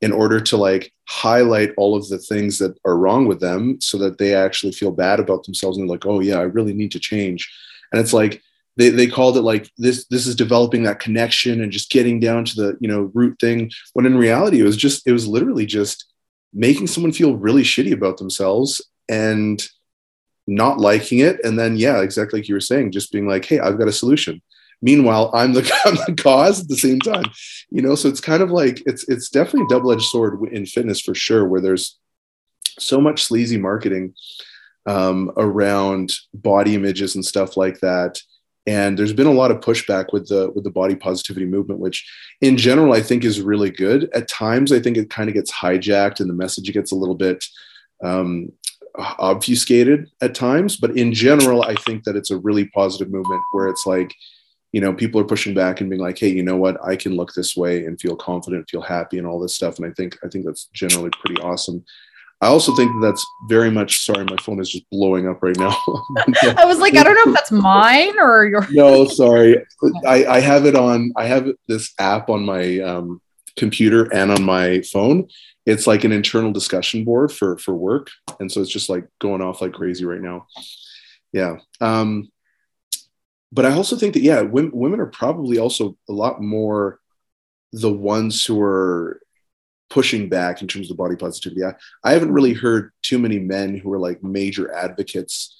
in 0.02 0.12
order 0.12 0.40
to 0.40 0.58
like 0.58 0.94
highlight 1.08 1.74
all 1.78 1.96
of 1.96 2.08
the 2.10 2.20
things 2.20 2.60
that 2.60 2.78
are 2.86 2.98
wrong 2.98 3.28
with 3.28 3.40
them 3.40 3.80
so 3.82 3.98
that 3.98 4.18
they 4.18 4.36
actually 4.36 4.72
feel 4.72 4.92
bad 4.92 5.20
about 5.20 5.44
themselves 5.44 5.78
and 5.78 5.90
like 5.90 6.06
oh 6.06 6.20
yeah 6.20 6.38
i 6.38 6.44
really 6.44 6.74
need 6.74 6.92
to 6.92 7.00
change. 7.00 7.52
And 7.92 8.02
it's 8.02 8.14
like 8.14 8.42
they, 8.76 8.90
they 8.90 9.08
called 9.08 9.38
it 9.38 9.42
like 9.42 9.70
this 9.78 10.06
this 10.08 10.28
is 10.28 10.36
developing 10.36 10.84
that 10.84 11.00
connection 11.00 11.62
and 11.62 11.72
just 11.72 11.90
getting 11.90 12.20
down 12.20 12.46
to 12.46 12.56
the 12.56 12.78
you 12.80 12.88
know 12.88 13.12
root 13.14 13.40
thing 13.40 13.72
when 13.94 14.06
in 14.06 14.18
reality 14.18 14.60
it 14.60 14.66
was 14.66 14.78
just 14.78 15.08
it 15.08 15.12
was 15.12 15.28
literally 15.28 15.66
just 15.66 16.06
making 16.54 16.88
someone 16.88 17.12
feel 17.12 17.36
really 17.36 17.64
shitty 17.64 17.92
about 17.92 18.18
themselves 18.18 18.82
and 19.10 19.68
not 20.48 20.80
liking 20.80 21.20
it. 21.20 21.44
And 21.44 21.60
then 21.60 21.76
yeah 21.76 22.02
exactly 22.02 22.40
like 22.40 22.48
you 22.48 22.56
were 22.56 22.62
saying 22.62 22.92
just 22.92 23.12
being 23.12 23.28
like 23.28 23.46
hey 23.46 23.60
i've 23.60 23.80
got 23.80 23.88
a 23.88 23.94
solution 23.94 24.42
meanwhile 24.82 25.32
i'm 25.34 25.54
the, 25.54 25.62
I'm 25.86 25.96
the 25.96 26.22
cause 26.22 26.62
at 26.62 26.68
the 26.68 26.78
same 26.78 27.00
time 27.00 27.26
you 27.70 27.82
know? 27.82 27.96
So 27.96 28.10
it's 28.10 28.22
kind 28.22 28.42
of 28.42 28.52
like 28.52 28.82
it's 28.86 29.08
it's 29.10 29.30
definitely 29.30 29.64
a 29.64 29.70
double-edged 29.70 30.04
sword 30.04 30.42
in 30.52 30.66
fitness 30.66 31.02
for 31.02 31.14
sure 31.14 31.46
where 31.46 31.62
there's 31.62 31.98
so 32.80 33.02
much 33.02 33.24
sleazy 33.24 33.58
marketing 33.58 34.14
um, 34.86 35.32
around 35.38 36.14
body 36.34 36.76
images 36.76 37.16
and 37.16 37.26
stuff 37.26 37.58
like 37.58 37.80
that. 37.82 38.22
And 38.66 38.98
there's 38.98 39.14
been 39.14 39.28
a 39.28 39.32
lot 39.32 39.52
of 39.52 39.60
pushback 39.60 40.14
with 40.14 40.28
the 40.28 40.52
with 40.54 40.64
the 40.64 40.72
body 40.72 40.96
positivity 40.96 41.46
movement 41.46 41.80
which 41.80 42.10
in 42.42 42.58
general 42.58 42.94
i 42.94 43.02
think 43.02 43.24
is 43.24 43.42
really 43.42 43.70
good. 43.70 44.10
At 44.14 44.28
times 44.28 44.72
i 44.72 44.80
think 44.80 44.98
it 44.98 45.10
kind 45.10 45.30
of 45.30 45.36
gets 45.36 45.52
hijacked 45.52 46.20
and 46.20 46.30
the 46.30 46.34
message 46.34 46.72
gets 46.74 46.92
a 46.92 46.96
little 46.96 47.16
bit 47.16 47.44
um, 48.04 48.52
obfuscated 48.98 50.10
at 50.22 50.36
times. 50.36 50.78
But 50.78 50.98
in 50.98 51.14
general 51.14 51.64
i 51.64 51.76
think 51.76 52.06
that 52.06 52.16
it's 52.16 52.32
a 52.32 52.38
really 52.38 52.66
positive 52.70 53.12
movement 53.12 53.42
where 53.52 53.68
it's 53.68 53.86
like 53.86 54.14
you 54.78 54.82
know 54.82 54.94
people 54.94 55.20
are 55.20 55.24
pushing 55.24 55.56
back 55.56 55.82
and 55.82 55.90
being 55.90 56.00
like 56.00 56.20
hey 56.20 56.28
you 56.28 56.44
know 56.44 56.56
what? 56.56 56.78
I 56.86 56.96
can 56.96 57.16
look 57.16 57.34
this 57.34 57.58
way 57.58 57.86
and 57.86 58.00
feel 58.00 58.16
confident 58.16 58.70
feel 58.70 58.84
happy 58.84 59.18
and 59.18 59.26
all 59.26 59.40
this 59.40 59.56
stuff 59.56 59.78
and 59.78 59.88
i 59.88 59.92
think 59.98 60.16
i 60.24 60.28
think 60.28 60.46
that's 60.46 60.66
generally 60.66 61.10
pretty 61.20 61.42
awesome. 61.42 61.84
I 62.42 62.46
also 62.46 62.76
think 62.76 62.92
that 62.92 63.08
that's 63.08 63.26
very 63.50 63.72
much 63.72 64.06
sorry 64.06 64.24
my 64.26 64.36
phone 64.40 64.60
is 64.60 64.70
just 64.70 64.88
blowing 64.92 65.28
up 65.28 65.42
right 65.42 65.58
now. 65.58 65.72
I 66.60 66.66
was 66.66 66.78
like 66.78 66.96
i 66.96 67.02
don't 67.02 67.16
know 67.16 67.32
if 67.32 67.34
that's 67.34 67.52
mine 67.52 68.20
or 68.20 68.46
your 68.46 68.68
no 68.70 69.08
sorry. 69.08 69.66
I, 70.06 70.26
I 70.28 70.40
have 70.42 70.68
it 70.68 70.76
on 70.76 71.12
i 71.16 71.26
have 71.26 71.50
this 71.68 71.96
app 71.98 72.30
on 72.30 72.46
my 72.46 72.80
um, 72.82 73.20
computer 73.58 74.14
and 74.14 74.30
on 74.30 74.44
my 74.44 74.82
phone. 74.82 75.28
It's 75.66 75.88
like 75.88 76.04
an 76.04 76.12
internal 76.12 76.52
discussion 76.52 77.04
board 77.04 77.32
for 77.32 77.58
for 77.58 77.74
work 77.74 78.12
and 78.40 78.52
so 78.52 78.62
it's 78.62 78.70
just 78.78 78.90
like 78.90 79.08
going 79.20 79.42
off 79.42 79.60
like 79.60 79.74
crazy 79.74 80.06
right 80.06 80.22
now. 80.22 80.46
Yeah 81.34 81.58
um 81.82 82.30
but 83.52 83.66
I 83.66 83.74
also 83.74 83.96
think 83.96 84.14
that 84.14 84.22
yeah, 84.22 84.42
women, 84.42 84.72
women 84.74 85.00
are 85.00 85.08
probably 85.08 85.58
also 85.58 85.98
a 86.10 86.14
lot 86.14 86.42
more 86.42 87.00
the 87.72 87.92
ones 87.92 88.46
who 88.46 88.62
are 88.62 89.22
pushing 89.90 90.28
back 90.28 90.62
in 90.62 90.68
terms 90.68 90.92
of 90.92 90.98
body 90.98 91.16
positivity. 91.16 91.64
I, 91.64 91.74
I 92.04 92.12
haven't 92.12 92.34
really 92.34 92.54
heard 92.54 92.92
too 93.04 93.20
many 93.20 93.40
men 93.40 93.78
who 93.78 93.92
are 93.94 94.00
like 94.00 94.24
major 94.24 94.74
advocates 94.74 95.56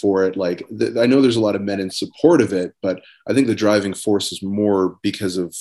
for 0.00 0.24
it. 0.24 0.36
Like 0.36 0.62
th- 0.78 0.96
I 0.96 1.06
know 1.06 1.20
there's 1.20 1.36
a 1.36 1.40
lot 1.40 1.56
of 1.56 1.62
men 1.62 1.80
in 1.80 1.90
support 1.90 2.40
of 2.40 2.52
it, 2.52 2.74
but 2.80 3.02
I 3.28 3.32
think 3.32 3.46
the 3.46 3.54
driving 3.54 3.94
force 3.94 4.30
is 4.32 4.42
more 4.42 4.98
because 5.02 5.36
of 5.36 5.56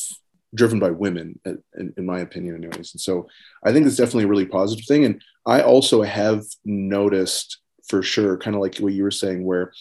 driven 0.53 0.79
by 0.79 0.91
women, 0.91 1.39
uh, 1.45 1.53
in, 1.77 1.93
in 1.97 2.05
my 2.05 2.19
opinion, 2.19 2.55
anyways. 2.55 2.93
And 2.93 3.01
so 3.01 3.27
I 3.63 3.71
think 3.71 3.87
it's 3.87 3.95
definitely 3.95 4.25
a 4.25 4.27
really 4.27 4.45
positive 4.45 4.85
thing. 4.85 5.05
And 5.05 5.21
I 5.45 5.61
also 5.61 6.03
have 6.03 6.43
noticed 6.65 7.59
for 7.87 8.03
sure, 8.03 8.37
kind 8.37 8.55
of 8.55 8.61
like 8.61 8.77
what 8.77 8.93
you 8.93 9.03
were 9.03 9.11
saying, 9.11 9.43
where 9.43 9.73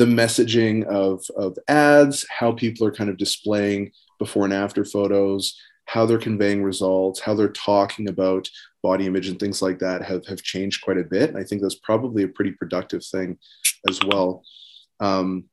the 0.00 0.06
messaging 0.06 0.82
of, 0.86 1.22
of 1.36 1.58
ads, 1.68 2.24
how 2.30 2.52
people 2.52 2.86
are 2.86 2.90
kind 2.90 3.10
of 3.10 3.18
displaying 3.18 3.92
before 4.18 4.46
and 4.46 4.54
after 4.54 4.82
photos, 4.82 5.60
how 5.84 6.06
they're 6.06 6.16
conveying 6.16 6.62
results, 6.62 7.20
how 7.20 7.34
they're 7.34 7.50
talking 7.50 8.08
about 8.08 8.48
body 8.82 9.04
image 9.04 9.28
and 9.28 9.38
things 9.38 9.60
like 9.60 9.78
that 9.80 10.02
have, 10.02 10.24
have 10.24 10.42
changed 10.42 10.82
quite 10.82 10.96
a 10.96 11.04
bit. 11.04 11.28
And 11.28 11.36
I 11.36 11.44
think 11.44 11.60
that's 11.60 11.74
probably 11.74 12.22
a 12.22 12.28
pretty 12.28 12.52
productive 12.52 13.04
thing 13.04 13.36
as 13.90 14.00
well. 14.02 14.42
Um, 15.00 15.50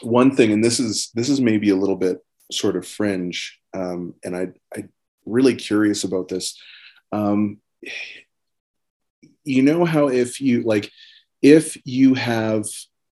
one 0.00 0.34
thing, 0.34 0.50
and 0.50 0.64
this 0.64 0.80
is 0.80 1.12
this 1.14 1.28
is 1.28 1.40
maybe 1.40 1.70
a 1.70 1.76
little 1.76 1.94
bit 1.94 2.18
sort 2.50 2.74
of 2.74 2.84
fringe, 2.84 3.60
um, 3.74 4.14
and 4.24 4.36
I 4.36 4.48
I 4.76 4.88
really 5.24 5.54
curious 5.54 6.02
about 6.02 6.26
this. 6.26 6.60
Um, 7.12 7.58
you 9.44 9.62
know 9.62 9.84
how 9.84 10.08
if 10.08 10.40
you 10.40 10.62
like 10.62 10.90
if 11.40 11.76
you 11.84 12.14
have 12.14 12.64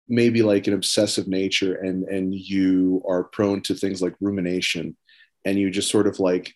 maybe 0.10 0.42
like 0.42 0.68
an 0.68 0.74
obsessive 0.74 1.28
nature 1.28 1.76
and 1.76 2.04
and 2.06 2.34
you 2.34 3.02
are 3.08 3.26
prone 3.26 3.62
to 3.62 3.76
things 3.76 4.02
like 4.02 4.16
rumination 4.22 4.96
and 5.46 5.58
you 5.58 5.70
just 5.70 5.92
sort 5.92 6.08
of 6.08 6.20
like 6.20 6.54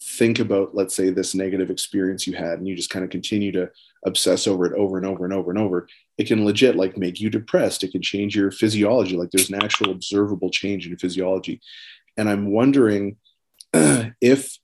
think 0.00 0.38
about 0.38 0.74
let's 0.74 0.94
say 0.94 1.10
this 1.10 1.34
negative 1.34 1.70
experience 1.70 2.26
you 2.26 2.34
had 2.34 2.58
and 2.58 2.68
you 2.68 2.76
just 2.76 2.90
kind 2.90 3.04
of 3.04 3.10
continue 3.10 3.50
to 3.50 3.68
obsess 4.06 4.46
over 4.46 4.66
it 4.66 4.72
over 4.78 4.96
and 4.96 5.06
over 5.06 5.24
and 5.24 5.34
over 5.34 5.50
and 5.50 5.58
over 5.58 5.88
it 6.18 6.26
can 6.26 6.44
legit 6.44 6.76
like 6.76 6.98
make 6.98 7.20
you 7.20 7.30
depressed. 7.30 7.84
It 7.84 7.92
can 7.92 8.02
change 8.02 8.34
your 8.34 8.50
physiology. 8.50 9.16
Like 9.16 9.30
there's 9.30 9.50
an 9.50 9.62
actual 9.62 9.92
observable 9.92 10.50
change 10.50 10.86
in 10.86 10.96
physiology. 10.98 11.60
And 12.16 12.28
i'm 12.28 12.50
wondering 12.50 13.16
if 13.72 14.58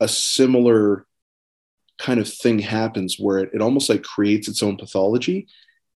a 0.00 0.08
similar 0.08 1.06
kind 1.98 2.20
of 2.20 2.32
thing 2.32 2.60
happens 2.60 3.16
where 3.18 3.38
it, 3.38 3.50
it 3.54 3.60
almost 3.60 3.88
like 3.88 4.04
creates 4.04 4.46
its 4.46 4.62
own 4.62 4.76
pathology 4.76 5.48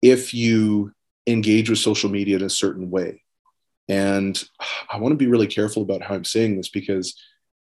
if 0.01 0.33
you 0.33 0.93
engage 1.31 1.69
with 1.69 1.79
social 1.79 2.09
media 2.09 2.37
in 2.37 2.43
a 2.43 2.49
certain 2.49 2.89
way. 2.89 3.23
And 3.87 4.41
I 4.89 4.97
want 4.97 5.13
to 5.13 5.17
be 5.17 5.27
really 5.27 5.47
careful 5.47 5.81
about 5.81 6.01
how 6.03 6.15
I'm 6.15 6.23
saying 6.23 6.57
this 6.57 6.69
because 6.69 7.15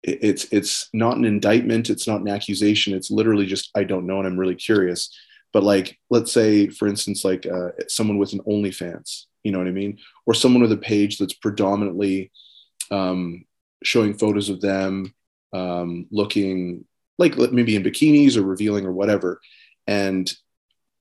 it's 0.03 0.45
it's 0.51 0.89
not 0.93 1.17
an 1.17 1.25
indictment, 1.25 1.89
it's 1.89 2.07
not 2.07 2.21
an 2.21 2.29
accusation. 2.29 2.93
It's 2.93 3.11
literally 3.11 3.45
just 3.45 3.71
I 3.75 3.83
don't 3.83 4.05
know, 4.05 4.19
and 4.19 4.27
I'm 4.27 4.39
really 4.39 4.55
curious. 4.55 5.09
But 5.51 5.63
like, 5.63 5.97
let's 6.09 6.31
say, 6.31 6.67
for 6.67 6.87
instance, 6.87 7.25
like 7.25 7.45
uh, 7.45 7.69
someone 7.87 8.17
with 8.17 8.33
an 8.33 8.41
OnlyFans, 8.41 9.25
you 9.43 9.51
know 9.51 9.57
what 9.57 9.67
I 9.67 9.71
mean, 9.71 9.99
or 10.25 10.33
someone 10.33 10.61
with 10.61 10.71
a 10.71 10.77
page 10.77 11.17
that's 11.17 11.33
predominantly 11.33 12.31
um, 12.91 13.45
showing 13.83 14.13
photos 14.13 14.49
of 14.49 14.61
them 14.61 15.13
um, 15.53 16.07
looking 16.11 16.85
like 17.17 17.37
maybe 17.51 17.75
in 17.75 17.83
bikinis 17.83 18.37
or 18.37 18.43
revealing 18.43 18.85
or 18.85 18.91
whatever, 18.91 19.41
and 19.87 20.31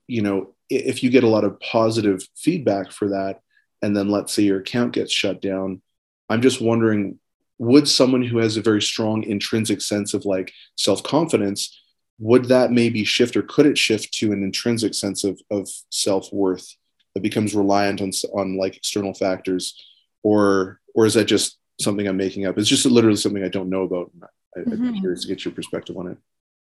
you 0.07 0.23
know 0.23 0.55
if 0.69 1.03
you 1.03 1.11
get 1.11 1.25
a 1.25 1.29
lot 1.29 1.45
of 1.45 1.61
positive 1.61 2.23
feedback 2.37 2.91
for 2.91 3.09
that, 3.09 3.41
and 3.83 3.97
then 3.97 4.09
let's 4.09 4.33
say 4.33 4.43
your 4.43 4.61
account 4.61 4.93
gets 4.93 5.13
shut 5.13 5.41
down, 5.41 5.83
I'm 6.29 6.43
just 6.43 6.61
wondering 6.61 7.19
would 7.59 7.89
someone 7.89 8.23
who 8.23 8.39
has 8.39 8.57
a 8.57 8.63
very 8.63 8.83
strong 8.83 9.23
intrinsic 9.23 9.81
sense 9.81 10.15
of 10.15 10.25
like 10.25 10.53
self 10.77 11.03
confidence, 11.03 11.81
would 12.19 12.47
that 12.47 12.73
maybe 12.73 13.05
shift 13.05 13.37
or 13.37 13.43
could 13.43 13.67
it 13.67 13.79
shift 13.79 14.13
to 14.15 14.33
an 14.33 14.43
intrinsic 14.43 14.95
sense 14.95 15.25
of, 15.25 15.41
of 15.51 15.69
self 15.91 16.33
worth 16.33 16.75
that 17.15 17.23
becomes 17.23 17.55
reliant 17.55 18.01
on, 18.01 18.11
on 18.35 18.59
like 18.59 18.77
external 18.77 19.15
factors? 19.15 19.83
Or, 20.23 20.81
or 20.95 21.07
is 21.07 21.15
that 21.15 21.27
just 21.27 21.59
something 21.81 22.07
I'm 22.07 22.17
making 22.17 22.47
up? 22.47 22.59
It's 22.59 22.69
just 22.69 22.85
literally 22.85 23.17
something 23.17 23.45
I 23.45 23.49
don't 23.49 23.71
know 23.71 23.83
about. 23.83 24.11
I, 24.57 24.61
would 24.61 24.69
mm-hmm. 24.69 24.93
be 24.93 25.01
curious 25.01 25.23
to 25.23 25.29
get 25.29 25.45
your 25.45 25.53
perspective 25.53 25.97
on 25.97 26.09
it. 26.09 26.19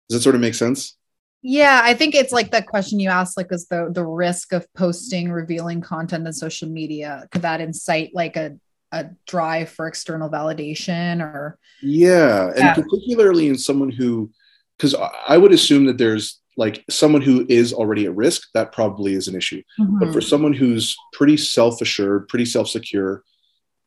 Does 0.09 0.19
that 0.19 0.23
sort 0.23 0.35
of 0.35 0.41
make 0.41 0.55
sense? 0.55 0.97
Yeah, 1.45 1.81
I 1.83 1.93
think 1.93 2.15
it's 2.15 2.31
like 2.31 2.51
that 2.51 2.67
question 2.67 3.01
you 3.01 3.09
asked, 3.09 3.35
like, 3.35 3.51
is 3.51 3.67
the 3.67 3.89
the 3.93 4.05
risk 4.05 4.53
of 4.53 4.65
posting 4.73 5.29
revealing 5.29 5.81
content 5.81 6.25
on 6.25 6.33
social 6.33 6.69
media 6.69 7.27
could 7.31 7.41
that 7.41 7.61
incite 7.61 8.11
like 8.13 8.37
a 8.37 8.57
a 8.93 9.09
drive 9.25 9.69
for 9.69 9.87
external 9.87 10.29
validation 10.29 11.19
or 11.19 11.57
yeah 11.81 12.47
and 12.49 12.57
yeah. 12.57 12.73
particularly 12.75 13.47
in 13.47 13.57
someone 13.57 13.89
who 13.89 14.31
because 14.77 14.95
i 15.27 15.35
would 15.35 15.51
assume 15.51 15.85
that 15.85 15.97
there's 15.97 16.39
like 16.57 16.85
someone 16.91 17.21
who 17.21 17.43
is 17.49 17.73
already 17.73 18.05
at 18.05 18.15
risk 18.15 18.47
that 18.53 18.71
probably 18.71 19.13
is 19.13 19.27
an 19.27 19.35
issue 19.35 19.63
mm-hmm. 19.79 19.97
but 19.97 20.13
for 20.13 20.21
someone 20.21 20.53
who's 20.53 20.95
pretty 21.11 21.35
self-assured 21.35 22.27
pretty 22.27 22.45
self-secure 22.45 23.23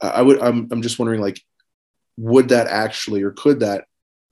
i 0.00 0.20
would 0.20 0.40
I'm, 0.42 0.66
I'm 0.72 0.82
just 0.82 0.98
wondering 0.98 1.20
like 1.20 1.40
would 2.16 2.48
that 2.48 2.66
actually 2.66 3.22
or 3.22 3.30
could 3.30 3.60
that 3.60 3.84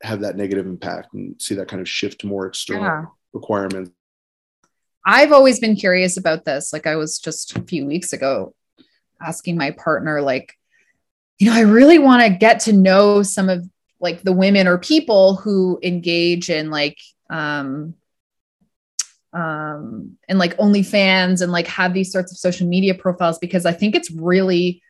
have 0.05 0.21
that 0.21 0.37
negative 0.37 0.67
impact 0.67 1.15
and 1.15 1.41
see 1.41 1.55
that 1.55 1.69
kind 1.69 1.81
of 1.81 1.89
shift 1.89 2.21
to 2.21 2.27
more 2.27 2.47
external 2.47 2.85
yeah. 2.85 3.05
requirements 3.33 3.91
i've 5.07 5.33
always 5.33 5.59
been 5.61 5.77
curious 5.77 6.17
about 6.17 6.45
this 6.45 6.73
like 6.73 6.87
i 6.87 6.97
was 6.97 7.19
just 7.19 7.57
a 7.57 7.63
few 7.63 7.87
weeks 7.87 8.13
ago 8.13 8.55
asking 9.21 9.57
my 9.57 9.71
partner 9.71 10.21
like 10.21 10.55
you 11.39 11.49
know 11.49 11.57
i 11.57 11.61
really 11.61 11.99
want 11.99 12.23
to 12.23 12.39
get 12.39 12.61
to 12.61 12.73
know 12.73 13.23
some 13.23 13.49
of 13.49 13.69
like 14.01 14.23
the 14.23 14.33
women 14.33 14.69
or 14.69 14.79
people 14.79 15.37
who 15.37 15.79
engage 15.83 16.51
in 16.51 16.71
like 16.71 16.99
um 17.31 17.95
um 19.33 20.17
and 20.29 20.39
like 20.39 20.57
OnlyFans 20.59 21.43
and 21.43 21.51
like 21.51 21.67
have 21.67 21.93
these 21.93 22.13
sorts 22.13 22.31
of 22.31 22.39
social 22.39 22.69
media 22.69 22.95
profiles 22.95 23.39
because 23.39 23.67
I 23.67 23.73
think 23.73 23.97
it's 23.97 24.11
really 24.11 24.81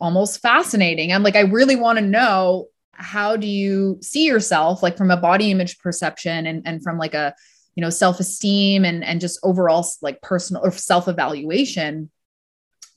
almost 0.00 0.40
fascinating. 0.40 1.12
I'm 1.12 1.22
like, 1.22 1.36
I 1.36 1.40
really 1.40 1.76
want 1.76 1.98
to 1.98 2.04
know 2.04 2.68
how 2.92 3.36
do 3.36 3.46
you 3.46 3.98
see 4.02 4.26
yourself 4.26 4.82
like 4.82 4.96
from 4.96 5.10
a 5.10 5.16
body 5.16 5.50
image 5.50 5.78
perception 5.78 6.46
and, 6.46 6.62
and 6.66 6.82
from 6.82 6.98
like 6.98 7.14
a 7.14 7.34
you 7.74 7.80
know 7.80 7.90
self-esteem 7.90 8.84
and 8.84 9.02
and 9.02 9.20
just 9.20 9.40
overall 9.42 9.86
like 10.02 10.20
personal 10.20 10.62
or 10.64 10.70
self-evaluation? 10.70 12.10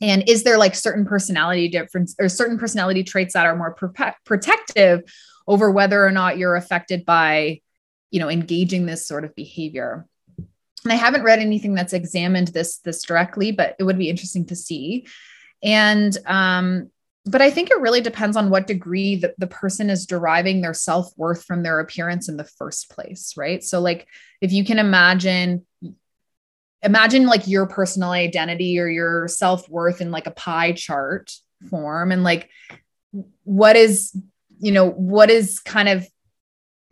And 0.01 0.27
is 0.27 0.43
there 0.43 0.57
like 0.57 0.75
certain 0.75 1.05
personality 1.05 1.69
difference 1.69 2.15
or 2.19 2.27
certain 2.27 2.59
personality 2.59 3.03
traits 3.03 3.33
that 3.33 3.45
are 3.45 3.55
more 3.55 3.73
pro- 3.73 4.11
protective 4.25 5.01
over 5.47 5.71
whether 5.71 6.05
or 6.05 6.11
not 6.11 6.37
you're 6.37 6.55
affected 6.55 7.05
by 7.05 7.61
you 8.11 8.19
know 8.19 8.29
engaging 8.29 8.85
this 8.85 9.07
sort 9.07 9.23
of 9.23 9.33
behavior? 9.35 10.05
And 10.83 10.91
i 10.91 10.95
haven't 10.95 11.23
read 11.23 11.39
anything 11.39 11.73
that's 11.73 11.93
examined 11.93 12.49
this 12.49 12.77
this 12.79 13.01
directly 13.01 13.51
but 13.51 13.75
it 13.79 13.83
would 13.83 13.97
be 13.97 14.09
interesting 14.09 14.45
to 14.47 14.55
see. 14.55 15.07
And 15.63 16.15
um 16.25 16.91
but 17.25 17.41
i 17.41 17.49
think 17.49 17.69
it 17.69 17.79
really 17.79 18.01
depends 18.01 18.37
on 18.37 18.49
what 18.49 18.67
degree 18.67 19.15
that 19.15 19.33
the 19.39 19.47
person 19.47 19.89
is 19.89 20.05
deriving 20.05 20.61
their 20.61 20.73
self-worth 20.73 21.43
from 21.43 21.63
their 21.63 21.79
appearance 21.79 22.29
in 22.29 22.37
the 22.37 22.43
first 22.43 22.89
place 22.89 23.33
right? 23.37 23.63
So 23.63 23.79
like 23.81 24.07
if 24.41 24.51
you 24.51 24.63
can 24.63 24.79
imagine 24.79 25.65
imagine 26.83 27.25
like 27.25 27.47
your 27.47 27.65
personal 27.65 28.11
identity 28.11 28.79
or 28.79 28.87
your 28.87 29.27
self-worth 29.27 30.01
in 30.01 30.11
like 30.11 30.27
a 30.27 30.31
pie 30.31 30.73
chart 30.73 31.33
form 31.69 32.11
and 32.11 32.23
like 32.23 32.49
what 33.43 33.75
is 33.75 34.15
you 34.59 34.71
know 34.71 34.89
what 34.89 35.29
is 35.29 35.59
kind 35.59 35.89
of 35.89 36.07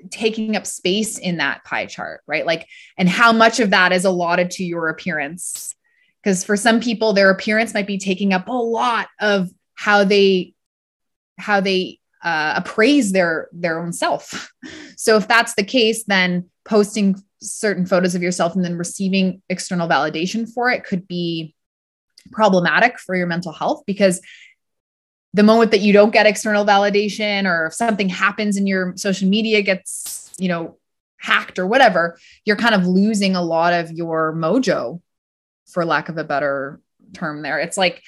taking 0.09 0.55
up 0.55 0.65
space 0.65 1.17
in 1.17 1.37
that 1.37 1.63
pie 1.63 1.85
chart 1.85 2.21
right? 2.27 2.45
Like 2.45 2.67
and 2.97 3.07
how 3.07 3.31
much 3.31 3.59
of 3.59 3.69
that 3.69 3.91
is 3.91 4.03
allotted 4.03 4.51
to 4.51 4.63
your 4.63 4.89
appearance? 4.89 5.75
Because 6.21 6.43
for 6.43 6.57
some 6.57 6.79
people 6.79 7.13
their 7.13 7.29
appearance 7.29 7.73
might 7.73 7.87
be 7.87 7.97
taking 7.97 8.33
up 8.33 8.47
a 8.47 8.51
lot 8.51 9.07
of 9.21 9.49
how 9.75 10.03
they 10.03 10.53
how 11.37 11.59
they 11.59 11.99
uh, 12.23 12.53
appraise 12.57 13.11
their 13.11 13.49
their 13.51 13.79
own 13.79 13.93
self. 13.93 14.51
So 14.95 15.17
if 15.17 15.27
that's 15.27 15.53
the 15.55 15.65
case 15.65 16.05
then 16.05 16.49
posting 16.63 17.21
certain 17.41 17.85
photos 17.85 18.15
of 18.15 18.21
yourself 18.21 18.55
and 18.55 18.63
then 18.63 18.77
receiving 18.77 19.41
external 19.49 19.85
validation 19.89 20.49
for 20.49 20.69
it 20.69 20.85
could 20.85 21.09
be 21.09 21.53
problematic 22.31 22.99
for 22.99 23.15
your 23.15 23.27
mental 23.27 23.51
health 23.51 23.83
because 23.85 24.21
the 25.33 25.43
moment 25.43 25.71
that 25.71 25.81
you 25.81 25.91
don't 25.91 26.13
get 26.13 26.25
external 26.25 26.63
validation 26.63 27.45
or 27.45 27.65
if 27.65 27.73
something 27.73 28.07
happens 28.07 28.55
and 28.55 28.65
your 28.65 28.93
social 28.95 29.27
media 29.27 29.61
gets 29.61 30.33
you 30.37 30.47
know 30.47 30.77
hacked 31.17 31.59
or 31.59 31.67
whatever 31.67 32.17
you're 32.45 32.55
kind 32.55 32.75
of 32.75 32.87
losing 32.87 33.35
a 33.35 33.43
lot 33.43 33.73
of 33.73 33.91
your 33.91 34.33
mojo 34.33 35.01
for 35.73 35.85
lack 35.85 36.07
of 36.07 36.17
a 36.17 36.23
better 36.23 36.79
term 37.13 37.41
there. 37.41 37.59
It's 37.59 37.77
like 37.77 38.01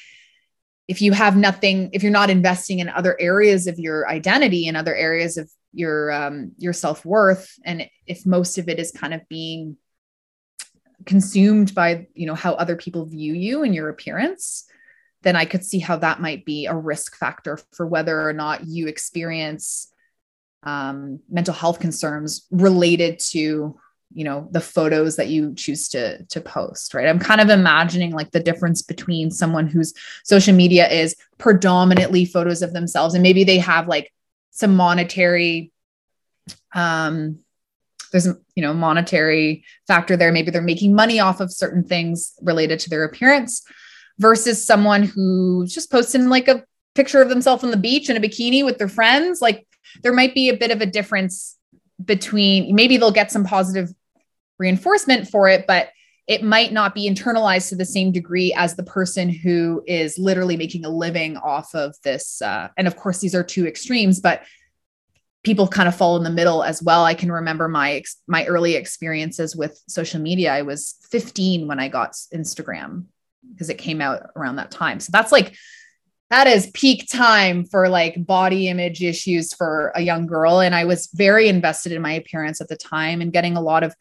if 0.87 1.01
you 1.01 1.13
have 1.13 1.35
nothing 1.35 1.89
if 1.93 2.03
you're 2.03 2.11
not 2.11 2.29
investing 2.29 2.79
in 2.79 2.89
other 2.89 3.15
areas 3.19 3.67
of 3.67 3.79
your 3.79 4.07
identity 4.07 4.67
and 4.67 4.77
other 4.77 4.95
areas 4.95 5.37
of 5.37 5.49
your 5.73 6.11
um, 6.11 6.51
your 6.57 6.73
self-worth 6.73 7.53
and 7.65 7.87
if 8.07 8.25
most 8.25 8.57
of 8.57 8.69
it 8.69 8.79
is 8.79 8.91
kind 8.91 9.13
of 9.13 9.27
being 9.27 9.77
consumed 11.05 11.75
by 11.75 12.07
you 12.13 12.25
know 12.25 12.35
how 12.35 12.53
other 12.53 12.75
people 12.75 13.05
view 13.05 13.33
you 13.33 13.63
and 13.63 13.75
your 13.75 13.89
appearance 13.89 14.65
then 15.21 15.35
i 15.35 15.45
could 15.45 15.63
see 15.63 15.79
how 15.79 15.97
that 15.97 16.21
might 16.21 16.45
be 16.45 16.65
a 16.65 16.75
risk 16.75 17.17
factor 17.17 17.59
for 17.73 17.85
whether 17.85 18.27
or 18.27 18.33
not 18.33 18.65
you 18.65 18.87
experience 18.87 19.91
um, 20.63 21.19
mental 21.29 21.53
health 21.53 21.79
concerns 21.79 22.47
related 22.49 23.19
to 23.19 23.79
you 24.15 24.23
know 24.23 24.47
the 24.51 24.61
photos 24.61 25.17
that 25.17 25.27
you 25.27 25.53
choose 25.55 25.87
to 25.89 26.23
to 26.25 26.41
post 26.41 26.93
right? 26.93 27.07
I'm 27.07 27.19
kind 27.19 27.41
of 27.41 27.49
imagining 27.49 28.11
like 28.11 28.31
the 28.31 28.39
difference 28.39 28.81
between 28.81 29.29
someone 29.29 29.67
whose 29.67 29.93
social 30.23 30.55
media 30.55 30.89
is 30.89 31.15
predominantly 31.37 32.25
photos 32.25 32.61
of 32.61 32.73
themselves 32.73 33.13
and 33.13 33.21
maybe 33.21 33.43
they 33.43 33.59
have 33.59 33.87
like 33.87 34.11
some 34.51 34.75
monetary 34.75 35.71
um 36.73 37.39
there's 38.15 38.27
you 38.55 38.61
know 38.61 38.73
monetary 38.73 39.65
factor 39.87 40.15
there. 40.15 40.31
Maybe 40.31 40.49
they're 40.49 40.61
making 40.61 40.95
money 40.95 41.19
off 41.19 41.41
of 41.41 41.51
certain 41.51 41.83
things 41.83 42.33
related 42.41 42.79
to 42.79 42.89
their 42.89 43.03
appearance 43.03 43.61
versus 44.19 44.65
someone 44.65 45.03
who's 45.03 45.73
just 45.73 45.91
posting 45.91 46.29
like 46.29 46.47
a 46.47 46.63
picture 46.93 47.21
of 47.21 47.27
themselves 47.27 47.63
on 47.65 47.71
the 47.71 47.77
beach 47.77 48.09
in 48.09 48.15
a 48.15 48.21
bikini 48.21 48.63
with 48.63 48.77
their 48.77 48.87
friends. 48.87 49.41
Like 49.41 49.67
there 50.01 50.13
might 50.13 50.33
be 50.33 50.47
a 50.47 50.55
bit 50.55 50.71
of 50.71 50.79
a 50.79 50.85
difference 50.85 51.57
between 52.03 52.73
maybe 52.73 52.95
they'll 52.95 53.11
get 53.11 53.31
some 53.31 53.43
positive 53.43 53.93
reinforcement 54.57 55.27
for 55.27 55.47
it, 55.47 55.65
but 55.67 55.89
it 56.27 56.43
might 56.43 56.73
not 56.73 56.95
be 56.95 57.09
internalized 57.09 57.69
to 57.69 57.75
the 57.75 57.85
same 57.85 58.11
degree 58.11 58.51
as 58.53 58.75
the 58.75 58.83
person 58.83 59.29
who 59.29 59.83
is 59.85 60.17
literally 60.17 60.57
making 60.57 60.83
a 60.83 60.89
living 60.89 61.37
off 61.37 61.75
of 61.75 61.95
this. 62.03 62.41
Uh, 62.41 62.69
and 62.77 62.87
of 62.87 62.95
course, 62.95 63.19
these 63.19 63.35
are 63.35 63.43
two 63.43 63.67
extremes, 63.67 64.19
but 64.19 64.41
people 65.43 65.67
kind 65.67 65.87
of 65.87 65.95
fall 65.95 66.17
in 66.17 66.23
the 66.23 66.29
middle 66.31 66.63
as 66.63 66.81
well. 66.81 67.05
I 67.05 67.13
can 67.13 67.31
remember 67.31 67.67
my 67.67 68.03
my 68.27 68.45
early 68.45 68.75
experiences 68.75 69.55
with 69.55 69.79
social 69.87 70.19
media. 70.19 70.51
I 70.51 70.63
was 70.63 70.95
15 71.11 71.67
when 71.67 71.79
I 71.79 71.87
got 71.87 72.13
Instagram 72.33 73.05
because 73.51 73.69
it 73.69 73.77
came 73.77 74.01
out 74.01 74.31
around 74.35 74.55
that 74.55 74.71
time. 74.71 74.99
So 74.99 75.11
that's 75.13 75.31
like 75.31 75.55
that 76.31 76.47
is 76.47 76.71
peak 76.73 77.07
time 77.07 77.65
for 77.65 77.87
like 77.87 78.25
body 78.25 78.67
image 78.67 79.03
issues 79.03 79.53
for 79.53 79.91
a 79.93 80.01
young 80.01 80.25
girl 80.25 80.59
and 80.59 80.73
I 80.73 80.85
was 80.85 81.07
very 81.13 81.47
invested 81.47 81.91
in 81.91 82.01
my 82.01 82.13
appearance 82.13 82.59
at 82.61 82.67
the 82.67 82.75
time 82.75 83.21
and 83.21 83.31
getting 83.31 83.55
a 83.55 83.61
lot 83.61 83.83
of 83.83 83.95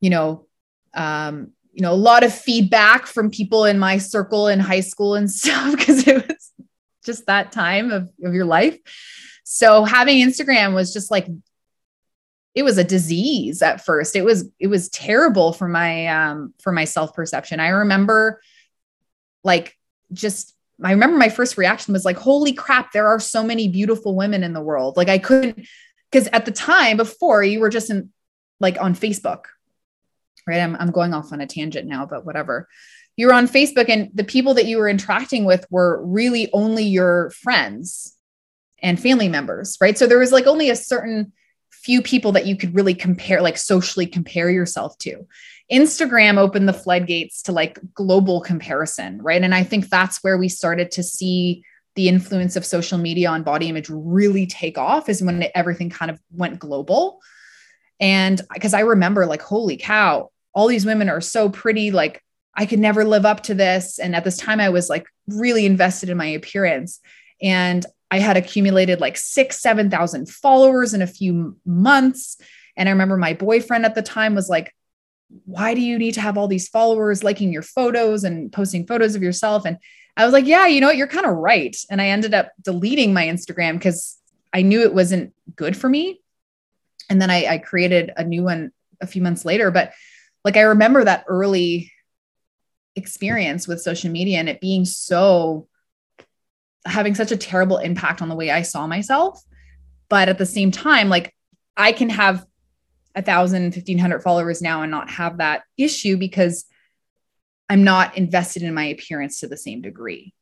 you 0.00 0.10
know, 0.10 0.46
um, 0.94 1.52
you 1.72 1.82
know, 1.82 1.92
a 1.92 1.94
lot 1.94 2.24
of 2.24 2.34
feedback 2.34 3.06
from 3.06 3.30
people 3.30 3.64
in 3.64 3.78
my 3.78 3.98
circle 3.98 4.48
in 4.48 4.60
high 4.60 4.80
school 4.80 5.14
and 5.14 5.30
stuff 5.30 5.76
because 5.76 6.06
it 6.06 6.26
was 6.26 6.52
just 7.04 7.26
that 7.26 7.52
time 7.52 7.90
of, 7.90 8.10
of 8.24 8.34
your 8.34 8.46
life. 8.46 8.78
So 9.44 9.84
having 9.84 10.18
Instagram 10.18 10.74
was 10.74 10.92
just 10.92 11.10
like 11.10 11.28
it 12.54 12.62
was 12.62 12.78
a 12.78 12.84
disease 12.84 13.60
at 13.60 13.84
first. 13.84 14.16
It 14.16 14.24
was 14.24 14.50
it 14.58 14.66
was 14.68 14.88
terrible 14.88 15.52
for 15.52 15.68
my 15.68 16.06
um 16.06 16.54
for 16.60 16.72
my 16.72 16.84
self-perception. 16.84 17.60
I 17.60 17.68
remember 17.68 18.40
like 19.44 19.76
just 20.12 20.54
I 20.82 20.92
remember 20.92 21.16
my 21.16 21.28
first 21.28 21.58
reaction 21.58 21.92
was 21.92 22.04
like, 22.04 22.16
holy 22.16 22.52
crap, 22.52 22.92
there 22.92 23.08
are 23.08 23.20
so 23.20 23.44
many 23.44 23.68
beautiful 23.68 24.16
women 24.16 24.42
in 24.42 24.52
the 24.52 24.60
world. 24.60 24.96
Like 24.96 25.08
I 25.08 25.18
couldn't 25.18 25.66
because 26.10 26.28
at 26.32 26.44
the 26.46 26.50
time 26.50 26.96
before 26.96 27.42
you 27.42 27.60
were 27.60 27.68
just 27.68 27.90
in 27.90 28.10
like 28.58 28.80
on 28.80 28.94
Facebook, 28.94 29.44
right? 30.46 30.60
I'm, 30.60 30.76
I'm 30.76 30.90
going 30.90 31.14
off 31.14 31.32
on 31.32 31.40
a 31.40 31.46
tangent 31.46 31.88
now, 31.88 32.06
but 32.06 32.24
whatever. 32.24 32.68
You 33.16 33.28
were 33.28 33.34
on 33.34 33.48
Facebook 33.48 33.88
and 33.88 34.10
the 34.14 34.24
people 34.24 34.54
that 34.54 34.66
you 34.66 34.78
were 34.78 34.88
interacting 34.88 35.44
with 35.44 35.66
were 35.70 36.04
really 36.04 36.50
only 36.52 36.84
your 36.84 37.30
friends 37.30 38.16
and 38.82 39.00
family 39.00 39.28
members, 39.28 39.78
right? 39.80 39.96
So 39.96 40.06
there 40.06 40.18
was 40.18 40.32
like 40.32 40.46
only 40.46 40.70
a 40.70 40.76
certain 40.76 41.32
few 41.70 42.02
people 42.02 42.32
that 42.32 42.46
you 42.46 42.56
could 42.56 42.74
really 42.74 42.94
compare, 42.94 43.40
like 43.40 43.56
socially 43.56 44.06
compare 44.06 44.50
yourself 44.50 44.98
to. 44.98 45.26
Instagram 45.72 46.36
opened 46.36 46.68
the 46.68 46.72
floodgates 46.72 47.42
to 47.42 47.52
like 47.52 47.78
global 47.94 48.40
comparison, 48.40 49.20
right? 49.22 49.42
And 49.42 49.54
I 49.54 49.62
think 49.62 49.88
that's 49.88 50.22
where 50.22 50.36
we 50.36 50.48
started 50.48 50.90
to 50.92 51.02
see 51.02 51.64
the 51.94 52.08
influence 52.08 52.56
of 52.56 52.64
social 52.64 52.98
media 52.98 53.30
on 53.30 53.42
body 53.42 53.68
image 53.68 53.88
really 53.88 54.46
take 54.46 54.78
off 54.78 55.08
is 55.08 55.22
when 55.22 55.46
everything 55.54 55.90
kind 55.90 56.10
of 56.10 56.20
went 56.30 56.58
global. 56.58 57.20
And 57.98 58.40
because 58.52 58.74
I 58.74 58.80
remember, 58.80 59.24
like, 59.24 59.40
holy 59.40 59.78
cow, 59.78 60.30
all 60.56 60.66
these 60.66 60.84
women 60.84 61.08
are 61.08 61.20
so 61.20 61.48
pretty 61.48 61.92
like 61.92 62.20
i 62.56 62.66
could 62.66 62.80
never 62.80 63.04
live 63.04 63.24
up 63.24 63.44
to 63.44 63.54
this 63.54 64.00
and 64.00 64.16
at 64.16 64.24
this 64.24 64.36
time 64.36 64.58
i 64.58 64.68
was 64.68 64.88
like 64.90 65.06
really 65.28 65.64
invested 65.64 66.08
in 66.08 66.16
my 66.16 66.26
appearance 66.26 66.98
and 67.40 67.86
i 68.10 68.18
had 68.18 68.36
accumulated 68.36 69.00
like 69.00 69.16
six 69.16 69.60
seven 69.60 69.88
thousand 69.88 70.28
followers 70.28 70.94
in 70.94 71.02
a 71.02 71.06
few 71.06 71.56
months 71.64 72.38
and 72.76 72.88
i 72.88 72.92
remember 72.92 73.16
my 73.16 73.34
boyfriend 73.34 73.84
at 73.84 73.94
the 73.94 74.02
time 74.02 74.34
was 74.34 74.48
like 74.48 74.72
why 75.44 75.74
do 75.74 75.80
you 75.80 75.98
need 75.98 76.14
to 76.14 76.20
have 76.20 76.38
all 76.38 76.48
these 76.48 76.68
followers 76.68 77.24
liking 77.24 77.52
your 77.52 77.62
photos 77.62 78.24
and 78.24 78.52
posting 78.52 78.86
photos 78.86 79.14
of 79.14 79.22
yourself? 79.22 79.64
And 79.64 79.78
I 80.16 80.24
was 80.24 80.32
like, 80.32 80.46
yeah, 80.46 80.66
you 80.66 80.80
know 80.80 80.88
what? 80.88 80.96
You're 80.96 81.06
kind 81.06 81.26
of 81.26 81.36
right. 81.36 81.76
And 81.90 82.00
I 82.00 82.08
ended 82.08 82.32
up 82.32 82.52
deleting 82.62 83.12
my 83.12 83.26
Instagram 83.26 83.74
because 83.74 84.16
I 84.52 84.62
knew 84.62 84.82
it 84.82 84.94
wasn't 84.94 85.34
good 85.54 85.76
for 85.76 85.88
me. 85.88 86.20
And 87.10 87.20
then 87.20 87.30
I, 87.30 87.46
I 87.46 87.58
created 87.58 88.12
a 88.16 88.24
new 88.24 88.42
one 88.42 88.72
a 89.00 89.06
few 89.06 89.20
months 89.20 89.44
later. 89.44 89.70
But 89.70 89.92
like, 90.46 90.56
I 90.56 90.62
remember 90.62 91.02
that 91.02 91.24
early 91.26 91.90
experience 92.94 93.66
with 93.66 93.82
social 93.82 94.12
media 94.12 94.38
and 94.38 94.48
it 94.48 94.60
being 94.60 94.84
so 94.84 95.66
having 96.84 97.16
such 97.16 97.32
a 97.32 97.36
terrible 97.36 97.78
impact 97.78 98.22
on 98.22 98.28
the 98.28 98.36
way 98.36 98.52
I 98.52 98.62
saw 98.62 98.86
myself. 98.86 99.42
But 100.08 100.28
at 100.28 100.38
the 100.38 100.46
same 100.46 100.70
time, 100.70 101.08
like 101.08 101.34
I 101.76 101.90
can 101.90 102.10
have 102.10 102.46
a 103.16 103.22
thousand, 103.22 103.74
fifteen 103.74 103.98
hundred 103.98 104.22
followers 104.22 104.62
now 104.62 104.82
and 104.82 104.90
not 104.92 105.10
have 105.10 105.38
that 105.38 105.64
issue 105.76 106.16
because 106.16 106.64
I'm 107.68 107.82
not 107.82 108.16
invested 108.16 108.62
in 108.62 108.72
my 108.72 108.84
appearance 108.84 109.40
to 109.40 109.48
the 109.48 109.56
same 109.56 109.82
degree. 109.82 110.32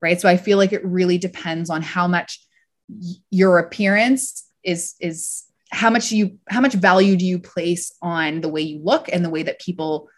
Right. 0.00 0.18
So 0.18 0.26
I 0.26 0.38
feel 0.38 0.56
like 0.56 0.72
it 0.72 0.86
really 0.86 1.18
depends 1.18 1.68
on 1.68 1.82
how 1.82 2.08
much 2.08 2.42
your 3.30 3.58
appearance 3.58 4.48
is, 4.62 4.94
is 5.00 5.44
how 5.74 5.90
much 5.90 6.12
you, 6.12 6.38
how 6.48 6.60
much 6.60 6.74
value 6.74 7.16
do 7.16 7.26
you 7.26 7.38
place 7.38 7.92
on 8.00 8.40
the 8.40 8.48
way 8.48 8.62
you 8.62 8.80
look 8.82 9.08
and 9.12 9.24
the 9.24 9.30
way 9.30 9.42
that 9.42 9.60
people 9.60 10.08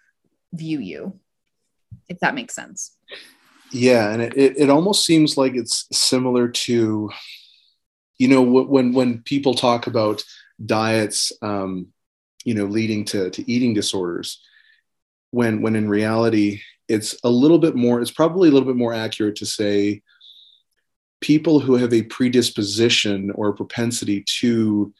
view 0.52 0.78
you, 0.78 1.18
if 2.08 2.20
that 2.20 2.34
makes 2.34 2.54
sense. 2.54 2.96
Yeah. 3.72 4.12
And 4.12 4.22
it, 4.22 4.36
it, 4.36 4.58
it 4.58 4.70
almost 4.70 5.04
seems 5.04 5.36
like 5.36 5.54
it's 5.54 5.86
similar 5.92 6.48
to, 6.48 7.10
you 8.18 8.28
know, 8.28 8.42
when, 8.42 8.92
when 8.92 9.22
people 9.22 9.54
talk 9.54 9.86
about 9.86 10.22
diets, 10.64 11.32
um, 11.42 11.88
you 12.44 12.54
know, 12.54 12.64
leading 12.64 13.04
to, 13.06 13.30
to 13.30 13.50
eating 13.50 13.74
disorders, 13.74 14.40
when 15.30 15.60
when 15.60 15.76
in 15.76 15.88
reality 15.88 16.60
it's 16.88 17.16
a 17.24 17.28
little 17.28 17.58
bit 17.58 17.74
more 17.74 18.00
it's 18.00 18.10
probably 18.10 18.48
a 18.48 18.52
little 18.52 18.66
bit 18.66 18.76
more 18.76 18.94
accurate 18.94 19.36
to 19.36 19.46
say 19.46 20.00
people 21.20 21.60
who 21.60 21.74
have 21.74 21.92
a 21.92 22.02
predisposition 22.04 23.30
or 23.32 23.48
a 23.48 23.54
propensity 23.54 24.24
to 24.26 24.92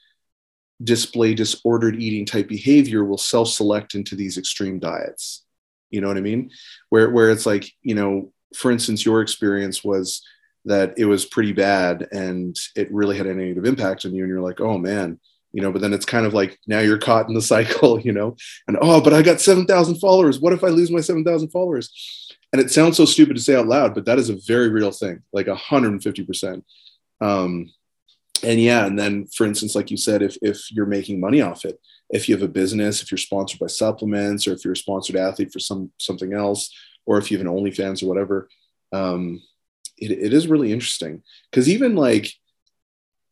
display 0.82 1.34
disordered 1.34 1.96
eating 1.96 2.26
type 2.26 2.48
behavior 2.48 3.04
will 3.04 3.18
self-select 3.18 3.94
into 3.94 4.14
these 4.14 4.38
extreme 4.38 4.78
diets. 4.78 5.44
You 5.90 6.00
know 6.00 6.08
what 6.08 6.16
i 6.16 6.20
mean? 6.20 6.50
Where 6.90 7.10
where 7.10 7.30
it's 7.30 7.46
like 7.46 7.70
you 7.82 7.94
know 7.94 8.32
for 8.54 8.70
instance 8.70 9.04
your 9.04 9.22
experience 9.22 9.82
was 9.82 10.22
that 10.64 10.94
it 10.98 11.04
was 11.04 11.24
pretty 11.24 11.52
bad 11.52 12.08
and 12.12 12.58
it 12.74 12.92
really 12.92 13.16
had 13.16 13.26
a 13.26 13.34
negative 13.34 13.64
impact 13.64 14.04
on 14.04 14.14
you 14.14 14.24
and 14.24 14.30
you're 14.30 14.42
like 14.42 14.60
oh 14.60 14.78
man. 14.78 15.18
You 15.52 15.62
know 15.62 15.72
but 15.72 15.80
then 15.80 15.94
it's 15.94 16.04
kind 16.04 16.26
of 16.26 16.34
like 16.34 16.58
now 16.66 16.80
you're 16.80 16.98
caught 16.98 17.28
in 17.28 17.34
the 17.34 17.42
cycle 17.54 18.00
you 18.00 18.12
know? 18.12 18.36
And 18.68 18.76
oh 18.80 19.00
but 19.00 19.14
i 19.14 19.22
got 19.22 19.40
7000 19.40 19.96
followers. 19.96 20.38
What 20.40 20.52
if 20.52 20.62
i 20.62 20.68
lose 20.68 20.90
my 20.90 21.00
7000 21.00 21.48
followers? 21.48 22.34
And 22.52 22.60
it 22.60 22.70
sounds 22.70 22.96
so 22.96 23.04
stupid 23.04 23.36
to 23.36 23.42
say 23.42 23.56
out 23.56 23.66
loud 23.66 23.94
but 23.94 24.04
that 24.04 24.18
is 24.18 24.28
a 24.28 24.38
very 24.46 24.68
real 24.68 24.90
thing 24.90 25.22
like 25.32 25.46
150% 25.46 26.62
um, 27.20 27.72
and 28.42 28.60
yeah 28.60 28.86
and 28.86 28.98
then 28.98 29.26
for 29.26 29.46
instance 29.46 29.74
like 29.74 29.90
you 29.90 29.96
said 29.96 30.22
if, 30.22 30.36
if 30.42 30.70
you're 30.72 30.86
making 30.86 31.20
money 31.20 31.40
off 31.40 31.64
it 31.64 31.80
if 32.10 32.28
you 32.28 32.34
have 32.34 32.42
a 32.42 32.48
business 32.48 33.02
if 33.02 33.10
you're 33.10 33.18
sponsored 33.18 33.58
by 33.58 33.66
supplements 33.66 34.46
or 34.46 34.52
if 34.52 34.64
you're 34.64 34.72
a 34.72 34.76
sponsored 34.76 35.16
athlete 35.16 35.52
for 35.52 35.58
some 35.58 35.90
something 35.98 36.32
else 36.32 36.70
or 37.06 37.18
if 37.18 37.30
you 37.30 37.38
have 37.38 37.46
an 37.46 37.52
onlyfans 37.52 38.02
or 38.02 38.06
whatever 38.06 38.48
um, 38.92 39.42
it, 39.98 40.10
it 40.10 40.32
is 40.32 40.48
really 40.48 40.72
interesting 40.72 41.22
because 41.50 41.68
even 41.68 41.96
like 41.96 42.32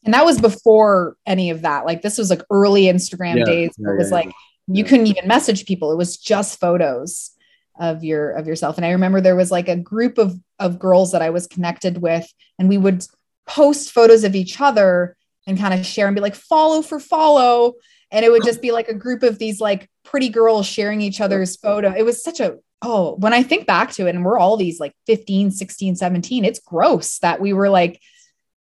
and 0.04 0.12
that 0.12 0.24
was 0.24 0.40
before 0.40 1.16
any 1.26 1.50
of 1.50 1.62
that. 1.62 1.86
Like 1.86 2.02
this 2.02 2.18
was 2.18 2.30
like 2.30 2.42
early 2.50 2.84
Instagram 2.84 3.38
yeah, 3.38 3.44
days. 3.44 3.74
Yeah, 3.78 3.92
it 3.92 3.98
was 3.98 4.10
yeah, 4.10 4.16
like 4.16 4.32
you 4.66 4.84
couldn't 4.84 5.06
even 5.06 5.26
message 5.26 5.66
people. 5.66 5.92
It 5.92 5.96
was 5.96 6.16
just 6.16 6.60
photos 6.60 7.30
of 7.78 8.04
your 8.04 8.30
of 8.32 8.46
yourself. 8.46 8.76
And 8.76 8.84
I 8.84 8.90
remember 8.90 9.20
there 9.20 9.36
was 9.36 9.50
like 9.50 9.68
a 9.68 9.76
group 9.76 10.18
of 10.18 10.38
of 10.58 10.78
girls 10.78 11.12
that 11.12 11.22
I 11.22 11.30
was 11.30 11.46
connected 11.46 11.98
with, 11.98 12.30
and 12.58 12.68
we 12.68 12.78
would 12.78 13.04
post 13.46 13.92
photos 13.92 14.24
of 14.24 14.34
each 14.34 14.60
other 14.60 15.16
and 15.46 15.58
kind 15.58 15.78
of 15.78 15.84
share 15.84 16.06
and 16.06 16.14
be 16.14 16.20
like 16.22 16.34
follow 16.34 16.82
for 16.82 16.98
follow. 16.98 17.74
And 18.10 18.24
it 18.24 18.30
would 18.30 18.44
just 18.44 18.62
be 18.62 18.70
like 18.70 18.88
a 18.88 18.94
group 18.94 19.22
of 19.22 19.38
these 19.38 19.60
like 19.60 19.90
pretty 20.04 20.28
girls 20.28 20.66
sharing 20.66 21.00
each 21.00 21.20
other's 21.20 21.56
photo. 21.56 21.92
It 21.92 22.04
was 22.04 22.22
such 22.22 22.40
a 22.40 22.58
oh, 22.82 23.16
when 23.16 23.32
I 23.32 23.42
think 23.42 23.66
back 23.66 23.92
to 23.92 24.06
it, 24.06 24.14
and 24.14 24.24
we're 24.24 24.38
all 24.38 24.58
these 24.58 24.78
like 24.78 24.92
15, 25.06 25.50
16, 25.50 25.96
17, 25.96 26.44
it's 26.44 26.58
gross 26.58 27.18
that 27.20 27.40
we 27.40 27.52
were 27.52 27.70
like 27.70 28.00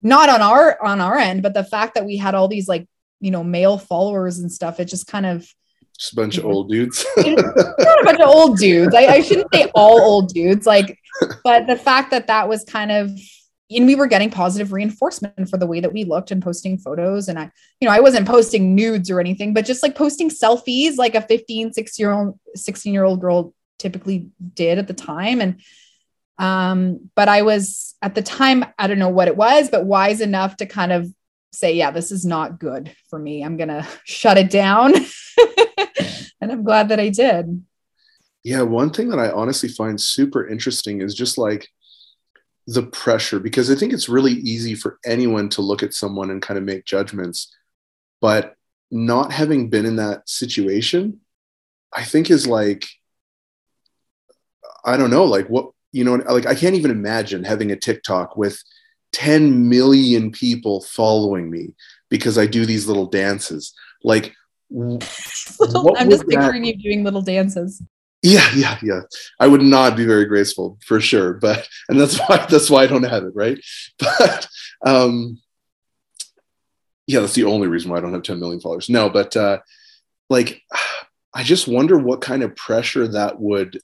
not 0.03 0.27
on 0.29 0.41
our 0.41 0.83
on 0.83 1.01
our 1.01 1.17
end 1.17 1.41
but 1.41 1.53
the 1.53 1.63
fact 1.63 1.95
that 1.95 2.05
we 2.05 2.17
had 2.17 2.35
all 2.35 2.49
these 2.49 2.67
like 2.67 2.87
you 3.21 3.31
know 3.31 3.43
male 3.43 3.77
followers 3.77 4.39
and 4.39 4.51
stuff 4.51 4.79
it 4.79 4.85
just 4.85 5.07
kind 5.07 5.25
of 5.25 5.47
just 5.97 6.13
a 6.13 6.15
bunch 6.15 6.37
of 6.37 6.45
old 6.45 6.69
dudes 6.69 7.05
not 7.17 8.01
a 8.01 8.03
bunch 8.03 8.19
of 8.19 8.27
old 8.27 8.57
dudes 8.57 8.93
I, 8.93 9.05
I 9.05 9.21
shouldn't 9.21 9.53
say 9.53 9.71
all 9.73 9.99
old 10.01 10.33
dudes 10.33 10.65
like 10.65 10.99
but 11.43 11.67
the 11.67 11.77
fact 11.77 12.11
that 12.11 12.27
that 12.27 12.49
was 12.49 12.65
kind 12.65 12.91
of 12.91 13.11
and 13.71 13.87
we 13.87 13.95
were 13.95 14.07
getting 14.07 14.29
positive 14.29 14.71
reinforcement 14.71 15.49
for 15.49 15.57
the 15.57 15.65
way 15.65 15.79
that 15.79 15.93
we 15.93 16.03
looked 16.03 16.31
and 16.31 16.43
posting 16.43 16.77
photos 16.77 17.27
and 17.27 17.39
i 17.39 17.49
you 17.79 17.87
know 17.87 17.93
i 17.93 17.99
wasn't 17.99 18.27
posting 18.27 18.75
nudes 18.75 19.09
or 19.09 19.19
anything 19.19 19.53
but 19.53 19.65
just 19.65 19.83
like 19.83 19.95
posting 19.95 20.29
selfies 20.29 20.97
like 20.97 21.15
a 21.15 21.21
15 21.21 21.73
6 21.73 21.99
year 21.99 22.11
old 22.11 22.39
16 22.55 22.93
year 22.93 23.03
old 23.03 23.21
girl 23.21 23.53
typically 23.79 24.29
did 24.53 24.77
at 24.77 24.87
the 24.87 24.93
time 24.93 25.41
and 25.41 25.61
um, 26.37 27.09
but 27.15 27.29
I 27.29 27.43
was 27.43 27.95
at 28.01 28.15
the 28.15 28.21
time, 28.21 28.65
I 28.77 28.87
don't 28.87 28.99
know 28.99 29.09
what 29.09 29.27
it 29.27 29.37
was, 29.37 29.69
but 29.69 29.85
wise 29.85 30.21
enough 30.21 30.57
to 30.57 30.65
kind 30.65 30.91
of 30.91 31.07
say, 31.51 31.73
yeah, 31.73 31.91
this 31.91 32.11
is 32.11 32.25
not 32.25 32.59
good 32.59 32.93
for 33.09 33.19
me. 33.19 33.43
I'm 33.43 33.57
to 33.57 33.87
shut 34.03 34.37
it 34.37 34.49
down. 34.49 34.93
and 36.41 36.51
I'm 36.51 36.63
glad 36.63 36.89
that 36.89 36.99
I 36.99 37.09
did. 37.09 37.63
Yeah. 38.43 38.63
One 38.63 38.89
thing 38.89 39.09
that 39.09 39.19
I 39.19 39.31
honestly 39.31 39.69
find 39.69 39.99
super 39.99 40.47
interesting 40.47 41.01
is 41.01 41.15
just 41.15 41.37
like 41.37 41.69
the 42.67 42.83
pressure, 42.83 43.39
because 43.39 43.69
I 43.69 43.75
think 43.75 43.93
it's 43.93 44.09
really 44.09 44.33
easy 44.33 44.75
for 44.75 44.99
anyone 45.05 45.49
to 45.49 45.61
look 45.61 45.83
at 45.83 45.93
someone 45.93 46.29
and 46.29 46.41
kind 46.41 46.57
of 46.57 46.63
make 46.63 46.85
judgments. 46.85 47.53
But 48.21 48.55
not 48.89 49.31
having 49.31 49.69
been 49.69 49.85
in 49.85 49.97
that 49.97 50.29
situation, 50.29 51.19
I 51.91 52.03
think 52.03 52.29
is 52.29 52.47
like, 52.47 52.87
I 54.85 54.97
don't 54.97 55.09
know, 55.09 55.25
like 55.25 55.47
what 55.47 55.71
you 55.91 56.03
know, 56.03 56.15
like 56.15 56.45
I 56.45 56.55
can't 56.55 56.75
even 56.75 56.91
imagine 56.91 57.43
having 57.43 57.71
a 57.71 57.75
TikTok 57.75 58.35
with 58.35 58.61
10 59.13 59.69
million 59.69 60.31
people 60.31 60.81
following 60.81 61.49
me 61.49 61.75
because 62.09 62.37
I 62.37 62.47
do 62.47 62.65
these 62.65 62.87
little 62.87 63.05
dances. 63.05 63.73
Like, 64.03 64.33
I'm 64.75 64.99
just 66.09 66.27
picturing 66.27 66.63
that? 66.63 66.67
you 66.67 66.77
doing 66.77 67.03
little 67.03 67.21
dances. 67.21 67.81
Yeah, 68.23 68.49
yeah, 68.55 68.79
yeah. 68.81 69.01
I 69.39 69.47
would 69.47 69.61
not 69.61 69.97
be 69.97 70.05
very 70.05 70.25
graceful 70.25 70.79
for 70.85 71.01
sure, 71.01 71.33
but 71.33 71.67
and 71.89 71.99
that's 71.99 72.17
why 72.27 72.45
that's 72.49 72.69
why 72.69 72.83
I 72.83 72.87
don't 72.87 73.03
have 73.03 73.23
it, 73.23 73.33
right? 73.35 73.59
But 73.99 74.47
um 74.85 75.39
yeah, 77.05 77.19
that's 77.19 77.33
the 77.35 77.43
only 77.43 77.67
reason 77.67 77.91
why 77.91 77.97
I 77.97 78.01
don't 78.01 78.13
have 78.13 78.23
10 78.23 78.39
million 78.39 78.61
followers. 78.61 78.89
No, 78.89 79.09
but 79.09 79.35
uh 79.35 79.59
like 80.29 80.61
I 81.35 81.43
just 81.43 81.67
wonder 81.67 81.97
what 81.97 82.21
kind 82.21 82.43
of 82.43 82.55
pressure 82.55 83.07
that 83.07 83.39
would 83.41 83.79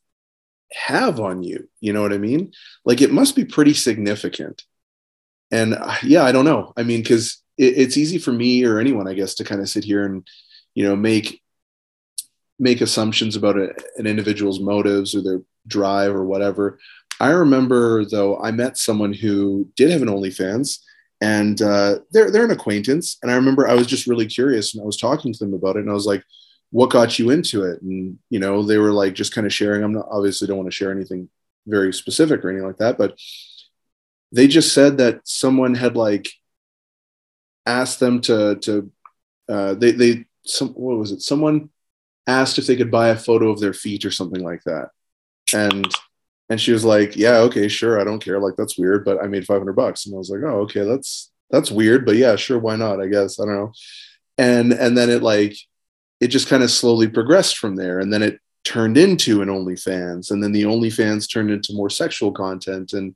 have 0.72 1.20
on 1.20 1.42
you. 1.42 1.68
You 1.82 1.94
know 1.94 2.04
what 2.04 2.14
I 2.14 2.20
mean? 2.20 2.52
Like 2.86 3.02
it 3.02 3.12
must 3.12 3.36
be 3.36 3.44
pretty 3.44 3.74
significant. 3.74 4.64
And 5.52 5.74
uh, 5.74 5.96
yeah, 6.04 6.24
I 6.24 6.32
don't 6.32 6.46
know. 6.46 6.74
I 6.78 6.84
mean, 6.84 7.02
because 7.02 7.42
it, 7.58 7.74
it's 7.78 7.98
easy 7.98 8.20
for 8.20 8.32
me 8.32 8.64
or 8.66 8.78
anyone, 8.80 9.08
I 9.08 9.16
guess, 9.16 9.34
to 9.36 9.44
kind 9.44 9.62
of 9.62 9.70
sit 9.70 9.84
here 9.84 10.06
and 10.06 10.28
you 10.76 10.84
know 10.84 10.96
make 10.96 11.42
make 12.60 12.82
assumptions 12.82 13.36
about 13.36 13.58
a, 13.58 13.74
an 13.98 14.06
individual's 14.06 14.60
motives 14.60 15.16
or 15.16 15.22
their 15.22 15.42
drive 15.68 16.14
or 16.14 16.26
whatever. 16.26 16.80
I 17.20 17.30
remember 17.30 18.06
though, 18.06 18.40
I 18.40 18.52
met 18.52 18.78
someone 18.78 19.14
who 19.14 19.70
did 19.76 19.92
have 19.92 20.02
an 20.02 20.08
OnlyFans 20.08 20.80
and 21.22 21.62
uh, 21.62 22.00
they're 22.12 22.32
they're 22.32 22.46
an 22.46 22.52
acquaintance. 22.52 23.18
And 23.22 23.32
I 23.32 23.36
remember 23.36 23.68
I 23.68 23.74
was 23.74 23.88
just 23.88 24.08
really 24.08 24.28
curious 24.28 24.74
and 24.74 24.82
I 24.82 24.86
was 24.86 24.98
talking 24.98 25.34
to 25.34 25.40
them 25.40 25.54
about 25.54 25.76
it, 25.76 25.82
and 25.82 25.90
I 25.90 25.94
was 25.94 26.06
like, 26.06 26.24
what 26.72 26.90
got 26.90 27.18
you 27.18 27.30
into 27.32 27.64
it 27.64 27.82
and 27.82 28.18
you 28.30 28.40
know 28.40 28.64
they 28.64 28.78
were 28.78 28.92
like 28.92 29.14
just 29.14 29.34
kind 29.34 29.48
of 29.48 29.54
sharing 29.54 29.84
i'm 29.84 29.94
not 29.94 30.08
obviously 30.10 30.48
don't 30.48 30.58
want 30.58 30.68
to 30.68 30.76
share 30.76 30.92
anything 30.92 31.30
very 31.68 31.92
specific 31.92 32.44
or 32.44 32.50
anything 32.50 32.68
like 32.68 32.78
that 32.78 32.98
but 32.98 33.18
they 34.32 34.48
just 34.48 34.74
said 34.74 34.98
that 34.98 35.20
someone 35.24 35.74
had 35.74 35.96
like 35.96 36.30
asked 37.66 38.00
them 38.00 38.22
to 38.22 38.56
to 38.58 38.92
uh, 39.48 39.74
they 39.74 39.92
they 39.92 40.26
some 40.46 40.70
what 40.70 40.98
was 40.98 41.12
it 41.12 41.22
someone 41.22 41.70
asked 42.30 42.58
if 42.58 42.68
they 42.68 42.76
could 42.76 42.92
buy 42.92 43.10
a 43.10 43.16
photo 43.16 43.50
of 43.50 43.60
their 43.60 43.74
feet 43.74 44.06
or 44.06 44.12
something 44.12 44.44
like 44.44 44.64
that 44.66 44.90
and 45.54 45.92
and 46.50 46.62
she 46.62 46.72
was 46.72 46.86
like 46.86 47.16
yeah 47.16 47.38
okay 47.38 47.68
sure 47.68 48.00
i 48.00 48.04
don't 48.04 48.24
care 48.24 48.40
like 48.40 48.56
that's 48.58 48.78
weird 48.78 49.04
but 49.04 49.22
i 49.24 49.28
made 49.28 49.46
500 49.46 49.74
bucks 49.74 50.06
and 50.06 50.16
i 50.16 50.18
was 50.18 50.30
like 50.30 50.42
oh 50.44 50.62
okay 50.62 50.84
that's 50.84 51.32
that's 51.50 51.72
weird 51.72 52.06
but 52.06 52.16
yeah 52.16 52.36
sure 52.36 52.60
why 52.60 52.76
not 52.76 53.02
i 53.02 53.08
guess 53.08 53.40
i 53.40 53.46
don't 53.46 53.56
know 53.56 53.72
and 54.38 54.72
and 54.72 54.98
then 54.98 55.10
it 55.10 55.22
like 55.24 55.56
it 56.20 56.28
just 56.28 56.48
kind 56.48 56.64
of 56.64 56.72
slowly 56.72 57.08
progressed 57.08 57.58
from 57.58 57.76
there. 57.76 58.00
And 58.00 58.12
then 58.12 58.22
it 58.22 58.40
turned 58.64 58.98
into 58.98 59.42
an 59.42 59.50
OnlyFans. 59.50 60.32
And 60.32 60.44
then 60.44 60.52
the 60.52 60.64
OnlyFans 60.64 61.32
turned 61.32 61.50
into 61.50 61.74
more 61.74 61.90
sexual 61.90 62.32
content. 62.32 62.94
And 62.94 63.16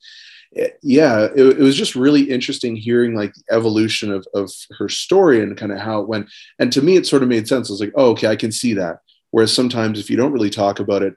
it, 0.56 0.80
yeah, 0.84 1.28
it, 1.36 1.60
it, 1.60 1.60
was 1.60 1.76
just 1.76 1.95
really 1.95 2.22
interesting 2.24 2.76
hearing 2.76 3.16
like 3.16 3.34
the 3.34 3.56
evolution 3.56 4.12
of, 4.12 4.28
of 4.36 4.51
her 4.78 4.88
story 4.88 5.41
and 5.41 5.58
kind 5.58 5.72
of 5.72 5.80
how 5.80 6.01
it 6.01 6.08
went. 6.08 6.30
And 6.60 6.72
to 6.74 6.82
me, 6.82 6.95
it 6.95 7.08
sort 7.08 7.24
of 7.24 7.30
made 7.30 7.47
sense. 7.47 7.70
I 7.70 7.74
was 7.74 7.82
like, 7.82 7.93
oh, 7.95 8.12
okay, 8.12 8.28
I 8.28 8.36
can 8.36 8.51
see 8.51 8.74
that. 8.76 8.99
Whereas 9.32 9.51
sometimes 9.54 9.99
if 9.99 10.10
you 10.10 10.18
don't 10.18 10.32
really 10.32 10.51
talk 10.51 10.80
about 10.80 11.01
it, 11.01 11.16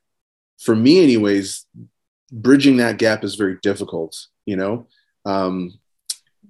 for 0.58 0.74
me, 0.74 1.02
anyways, 1.02 1.66
bridging 2.32 2.78
that 2.78 2.98
gap 2.98 3.24
is 3.24 3.34
very 3.34 3.58
difficult, 3.62 4.16
you 4.46 4.56
know? 4.56 4.86
Um, 5.26 5.78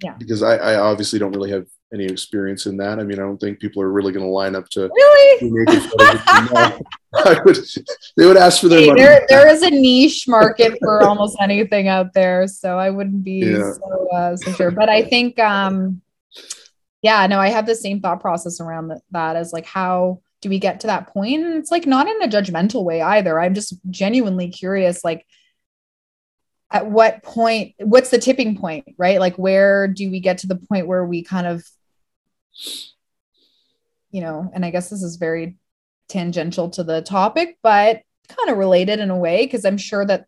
yeah. 0.03 0.15
Because 0.17 0.43
I, 0.43 0.57
I 0.57 0.75
obviously 0.77 1.19
don't 1.19 1.33
really 1.33 1.51
have 1.51 1.67
any 1.93 2.05
experience 2.05 2.67
in 2.67 2.77
that. 2.79 2.99
I 2.99 3.05
mean, 3.05 3.19
I 3.19 3.23
don't 3.23 3.39
think 3.39 3.61
people 3.61 3.83
are 3.83 3.93
really 3.93 4.13
going 4.13 4.25
to 4.25 4.31
line 4.31 4.55
up 4.55 4.69
to 4.71 4.89
really. 4.89 5.51
I 7.15 7.41
would. 7.45 7.57
They 8.17 8.27
would 8.27 8.37
ask 8.37 8.61
for 8.61 8.69
their 8.69 8.81
hey, 8.81 8.87
money. 8.89 9.03
There, 9.03 9.25
there 9.29 9.49
is 9.49 9.63
a 9.63 9.71
niche 9.71 10.27
market 10.29 10.77
for 10.81 11.03
almost 11.03 11.37
anything 11.41 11.89
out 11.89 12.13
there, 12.13 12.47
so 12.47 12.79
I 12.79 12.91
wouldn't 12.91 13.25
be 13.25 13.39
yeah. 13.39 13.73
so, 13.73 14.09
uh, 14.13 14.37
so 14.37 14.53
sure. 14.53 14.71
But 14.71 14.89
I 14.89 15.03
think, 15.03 15.39
um, 15.39 16.03
yeah, 17.03 17.27
no, 17.27 17.39
I 17.39 17.49
have 17.49 17.67
the 17.67 17.75
same 17.75 18.01
thought 18.01 18.21
process 18.21 18.61
around 18.61 18.93
that 19.13 19.37
as 19.37 19.53
like 19.53 19.67
how 19.67 20.21
do 20.43 20.49
we 20.49 20.59
get 20.59 20.81
to 20.81 20.89
that 20.89 21.09
point? 21.09 21.45
And 21.45 21.55
it's 21.55 21.71
like 21.71 21.87
not 21.87 22.09
in 22.09 22.23
a 22.23 22.29
judgmental 22.29 22.85
way 22.85 23.01
either. 23.01 23.41
I'm 23.41 23.55
just 23.55 23.75
genuinely 23.91 24.49
curious, 24.49 25.05
like 25.05 25.27
at 26.71 26.91
what 26.91 27.23
point 27.23 27.75
what's 27.79 28.11
the 28.11 28.19
tipping 28.19 28.57
point 28.57 28.87
right? 28.99 29.21
Like 29.21 29.37
where 29.37 29.89
do 29.89 30.11
we 30.11 30.21
get 30.21 30.39
to 30.39 30.47
the 30.47 30.57
point 30.57 30.87
where 30.87 31.05
we 31.05 31.23
kind 31.23 31.47
of 31.47 31.65
you 34.17 34.23
know 34.23 34.51
and 34.55 34.65
i 34.65 34.71
guess 34.71 34.89
this 34.89 35.03
is 35.03 35.17
very 35.17 35.57
tangential 36.09 36.71
to 36.71 36.83
the 36.83 37.03
topic 37.03 37.59
but 37.63 38.01
kind 38.29 38.49
of 38.49 38.57
related 38.57 38.99
in 38.99 39.11
a 39.11 39.17
way 39.17 39.45
because 39.45 39.65
i'm 39.65 39.77
sure 39.77 40.07
that 40.07 40.27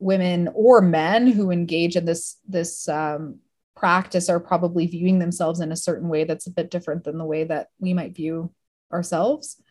women 0.00 0.48
or 0.54 0.80
men 0.80 1.26
who 1.28 1.50
engage 1.50 1.94
in 1.96 2.04
this 2.04 2.36
this 2.48 2.88
um, 2.88 3.38
practice 3.76 4.28
are 4.28 4.40
probably 4.40 4.86
viewing 4.86 5.18
themselves 5.18 5.60
in 5.60 5.70
a 5.70 5.76
certain 5.76 6.08
way 6.08 6.24
that's 6.24 6.48
a 6.48 6.52
bit 6.52 6.70
different 6.70 7.04
than 7.04 7.16
the 7.16 7.24
way 7.24 7.44
that 7.44 7.68
we 7.78 7.94
might 7.94 8.14
view 8.14 8.52
ourselves 8.92 9.62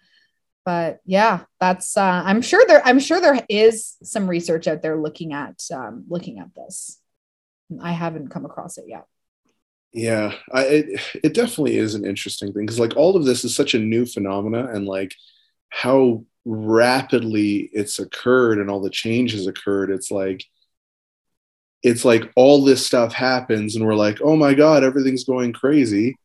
but 0.68 1.00
yeah, 1.06 1.46
that's 1.62 1.96
uh, 1.96 2.24
I'm 2.26 2.42
sure 2.42 2.62
there 2.68 2.86
I'm 2.86 3.00
sure 3.00 3.22
there 3.22 3.40
is 3.48 3.96
some 4.04 4.30
research 4.30 4.68
out 4.68 4.82
there 4.82 4.98
looking 4.98 5.32
at 5.32 5.64
um, 5.74 6.04
looking 6.10 6.40
at 6.40 6.54
this. 6.56 7.00
I 7.82 7.94
haven't 7.94 8.32
come 8.32 8.44
across 8.44 8.78
it 8.78 8.84
yet. 8.86 9.06
Yeah, 9.94 10.34
I, 10.52 10.64
it 10.64 11.02
it 11.24 11.34
definitely 11.34 11.78
is 11.78 11.96
an 11.96 12.06
interesting 12.06 12.52
thing 12.52 12.66
because 12.66 12.82
like 12.82 12.98
all 12.98 13.16
of 13.16 13.24
this 13.24 13.46
is 13.46 13.56
such 13.56 13.76
a 13.76 13.80
new 13.80 14.06
phenomena 14.06 14.68
and 14.68 14.86
like 14.86 15.16
how 15.70 16.26
rapidly 16.44 17.70
it's 17.72 18.00
occurred 18.00 18.60
and 18.60 18.70
all 18.70 18.82
the 18.82 18.90
changes 18.90 19.48
occurred. 19.48 19.90
It's 19.90 20.12
like 20.12 20.44
it's 21.82 22.04
like 22.04 22.30
all 22.36 22.66
this 22.66 22.86
stuff 22.86 23.14
happens 23.14 23.78
and 23.78 23.86
we're 23.86 23.96
like, 23.96 24.20
oh 24.22 24.36
my 24.36 24.54
god, 24.54 24.84
everything's 24.84 25.24
going 25.24 25.54
crazy 25.54 26.18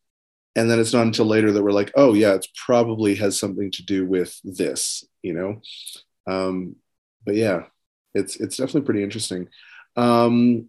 and 0.55 0.71
then 0.71 0.79
it's 0.79 0.93
not 0.93 1.07
until 1.07 1.27
later 1.27 1.53
that 1.53 1.63
we're 1.63 1.73
like 1.73 1.93
oh 1.95 2.15
yeah 2.15 2.35
it's 2.35 2.49
probably 2.55 3.15
has 3.15 3.39
something 3.39 3.71
to 3.71 3.85
do 3.85 4.07
with 4.07 4.39
this 4.45 5.05
you 5.23 5.33
know? 5.33 5.61
Um, 6.27 6.77
but 7.25 7.35
yeah 7.35 7.65
it's 8.15 8.37
it's 8.37 8.57
definitely 8.57 8.83
pretty 8.83 9.03
interesting. 9.03 9.49
Um, 9.97 10.69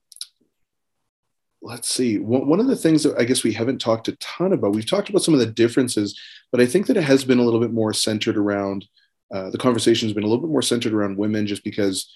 let's 1.61 1.89
see. 1.89 2.17
One 2.17 2.59
of 2.59 2.67
the 2.67 2.75
things 2.75 3.03
that 3.03 3.17
i 3.17 3.23
guess 3.23 3.43
we 3.43 3.53
haven't 3.53 3.79
talked 3.79 4.07
a 4.07 4.15
ton 4.17 4.53
about 4.53 4.73
we've 4.73 4.89
talked 4.89 5.09
about 5.09 5.23
some 5.23 5.33
of 5.33 5.39
the 5.39 5.45
differences 5.45 6.19
but 6.51 6.59
i 6.61 6.65
think 6.65 6.87
that 6.87 6.97
it 6.97 7.03
has 7.03 7.23
been 7.23 7.39
a 7.39 7.43
little 7.43 7.59
bit 7.59 7.71
more 7.71 7.93
centered 7.93 8.37
around 8.37 8.85
uh, 9.33 9.49
the 9.49 9.57
conversation 9.57 10.07
has 10.07 10.13
been 10.13 10.23
a 10.23 10.27
little 10.27 10.41
bit 10.41 10.51
more 10.51 10.61
centered 10.61 10.93
around 10.93 11.17
women 11.17 11.47
just 11.47 11.63
because 11.63 12.11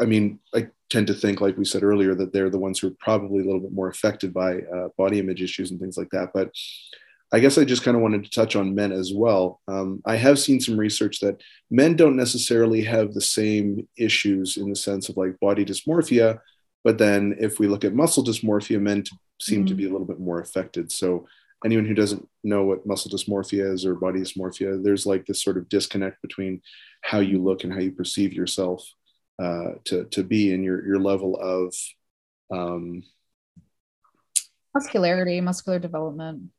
I 0.00 0.04
mean, 0.04 0.40
I 0.54 0.68
tend 0.90 1.06
to 1.08 1.14
think, 1.14 1.40
like 1.40 1.56
we 1.56 1.64
said 1.64 1.82
earlier, 1.82 2.14
that 2.14 2.32
they're 2.32 2.50
the 2.50 2.58
ones 2.58 2.78
who 2.78 2.88
are 2.88 2.96
probably 3.00 3.42
a 3.42 3.44
little 3.44 3.60
bit 3.60 3.72
more 3.72 3.88
affected 3.88 4.32
by 4.32 4.58
uh, 4.60 4.88
body 4.96 5.18
image 5.18 5.42
issues 5.42 5.70
and 5.70 5.80
things 5.80 5.96
like 5.96 6.10
that. 6.10 6.30
But 6.32 6.50
I 7.32 7.40
guess 7.40 7.58
I 7.58 7.64
just 7.64 7.82
kind 7.82 7.96
of 7.96 8.02
wanted 8.02 8.22
to 8.24 8.30
touch 8.30 8.54
on 8.54 8.74
men 8.74 8.92
as 8.92 9.12
well. 9.12 9.60
Um, 9.66 10.00
I 10.06 10.14
have 10.16 10.38
seen 10.38 10.60
some 10.60 10.78
research 10.78 11.18
that 11.20 11.42
men 11.70 11.96
don't 11.96 12.16
necessarily 12.16 12.84
have 12.84 13.14
the 13.14 13.20
same 13.20 13.88
issues 13.98 14.56
in 14.56 14.70
the 14.70 14.76
sense 14.76 15.08
of 15.08 15.16
like 15.16 15.38
body 15.40 15.64
dysmorphia, 15.64 16.38
but 16.84 16.98
then 16.98 17.36
if 17.40 17.58
we 17.58 17.66
look 17.66 17.84
at 17.84 17.94
muscle 17.94 18.24
dysmorphia, 18.24 18.80
men 18.80 19.02
seem 19.40 19.60
mm-hmm. 19.60 19.66
to 19.66 19.74
be 19.74 19.86
a 19.86 19.90
little 19.90 20.06
bit 20.06 20.20
more 20.20 20.40
affected. 20.40 20.92
So 20.92 21.26
anyone 21.64 21.84
who 21.84 21.94
doesn't 21.94 22.28
know 22.44 22.62
what 22.62 22.86
muscle 22.86 23.10
dysmorphia 23.10 23.72
is 23.72 23.84
or 23.84 23.96
body 23.96 24.20
dysmorphia, 24.20 24.82
there's 24.82 25.04
like 25.04 25.26
this 25.26 25.42
sort 25.42 25.56
of 25.56 25.68
disconnect 25.68 26.22
between 26.22 26.62
how 27.02 27.18
you 27.18 27.42
look 27.42 27.64
and 27.64 27.72
how 27.72 27.80
you 27.80 27.90
perceive 27.90 28.32
yourself 28.32 28.88
uh, 29.42 29.72
to 29.84 30.04
to 30.04 30.22
be 30.22 30.52
in 30.52 30.62
your 30.62 30.86
your 30.86 30.98
level 30.98 31.36
of 31.36 31.74
um, 32.50 33.02
muscularity, 34.74 35.40
muscular 35.40 35.78
development. 35.78 36.50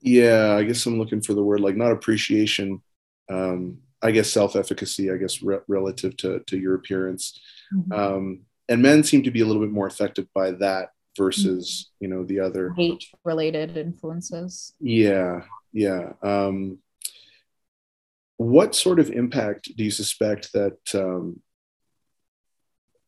Yeah, 0.00 0.56
I 0.58 0.64
guess 0.64 0.84
I'm 0.86 0.98
looking 0.98 1.22
for 1.22 1.34
the 1.34 1.42
word 1.42 1.60
like 1.60 1.76
not 1.76 1.92
appreciation. 1.92 2.82
Um, 3.30 3.78
I 4.02 4.10
guess 4.10 4.30
self-efficacy. 4.30 5.10
I 5.10 5.16
guess 5.16 5.42
re- 5.42 5.60
relative 5.68 6.16
to 6.18 6.40
to 6.48 6.58
your 6.58 6.74
appearance, 6.74 7.40
mm-hmm. 7.72 7.92
um, 7.92 8.40
and 8.68 8.82
men 8.82 9.04
seem 9.04 9.22
to 9.22 9.30
be 9.30 9.40
a 9.40 9.46
little 9.46 9.62
bit 9.62 9.70
more 9.70 9.86
affected 9.86 10.28
by 10.34 10.52
that 10.52 10.90
versus 11.16 11.90
mm-hmm. 11.94 12.04
you 12.04 12.10
know 12.10 12.24
the 12.24 12.40
other 12.40 12.74
age 12.78 13.12
related 13.24 13.76
influences. 13.76 14.74
Yeah, 14.80 15.42
yeah. 15.72 16.12
Um, 16.22 16.78
what 18.38 18.74
sort 18.74 18.98
of 18.98 19.10
impact 19.10 19.70
do 19.76 19.84
you 19.84 19.90
suspect 19.90 20.52
that 20.52 20.78
um, 20.94 21.40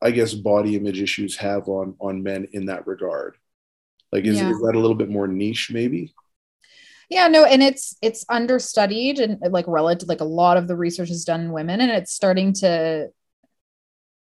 I 0.05 0.11
guess 0.11 0.34
body 0.34 0.76
image 0.76 1.00
issues 1.00 1.36
have 1.36 1.68
on 1.68 1.96
on 1.98 2.22
men 2.22 2.46
in 2.52 2.66
that 2.66 2.86
regard? 2.86 3.36
Like, 4.12 4.26
is, 4.26 4.36
yeah. 4.36 4.50
is 4.50 4.61
that 4.61 4.76
a 4.76 4.78
little 4.78 4.94
bit 4.94 5.11
more 5.11 5.26
niche, 5.26 5.70
maybe? 5.72 6.14
Yeah, 7.09 7.28
no, 7.28 7.44
and 7.44 7.62
it's 7.62 7.96
it's 8.02 8.24
understudied 8.28 9.18
and 9.18 9.38
like 9.52 9.64
relative, 9.66 10.09
like 10.09 10.20
a 10.20 10.24
lot 10.24 10.57
of 10.57 10.68
the 10.68 10.76
research 10.76 11.11
is 11.11 11.24
done 11.24 11.40
in 11.40 11.52
women, 11.52 11.80
and 11.80 11.90
it's 11.90 12.12
starting 12.12 12.52
to 12.55 13.09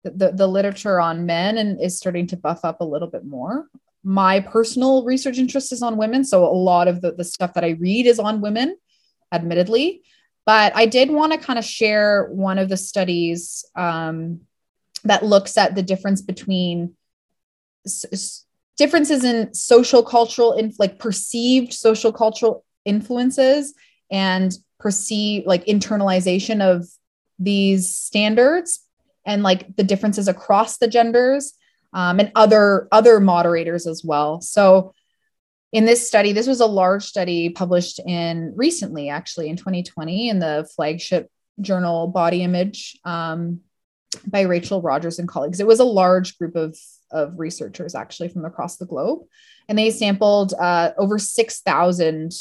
the 0.04 0.32
the 0.32 0.48
literature 0.48 1.00
on 1.00 1.26
men 1.26 1.58
and 1.58 1.82
is 1.82 1.98
starting 1.98 2.28
to 2.28 2.38
buff 2.38 2.64
up 2.64 2.82
a 2.82 2.86
little 2.86 3.08
bit 3.08 3.26
more. 3.26 3.68
My 4.04 4.40
personal 4.40 5.04
research 5.04 5.38
interest 5.38 5.72
is 5.74 5.82
on 5.82 5.98
women, 5.98 6.24
so 6.24 6.46
a 6.46 6.54
lot 6.54 6.88
of 6.88 7.02
the, 7.02 7.14
the 7.14 7.24
stuff 7.24 7.54
that 7.54 7.66
I 7.66 7.72
read 7.72 8.06
is 8.06 8.20
on 8.20 8.42
women, 8.42 8.78
admittedly. 9.32 10.04
But 10.46 10.76
I 10.76 10.86
did 10.86 11.10
want 11.10 11.34
to 11.34 11.38
kind 11.38 11.60
of 11.60 11.66
share 11.66 12.28
one 12.32 12.60
of 12.60 12.70
the 12.70 12.78
studies 12.78 13.66
um, 13.76 14.42
that 15.04 15.24
looks 15.24 15.58
at 15.58 15.76
the 15.76 15.84
difference 15.84 16.22
between 16.22 16.96
s- 17.86 18.46
differences 18.78 19.24
in 19.24 19.54
social 19.54 20.04
cultural 20.04 20.54
in 20.54 20.74
like 20.80 21.00
perceived 21.00 21.74
social 21.74 22.14
cultural 22.14 22.64
influences 22.86 23.74
and 24.10 24.54
perceive 24.80 25.46
like 25.46 25.66
internalization 25.66 26.62
of 26.62 26.88
these 27.38 27.94
standards 27.94 28.86
and 29.26 29.44
like 29.44 29.76
the 29.76 29.84
differences 29.84 30.28
across 30.28 30.78
the 30.78 30.88
genders 30.88 31.54
um, 31.94 32.20
and 32.20 32.32
other 32.36 32.88
other 32.92 33.20
moderators 33.20 33.86
as 33.86 34.04
well. 34.04 34.42
So 34.42 34.94
in 35.72 35.86
this 35.86 36.08
study 36.08 36.32
this 36.32 36.48
was 36.48 36.62
a 36.62 36.66
large 36.66 37.04
study 37.04 37.50
published 37.50 38.00
in 38.08 38.54
recently 38.56 39.10
actually 39.10 39.50
in 39.50 39.56
2020 39.56 40.30
in 40.30 40.40
the 40.40 40.68
flagship 40.76 41.30
journal 41.62 42.08
body 42.08 42.44
image 42.44 42.98
um, 43.04 43.60
by 44.26 44.42
Rachel 44.42 44.82
Rodgers 44.82 45.20
and 45.20 45.28
colleagues. 45.28 45.60
It 45.60 45.68
was 45.68 45.80
a 45.80 45.86
large 45.86 46.38
group 46.38 46.56
of, 46.56 46.78
of 47.12 47.38
researchers 47.38 47.96
actually 47.96 48.30
from 48.30 48.46
across 48.46 48.78
the 48.78 48.86
globe. 48.86 49.22
And 49.68 49.78
they 49.78 49.92
sampled 49.92 50.54
uh, 50.54 50.92
over 50.98 51.20
6,000 51.20 52.34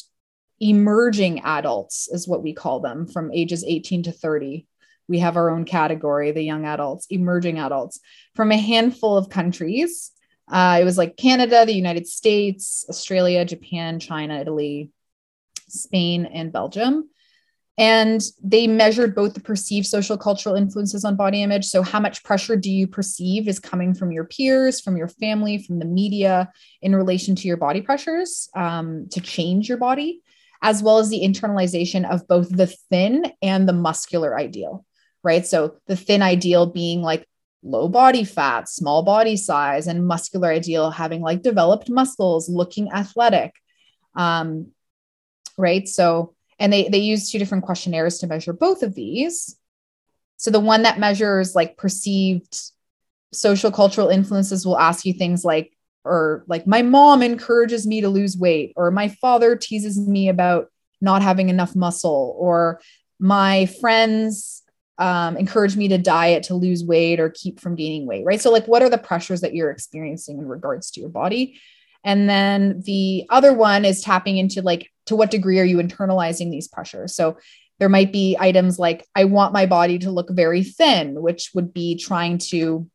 emerging 0.60 1.40
adults, 1.40 2.08
is 2.08 2.26
what 2.26 2.42
we 2.42 2.52
call 2.52 2.80
them, 2.80 3.06
from 3.06 3.32
ages 3.32 3.64
18 3.64 4.04
to 4.04 4.12
30. 4.12 4.66
We 5.08 5.20
have 5.20 5.36
our 5.36 5.50
own 5.50 5.64
category, 5.64 6.32
the 6.32 6.42
young 6.42 6.64
adults, 6.64 7.06
emerging 7.10 7.58
adults, 7.58 8.00
from 8.34 8.50
a 8.50 8.56
handful 8.56 9.16
of 9.16 9.30
countries. 9.30 10.10
Uh, 10.50 10.78
it 10.80 10.84
was 10.84 10.98
like 10.98 11.16
Canada, 11.16 11.64
the 11.64 11.74
United 11.74 12.06
States, 12.06 12.84
Australia, 12.88 13.44
Japan, 13.44 14.00
China, 14.00 14.40
Italy, 14.40 14.90
Spain, 15.68 16.26
and 16.26 16.52
Belgium. 16.52 17.08
And 17.78 18.20
they 18.42 18.66
measured 18.66 19.14
both 19.14 19.34
the 19.34 19.40
perceived 19.40 19.86
social 19.86 20.18
cultural 20.18 20.56
influences 20.56 21.04
on 21.04 21.14
body 21.14 21.44
image. 21.44 21.64
So, 21.64 21.82
how 21.82 22.00
much 22.00 22.24
pressure 22.24 22.56
do 22.56 22.70
you 22.70 22.88
perceive 22.88 23.46
is 23.46 23.60
coming 23.60 23.94
from 23.94 24.10
your 24.10 24.24
peers, 24.24 24.80
from 24.80 24.96
your 24.96 25.06
family, 25.06 25.58
from 25.58 25.78
the 25.78 25.84
media 25.84 26.52
in 26.82 26.96
relation 26.96 27.36
to 27.36 27.46
your 27.46 27.56
body 27.56 27.80
pressures 27.80 28.50
um, 28.56 29.06
to 29.12 29.20
change 29.20 29.68
your 29.68 29.78
body, 29.78 30.22
as 30.60 30.82
well 30.82 30.98
as 30.98 31.08
the 31.08 31.20
internalization 31.20 32.10
of 32.10 32.26
both 32.26 32.48
the 32.50 32.66
thin 32.66 33.30
and 33.42 33.68
the 33.68 33.72
muscular 33.72 34.36
ideal, 34.36 34.84
right? 35.22 35.46
So, 35.46 35.76
the 35.86 35.96
thin 35.96 36.20
ideal 36.20 36.66
being 36.66 37.00
like 37.00 37.28
low 37.62 37.88
body 37.88 38.24
fat, 38.24 38.68
small 38.68 39.04
body 39.04 39.36
size, 39.36 39.86
and 39.86 40.04
muscular 40.04 40.48
ideal 40.48 40.90
having 40.90 41.20
like 41.20 41.42
developed 41.42 41.88
muscles, 41.88 42.48
looking 42.48 42.90
athletic. 42.90 43.54
Um, 44.16 44.72
right. 45.56 45.86
So, 45.86 46.34
and 46.58 46.72
they 46.72 46.88
they 46.88 46.98
use 46.98 47.30
two 47.30 47.38
different 47.38 47.64
questionnaires 47.64 48.18
to 48.18 48.26
measure 48.26 48.52
both 48.52 48.82
of 48.82 48.94
these 48.94 49.56
so 50.36 50.50
the 50.50 50.60
one 50.60 50.82
that 50.82 50.98
measures 50.98 51.54
like 51.54 51.76
perceived 51.76 52.60
social 53.32 53.70
cultural 53.70 54.08
influences 54.08 54.64
will 54.64 54.78
ask 54.78 55.04
you 55.04 55.12
things 55.12 55.44
like 55.44 55.72
or 56.04 56.44
like 56.46 56.66
my 56.66 56.82
mom 56.82 57.22
encourages 57.22 57.86
me 57.86 58.00
to 58.00 58.08
lose 58.08 58.36
weight 58.36 58.72
or 58.76 58.90
my 58.90 59.08
father 59.08 59.56
teases 59.56 59.98
me 59.98 60.28
about 60.28 60.68
not 61.00 61.22
having 61.22 61.48
enough 61.48 61.76
muscle 61.76 62.34
or 62.38 62.80
my 63.18 63.66
friends 63.80 64.62
um, 64.98 65.36
encourage 65.36 65.76
me 65.76 65.88
to 65.88 65.98
diet 65.98 66.44
to 66.44 66.54
lose 66.54 66.84
weight 66.84 67.20
or 67.20 67.30
keep 67.30 67.60
from 67.60 67.76
gaining 67.76 68.06
weight, 68.06 68.24
right? 68.24 68.40
So, 68.40 68.50
like, 68.50 68.66
what 68.66 68.82
are 68.82 68.90
the 68.90 68.98
pressures 68.98 69.42
that 69.42 69.54
you're 69.54 69.70
experiencing 69.70 70.38
in 70.38 70.48
regards 70.48 70.90
to 70.92 71.00
your 71.00 71.08
body? 71.08 71.60
And 72.04 72.28
then 72.28 72.82
the 72.84 73.26
other 73.30 73.52
one 73.52 73.84
is 73.84 74.02
tapping 74.02 74.38
into 74.38 74.62
like, 74.62 74.90
to 75.06 75.16
what 75.16 75.30
degree 75.30 75.58
are 75.58 75.64
you 75.64 75.78
internalizing 75.78 76.50
these 76.50 76.68
pressures? 76.68 77.14
So, 77.14 77.38
there 77.80 77.88
might 77.88 78.12
be 78.12 78.36
items 78.40 78.76
like, 78.76 79.06
I 79.14 79.24
want 79.24 79.52
my 79.52 79.64
body 79.64 80.00
to 80.00 80.10
look 80.10 80.30
very 80.30 80.64
thin, 80.64 81.22
which 81.22 81.50
would 81.54 81.72
be 81.72 81.96
trying 81.96 82.38
to 82.38 82.90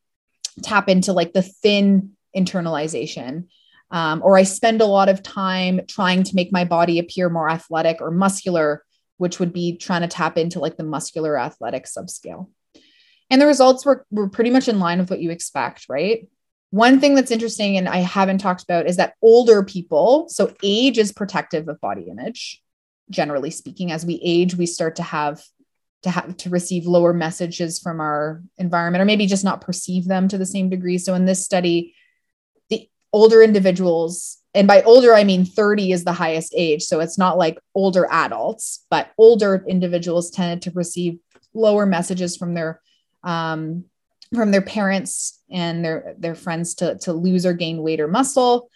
tap 0.61 0.89
into 0.89 1.13
like 1.13 1.31
the 1.31 1.41
thin 1.41 2.11
internalization. 2.35 3.45
Um, 3.91 4.21
or 4.25 4.37
I 4.37 4.43
spend 4.43 4.81
a 4.81 4.85
lot 4.85 5.07
of 5.07 5.23
time 5.23 5.81
trying 5.87 6.23
to 6.23 6.35
make 6.35 6.51
my 6.51 6.65
body 6.65 6.99
appear 6.99 7.29
more 7.29 7.49
athletic 7.49 8.01
or 8.01 8.11
muscular 8.11 8.83
which 9.17 9.39
would 9.39 9.53
be 9.53 9.77
trying 9.77 10.01
to 10.01 10.07
tap 10.07 10.37
into 10.37 10.59
like 10.59 10.77
the 10.77 10.83
muscular 10.83 11.37
athletic 11.37 11.85
subscale. 11.85 12.49
And 13.29 13.41
the 13.41 13.47
results 13.47 13.85
were, 13.85 14.05
were 14.11 14.29
pretty 14.29 14.49
much 14.49 14.67
in 14.67 14.79
line 14.79 14.99
with 14.99 15.09
what 15.09 15.21
you 15.21 15.31
expect, 15.31 15.85
right? 15.89 16.27
One 16.73 16.99
thing 16.99 17.13
that's 17.13 17.29
interesting 17.29 17.77
and 17.77 17.87
I 17.87 17.97
haven't 17.97 18.39
talked 18.39 18.63
about 18.63 18.87
is 18.87 18.97
that 18.97 19.13
older 19.21 19.61
people, 19.61 20.27
so 20.27 20.51
age 20.63 20.97
is 20.97 21.11
protective 21.11 21.67
of 21.67 21.79
body 21.79 22.07
image, 22.09 22.63
generally 23.11 23.51
speaking. 23.51 23.91
As 23.91 24.03
we 24.03 24.19
age, 24.23 24.55
we 24.55 24.65
start 24.65 24.95
to 24.95 25.03
have 25.03 25.39
to 26.01 26.09
have 26.09 26.35
to 26.37 26.49
receive 26.49 26.87
lower 26.87 27.13
messages 27.13 27.77
from 27.77 27.99
our 27.99 28.41
environment 28.57 29.03
or 29.03 29.05
maybe 29.05 29.27
just 29.27 29.43
not 29.43 29.61
perceive 29.61 30.07
them 30.07 30.27
to 30.29 30.39
the 30.39 30.47
same 30.47 30.67
degree. 30.67 30.97
So 30.97 31.13
in 31.13 31.25
this 31.25 31.45
study, 31.45 31.93
the 32.71 32.89
older 33.13 33.43
individuals 33.43 34.39
and 34.55 34.67
by 34.67 34.81
older 34.81 35.13
i 35.13 35.23
mean 35.23 35.45
30 35.45 35.91
is 35.91 36.03
the 36.03 36.11
highest 36.11 36.53
age 36.57 36.81
so 36.81 36.99
it's 36.99 37.17
not 37.17 37.37
like 37.37 37.59
older 37.75 38.07
adults 38.11 38.85
but 38.89 39.11
older 39.19 39.63
individuals 39.67 40.31
tended 40.31 40.63
to 40.63 40.71
receive 40.71 41.19
lower 41.53 41.85
messages 41.85 42.35
from 42.35 42.55
their 42.55 42.81
um, 43.23 43.85
from 44.33 44.51
their 44.51 44.61
parents 44.61 45.41
and 45.51 45.83
their 45.83 46.15
their 46.17 46.35
friends 46.35 46.75
to 46.75 46.97
to 46.99 47.13
lose 47.13 47.45
or 47.45 47.53
gain 47.53 47.81
weight 47.81 47.99
or 47.99 48.07
muscle 48.07 48.69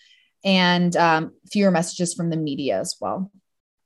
and 0.43 0.95
um, 0.95 1.33
fewer 1.51 1.71
messages 1.71 2.13
from 2.13 2.29
the 2.29 2.37
media 2.37 2.79
as 2.79 2.95
well. 3.01 3.31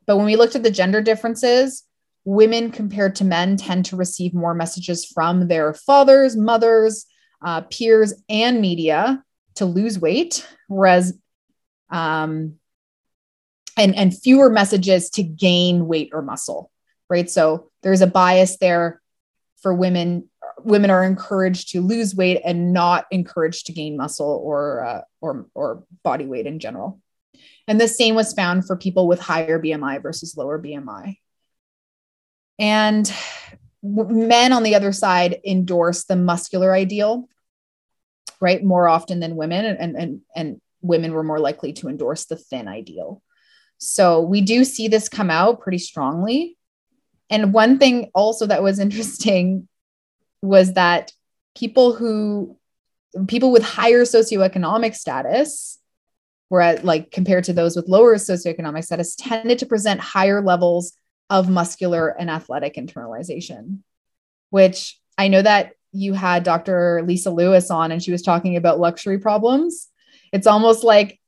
But 0.06 0.18
when 0.18 0.26
we 0.26 0.36
looked 0.36 0.56
at 0.56 0.64
the 0.64 0.72
gender 0.72 1.02
differences 1.02 1.84
women 2.24 2.70
compared 2.70 3.16
to 3.16 3.26
men 3.26 3.58
tend 3.58 3.84
to 3.84 3.96
receive 3.96 4.32
more 4.32 4.54
messages 4.54 5.06
from 5.06 5.48
their 5.48 5.74
fathers 5.74 6.38
mothers 6.38 7.08
uh, 7.44 7.62
peers 7.62 8.14
and 8.30 8.62
media 8.62 9.24
to 9.56 9.66
lose 9.66 9.98
weight 9.98 10.48
whereas 10.68 11.18
um, 11.90 12.56
and 13.76 13.96
and 13.96 14.16
fewer 14.16 14.50
messages 14.50 15.10
to 15.10 15.24
gain 15.24 15.88
weight 15.88 16.10
or 16.14 16.22
muscle 16.22 16.72
right? 17.12 17.30
So 17.30 17.70
there's 17.84 18.00
a 18.00 18.08
bias 18.08 18.58
there 18.58 19.02
for 19.62 19.74
women 19.74 20.30
women 20.64 20.90
are 20.90 21.04
encouraged 21.04 21.70
to 21.72 21.82
lose 21.82 22.16
weight 22.16 22.42
and 22.44 22.74
not 22.74 23.06
encouraged 23.12 23.66
to 23.68 23.74
gain 23.74 23.98
muscle 23.98 24.42
or 24.44 24.84
uh, 24.84 25.02
or 25.20 25.48
or 25.54 25.84
body 26.04 26.26
weight 26.26 26.48
in 26.48 26.60
general 26.60 27.00
and 27.68 27.80
the 27.80 27.88
same 27.88 28.16
was 28.16 28.34
found 28.34 28.66
for 28.66 28.76
people 28.76 29.08
with 29.08 29.20
higher 29.20 29.60
bmi 29.60 30.02
versus 30.02 30.36
lower 30.38 30.60
bmi 30.60 31.18
and 32.60 33.14
men 33.84 34.54
on 34.54 34.64
the 34.64 34.76
other 34.76 34.92
side 34.92 35.40
endorse 35.46 36.06
the 36.06 36.16
muscular 36.16 36.74
ideal 36.74 37.28
right 38.40 38.64
more 38.64 38.88
often 38.88 39.20
than 39.20 39.36
women 39.36 39.66
and 39.66 39.96
and 39.96 40.22
and 40.36 40.62
women 40.82 41.14
were 41.14 41.24
more 41.24 41.40
likely 41.40 41.74
to 41.74 41.88
endorse 41.88 42.26
the 42.26 42.36
thin 42.36 42.68
ideal. 42.68 43.22
So 43.78 44.22
we 44.22 44.42
do 44.42 44.64
see 44.64 44.88
this 44.88 45.10
come 45.10 45.30
out 45.30 45.62
pretty 45.62 45.78
strongly. 45.78 46.58
And 47.30 47.54
one 47.54 47.80
thing 47.80 48.12
also 48.14 48.46
that 48.48 48.64
was 48.64 48.80
interesting 48.80 49.68
was 50.42 50.74
that 50.74 51.12
people 51.56 51.94
who 51.94 52.58
people 53.28 53.52
with 53.52 53.64
higher 53.64 54.04
socioeconomic 54.04 54.96
status 54.96 55.80
were 56.50 56.62
at 56.62 56.86
like 56.86 57.12
compared 57.12 57.44
to 57.46 57.54
those 57.54 57.76
with 57.76 57.88
lower 57.88 58.16
socioeconomic 58.16 58.84
status 58.84 59.16
tended 59.16 59.60
to 59.60 59.66
present 59.66 60.00
higher 60.00 60.42
levels 60.42 60.94
of 61.30 61.50
muscular 61.50 62.10
and 62.10 62.30
athletic 62.30 62.76
internalization 62.76 63.80
which 64.50 65.00
i 65.18 65.28
know 65.28 65.42
that 65.42 65.74
you 65.92 66.14
had 66.14 66.44
dr 66.44 67.04
lisa 67.04 67.30
lewis 67.30 67.70
on 67.70 67.92
and 67.92 68.02
she 68.02 68.12
was 68.12 68.22
talking 68.22 68.56
about 68.56 68.80
luxury 68.80 69.20
problems. 69.20 69.90
It's 70.32 70.48
almost 70.48 70.84
like 70.84 71.20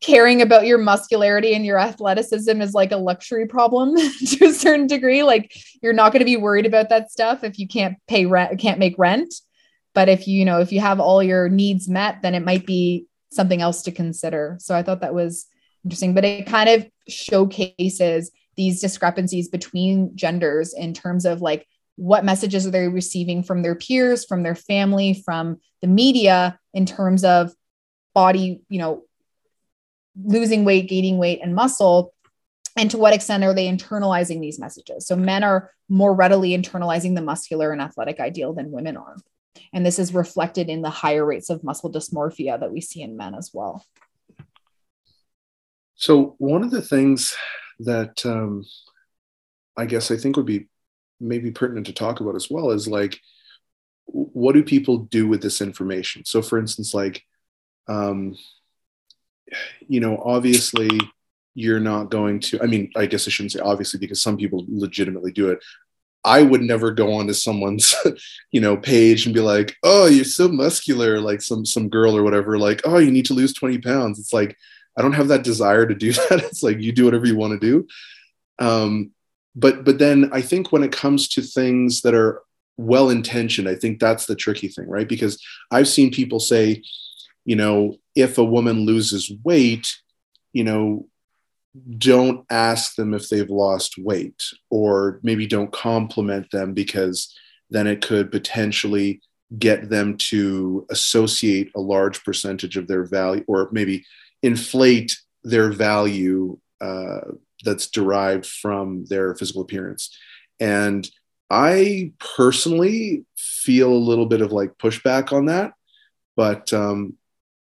caring 0.00 0.42
about 0.42 0.66
your 0.66 0.78
muscularity 0.78 1.54
and 1.54 1.64
your 1.64 1.78
athleticism 1.78 2.60
is 2.60 2.74
like 2.74 2.92
a 2.92 2.96
luxury 2.96 3.46
problem 3.46 3.96
to 4.26 4.46
a 4.46 4.52
certain 4.52 4.86
degree. 4.86 5.22
Like 5.22 5.52
you're 5.82 5.92
not 5.92 6.12
going 6.12 6.20
to 6.20 6.24
be 6.24 6.36
worried 6.36 6.66
about 6.66 6.88
that 6.90 7.10
stuff 7.10 7.44
if 7.44 7.58
you 7.58 7.66
can't 7.66 7.96
pay 8.06 8.26
rent 8.26 8.58
can't 8.58 8.78
make 8.78 8.96
rent. 8.98 9.34
But 9.94 10.08
if 10.08 10.28
you, 10.28 10.38
you 10.38 10.44
know 10.44 10.60
if 10.60 10.72
you 10.72 10.80
have 10.80 11.00
all 11.00 11.22
your 11.22 11.48
needs 11.48 11.88
met 11.88 12.22
then 12.22 12.34
it 12.34 12.44
might 12.44 12.66
be 12.66 13.06
something 13.30 13.60
else 13.60 13.82
to 13.82 13.92
consider. 13.92 14.56
So 14.60 14.74
i 14.74 14.82
thought 14.82 15.00
that 15.00 15.14
was 15.14 15.46
interesting. 15.84 16.14
But 16.14 16.24
it 16.24 16.46
kind 16.46 16.68
of 16.68 16.88
showcases 17.08 18.30
these 18.56 18.80
discrepancies 18.80 19.48
between 19.48 20.16
genders 20.16 20.74
in 20.74 20.92
terms 20.92 21.24
of 21.24 21.40
like 21.40 21.66
what 21.96 22.24
messages 22.24 22.66
are 22.66 22.70
they 22.70 22.88
receiving 22.88 23.42
from 23.42 23.62
their 23.62 23.74
peers 23.74 24.24
from 24.24 24.44
their 24.44 24.54
family 24.54 25.20
from 25.24 25.58
the 25.82 25.88
media 25.88 26.58
in 26.72 26.86
terms 26.86 27.24
of 27.24 27.52
body, 28.14 28.60
you 28.68 28.80
know, 28.80 29.04
losing 30.24 30.64
weight, 30.64 30.88
gaining 30.88 31.18
weight, 31.18 31.40
and 31.42 31.54
muscle. 31.54 32.14
And 32.76 32.90
to 32.90 32.98
what 32.98 33.14
extent 33.14 33.44
are 33.44 33.54
they 33.54 33.70
internalizing 33.70 34.40
these 34.40 34.58
messages? 34.58 35.06
So 35.06 35.16
men 35.16 35.42
are 35.42 35.70
more 35.88 36.14
readily 36.14 36.50
internalizing 36.50 37.14
the 37.14 37.22
muscular 37.22 37.72
and 37.72 37.80
athletic 37.80 38.20
ideal 38.20 38.52
than 38.52 38.70
women 38.70 38.96
are. 38.96 39.16
And 39.72 39.84
this 39.84 39.98
is 39.98 40.14
reflected 40.14 40.68
in 40.68 40.82
the 40.82 40.90
higher 40.90 41.24
rates 41.24 41.50
of 41.50 41.64
muscle 41.64 41.90
dysmorphia 41.90 42.60
that 42.60 42.72
we 42.72 42.80
see 42.80 43.02
in 43.02 43.16
men 43.16 43.34
as 43.34 43.50
well. 43.52 43.84
So, 45.96 46.36
one 46.38 46.62
of 46.62 46.70
the 46.70 46.82
things 46.82 47.36
that 47.80 48.24
um, 48.24 48.64
I 49.76 49.86
guess 49.86 50.10
I 50.10 50.16
think 50.16 50.36
would 50.36 50.46
be 50.46 50.68
maybe 51.20 51.50
pertinent 51.50 51.86
to 51.86 51.92
talk 51.92 52.20
about 52.20 52.36
as 52.36 52.48
well 52.48 52.70
is 52.70 52.86
like, 52.86 53.18
what 54.06 54.54
do 54.54 54.62
people 54.62 54.98
do 54.98 55.26
with 55.26 55.42
this 55.42 55.60
information? 55.60 56.24
So, 56.24 56.40
for 56.40 56.58
instance, 56.58 56.94
like, 56.94 57.22
um, 57.88 58.36
you 59.88 60.00
know, 60.00 60.20
obviously 60.24 60.88
you're 61.54 61.80
not 61.80 62.10
going 62.10 62.40
to, 62.40 62.62
I 62.62 62.66
mean, 62.66 62.90
I 62.96 63.06
guess 63.06 63.26
I 63.26 63.30
shouldn't 63.30 63.52
say 63.52 63.60
obviously 63.60 63.98
because 63.98 64.22
some 64.22 64.36
people 64.36 64.64
legitimately 64.68 65.32
do 65.32 65.50
it. 65.50 65.58
I 66.24 66.42
would 66.42 66.60
never 66.60 66.90
go 66.90 67.14
onto 67.14 67.32
someone's, 67.32 67.94
you 68.52 68.60
know, 68.60 68.76
page 68.76 69.24
and 69.24 69.34
be 69.34 69.40
like, 69.40 69.76
"Oh, 69.82 70.06
you're 70.06 70.24
so 70.24 70.48
muscular," 70.48 71.20
like 71.20 71.40
some 71.40 71.64
some 71.64 71.88
girl 71.88 72.16
or 72.16 72.22
whatever. 72.24 72.58
Like, 72.58 72.82
"Oh, 72.84 72.98
you 72.98 73.10
need 73.10 73.26
to 73.26 73.34
lose 73.34 73.54
20 73.54 73.78
pounds." 73.78 74.18
It's 74.18 74.32
like 74.32 74.56
I 74.96 75.02
don't 75.02 75.12
have 75.12 75.28
that 75.28 75.44
desire 75.44 75.86
to 75.86 75.94
do 75.94 76.12
that. 76.28 76.42
It's 76.44 76.62
like 76.62 76.80
you 76.80 76.92
do 76.92 77.04
whatever 77.04 77.26
you 77.26 77.36
want 77.36 77.58
to 77.58 77.66
do. 77.66 77.86
Um, 78.58 79.12
but 79.54 79.84
but 79.84 79.98
then 79.98 80.30
I 80.32 80.42
think 80.42 80.72
when 80.72 80.82
it 80.82 80.92
comes 80.92 81.28
to 81.30 81.42
things 81.42 82.02
that 82.02 82.14
are 82.14 82.42
well 82.76 83.10
intentioned, 83.10 83.68
I 83.68 83.74
think 83.74 83.98
that's 83.98 84.26
the 84.26 84.36
tricky 84.36 84.68
thing, 84.68 84.88
right? 84.88 85.08
Because 85.08 85.42
I've 85.70 85.88
seen 85.88 86.10
people 86.10 86.40
say, 86.40 86.82
you 87.48 87.56
know, 87.56 87.96
if 88.14 88.36
a 88.36 88.44
woman 88.44 88.84
loses 88.84 89.32
weight, 89.42 89.96
you 90.52 90.62
know, 90.62 91.08
don't 91.96 92.44
ask 92.50 92.94
them 92.94 93.14
if 93.14 93.30
they've 93.30 93.48
lost 93.48 93.94
weight 93.96 94.42
or 94.68 95.18
maybe 95.22 95.46
don't 95.46 95.72
compliment 95.72 96.50
them 96.50 96.74
because 96.74 97.34
then 97.70 97.86
it 97.86 98.02
could 98.02 98.30
potentially 98.30 99.22
get 99.58 99.88
them 99.88 100.18
to 100.18 100.86
associate 100.90 101.70
a 101.74 101.80
large 101.80 102.22
percentage 102.22 102.76
of 102.76 102.86
their 102.86 103.04
value 103.04 103.44
or 103.48 103.70
maybe 103.72 104.04
inflate 104.42 105.16
their 105.42 105.72
value 105.72 106.58
uh, 106.82 107.30
that's 107.64 107.86
derived 107.86 108.44
from 108.44 109.06
their 109.06 109.34
physical 109.34 109.62
appearance. 109.62 110.14
And 110.60 111.10
I 111.50 112.12
personally 112.36 113.24
feel 113.38 113.90
a 113.90 114.06
little 114.10 114.26
bit 114.26 114.42
of 114.42 114.52
like 114.52 114.76
pushback 114.76 115.32
on 115.32 115.46
that. 115.46 115.72
But 116.36 116.72
um, 116.72 117.17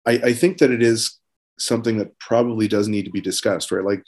I, 0.07 0.13
I 0.13 0.33
think 0.33 0.59
that 0.59 0.71
it 0.71 0.83
is 0.83 1.19
something 1.59 1.99
that 1.99 2.19
probably 2.19 2.69
does 2.69 2.89
need 2.89 3.05
to 3.07 3.11
be 3.11 3.21
discussed, 3.21 3.73
right? 3.73 3.85
Like, 3.85 4.03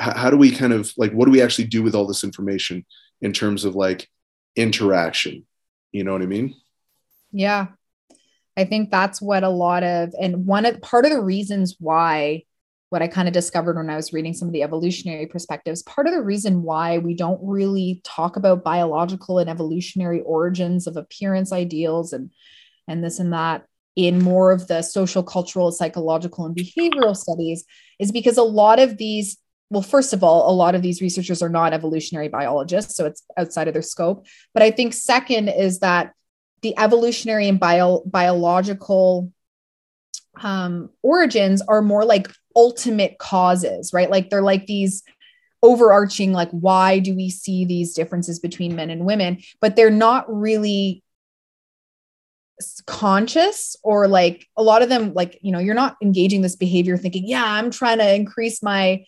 h- 0.00 0.16
how 0.16 0.30
do 0.30 0.36
we 0.36 0.50
kind 0.50 0.72
of 0.72 0.92
like, 0.96 1.12
what 1.12 1.26
do 1.26 1.30
we 1.30 1.42
actually 1.42 1.66
do 1.66 1.82
with 1.82 1.94
all 1.94 2.06
this 2.06 2.24
information 2.24 2.84
in 3.20 3.32
terms 3.32 3.64
of 3.64 3.74
like 3.74 4.08
interaction? 4.56 5.46
You 5.92 6.04
know 6.04 6.12
what 6.12 6.22
I 6.22 6.26
mean? 6.26 6.54
Yeah. 7.32 7.68
I 8.56 8.64
think 8.64 8.90
that's 8.90 9.20
what 9.20 9.42
a 9.42 9.48
lot 9.48 9.82
of, 9.82 10.14
and 10.20 10.46
one 10.46 10.64
of 10.64 10.80
part 10.80 11.04
of 11.04 11.10
the 11.10 11.22
reasons 11.22 11.76
why 11.80 12.44
what 12.90 13.02
I 13.02 13.08
kind 13.08 13.26
of 13.26 13.34
discovered 13.34 13.74
when 13.74 13.90
I 13.90 13.96
was 13.96 14.12
reading 14.12 14.34
some 14.34 14.46
of 14.46 14.52
the 14.52 14.62
evolutionary 14.62 15.26
perspectives, 15.26 15.82
part 15.82 16.06
of 16.06 16.12
the 16.12 16.22
reason 16.22 16.62
why 16.62 16.98
we 16.98 17.14
don't 17.14 17.40
really 17.42 18.00
talk 18.04 18.36
about 18.36 18.62
biological 18.62 19.40
and 19.40 19.50
evolutionary 19.50 20.20
origins 20.20 20.86
of 20.86 20.96
appearance 20.96 21.50
ideals 21.50 22.12
and 22.12 22.30
and 22.86 23.02
this 23.02 23.18
and 23.18 23.32
that 23.32 23.66
in 23.96 24.22
more 24.22 24.52
of 24.52 24.66
the 24.66 24.82
social, 24.82 25.22
cultural, 25.22 25.70
psychological, 25.70 26.46
and 26.46 26.56
behavioral 26.56 27.16
studies 27.16 27.64
is 27.98 28.10
because 28.10 28.36
a 28.36 28.42
lot 28.42 28.78
of 28.78 28.96
these 28.96 29.38
well, 29.70 29.82
first 29.82 30.12
of 30.12 30.22
all, 30.22 30.50
a 30.50 30.54
lot 30.54 30.74
of 30.74 30.82
these 30.82 31.00
researchers 31.00 31.42
are 31.42 31.48
not 31.48 31.72
evolutionary 31.72 32.28
biologists, 32.28 32.96
so 32.96 33.06
it's 33.06 33.24
outside 33.36 33.66
of 33.66 33.74
their 33.74 33.82
scope. 33.82 34.26
But 34.52 34.62
I 34.62 34.70
think 34.70 34.92
second 34.92 35.48
is 35.48 35.80
that 35.80 36.12
the 36.62 36.74
evolutionary 36.78 37.48
and 37.48 37.58
bio, 37.58 38.02
biological 38.06 39.32
um, 40.40 40.90
origins 41.02 41.62
are 41.62 41.82
more 41.82 42.04
like 42.04 42.28
ultimate 42.56 43.18
causes, 43.18 43.92
right? 43.92 44.10
Like 44.10 44.30
they're 44.30 44.42
like 44.42 44.66
these 44.66 45.02
overarching, 45.62 46.32
like, 46.32 46.50
why 46.50 46.98
do 46.98 47.14
we 47.14 47.30
see 47.30 47.64
these 47.64 47.94
differences 47.94 48.38
between 48.38 48.76
men 48.76 48.90
and 48.90 49.06
women? 49.06 49.38
But 49.60 49.76
they're 49.76 49.90
not 49.90 50.26
really 50.28 51.02
conscious 52.86 53.76
or 53.82 54.06
like 54.06 54.46
a 54.56 54.62
lot 54.62 54.82
of 54.82 54.88
them 54.88 55.12
like 55.12 55.38
you 55.42 55.50
know 55.50 55.58
you're 55.58 55.74
not 55.74 55.96
engaging 56.02 56.40
this 56.40 56.56
behavior 56.56 56.96
thinking 56.96 57.26
yeah 57.26 57.44
i'm 57.44 57.70
trying 57.70 57.98
to 57.98 58.14
increase 58.14 58.62
my 58.62 59.04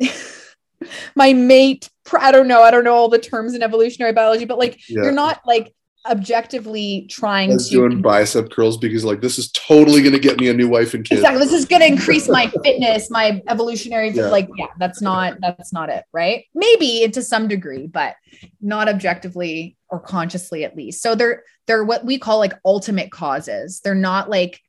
my 1.14 1.32
mate 1.32 1.88
i 2.18 2.30
don't 2.30 2.48
know 2.48 2.62
i 2.62 2.70
don't 2.70 2.84
know 2.84 2.94
all 2.94 3.08
the 3.08 3.18
terms 3.18 3.54
in 3.54 3.62
evolutionary 3.62 4.12
biology 4.12 4.44
but 4.44 4.58
like 4.58 4.78
yeah. 4.88 5.02
you're 5.02 5.12
not 5.12 5.40
like 5.46 5.74
objectively 6.08 7.06
trying 7.08 7.56
to 7.56 7.64
doing 7.64 8.02
bicep 8.02 8.50
curls 8.50 8.76
because 8.76 9.04
like 9.04 9.20
this 9.20 9.38
is 9.38 9.50
totally 9.52 10.02
going 10.02 10.12
to 10.12 10.18
get 10.18 10.40
me 10.40 10.48
a 10.48 10.54
new 10.54 10.68
wife 10.68 10.94
and 10.94 11.04
kids. 11.04 11.20
Exactly. 11.20 11.44
This 11.44 11.52
is 11.52 11.64
going 11.64 11.80
to 11.80 11.86
increase 11.86 12.28
my 12.28 12.46
fitness, 12.64 13.10
my 13.10 13.40
evolutionary 13.48 14.10
yeah. 14.10 14.26
like 14.26 14.48
yeah, 14.56 14.66
that's 14.78 15.00
not 15.00 15.38
that's 15.40 15.72
not 15.72 15.88
it, 15.88 16.04
right? 16.12 16.44
Maybe 16.54 17.08
to 17.08 17.22
some 17.22 17.48
degree, 17.48 17.86
but 17.86 18.16
not 18.60 18.88
objectively 18.88 19.76
or 19.88 20.00
consciously 20.00 20.64
at 20.64 20.76
least. 20.76 21.02
So 21.02 21.14
they're 21.14 21.44
they're 21.66 21.84
what 21.84 22.04
we 22.04 22.18
call 22.18 22.38
like 22.38 22.54
ultimate 22.64 23.10
causes. 23.10 23.80
They're 23.80 23.94
not 23.94 24.28
like 24.28 24.60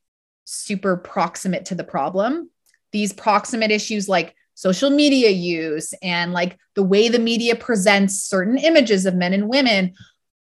super 0.46 0.98
proximate 0.98 1.66
to 1.66 1.76
the 1.76 1.84
problem. 1.84 2.50
These 2.92 3.14
proximate 3.14 3.72
issues 3.72 4.08
like 4.08 4.36
social 4.56 4.90
media 4.90 5.30
use 5.30 5.94
and 6.04 6.32
like 6.32 6.60
the 6.76 6.84
way 6.84 7.10
the 7.10 7.20
media 7.20 7.56
presents 7.56 8.24
certain 8.24 8.58
images 8.58 9.06
of 9.06 9.16
men 9.16 9.34
and 9.34 9.50
women 9.50 9.94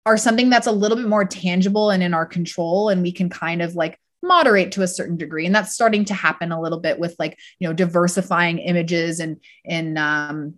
are 0.06 0.16
something 0.16 0.50
that's 0.50 0.66
a 0.66 0.72
little 0.72 0.96
bit 0.96 1.08
more 1.08 1.24
tangible 1.24 1.90
and 1.90 2.02
in 2.02 2.14
our 2.14 2.26
control 2.26 2.88
and 2.88 3.02
we 3.02 3.12
can 3.12 3.28
kind 3.28 3.62
of 3.62 3.74
like 3.74 3.98
moderate 4.22 4.72
to 4.72 4.82
a 4.82 4.88
certain 4.88 5.16
degree. 5.16 5.46
And 5.46 5.54
that's 5.54 5.74
starting 5.74 6.04
to 6.06 6.14
happen 6.14 6.50
a 6.50 6.60
little 6.60 6.80
bit 6.80 6.98
with 6.98 7.14
like 7.18 7.38
you 7.58 7.68
know 7.68 7.74
diversifying 7.74 8.58
images 8.58 9.20
and 9.20 9.40
in 9.64 9.96
um 9.96 10.54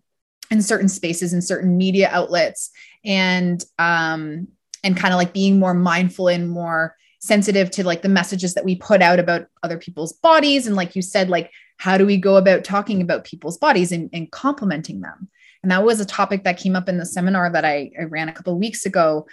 in 0.50 0.62
certain 0.62 0.88
spaces 0.88 1.32
and 1.32 1.42
certain 1.42 1.76
media 1.76 2.08
outlets. 2.12 2.70
And 3.04 3.62
um 3.78 4.48
and 4.84 4.96
kind 4.96 5.12
of 5.12 5.18
like 5.18 5.32
being 5.32 5.58
more 5.58 5.74
mindful 5.74 6.28
and 6.28 6.48
more 6.48 6.96
sensitive 7.18 7.70
to 7.72 7.84
like 7.84 8.02
the 8.02 8.08
messages 8.08 8.54
that 8.54 8.64
we 8.64 8.76
put 8.76 9.02
out 9.02 9.18
about 9.18 9.46
other 9.62 9.78
people's 9.78 10.12
bodies. 10.12 10.66
And 10.66 10.76
like 10.76 10.94
you 10.94 11.02
said 11.02 11.28
like 11.28 11.50
how 11.78 11.98
do 11.98 12.06
we 12.06 12.16
go 12.16 12.36
about 12.36 12.64
talking 12.64 13.02
about 13.02 13.24
people's 13.24 13.58
bodies 13.58 13.92
and, 13.92 14.08
and 14.12 14.30
complimenting 14.30 15.00
them 15.00 15.28
and 15.66 15.72
that 15.72 15.82
was 15.82 15.98
a 15.98 16.04
topic 16.04 16.44
that 16.44 16.58
came 16.58 16.76
up 16.76 16.88
in 16.88 16.96
the 16.96 17.04
seminar 17.04 17.50
that 17.50 17.64
I, 17.64 17.90
I 17.98 18.04
ran 18.04 18.28
a 18.28 18.32
couple 18.32 18.52
of 18.52 18.60
weeks 18.60 18.86
ago. 18.86 19.26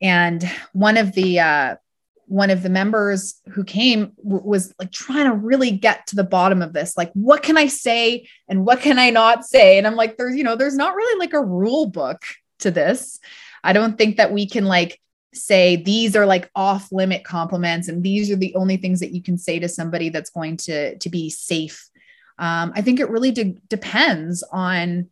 And 0.00 0.42
one 0.72 0.96
of 0.96 1.12
the 1.12 1.38
uh, 1.38 1.76
one 2.24 2.48
of 2.48 2.62
the 2.62 2.70
members 2.70 3.38
who 3.52 3.62
came 3.62 4.12
w- 4.24 4.42
was 4.42 4.72
like 4.78 4.90
trying 4.90 5.26
to 5.26 5.34
really 5.34 5.70
get 5.70 6.06
to 6.06 6.16
the 6.16 6.24
bottom 6.24 6.62
of 6.62 6.72
this. 6.72 6.96
Like 6.96 7.12
what 7.12 7.42
can 7.42 7.58
i 7.58 7.66
say 7.66 8.26
and 8.48 8.64
what 8.64 8.80
can 8.80 8.98
i 8.98 9.10
not 9.10 9.44
say? 9.44 9.76
And 9.76 9.86
i'm 9.86 9.96
like 9.96 10.16
there's 10.16 10.34
you 10.34 10.44
know 10.44 10.56
there's 10.56 10.78
not 10.78 10.94
really 10.94 11.18
like 11.18 11.34
a 11.34 11.44
rule 11.44 11.84
book 11.84 12.22
to 12.60 12.70
this. 12.70 13.20
I 13.62 13.74
don't 13.74 13.98
think 13.98 14.16
that 14.16 14.32
we 14.32 14.46
can 14.46 14.64
like 14.64 14.98
say 15.34 15.76
these 15.76 16.16
are 16.16 16.24
like 16.24 16.50
off 16.56 16.90
limit 16.90 17.22
compliments 17.22 17.86
and 17.86 18.02
these 18.02 18.30
are 18.30 18.36
the 18.36 18.54
only 18.54 18.78
things 18.78 19.00
that 19.00 19.12
you 19.12 19.22
can 19.22 19.36
say 19.36 19.58
to 19.58 19.68
somebody 19.68 20.08
that's 20.08 20.30
going 20.30 20.56
to 20.56 20.96
to 20.96 21.10
be 21.10 21.28
safe. 21.28 21.86
Um, 22.38 22.72
i 22.74 22.80
think 22.80 22.98
it 22.98 23.10
really 23.10 23.32
de- 23.32 23.58
depends 23.68 24.42
on 24.50 25.10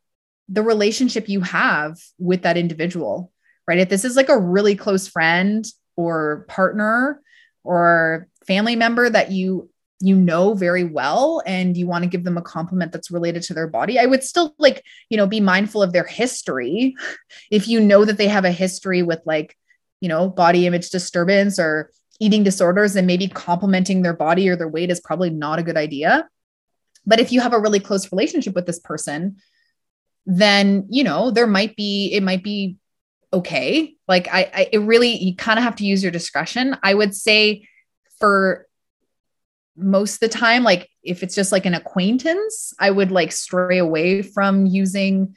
the 0.48 0.62
relationship 0.62 1.28
you 1.28 1.40
have 1.42 1.98
with 2.18 2.42
that 2.42 2.56
individual, 2.56 3.32
right? 3.66 3.78
If 3.78 3.88
this 3.88 4.04
is 4.04 4.16
like 4.16 4.28
a 4.28 4.38
really 4.38 4.74
close 4.74 5.06
friend 5.06 5.64
or 5.96 6.46
partner 6.48 7.20
or 7.64 8.28
family 8.46 8.76
member 8.76 9.10
that 9.10 9.30
you 9.30 9.68
you 10.00 10.14
know 10.14 10.54
very 10.54 10.84
well 10.84 11.42
and 11.44 11.76
you 11.76 11.86
want 11.86 12.04
to 12.04 12.10
give 12.10 12.22
them 12.22 12.38
a 12.38 12.42
compliment 12.42 12.92
that's 12.92 13.10
related 13.10 13.42
to 13.42 13.52
their 13.52 13.66
body 13.66 13.98
i 13.98 14.06
would 14.06 14.22
still 14.22 14.54
like 14.58 14.84
you 15.10 15.16
know 15.16 15.26
be 15.26 15.40
mindful 15.40 15.82
of 15.82 15.92
their 15.92 16.04
history 16.04 16.94
if 17.50 17.66
you 17.66 17.80
know 17.80 18.04
that 18.04 18.16
they 18.16 18.28
have 18.28 18.44
a 18.44 18.52
history 18.52 19.02
with 19.02 19.20
like 19.26 19.56
you 20.00 20.08
know 20.08 20.28
body 20.28 20.66
image 20.66 20.90
disturbance 20.90 21.58
or 21.58 21.90
eating 22.20 22.44
disorders 22.44 22.96
and 22.96 23.06
maybe 23.06 23.28
complimenting 23.28 24.02
their 24.02 24.14
body 24.14 24.48
or 24.48 24.56
their 24.56 24.68
weight 24.68 24.90
is 24.90 25.00
probably 25.00 25.30
not 25.30 25.58
a 25.58 25.64
good 25.64 25.76
idea 25.76 26.28
but 27.04 27.18
if 27.18 27.32
you 27.32 27.40
have 27.40 27.52
a 27.52 27.60
really 27.60 27.80
close 27.80 28.12
relationship 28.12 28.54
with 28.54 28.66
this 28.66 28.78
person 28.78 29.36
then 30.28 30.86
you 30.90 31.02
know 31.02 31.30
there 31.30 31.46
might 31.46 31.74
be 31.74 32.12
it 32.12 32.22
might 32.22 32.44
be 32.44 32.76
okay. 33.32 33.94
Like 34.06 34.28
i, 34.28 34.50
I 34.54 34.68
it 34.72 34.78
really 34.78 35.16
you 35.16 35.34
kind 35.34 35.58
of 35.58 35.64
have 35.64 35.76
to 35.76 35.84
use 35.84 36.02
your 36.02 36.12
discretion. 36.12 36.76
I 36.82 36.94
would 36.94 37.14
say 37.14 37.66
for 38.20 38.66
most 39.76 40.14
of 40.14 40.20
the 40.20 40.28
time 40.28 40.64
like 40.64 40.90
if 41.02 41.22
it's 41.22 41.36
just 41.36 41.52
like 41.52 41.64
an 41.64 41.72
acquaintance 41.72 42.74
i 42.80 42.90
would 42.90 43.12
like 43.12 43.30
stray 43.30 43.78
away 43.78 44.22
from 44.22 44.66
using 44.66 45.36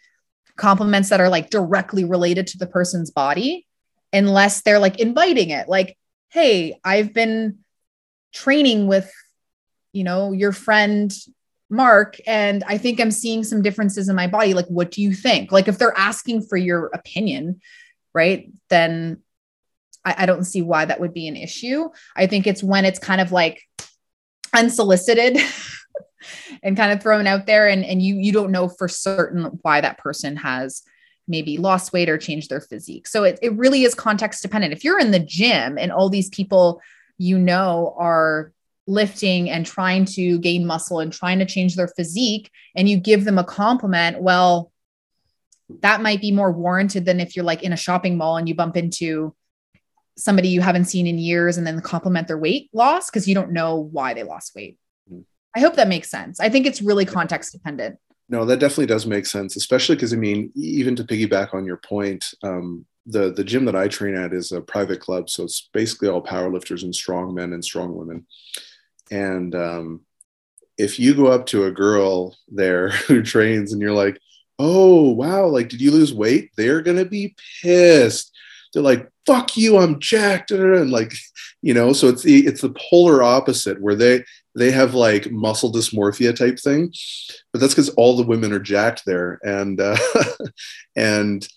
compliments 0.55 1.09
that 1.09 1.21
are 1.21 1.29
like 1.29 1.51
directly 1.51 2.03
related 2.03 2.47
to 2.47 2.57
the 2.57 2.65
person's 2.65 3.11
body 3.11 3.67
unless 4.11 4.61
they're 4.61 4.79
like 4.79 4.99
inviting 4.99 5.51
it. 5.51 5.69
Like 5.69 5.97
hey 6.29 6.79
i've 6.83 7.13
been 7.13 7.59
training 8.33 8.87
with 8.87 9.11
you 9.93 10.03
know 10.03 10.31
your 10.31 10.51
friend 10.51 11.13
Mark, 11.71 12.17
and 12.27 12.63
I 12.67 12.77
think 12.77 12.99
I'm 12.99 13.11
seeing 13.11 13.43
some 13.43 13.61
differences 13.61 14.09
in 14.09 14.15
my 14.15 14.27
body. 14.27 14.53
Like, 14.53 14.67
what 14.67 14.91
do 14.91 15.01
you 15.01 15.13
think? 15.13 15.51
Like, 15.51 15.67
if 15.67 15.77
they're 15.77 15.97
asking 15.97 16.43
for 16.43 16.57
your 16.57 16.87
opinion, 16.93 17.61
right, 18.13 18.51
then 18.69 19.21
I, 20.03 20.15
I 20.19 20.25
don't 20.25 20.43
see 20.43 20.61
why 20.61 20.85
that 20.85 20.99
would 20.99 21.13
be 21.13 21.27
an 21.27 21.37
issue. 21.37 21.89
I 22.15 22.27
think 22.27 22.45
it's 22.45 22.61
when 22.61 22.85
it's 22.85 22.99
kind 22.99 23.21
of 23.21 23.31
like 23.31 23.61
unsolicited 24.53 25.37
and 26.63 26.75
kind 26.75 26.91
of 26.91 27.01
thrown 27.01 27.25
out 27.25 27.45
there, 27.45 27.67
and, 27.67 27.85
and 27.85 28.01
you 28.01 28.15
you 28.15 28.31
don't 28.33 28.51
know 28.51 28.67
for 28.67 28.87
certain 28.87 29.43
why 29.61 29.81
that 29.81 29.97
person 29.97 30.35
has 30.35 30.83
maybe 31.27 31.57
lost 31.57 31.93
weight 31.93 32.09
or 32.09 32.17
changed 32.17 32.49
their 32.49 32.59
physique. 32.59 33.07
So 33.07 33.23
it, 33.23 33.39
it 33.41 33.53
really 33.53 33.83
is 33.83 33.95
context 33.95 34.41
dependent. 34.41 34.73
If 34.73 34.83
you're 34.83 34.99
in 34.99 35.11
the 35.11 35.19
gym 35.19 35.77
and 35.77 35.91
all 35.91 36.09
these 36.09 36.29
people 36.29 36.81
you 37.17 37.37
know 37.37 37.95
are 37.97 38.51
lifting 38.87 39.49
and 39.49 39.65
trying 39.65 40.05
to 40.05 40.39
gain 40.39 40.65
muscle 40.65 40.99
and 40.99 41.13
trying 41.13 41.39
to 41.39 41.45
change 41.45 41.75
their 41.75 41.87
physique 41.87 42.49
and 42.75 42.89
you 42.89 42.97
give 42.97 43.25
them 43.25 43.37
a 43.37 43.43
compliment, 43.43 44.21
well, 44.21 44.71
that 45.81 46.01
might 46.01 46.21
be 46.21 46.31
more 46.31 46.51
warranted 46.51 47.05
than 47.05 47.19
if 47.19 47.35
you're 47.35 47.45
like 47.45 47.63
in 47.63 47.73
a 47.73 47.77
shopping 47.77 48.17
mall 48.17 48.37
and 48.37 48.49
you 48.49 48.55
bump 48.55 48.75
into 48.75 49.33
somebody 50.17 50.49
you 50.49 50.61
haven't 50.61 50.85
seen 50.85 51.07
in 51.07 51.17
years 51.17 51.57
and 51.57 51.65
then 51.65 51.79
compliment 51.81 52.27
their 52.27 52.37
weight 52.37 52.69
loss 52.73 53.09
because 53.09 53.27
you 53.27 53.35
don't 53.35 53.51
know 53.51 53.77
why 53.77 54.13
they 54.13 54.23
lost 54.23 54.53
weight. 54.55 54.77
Mm-hmm. 55.11 55.21
I 55.55 55.59
hope 55.61 55.75
that 55.75 55.87
makes 55.87 56.09
sense. 56.09 56.39
I 56.39 56.49
think 56.49 56.65
it's 56.65 56.81
really 56.81 57.05
context 57.05 57.53
dependent. 57.53 57.97
No, 58.29 58.45
that 58.45 58.59
definitely 58.59 58.85
does 58.85 59.05
make 59.05 59.25
sense, 59.25 59.55
especially 59.55 59.95
because 59.95 60.13
I 60.13 60.17
mean, 60.17 60.51
even 60.55 60.95
to 60.95 61.03
piggyback 61.03 61.53
on 61.53 61.65
your 61.65 61.77
point, 61.77 62.33
um, 62.43 62.85
the 63.05 63.31
the 63.33 63.43
gym 63.43 63.65
that 63.65 63.75
I 63.75 63.87
train 63.87 64.15
at 64.15 64.33
is 64.33 64.51
a 64.51 64.61
private 64.61 65.01
club, 65.01 65.29
so 65.29 65.43
it's 65.43 65.69
basically 65.73 66.07
all 66.07 66.23
powerlifters 66.23 66.83
and 66.83 66.95
strong 66.95 67.33
men 67.33 67.51
and 67.51 67.63
strong 67.63 67.93
women. 67.95 68.25
And 69.11 69.53
um, 69.53 70.01
if 70.77 70.99
you 70.99 71.13
go 71.13 71.27
up 71.27 71.45
to 71.47 71.65
a 71.65 71.71
girl 71.71 72.35
there 72.47 72.89
who 73.07 73.21
trains 73.21 73.73
and 73.73 73.81
you're 73.81 73.93
like, 73.93 74.17
oh, 74.57 75.11
wow, 75.11 75.47
like, 75.47 75.69
did 75.69 75.81
you 75.81 75.91
lose 75.91 76.13
weight? 76.13 76.51
They're 76.55 76.81
going 76.81 76.97
to 76.97 77.05
be 77.05 77.35
pissed. 77.61 78.31
They're 78.73 78.83
like, 78.83 79.09
fuck 79.25 79.57
you, 79.57 79.77
I'm 79.77 79.99
jacked. 79.99 80.51
And 80.51 80.91
like, 80.91 81.13
you 81.61 81.73
know, 81.73 81.93
so 81.93 82.07
it's 82.07 82.23
the, 82.23 82.45
it's 82.45 82.61
the 82.61 82.73
polar 82.89 83.21
opposite 83.21 83.81
where 83.81 83.95
they, 83.95 84.23
they 84.55 84.71
have 84.71 84.93
like 84.93 85.31
muscle 85.31 85.71
dysmorphia 85.71 86.35
type 86.35 86.59
thing, 86.59 86.93
but 87.51 87.61
that's 87.61 87.73
because 87.73 87.89
all 87.89 88.17
the 88.17 88.23
women 88.23 88.51
are 88.51 88.59
jacked 88.59 89.03
there. 89.05 89.39
And, 89.43 89.79
uh, 89.79 89.97
and 90.95 91.47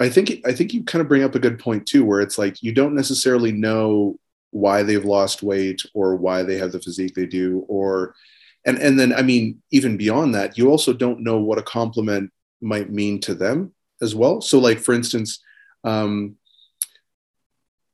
I 0.00 0.08
think, 0.08 0.40
I 0.46 0.52
think 0.52 0.72
you 0.72 0.84
kind 0.84 1.02
of 1.02 1.08
bring 1.08 1.22
up 1.22 1.34
a 1.34 1.40
good 1.40 1.58
point 1.58 1.86
too, 1.86 2.04
where 2.04 2.20
it's 2.20 2.38
like, 2.38 2.62
you 2.62 2.72
don't 2.72 2.94
necessarily 2.94 3.52
know 3.52 4.18
why 4.50 4.82
they've 4.82 5.04
lost 5.04 5.42
weight 5.42 5.82
or 5.94 6.16
why 6.16 6.42
they 6.42 6.56
have 6.56 6.72
the 6.72 6.80
physique 6.80 7.14
they 7.14 7.26
do 7.26 7.64
or 7.68 8.14
and 8.66 8.78
and 8.78 8.98
then 8.98 9.12
i 9.12 9.22
mean 9.22 9.62
even 9.70 9.96
beyond 9.96 10.34
that 10.34 10.58
you 10.58 10.68
also 10.68 10.92
don't 10.92 11.20
know 11.20 11.38
what 11.38 11.58
a 11.58 11.62
compliment 11.62 12.30
might 12.60 12.90
mean 12.90 13.20
to 13.20 13.34
them 13.34 13.72
as 14.02 14.14
well. 14.14 14.40
So 14.40 14.58
like 14.58 14.78
for 14.78 14.94
instance 14.94 15.42
um 15.84 16.36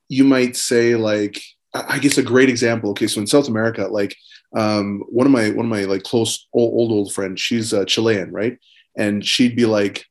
you 0.09 0.25
might 0.25 0.57
say 0.57 0.97
like 0.97 1.41
i 1.73 1.99
guess 1.99 2.19
a 2.19 2.23
great 2.23 2.49
example 2.49 2.91
okay 2.91 3.07
so 3.07 3.21
in 3.21 3.29
south 3.29 3.49
america 3.49 3.87
like 3.87 4.17
um 4.57 5.05
one 5.09 5.27
of 5.27 5.33
my 5.33 5.51
one 5.51 5.67
of 5.67 5.71
my 5.71 5.85
like 5.85 6.03
close 6.03 6.49
old 6.53 6.73
old, 6.75 6.91
old 6.91 7.13
friends 7.13 7.41
she's 7.41 7.73
uh, 7.73 7.85
chilean 7.85 8.33
right? 8.33 8.59
And 8.97 9.25
she'd 9.25 9.55
be 9.55 9.67
like 9.67 10.05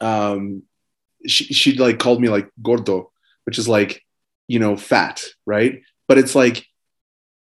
um 0.00 0.62
she, 1.26 1.44
she'd 1.52 1.80
like 1.80 1.98
called 1.98 2.20
me 2.20 2.28
like 2.28 2.48
gordo 2.62 3.10
which 3.44 3.58
is 3.58 3.68
like 3.68 4.02
you 4.50 4.58
know, 4.58 4.76
fat, 4.76 5.22
right? 5.46 5.80
But 6.08 6.18
it's 6.18 6.34
like 6.34 6.66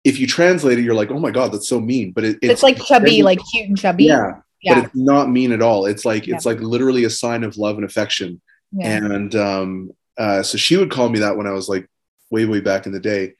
if 0.03 0.19
you 0.19 0.27
translate 0.27 0.81
it, 0.81 0.83
you're 0.83 0.97
like, 0.97 1.13
oh 1.13 1.21
my 1.21 1.31
god, 1.31 1.53
that's 1.53 1.69
so 1.69 1.81
mean. 1.81 2.11
But 2.11 2.25
it, 2.25 2.39
it's, 2.43 2.55
it's, 2.55 2.63
like 2.65 2.83
chubby, 2.85 3.23
like 3.23 3.39
cute 3.53 3.69
and 3.69 3.79
chubby. 3.79 4.07
Yeah, 4.07 4.41
yeah. 4.61 4.75
but 4.75 4.85
it's 4.87 4.97
not 4.97 5.31
mean 5.31 5.53
at 5.53 5.63
all. 5.63 5.87
It's 5.87 6.05
like, 6.05 6.27
yeah. 6.27 6.35
it's 6.35 6.45
like 6.45 6.59
literally 6.59 7.05
a 7.05 7.11
sign 7.11 7.45
of 7.45 7.57
love 7.57 7.77
and 7.77 7.85
affection. 7.85 8.41
Yeah. 8.73 8.97
And 8.97 9.35
um, 9.37 9.91
uh, 10.19 10.43
so 10.43 10.59
she 10.59 10.77
would 10.77 10.91
call 10.91 11.09
me 11.09 11.21
that 11.21 11.37
when 11.37 11.47
I 11.47 11.53
was 11.53 11.69
like 11.69 11.89
way, 12.31 12.47
way 12.47 12.59
back 12.61 12.87
in 12.87 12.93
the 12.93 13.01
day. 13.01 13.35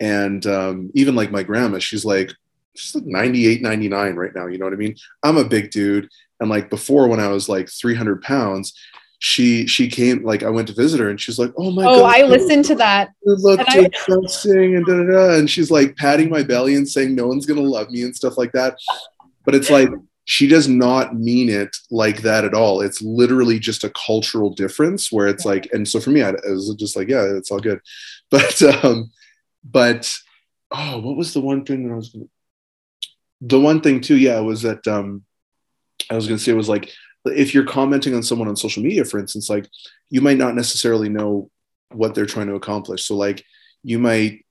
And 0.00 0.44
um, 0.46 0.90
even 0.94 1.14
like 1.14 1.30
my 1.30 1.42
grandma, 1.42 1.78
she's 1.78 2.06
like, 2.06 2.32
she's 2.74 2.94
like 2.94 3.04
98, 3.04 3.60
99 3.60 4.14
right 4.14 4.34
now. 4.34 4.46
You 4.46 4.56
know 4.56 4.64
what 4.64 4.72
I 4.72 4.76
mean? 4.76 4.96
I'm 5.22 5.36
a 5.36 5.44
big 5.44 5.70
dude. 5.70 6.08
And 6.40 6.48
like 6.48 6.70
before, 6.70 7.08
when 7.08 7.20
I 7.20 7.28
was 7.28 7.46
like 7.46 7.68
300 7.68 8.22
pounds, 8.22 8.72
she 9.24 9.68
she 9.68 9.86
came 9.86 10.24
like 10.24 10.42
I 10.42 10.50
went 10.50 10.66
to 10.66 10.74
visit 10.74 10.98
her 10.98 11.08
and 11.08 11.20
she's 11.20 11.38
like, 11.38 11.52
oh 11.56 11.70
my 11.70 11.84
god, 11.84 11.92
oh, 11.92 12.00
god, 12.00 12.14
I 12.16 12.22
listened 12.24 12.64
to 12.64 12.74
that. 12.74 13.12
To 13.24 13.64
I... 13.68 14.26
sing 14.26 14.74
and 14.74 14.84
da, 14.84 14.94
da, 14.94 15.04
da. 15.04 15.34
and 15.38 15.48
she's 15.48 15.70
like 15.70 15.94
patting 15.94 16.28
my 16.28 16.42
belly 16.42 16.74
and 16.74 16.88
saying 16.88 17.14
no 17.14 17.28
one's 17.28 17.46
gonna 17.46 17.60
love 17.60 17.88
me 17.90 18.02
and 18.02 18.16
stuff 18.16 18.36
like 18.36 18.50
that. 18.50 18.76
But 19.44 19.54
it's 19.54 19.70
like 19.70 19.90
she 20.24 20.48
does 20.48 20.66
not 20.66 21.14
mean 21.14 21.48
it 21.50 21.76
like 21.92 22.22
that 22.22 22.44
at 22.44 22.52
all. 22.52 22.80
It's 22.80 23.00
literally 23.00 23.60
just 23.60 23.84
a 23.84 23.90
cultural 23.90 24.50
difference 24.50 25.12
where 25.12 25.28
it's 25.28 25.44
like, 25.44 25.68
and 25.72 25.86
so 25.86 26.00
for 26.00 26.10
me, 26.10 26.24
I, 26.24 26.30
I 26.30 26.50
was 26.50 26.74
just 26.76 26.96
like, 26.96 27.06
yeah, 27.06 27.22
it's 27.22 27.52
all 27.52 27.60
good. 27.60 27.80
But 28.30 28.60
um, 28.62 29.12
but 29.62 30.12
oh, 30.72 30.98
what 30.98 31.16
was 31.16 31.32
the 31.32 31.40
one 31.40 31.64
thing 31.64 31.86
that 31.86 31.92
I 31.92 31.96
was 31.96 32.08
gonna, 32.08 32.24
the 33.40 33.60
one 33.60 33.82
thing 33.82 34.00
too, 34.00 34.16
yeah, 34.16 34.40
was 34.40 34.62
that 34.62 34.84
um 34.88 35.22
I 36.10 36.16
was 36.16 36.26
gonna 36.26 36.40
say 36.40 36.50
it 36.50 36.56
was 36.56 36.68
like 36.68 36.90
if 37.24 37.54
you're 37.54 37.64
commenting 37.64 38.14
on 38.14 38.22
someone 38.22 38.48
on 38.48 38.56
social 38.56 38.82
media, 38.82 39.04
for 39.04 39.18
instance, 39.18 39.48
like 39.48 39.68
you 40.10 40.20
might 40.20 40.38
not 40.38 40.54
necessarily 40.54 41.08
know 41.08 41.50
what 41.90 42.14
they're 42.14 42.26
trying 42.26 42.48
to 42.48 42.54
accomplish. 42.54 43.04
So 43.04 43.16
like 43.16 43.44
you 43.82 43.98
might 43.98 44.44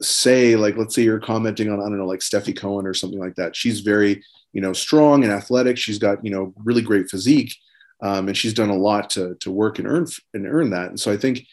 say, 0.00 0.56
like, 0.56 0.76
let's 0.76 0.94
say 0.94 1.02
you're 1.02 1.20
commenting 1.20 1.70
on, 1.70 1.80
I 1.80 1.84
don't 1.84 1.98
know, 1.98 2.06
like 2.06 2.20
Stefi 2.20 2.56
Cohen 2.56 2.86
or 2.86 2.94
something 2.94 3.20
like 3.20 3.36
that. 3.36 3.56
She's 3.56 3.80
very, 3.80 4.22
you 4.52 4.60
know, 4.60 4.72
strong 4.72 5.22
and 5.22 5.32
athletic. 5.32 5.78
She's 5.78 5.98
got, 5.98 6.24
you 6.24 6.30
know, 6.30 6.52
really 6.56 6.82
great 6.82 7.08
physique. 7.08 7.56
Um, 8.02 8.26
and 8.28 8.36
she's 8.36 8.54
done 8.54 8.70
a 8.70 8.76
lot 8.76 9.10
to, 9.10 9.36
to 9.36 9.50
work 9.50 9.78
and 9.78 9.86
earn 9.86 10.06
and 10.34 10.46
earn 10.46 10.70
that. 10.70 10.88
And 10.88 10.98
so 10.98 11.12
I 11.12 11.16
think, 11.16 11.46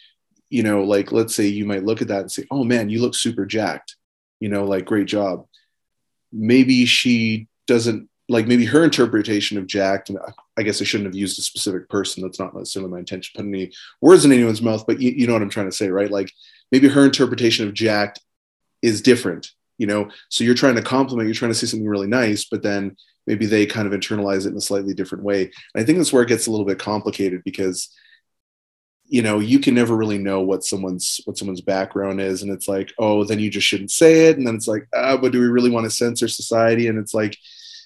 you 0.50 0.64
know, 0.64 0.82
like, 0.82 1.12
let's 1.12 1.34
say 1.34 1.46
you 1.46 1.64
might 1.64 1.84
look 1.84 2.02
at 2.02 2.08
that 2.08 2.22
and 2.22 2.32
say, 2.32 2.44
oh 2.50 2.64
man, 2.64 2.90
you 2.90 3.00
look 3.00 3.14
super 3.14 3.46
jacked, 3.46 3.94
you 4.40 4.48
know, 4.48 4.64
like 4.64 4.84
great 4.84 5.06
job. 5.06 5.46
Maybe 6.32 6.86
she 6.86 7.46
doesn't 7.68 8.09
like 8.30 8.46
maybe 8.46 8.64
her 8.64 8.84
interpretation 8.84 9.58
of 9.58 9.66
jacked 9.66 10.08
and 10.08 10.18
i 10.56 10.62
guess 10.62 10.80
i 10.80 10.84
shouldn't 10.84 11.06
have 11.06 11.16
used 11.16 11.38
a 11.38 11.42
specific 11.42 11.88
person 11.88 12.22
that's 12.22 12.38
not 12.38 12.54
necessarily 12.54 12.90
my 12.90 12.98
intention 12.98 13.32
putting 13.34 13.52
any 13.52 13.72
words 14.00 14.24
in 14.24 14.32
anyone's 14.32 14.62
mouth 14.62 14.86
but 14.86 15.00
you, 15.00 15.10
you 15.10 15.26
know 15.26 15.32
what 15.32 15.42
i'm 15.42 15.50
trying 15.50 15.68
to 15.68 15.76
say 15.76 15.90
right? 15.90 16.10
Like 16.10 16.32
maybe 16.72 16.88
her 16.88 17.04
interpretation 17.04 17.66
of 17.66 17.74
jacked 17.74 18.20
is 18.80 19.02
different 19.02 19.50
you 19.78 19.86
know? 19.86 20.10
So 20.28 20.44
you're 20.44 20.54
trying 20.54 20.76
to 20.76 20.82
compliment 20.82 21.26
you're 21.26 21.34
trying 21.34 21.50
to 21.50 21.58
say 21.58 21.66
something 21.66 21.88
really 21.88 22.06
nice 22.06 22.44
but 22.44 22.62
then 22.62 22.96
maybe 23.26 23.46
they 23.46 23.66
kind 23.66 23.86
of 23.86 23.98
internalize 23.98 24.46
it 24.46 24.50
in 24.50 24.56
a 24.56 24.60
slightly 24.60 24.94
different 24.94 25.24
way. 25.24 25.42
And 25.42 25.82
i 25.82 25.84
think 25.84 25.98
that's 25.98 26.12
where 26.12 26.22
it 26.22 26.28
gets 26.28 26.46
a 26.46 26.50
little 26.50 26.66
bit 26.66 26.78
complicated 26.78 27.42
because 27.44 27.94
you 29.06 29.22
know 29.22 29.40
you 29.40 29.58
can 29.58 29.74
never 29.74 29.96
really 29.96 30.18
know 30.18 30.40
what 30.40 30.62
someone's 30.62 31.20
what 31.24 31.36
someone's 31.36 31.60
background 31.60 32.20
is 32.20 32.42
and 32.42 32.52
it's 32.52 32.68
like 32.68 32.92
oh 33.00 33.24
then 33.24 33.40
you 33.40 33.50
just 33.50 33.66
shouldn't 33.66 33.90
say 33.90 34.28
it 34.28 34.38
and 34.38 34.46
then 34.46 34.54
it's 34.54 34.68
like 34.68 34.86
ah 34.94 35.16
but 35.16 35.32
do 35.32 35.40
we 35.40 35.48
really 35.48 35.70
want 35.70 35.84
to 35.84 35.90
censor 35.90 36.28
society? 36.28 36.86
And 36.86 36.96
it's 36.96 37.12
like 37.12 37.36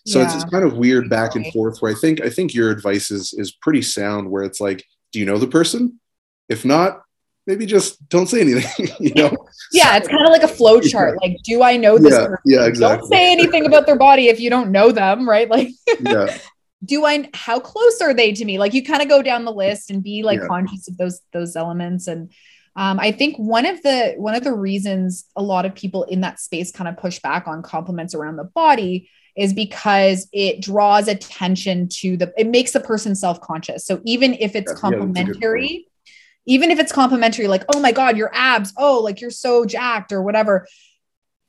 so 0.06 0.18
yeah. 0.18 0.26
it's, 0.26 0.34
it's 0.34 0.44
kind 0.44 0.64
of 0.64 0.76
weird 0.76 1.08
back 1.08 1.34
and 1.34 1.46
forth 1.52 1.80
where 1.80 1.90
I 1.90 1.94
think 1.94 2.20
I 2.20 2.28
think 2.28 2.54
your 2.54 2.70
advice 2.70 3.10
is 3.10 3.32
is 3.32 3.52
pretty 3.52 3.82
sound 3.82 4.30
where 4.30 4.42
it's 4.42 4.60
like, 4.60 4.84
do 5.12 5.18
you 5.18 5.24
know 5.24 5.38
the 5.38 5.46
person? 5.46 6.00
If 6.48 6.64
not, 6.64 7.00
maybe 7.46 7.64
just 7.64 8.06
don't 8.08 8.28
say 8.28 8.42
anything, 8.42 8.88
you 9.00 9.14
know? 9.14 9.34
Yeah, 9.72 9.96
it's 9.96 10.08
kind 10.08 10.24
of 10.24 10.30
like 10.30 10.42
a 10.42 10.48
flow 10.48 10.80
chart. 10.80 11.18
Yeah. 11.20 11.28
Like, 11.28 11.38
do 11.42 11.62
I 11.62 11.76
know 11.76 11.98
this 11.98 12.12
yeah, 12.12 12.26
person? 12.26 12.42
Yeah, 12.44 12.66
exactly. 12.66 13.08
Don't 13.08 13.08
say 13.08 13.32
anything 13.32 13.66
about 13.66 13.86
their 13.86 13.96
body 13.96 14.28
if 14.28 14.40
you 14.40 14.50
don't 14.50 14.70
know 14.70 14.92
them, 14.92 15.28
right? 15.28 15.48
Like 15.54 15.68
yeah. 16.00 16.36
do 16.84 17.04
I 17.06 17.28
how 17.32 17.60
close 17.60 18.00
are 18.00 18.12
they 18.12 18.32
to 18.32 18.44
me? 18.44 18.58
Like 18.58 18.74
you 18.74 18.84
kind 18.84 19.02
of 19.02 19.08
go 19.08 19.22
down 19.22 19.44
the 19.44 19.52
list 19.52 19.90
and 19.90 20.02
be 20.02 20.22
like 20.22 20.40
conscious 20.42 20.88
of 20.88 20.96
those 20.96 21.20
those 21.32 21.56
elements 21.56 22.08
and 22.08 22.30
um, 22.76 22.98
I 22.98 23.12
think 23.12 23.36
one 23.36 23.66
of 23.66 23.80
the 23.82 24.14
one 24.16 24.34
of 24.34 24.42
the 24.42 24.52
reasons 24.52 25.26
a 25.36 25.42
lot 25.42 25.64
of 25.64 25.76
people 25.76 26.02
in 26.04 26.22
that 26.22 26.40
space 26.40 26.72
kind 26.72 26.88
of 26.88 26.96
push 26.96 27.20
back 27.20 27.46
on 27.46 27.62
compliments 27.62 28.14
around 28.14 28.36
the 28.36 28.44
body 28.44 29.08
is 29.36 29.52
because 29.52 30.28
it 30.32 30.60
draws 30.60 31.08
attention 31.08 31.88
to 31.88 32.16
the 32.16 32.32
it 32.36 32.46
makes 32.46 32.72
the 32.72 32.80
person 32.80 33.14
self-conscious. 33.14 33.84
So 33.84 34.00
even 34.04 34.34
if 34.34 34.54
it's 34.54 34.72
complimentary 34.72 35.86
yeah, 36.06 36.12
even 36.46 36.70
if 36.70 36.78
it's 36.78 36.92
complimentary 36.92 37.48
like 37.48 37.64
oh 37.74 37.80
my 37.80 37.92
god 37.92 38.16
your 38.16 38.30
abs. 38.34 38.72
Oh 38.76 39.00
like 39.00 39.20
you're 39.20 39.30
so 39.30 39.64
jacked 39.64 40.12
or 40.12 40.22
whatever 40.22 40.66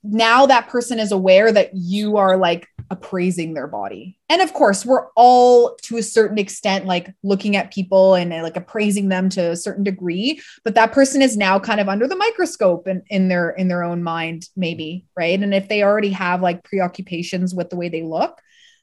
now 0.06 0.45
that 0.45 0.68
person 0.68 0.99
is 0.99 1.11
aware 1.11 1.52
that 1.52 1.72
you 1.73 2.18
are 2.18 2.38
like 2.38 2.68
appraising 2.91 3.53
their 3.53 3.68
body. 3.68 4.18
And 4.30 4.41
of 4.41 4.53
course, 4.53 4.86
we're 4.86 5.07
all 5.15 5.76
to 5.84 5.98
a 5.98 6.03
certain 6.03 6.38
extent 6.38 6.86
like 6.86 7.14
looking 7.23 7.56
at 7.56 7.73
people 7.73 8.15
and, 8.15 8.32
and, 8.32 8.44
like 8.44 8.56
appraising 8.56 9.10
them 9.10 9.30
to 9.30 9.52
a 9.52 9.56
certain 9.56 9.84
degree, 9.84 10.41
but 10.64 10.76
that 10.76 10.91
person 10.91 11.22
is 11.22 11.36
now 11.36 11.60
kind 11.60 11.80
of 11.80 11.90
under 11.90 12.07
the 12.07 12.15
microscope 12.15 12.88
in, 12.88 13.02
in 13.10 13.27
their 13.27 13.49
in 13.52 13.68
their 13.68 13.84
own 13.84 14.03
mind 14.03 14.48
maybe, 14.56 15.06
right? 15.18 15.41
And 15.41 15.53
if 15.53 15.68
they 15.68 15.84
already 15.84 16.11
have 16.11 16.41
like 16.41 16.64
preoccupations 16.64 17.56
with 17.56 17.69
the 17.69 17.76
way 17.76 17.90
they 17.90 18.03
look, 18.03 18.40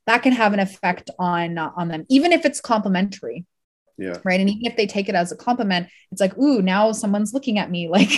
that 0.06 0.22
can 0.22 0.32
have 0.32 0.52
an 0.52 0.60
effect 0.60 1.10
on 1.18 1.58
uh, 1.58 1.70
on 1.76 1.88
them 1.88 2.04
even 2.08 2.32
if 2.32 2.44
it's 2.44 2.60
complimentary. 2.60 3.46
Yeah. 3.98 4.16
Right? 4.24 4.40
And 4.40 4.48
even 4.48 4.64
if 4.64 4.76
they 4.76 4.86
take 4.86 5.08
it 5.08 5.14
as 5.14 5.32
a 5.32 5.36
compliment, 5.36 5.86
it's 6.10 6.20
like, 6.20 6.36
"Ooh, 6.38 6.62
now 6.62 6.92
someone's 6.92 7.34
looking 7.34 7.58
at 7.58 7.70
me 7.70 7.88
like 7.90 8.10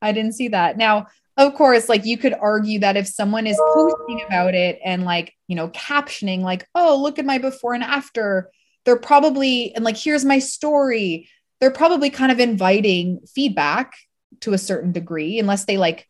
I 0.00 0.12
didn't 0.12 0.34
see 0.34 0.48
that." 0.48 0.78
Now, 0.78 1.08
of 1.36 1.54
course, 1.54 1.88
like 1.88 2.04
you 2.04 2.16
could 2.16 2.34
argue 2.34 2.80
that 2.80 2.96
if 2.96 3.06
someone 3.06 3.46
is 3.46 3.60
posting 3.74 4.22
about 4.26 4.54
it 4.54 4.78
and 4.84 5.04
like, 5.04 5.34
you 5.48 5.56
know, 5.56 5.68
captioning, 5.68 6.40
like, 6.40 6.66
oh, 6.74 7.00
look 7.00 7.18
at 7.18 7.26
my 7.26 7.38
before 7.38 7.74
and 7.74 7.84
after, 7.84 8.50
they're 8.84 8.98
probably, 8.98 9.74
and 9.74 9.84
like, 9.84 9.96
here's 9.96 10.24
my 10.24 10.38
story, 10.38 11.28
they're 11.60 11.70
probably 11.70 12.08
kind 12.08 12.32
of 12.32 12.40
inviting 12.40 13.20
feedback 13.34 13.92
to 14.40 14.54
a 14.54 14.58
certain 14.58 14.92
degree, 14.92 15.38
unless 15.38 15.66
they 15.66 15.76
like 15.76 16.08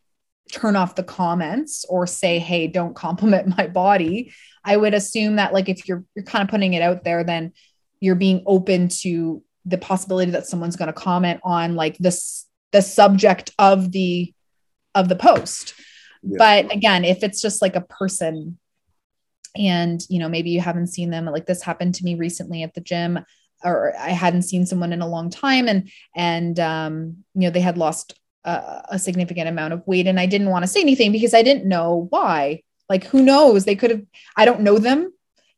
turn 0.52 0.76
off 0.76 0.94
the 0.94 1.02
comments 1.02 1.84
or 1.88 2.06
say, 2.06 2.38
hey, 2.38 2.68
don't 2.68 2.94
compliment 2.94 3.48
my 3.56 3.66
body. 3.66 4.32
I 4.64 4.76
would 4.76 4.94
assume 4.94 5.36
that 5.36 5.52
like 5.52 5.68
if 5.68 5.88
you're 5.88 6.04
you're 6.14 6.24
kind 6.24 6.42
of 6.42 6.48
putting 6.48 6.74
it 6.74 6.82
out 6.82 7.04
there, 7.04 7.24
then 7.24 7.52
you're 8.00 8.14
being 8.14 8.42
open 8.46 8.88
to 8.88 9.42
the 9.64 9.78
possibility 9.78 10.30
that 10.32 10.46
someone's 10.46 10.76
going 10.76 10.86
to 10.86 10.92
comment 10.92 11.40
on 11.42 11.74
like 11.74 11.98
this 11.98 12.46
the 12.72 12.82
subject 12.82 13.52
of 13.58 13.90
the 13.90 14.32
of 14.96 15.08
the 15.08 15.14
post. 15.16 15.74
Yeah. 16.22 16.36
But 16.38 16.74
again, 16.74 17.04
if 17.04 17.22
it's 17.22 17.40
just 17.40 17.62
like 17.62 17.76
a 17.76 17.80
person 17.82 18.58
and 19.56 20.02
you 20.08 20.18
know 20.18 20.28
maybe 20.28 20.50
you 20.50 20.60
haven't 20.60 20.88
seen 20.88 21.10
them 21.10 21.26
like 21.26 21.46
this 21.46 21.62
happened 21.62 21.94
to 21.94 22.04
me 22.04 22.14
recently 22.14 22.62
at 22.62 22.74
the 22.74 22.80
gym 22.80 23.18
or 23.64 23.96
I 23.98 24.10
hadn't 24.10 24.42
seen 24.42 24.66
someone 24.66 24.92
in 24.92 25.00
a 25.00 25.08
long 25.08 25.30
time 25.30 25.68
and 25.68 25.90
and 26.14 26.58
um 26.60 27.24
you 27.34 27.42
know 27.42 27.50
they 27.50 27.60
had 27.60 27.78
lost 27.78 28.18
a, 28.44 28.82
a 28.90 28.98
significant 28.98 29.48
amount 29.48 29.72
of 29.72 29.86
weight 29.86 30.06
and 30.06 30.20
I 30.20 30.26
didn't 30.26 30.50
want 30.50 30.64
to 30.64 30.68
say 30.68 30.80
anything 30.80 31.12
because 31.12 31.34
I 31.34 31.42
didn't 31.42 31.66
know 31.66 32.06
why 32.10 32.62
like 32.88 33.04
who 33.04 33.22
knows 33.22 33.64
they 33.64 33.76
could 33.76 33.90
have 33.90 34.02
I 34.36 34.44
don't 34.44 34.60
know 34.60 34.78
them 34.78 35.12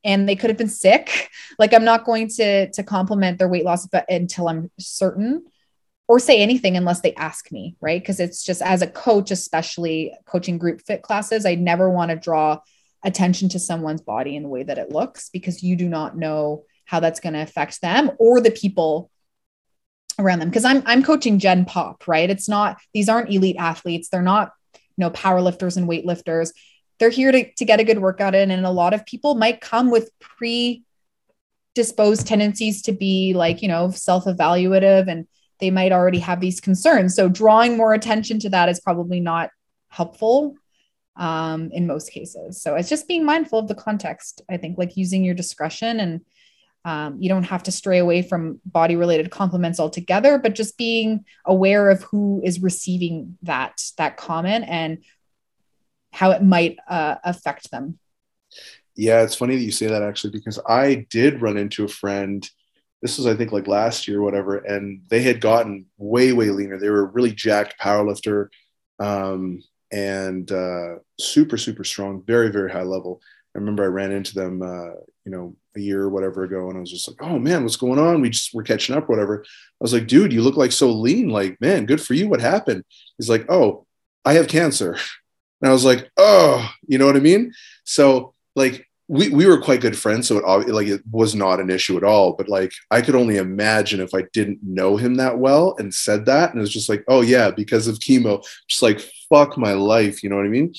and 0.04 0.28
they 0.28 0.36
could 0.36 0.50
have 0.50 0.58
been 0.58 0.68
sick 0.68 1.28
like 1.58 1.74
I'm 1.74 1.84
not 1.84 2.04
going 2.04 2.28
to 2.36 2.70
to 2.70 2.82
compliment 2.82 3.38
their 3.38 3.48
weight 3.48 3.64
loss 3.64 3.86
but 3.86 4.04
until 4.08 4.48
I'm 4.48 4.70
certain 4.78 5.44
or 6.08 6.18
say 6.18 6.40
anything 6.40 6.76
unless 6.76 7.02
they 7.02 7.14
ask 7.14 7.52
me, 7.52 7.76
right? 7.80 8.00
Because 8.00 8.18
it's 8.18 8.42
just 8.42 8.62
as 8.62 8.80
a 8.80 8.86
coach, 8.86 9.30
especially 9.30 10.14
coaching 10.24 10.56
group 10.56 10.80
fit 10.80 11.02
classes, 11.02 11.44
I 11.44 11.54
never 11.54 11.90
want 11.90 12.10
to 12.10 12.16
draw 12.16 12.60
attention 13.04 13.50
to 13.50 13.58
someone's 13.58 14.00
body 14.00 14.34
in 14.34 14.42
the 14.42 14.48
way 14.48 14.62
that 14.62 14.78
it 14.78 14.90
looks 14.90 15.28
because 15.28 15.62
you 15.62 15.76
do 15.76 15.88
not 15.88 16.16
know 16.16 16.64
how 16.86 16.98
that's 16.98 17.20
going 17.20 17.34
to 17.34 17.42
affect 17.42 17.80
them 17.82 18.10
or 18.18 18.40
the 18.40 18.50
people 18.50 19.10
around 20.18 20.40
them 20.40 20.48
because 20.48 20.64
I'm 20.64 20.82
I'm 20.86 21.02
coaching 21.02 21.38
gen 21.38 21.64
pop, 21.66 22.08
right? 22.08 22.28
It's 22.28 22.48
not 22.48 22.78
these 22.94 23.08
aren't 23.08 23.30
elite 23.30 23.56
athletes. 23.58 24.08
They're 24.08 24.22
not, 24.22 24.52
you 24.74 24.80
know, 24.96 25.10
power 25.10 25.40
lifters 25.40 25.76
and 25.76 25.88
weightlifters. 25.88 26.52
They're 26.98 27.10
here 27.10 27.30
to, 27.30 27.52
to 27.52 27.64
get 27.64 27.78
a 27.78 27.84
good 27.84 28.00
workout 28.00 28.34
in. 28.34 28.50
And 28.50 28.66
a 28.66 28.70
lot 28.70 28.94
of 28.94 29.06
people 29.06 29.36
might 29.36 29.60
come 29.60 29.90
with 29.90 30.10
pre 30.18 30.82
disposed 31.74 32.26
tendencies 32.26 32.82
to 32.82 32.92
be 32.92 33.34
like, 33.34 33.62
you 33.62 33.68
know, 33.68 33.90
self-evaluative 33.90 35.08
and 35.08 35.28
they 35.60 35.70
might 35.70 35.92
already 35.92 36.18
have 36.20 36.40
these 36.40 36.60
concerns. 36.60 37.14
So 37.14 37.28
drawing 37.28 37.76
more 37.76 37.94
attention 37.94 38.38
to 38.40 38.50
that 38.50 38.68
is 38.68 38.80
probably 38.80 39.20
not 39.20 39.50
helpful 39.88 40.54
um, 41.16 41.70
in 41.72 41.86
most 41.86 42.12
cases. 42.12 42.62
So 42.62 42.76
it's 42.76 42.88
just 42.88 43.08
being 43.08 43.24
mindful 43.24 43.58
of 43.58 43.68
the 43.68 43.74
context. 43.74 44.42
I 44.48 44.56
think 44.56 44.78
like 44.78 44.96
using 44.96 45.24
your 45.24 45.34
discretion 45.34 46.00
and 46.00 46.20
um, 46.84 47.16
you 47.20 47.28
don't 47.28 47.44
have 47.44 47.64
to 47.64 47.72
stray 47.72 47.98
away 47.98 48.22
from 48.22 48.60
body 48.64 48.96
related 48.96 49.30
compliments 49.30 49.80
altogether, 49.80 50.38
but 50.38 50.54
just 50.54 50.78
being 50.78 51.24
aware 51.44 51.90
of 51.90 52.02
who 52.04 52.40
is 52.44 52.62
receiving 52.62 53.36
that 53.42 53.82
that 53.98 54.16
comment 54.16 54.64
and 54.68 55.04
how 56.12 56.30
it 56.30 56.42
might 56.42 56.78
uh, 56.88 57.16
affect 57.24 57.70
them. 57.70 57.98
Yeah, 58.94 59.22
it's 59.22 59.34
funny 59.34 59.56
that 59.56 59.62
you 59.62 59.72
say 59.72 59.86
that 59.88 60.02
actually 60.02 60.30
because 60.30 60.58
I 60.66 61.06
did 61.10 61.42
run 61.42 61.56
into 61.56 61.84
a 61.84 61.88
friend 61.88 62.48
this 63.02 63.16
was 63.18 63.26
I 63.26 63.34
think 63.34 63.52
like 63.52 63.68
last 63.68 64.08
year, 64.08 64.18
or 64.18 64.22
whatever, 64.22 64.58
and 64.58 65.02
they 65.08 65.22
had 65.22 65.40
gotten 65.40 65.86
way 65.98 66.32
way 66.32 66.50
leaner. 66.50 66.78
They 66.78 66.90
were 66.90 67.02
a 67.02 67.12
really 67.12 67.32
jacked 67.32 67.78
powerlifter, 67.80 68.48
um, 68.98 69.62
and 69.92 70.50
uh, 70.50 70.96
super 71.18 71.56
super 71.56 71.84
strong, 71.84 72.22
very 72.26 72.50
very 72.50 72.70
high 72.70 72.82
level. 72.82 73.20
I 73.54 73.58
remember 73.58 73.84
I 73.84 73.86
ran 73.86 74.12
into 74.12 74.34
them, 74.34 74.62
uh, 74.62 74.94
you 75.24 75.32
know, 75.32 75.56
a 75.76 75.80
year 75.80 76.02
or 76.02 76.10
whatever 76.10 76.44
ago, 76.44 76.68
and 76.68 76.76
I 76.76 76.80
was 76.80 76.90
just 76.90 77.08
like, 77.08 77.18
"Oh 77.20 77.38
man, 77.38 77.62
what's 77.62 77.76
going 77.76 77.98
on?" 77.98 78.20
We 78.20 78.30
just 78.30 78.54
were 78.54 78.62
catching 78.62 78.96
up, 78.96 79.08
whatever. 79.08 79.44
I 79.44 79.80
was 79.80 79.92
like, 79.92 80.06
"Dude, 80.06 80.32
you 80.32 80.42
look 80.42 80.56
like 80.56 80.72
so 80.72 80.90
lean. 80.90 81.28
Like, 81.28 81.60
man, 81.60 81.86
good 81.86 82.00
for 82.00 82.14
you. 82.14 82.28
What 82.28 82.40
happened?" 82.40 82.84
He's 83.16 83.30
like, 83.30 83.46
"Oh, 83.48 83.86
I 84.24 84.34
have 84.34 84.48
cancer," 84.48 84.92
and 85.62 85.70
I 85.70 85.72
was 85.72 85.84
like, 85.84 86.10
"Oh, 86.16 86.68
you 86.86 86.98
know 86.98 87.06
what 87.06 87.16
I 87.16 87.20
mean?" 87.20 87.52
So 87.84 88.34
like 88.56 88.87
we, 89.08 89.30
we 89.30 89.46
were 89.46 89.60
quite 89.60 89.80
good 89.80 89.98
friends 89.98 90.28
so 90.28 90.36
it 90.36 90.68
like 90.68 90.86
it 90.86 91.00
was 91.10 91.34
not 91.34 91.60
an 91.60 91.70
issue 91.70 91.96
at 91.96 92.04
all 92.04 92.34
but 92.34 92.48
like 92.48 92.72
i 92.90 93.00
could 93.00 93.14
only 93.14 93.38
imagine 93.38 94.00
if 94.00 94.14
i 94.14 94.22
didn't 94.34 94.58
know 94.62 94.96
him 94.96 95.14
that 95.14 95.38
well 95.38 95.74
and 95.78 95.92
said 95.94 96.26
that 96.26 96.50
and 96.50 96.58
it 96.58 96.60
was 96.60 96.72
just 96.72 96.90
like 96.90 97.04
oh 97.08 97.22
yeah 97.22 97.50
because 97.50 97.88
of 97.88 97.98
chemo. 97.98 98.44
Just 98.68 98.82
like 98.82 99.00
fuck 99.30 99.56
my 99.56 99.72
life 99.72 100.22
you 100.22 100.28
know 100.28 100.36
what 100.36 100.44
i 100.44 100.48
mean? 100.48 100.72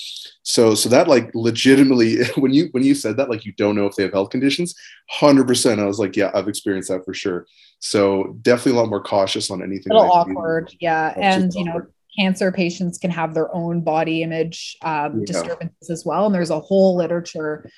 So 0.44 0.76
so 0.76 0.90
that 0.90 1.08
like 1.08 1.32
legitimately 1.34 2.24
when 2.38 2.54
you 2.54 2.70
when 2.72 2.84
you 2.84 2.94
said 2.94 3.18
that 3.18 3.30
like 3.30 3.46
you 3.46 3.54
don't 3.54 3.76
know 3.76 3.88
if 3.88 3.96
they 3.96 4.04
have 4.04 4.14
health 4.14 4.30
conditions 4.30 4.76
100% 5.20 5.80
i 5.80 5.86
was 5.86 6.00
like 6.00 6.16
yeah 6.16 6.32
i've 6.34 6.48
experienced 6.48 6.90
that 6.90 7.04
for 7.04 7.14
sure. 7.14 7.48
So 7.82 8.38
definitely 8.42 8.74
a 8.74 8.82
lot 8.82 8.90
more 8.90 9.02
cautious 9.02 9.50
on 9.50 9.64
anything 9.64 9.92
a 9.92 9.96
little 9.96 10.12
awkward 10.12 10.72
yeah 10.80 11.14
and 11.18 11.52
you 11.54 11.64
know 11.64 11.82
cancer 12.18 12.52
patients 12.52 12.98
can 12.98 13.12
have 13.12 13.34
their 13.34 13.54
own 13.56 13.82
body 13.82 14.22
image 14.24 14.78
um, 14.82 15.20
yeah. 15.20 15.26
disturbances 15.26 15.90
as 15.90 16.04
well 16.06 16.26
and 16.26 16.36
there's 16.36 16.50
a 16.50 16.60
whole 16.60 16.98
literature 16.98 17.70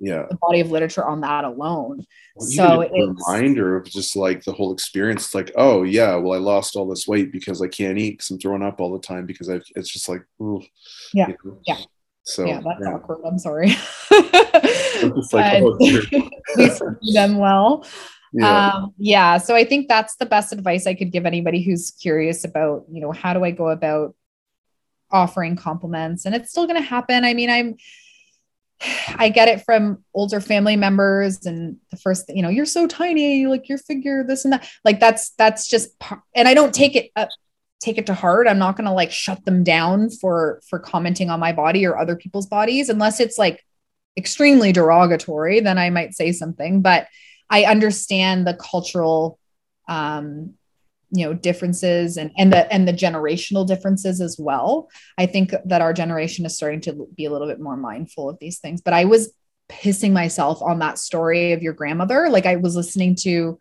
yeah. 0.00 0.24
the 0.28 0.36
body 0.36 0.60
of 0.60 0.70
literature 0.70 1.04
on 1.04 1.20
that 1.20 1.44
alone. 1.44 2.04
Well, 2.34 2.48
so 2.48 2.80
it's 2.80 2.92
a 2.94 3.06
reminder 3.06 3.76
of 3.76 3.84
just 3.84 4.16
like 4.16 4.42
the 4.44 4.52
whole 4.52 4.72
experience 4.72 5.26
it's 5.26 5.34
like 5.34 5.52
oh 5.56 5.82
yeah 5.82 6.16
well 6.16 6.32
i 6.32 6.38
lost 6.38 6.74
all 6.74 6.88
this 6.88 7.06
weight 7.06 7.32
because 7.32 7.60
i 7.60 7.68
can't 7.68 7.98
eat 7.98 8.12
because 8.12 8.30
i'm 8.30 8.38
throwing 8.38 8.62
up 8.62 8.80
all 8.80 8.92
the 8.92 9.06
time 9.06 9.26
because 9.26 9.50
i've 9.50 9.64
it's 9.76 9.90
just 9.90 10.08
like 10.08 10.22
ooh, 10.40 10.62
yeah. 11.12 11.28
You 11.28 11.36
know? 11.44 11.58
yeah. 11.66 11.78
So 12.22 12.46
yeah 12.46 12.60
that's 12.64 12.80
yeah. 12.82 12.94
awkward 12.94 13.20
i'm 13.24 13.38
sorry. 13.38 13.76
Like, 15.32 15.62
oh, 15.62 15.78
we 15.80 17.14
them 17.14 17.38
well. 17.38 17.86
Yeah. 18.34 18.66
Um, 18.68 18.94
yeah 18.98 19.38
so 19.38 19.56
i 19.56 19.64
think 19.64 19.88
that's 19.88 20.16
the 20.16 20.26
best 20.26 20.52
advice 20.52 20.86
i 20.86 20.94
could 20.94 21.10
give 21.10 21.26
anybody 21.26 21.62
who's 21.62 21.90
curious 21.90 22.44
about 22.44 22.84
you 22.90 23.00
know 23.00 23.10
how 23.10 23.32
do 23.32 23.42
i 23.42 23.50
go 23.50 23.68
about 23.68 24.14
offering 25.10 25.56
compliments? 25.56 26.24
And 26.24 26.34
it's 26.34 26.50
still 26.50 26.66
going 26.66 26.80
to 26.80 26.88
happen. 26.88 27.24
I 27.24 27.34
mean 27.34 27.50
i'm 27.50 27.76
I 28.80 29.28
get 29.28 29.48
it 29.48 29.62
from 29.62 30.04
older 30.14 30.40
family 30.40 30.76
members 30.76 31.44
and 31.44 31.76
the 31.90 31.96
first, 31.96 32.28
you 32.28 32.42
know, 32.42 32.48
you're 32.48 32.66
so 32.66 32.86
tiny, 32.86 33.46
like 33.46 33.68
your 33.68 33.78
figure, 33.78 34.24
this 34.24 34.44
and 34.44 34.52
that. 34.52 34.68
Like 34.84 35.00
that's 35.00 35.30
that's 35.30 35.68
just 35.68 35.90
and 36.34 36.48
I 36.48 36.54
don't 36.54 36.74
take 36.74 36.96
it 36.96 37.10
uh, 37.16 37.26
take 37.80 37.98
it 37.98 38.06
to 38.06 38.14
heart. 38.14 38.46
I'm 38.46 38.58
not 38.58 38.76
to 38.76 38.92
like 38.92 39.10
shut 39.10 39.44
them 39.44 39.64
down 39.64 40.10
for 40.10 40.60
for 40.68 40.78
commenting 40.78 41.30
on 41.30 41.40
my 41.40 41.52
body 41.52 41.86
or 41.86 41.98
other 41.98 42.16
people's 42.16 42.46
bodies 42.46 42.88
unless 42.88 43.20
it's 43.20 43.38
like 43.38 43.64
extremely 44.16 44.72
derogatory, 44.72 45.60
then 45.60 45.78
I 45.78 45.90
might 45.90 46.14
say 46.14 46.32
something, 46.32 46.82
but 46.82 47.06
I 47.48 47.64
understand 47.64 48.46
the 48.46 48.54
cultural 48.54 49.38
um 49.88 50.54
you 51.12 51.24
know 51.24 51.32
differences 51.32 52.16
and 52.16 52.30
and 52.38 52.52
the 52.52 52.72
and 52.72 52.86
the 52.86 52.92
generational 52.92 53.66
differences 53.66 54.20
as 54.20 54.36
well. 54.38 54.88
I 55.18 55.26
think 55.26 55.52
that 55.64 55.82
our 55.82 55.92
generation 55.92 56.46
is 56.46 56.56
starting 56.56 56.80
to 56.82 57.08
be 57.16 57.24
a 57.24 57.30
little 57.30 57.48
bit 57.48 57.60
more 57.60 57.76
mindful 57.76 58.28
of 58.28 58.38
these 58.40 58.58
things 58.58 58.80
but 58.80 58.94
i 58.94 59.04
was 59.04 59.32
pissing 59.70 60.12
myself 60.12 60.60
on 60.62 60.80
that 60.80 60.98
story 60.98 61.52
of 61.52 61.62
your 61.62 61.72
grandmother. 61.72 62.28
Like 62.28 62.46
i 62.46 62.56
was 62.56 62.76
listening 62.76 63.14
to 63.22 63.58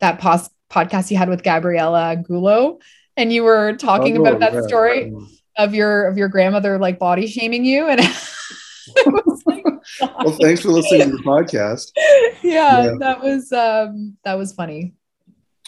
that 0.00 0.18
pos- 0.18 0.50
podcast 0.70 1.10
you 1.10 1.16
had 1.16 1.28
with 1.28 1.42
gabriella 1.42 2.16
gulo 2.28 2.80
and 3.16 3.32
you 3.32 3.44
were 3.44 3.76
talking 3.76 4.16
oh, 4.18 4.22
about 4.22 4.40
that 4.40 4.54
yeah. 4.54 4.62
story 4.62 5.12
of 5.56 5.74
your 5.74 6.08
of 6.08 6.16
your 6.16 6.28
grandmother 6.28 6.78
like 6.78 6.98
body 6.98 7.26
shaming 7.26 7.64
you 7.64 7.86
and 7.88 8.00
like, 9.46 9.64
well 10.00 10.36
thanks 10.40 10.62
for 10.62 10.70
listening 10.70 11.10
to 11.10 11.16
the 11.16 11.22
podcast. 11.22 11.92
Yeah, 12.42 12.84
yeah, 12.84 12.94
that 12.98 13.22
was 13.22 13.52
um 13.52 14.16
that 14.24 14.34
was 14.34 14.52
funny 14.52 14.94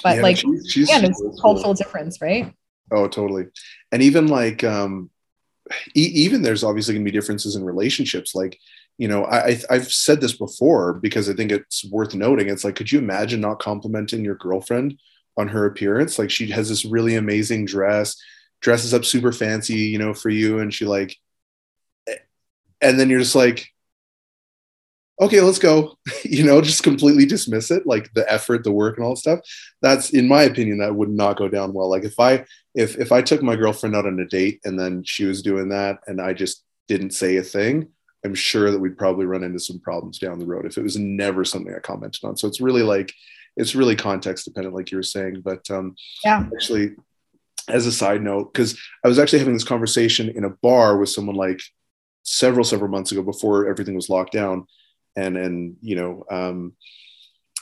but 0.05 0.17
yeah, 0.17 0.23
like 0.23 0.37
she's, 0.37 0.71
she's 0.71 0.89
again, 0.89 1.07
it's 1.07 1.21
cultural 1.41 1.65
cool. 1.65 1.75
difference, 1.75 2.21
right? 2.21 2.55
Oh, 2.93 3.09
totally. 3.09 3.47
And 3.91 4.03
even 4.03 4.29
like 4.29 4.63
um 4.63 5.11
e- 5.97 6.13
even 6.15 6.43
there's 6.43 6.63
obviously 6.63 6.95
gonna 6.95 7.05
be 7.05 7.11
differences 7.11 7.57
in 7.57 7.65
relationships. 7.65 8.35
Like, 8.35 8.59
you 8.99 9.09
know, 9.09 9.25
I 9.25 9.59
I've 9.71 9.91
said 9.91 10.21
this 10.21 10.37
before 10.37 10.93
because 10.93 11.29
I 11.29 11.33
think 11.33 11.51
it's 11.51 11.85
worth 11.87 12.15
noting. 12.15 12.49
It's 12.49 12.65
like, 12.65 12.77
could 12.77 12.93
you 12.93 12.99
imagine 12.99 13.41
not 13.41 13.59
complimenting 13.61 14.25
your 14.25 14.37
girlfriend 14.37 14.99
on 15.39 15.49
her 15.49 15.65
appearance? 15.65 16.19
Like 16.19 16.31
she 16.31 16.51
has 16.51 16.69
this 16.69 16.85
really 16.85 17.17
amazing 17.17 17.65
dress, 17.65 18.17
dresses 18.61 18.93
up 18.93 19.07
super 19.07 19.33
fancy, 19.33 19.75
you 19.75 19.99
know, 19.99 20.13
for 20.13 20.29
you, 20.29 20.59
and 20.59 20.73
she 20.73 20.85
like 20.85 21.17
eh, 22.07 22.17
and 22.83 23.01
then 23.01 23.09
you're 23.09 23.21
just 23.21 23.35
like 23.35 23.74
okay, 25.21 25.41
let's 25.41 25.59
go, 25.59 25.97
you 26.25 26.45
know, 26.45 26.61
just 26.61 26.83
completely 26.83 27.27
dismiss 27.27 27.71
it, 27.71 27.87
like 27.87 28.13
the 28.15 28.31
effort, 28.31 28.65
the 28.65 28.73
work 28.73 28.97
and 28.97 29.05
all 29.05 29.15
that 29.15 29.19
stuff. 29.19 29.41
That's 29.83 30.11
in 30.11 30.29
my 30.29 30.43
opinion, 30.43 30.79
that 30.79 30.95
would 30.95 31.11
not 31.11 31.37
go 31.37 31.49
down 31.49 31.73
well. 31.73 31.89
Like 31.89 32.05
if 32.05 32.19
I 32.19 32.45
if 32.75 32.99
if 32.99 33.13
I 33.13 33.23
took 33.23 33.43
my 33.43 33.57
girlfriend 33.57 33.95
out 33.95 34.07
on 34.07 34.19
a 34.19 34.27
date 34.27 34.61
and 34.65 34.79
then 34.79 35.05
she 35.05 35.25
was 35.25 35.43
doing 35.43 35.69
that 35.71 35.99
and 36.07 36.21
I 36.21 36.33
just 36.33 36.65
didn't 36.89 37.11
say 37.11 37.37
a 37.37 37.43
thing, 37.43 37.89
I'm 38.25 38.35
sure 38.35 38.71
that 38.71 38.79
we'd 38.79 38.99
probably 38.99 39.27
run 39.27 39.45
into 39.45 39.61
some 39.61 39.81
problems 39.81 40.19
down 40.19 40.39
the 40.39 40.47
road 40.47 40.67
if 40.67 40.77
it 40.79 40.83
was 40.83 40.99
never 40.99 41.45
something 41.45 41.75
I 41.75 41.79
commented 41.79 42.25
on. 42.25 42.37
So 42.37 42.49
it's 42.49 42.61
really 42.61 42.83
like 42.83 43.13
it's 43.57 43.77
really 43.77 43.95
context 43.95 44.47
dependent, 44.47 44.75
like 44.75 44.91
you 44.91 44.99
were 44.99 45.03
saying. 45.03 45.43
But 45.45 45.71
um 45.71 45.95
yeah, 46.25 46.47
actually, 46.53 46.97
as 47.69 47.87
a 47.87 47.93
side 47.93 48.23
note, 48.23 48.53
because 48.53 48.79
I 49.05 49.09
was 49.09 49.19
actually 49.19 49.39
having 49.39 49.55
this 49.55 49.65
conversation 49.65 50.29
in 50.31 50.45
a 50.45 50.51
bar 50.51 50.99
with 50.99 51.09
someone 51.09 51.37
like 51.37 51.61
several 52.25 52.65
several 52.65 52.91
months 52.91 53.13
ago 53.13 53.23
before 53.23 53.69
everything 53.69 53.95
was 53.95 54.09
locked 54.09 54.33
down 54.33 54.67
and 55.17 55.37
and 55.37 55.77
you 55.81 55.97
know 55.97 56.25
um, 56.31 56.75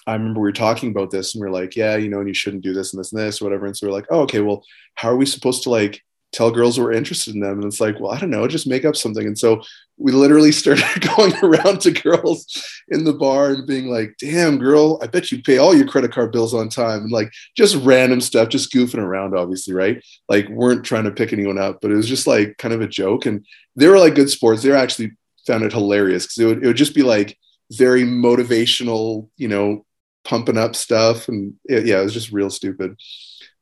I 0.07 0.15
remember 0.15 0.41
we 0.41 0.49
were 0.49 0.53
talking 0.53 0.91
about 0.91 1.11
this 1.11 1.35
and 1.35 1.43
we 1.43 1.47
are 1.47 1.53
like, 1.53 1.77
yeah, 1.77 1.97
you 1.97 2.09
know, 2.09 2.19
and 2.19 2.29
you 2.29 2.35
shouldn't 2.35 2.63
do 2.63 2.73
this 2.73 2.93
and 2.93 3.01
this 3.01 3.13
and 3.13 3.21
this, 3.21 3.41
whatever. 3.41 3.67
And 3.67 3.77
so 3.77 3.87
we're 3.87 3.93
like, 3.93 4.07
oh, 4.11 4.23
okay, 4.23 4.41
well, 4.41 4.65
how 4.95 5.11
are 5.11 5.17
we 5.17 5.27
supposed 5.27 5.63
to 5.65 5.71
like 5.71 6.01
tell 6.33 6.51
girls 6.51 6.79
we're 6.79 6.93
interested 6.93 7.35
in 7.35 7.41
them? 7.41 7.59
And 7.59 7.65
it's 7.65 7.81
like, 7.81 8.01
well, 8.01 8.11
I 8.11 8.19
don't 8.19 8.31
know, 8.31 8.49
just 8.49 8.67
make 8.67 8.85
up 8.85 8.97
something. 8.97 9.27
And 9.27 9.39
so 9.39 9.63
we 9.99 10.11
literally 10.11 10.51
started 10.53 10.85
going 11.17 11.35
around 11.43 11.83
to 11.83 11.93
girls 11.93 12.83
in 12.89 13.05
the 13.05 13.13
bar 13.13 13.51
and 13.51 13.67
being 13.67 13.87
like, 13.87 14.17
damn, 14.19 14.59
girl, 14.59 14.99
I 15.03 15.07
bet 15.07 15.31
you 15.31 15.41
pay 15.41 15.59
all 15.59 15.75
your 15.75 15.87
credit 15.87 16.11
card 16.11 16.33
bills 16.33 16.53
on 16.53 16.69
time. 16.69 17.03
And 17.03 17.13
like 17.13 17.31
just 17.57 17.77
random 17.77 18.21
stuff, 18.21 18.49
just 18.49 18.73
goofing 18.73 18.99
around, 18.99 19.37
obviously, 19.37 19.73
right? 19.73 20.03
Like 20.29 20.49
weren't 20.49 20.85
trying 20.85 21.05
to 21.05 21.13
pick 21.13 21.33
anyone 21.33 21.59
up, 21.59 21.81
but 21.81 21.93
it 21.93 21.97
was 21.97 22.09
just 22.09 22.27
like 22.27 22.57
kind 22.59 22.75
of 22.75 22.81
a 22.81 22.89
joke. 22.89 23.27
And 23.27 23.47
they 23.77 23.87
were 23.87 23.99
like 23.99 24.17
good 24.17 24.31
sports. 24.31 24.63
They 24.63 24.71
were 24.71 24.77
actually 24.77 25.13
found 25.47 25.65
it 25.65 25.73
hilarious 25.73 26.25
because 26.25 26.39
it 26.39 26.47
would, 26.47 26.65
it 26.65 26.67
would 26.67 26.77
just 26.77 26.95
be 26.95 27.03
like 27.03 27.39
very 27.73 28.03
motivational, 28.03 29.29
you 29.37 29.49
know, 29.49 29.85
pumping 30.25 30.59
up 30.59 30.77
stuff. 30.77 31.29
And 31.29 31.55
it, 31.65 31.87
yeah, 31.87 32.01
it 32.01 32.05
was 32.05 32.15
just 32.15 32.33
real 32.33 32.51
stupid. 32.51 32.97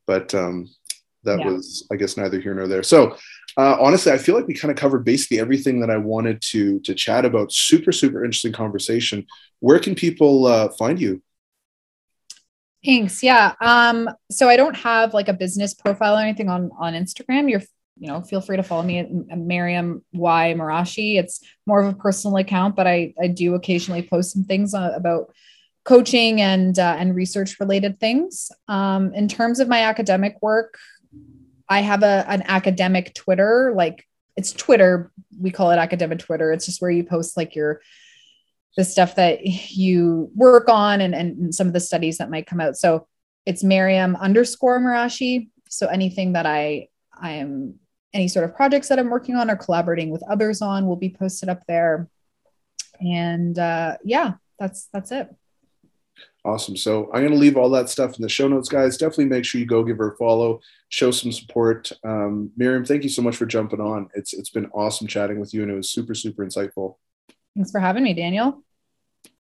But 0.07 0.35
um, 0.35 0.69
that 1.25 1.39
yeah. 1.41 1.47
was, 1.47 1.87
I 1.93 1.97
guess, 1.97 2.17
neither 2.17 2.41
here 2.41 2.55
nor 2.55 2.67
there. 2.67 2.83
So 2.83 3.17
uh, 3.57 3.77
honestly, 3.81 4.13
I 4.13 4.19
feel 4.19 4.35
like 4.35 4.47
we 4.47 4.55
kind 4.55 4.71
of 4.71 4.77
covered 4.77 5.05
basically 5.05 5.41
everything 5.41 5.81
that 5.81 5.91
I 5.91 5.97
wanted 5.97 6.41
to 6.51 6.81
to 6.81 6.95
chat 6.95 7.25
about. 7.25 7.53
Super, 7.53 7.93
super 7.93 8.25
interesting 8.25 8.53
conversation. 8.53 9.27
Where 9.61 9.79
can 9.79 9.95
people 9.95 10.47
uh, 10.47 10.69
find 10.71 11.01
you? 11.01 11.23
Thanks. 12.85 13.23
Yeah. 13.23 13.55
Um, 13.61 14.09
so 14.31 14.49
I 14.49 14.57
don't 14.57 14.77
have 14.77 15.13
like 15.13 15.29
a 15.29 15.35
business 15.35 15.75
profile 15.75 16.17
or 16.17 16.23
anything 16.23 16.49
on 16.49 16.71
on 16.79 16.95
Instagram. 16.95 17.51
You're 17.51 17.63
you 18.01 18.07
know, 18.07 18.23
feel 18.23 18.41
free 18.41 18.57
to 18.57 18.63
follow 18.63 18.83
me 18.83 18.99
at 18.99 19.11
Miriam 19.39 20.03
Y 20.15 20.55
Marashi. 20.57 21.19
It's 21.19 21.45
more 21.67 21.83
of 21.83 21.95
a 21.95 21.97
personal 21.97 22.39
account, 22.39 22.75
but 22.75 22.87
I, 22.87 23.13
I 23.23 23.27
do 23.27 23.55
occasionally 23.55 24.03
post 24.03 24.33
some 24.33 24.45
things 24.45 24.73
uh, 24.73 24.93
about 24.97 25.35
coaching 25.85 26.41
and 26.41 26.79
uh, 26.79 26.97
and 26.99 27.15
research 27.15 27.61
related 27.61 28.01
things. 28.01 28.51
Um, 28.69 29.13
in 29.13 29.29
terms 29.29 29.61
of 29.61 29.69
my 29.69 29.83
academic 29.83 30.41
work, 30.41 30.79
I 31.69 31.81
have 31.81 32.03
a 32.03 32.25
an 32.27 32.43
academic 32.47 33.13
Twitter, 33.15 33.75
like 33.77 34.07
it's 34.35 34.53
Twitter. 34.53 35.13
We 35.39 35.51
call 35.51 35.71
it 35.71 35.77
academic 35.77 36.21
Twitter. 36.21 36.53
It's 36.53 36.65
just 36.65 36.81
where 36.81 36.91
you 36.91 37.05
post 37.05 37.37
like 37.37 37.55
your 37.55 37.83
the 38.79 38.85
stuff 38.85 39.17
that 39.17 39.45
you 39.45 40.31
work 40.35 40.71
on 40.71 41.03
and, 41.03 41.15
and 41.15 41.55
some 41.55 41.67
of 41.67 41.75
the 41.75 41.81
studies 41.81 42.17
that 42.17 42.31
might 42.31 42.47
come 42.47 42.61
out. 42.61 42.77
So 42.77 43.09
it's 43.45 43.63
Miriam 43.63 44.17
underscore 44.17 44.81
Marashi. 44.81 45.49
So 45.69 45.87
anything 45.87 46.33
that 46.33 46.47
I 46.47 46.89
I 47.21 47.33
am 47.33 47.80
any 48.13 48.29
sort 48.29 48.45
of 48.45 48.55
projects 48.55 48.89
that 48.89 48.99
I'm 48.99 49.11
working 49.11 49.37
on 49.37 49.51
or 49.51 49.57
collaborating 49.57 50.11
with 50.11 50.23
others 50.29 50.63
on 50.63 50.87
will 50.87 50.97
be 50.97 51.11
posted 51.11 51.49
up 51.49 51.63
there. 51.67 52.09
And 53.01 53.59
uh, 53.59 53.97
yeah, 54.05 54.35
that's 54.59 54.89
that's 54.93 55.13
it. 55.13 55.35
Awesome. 56.45 56.77
So 56.77 57.11
I'm 57.13 57.21
going 57.21 57.33
to 57.33 57.39
leave 57.39 57.57
all 57.57 57.69
that 57.71 57.91
stuff 57.91 58.17
in 58.17 58.23
the 58.23 58.29
show 58.29 58.49
notes, 58.49 58.69
guys. 58.69 58.97
Definitely 58.97 59.27
make 59.27 59.45
sure 59.45 59.61
you 59.61 59.67
go 59.67 59.85
give 59.85 59.99
her 59.99 60.13
a 60.13 60.17
follow, 60.17 60.61
show 60.89 61.11
some 61.11 61.33
support. 61.33 61.93
Um, 62.03 62.51
Miriam, 62.57 62.85
thank 62.85 63.03
you 63.03 63.11
so 63.11 63.21
much 63.21 63.37
for 63.37 63.45
jumping 63.47 63.81
on. 63.81 64.09
It's 64.15 64.33
it's 64.33 64.51
been 64.51 64.67
awesome 64.73 65.07
chatting 65.07 65.39
with 65.39 65.53
you, 65.53 65.63
and 65.63 65.71
it 65.71 65.75
was 65.75 65.91
super 65.91 66.15
super 66.15 66.45
insightful. 66.45 66.97
Thanks 67.55 67.71
for 67.71 67.81
having 67.81 68.05
me, 68.05 68.15
Daniel. 68.15 68.63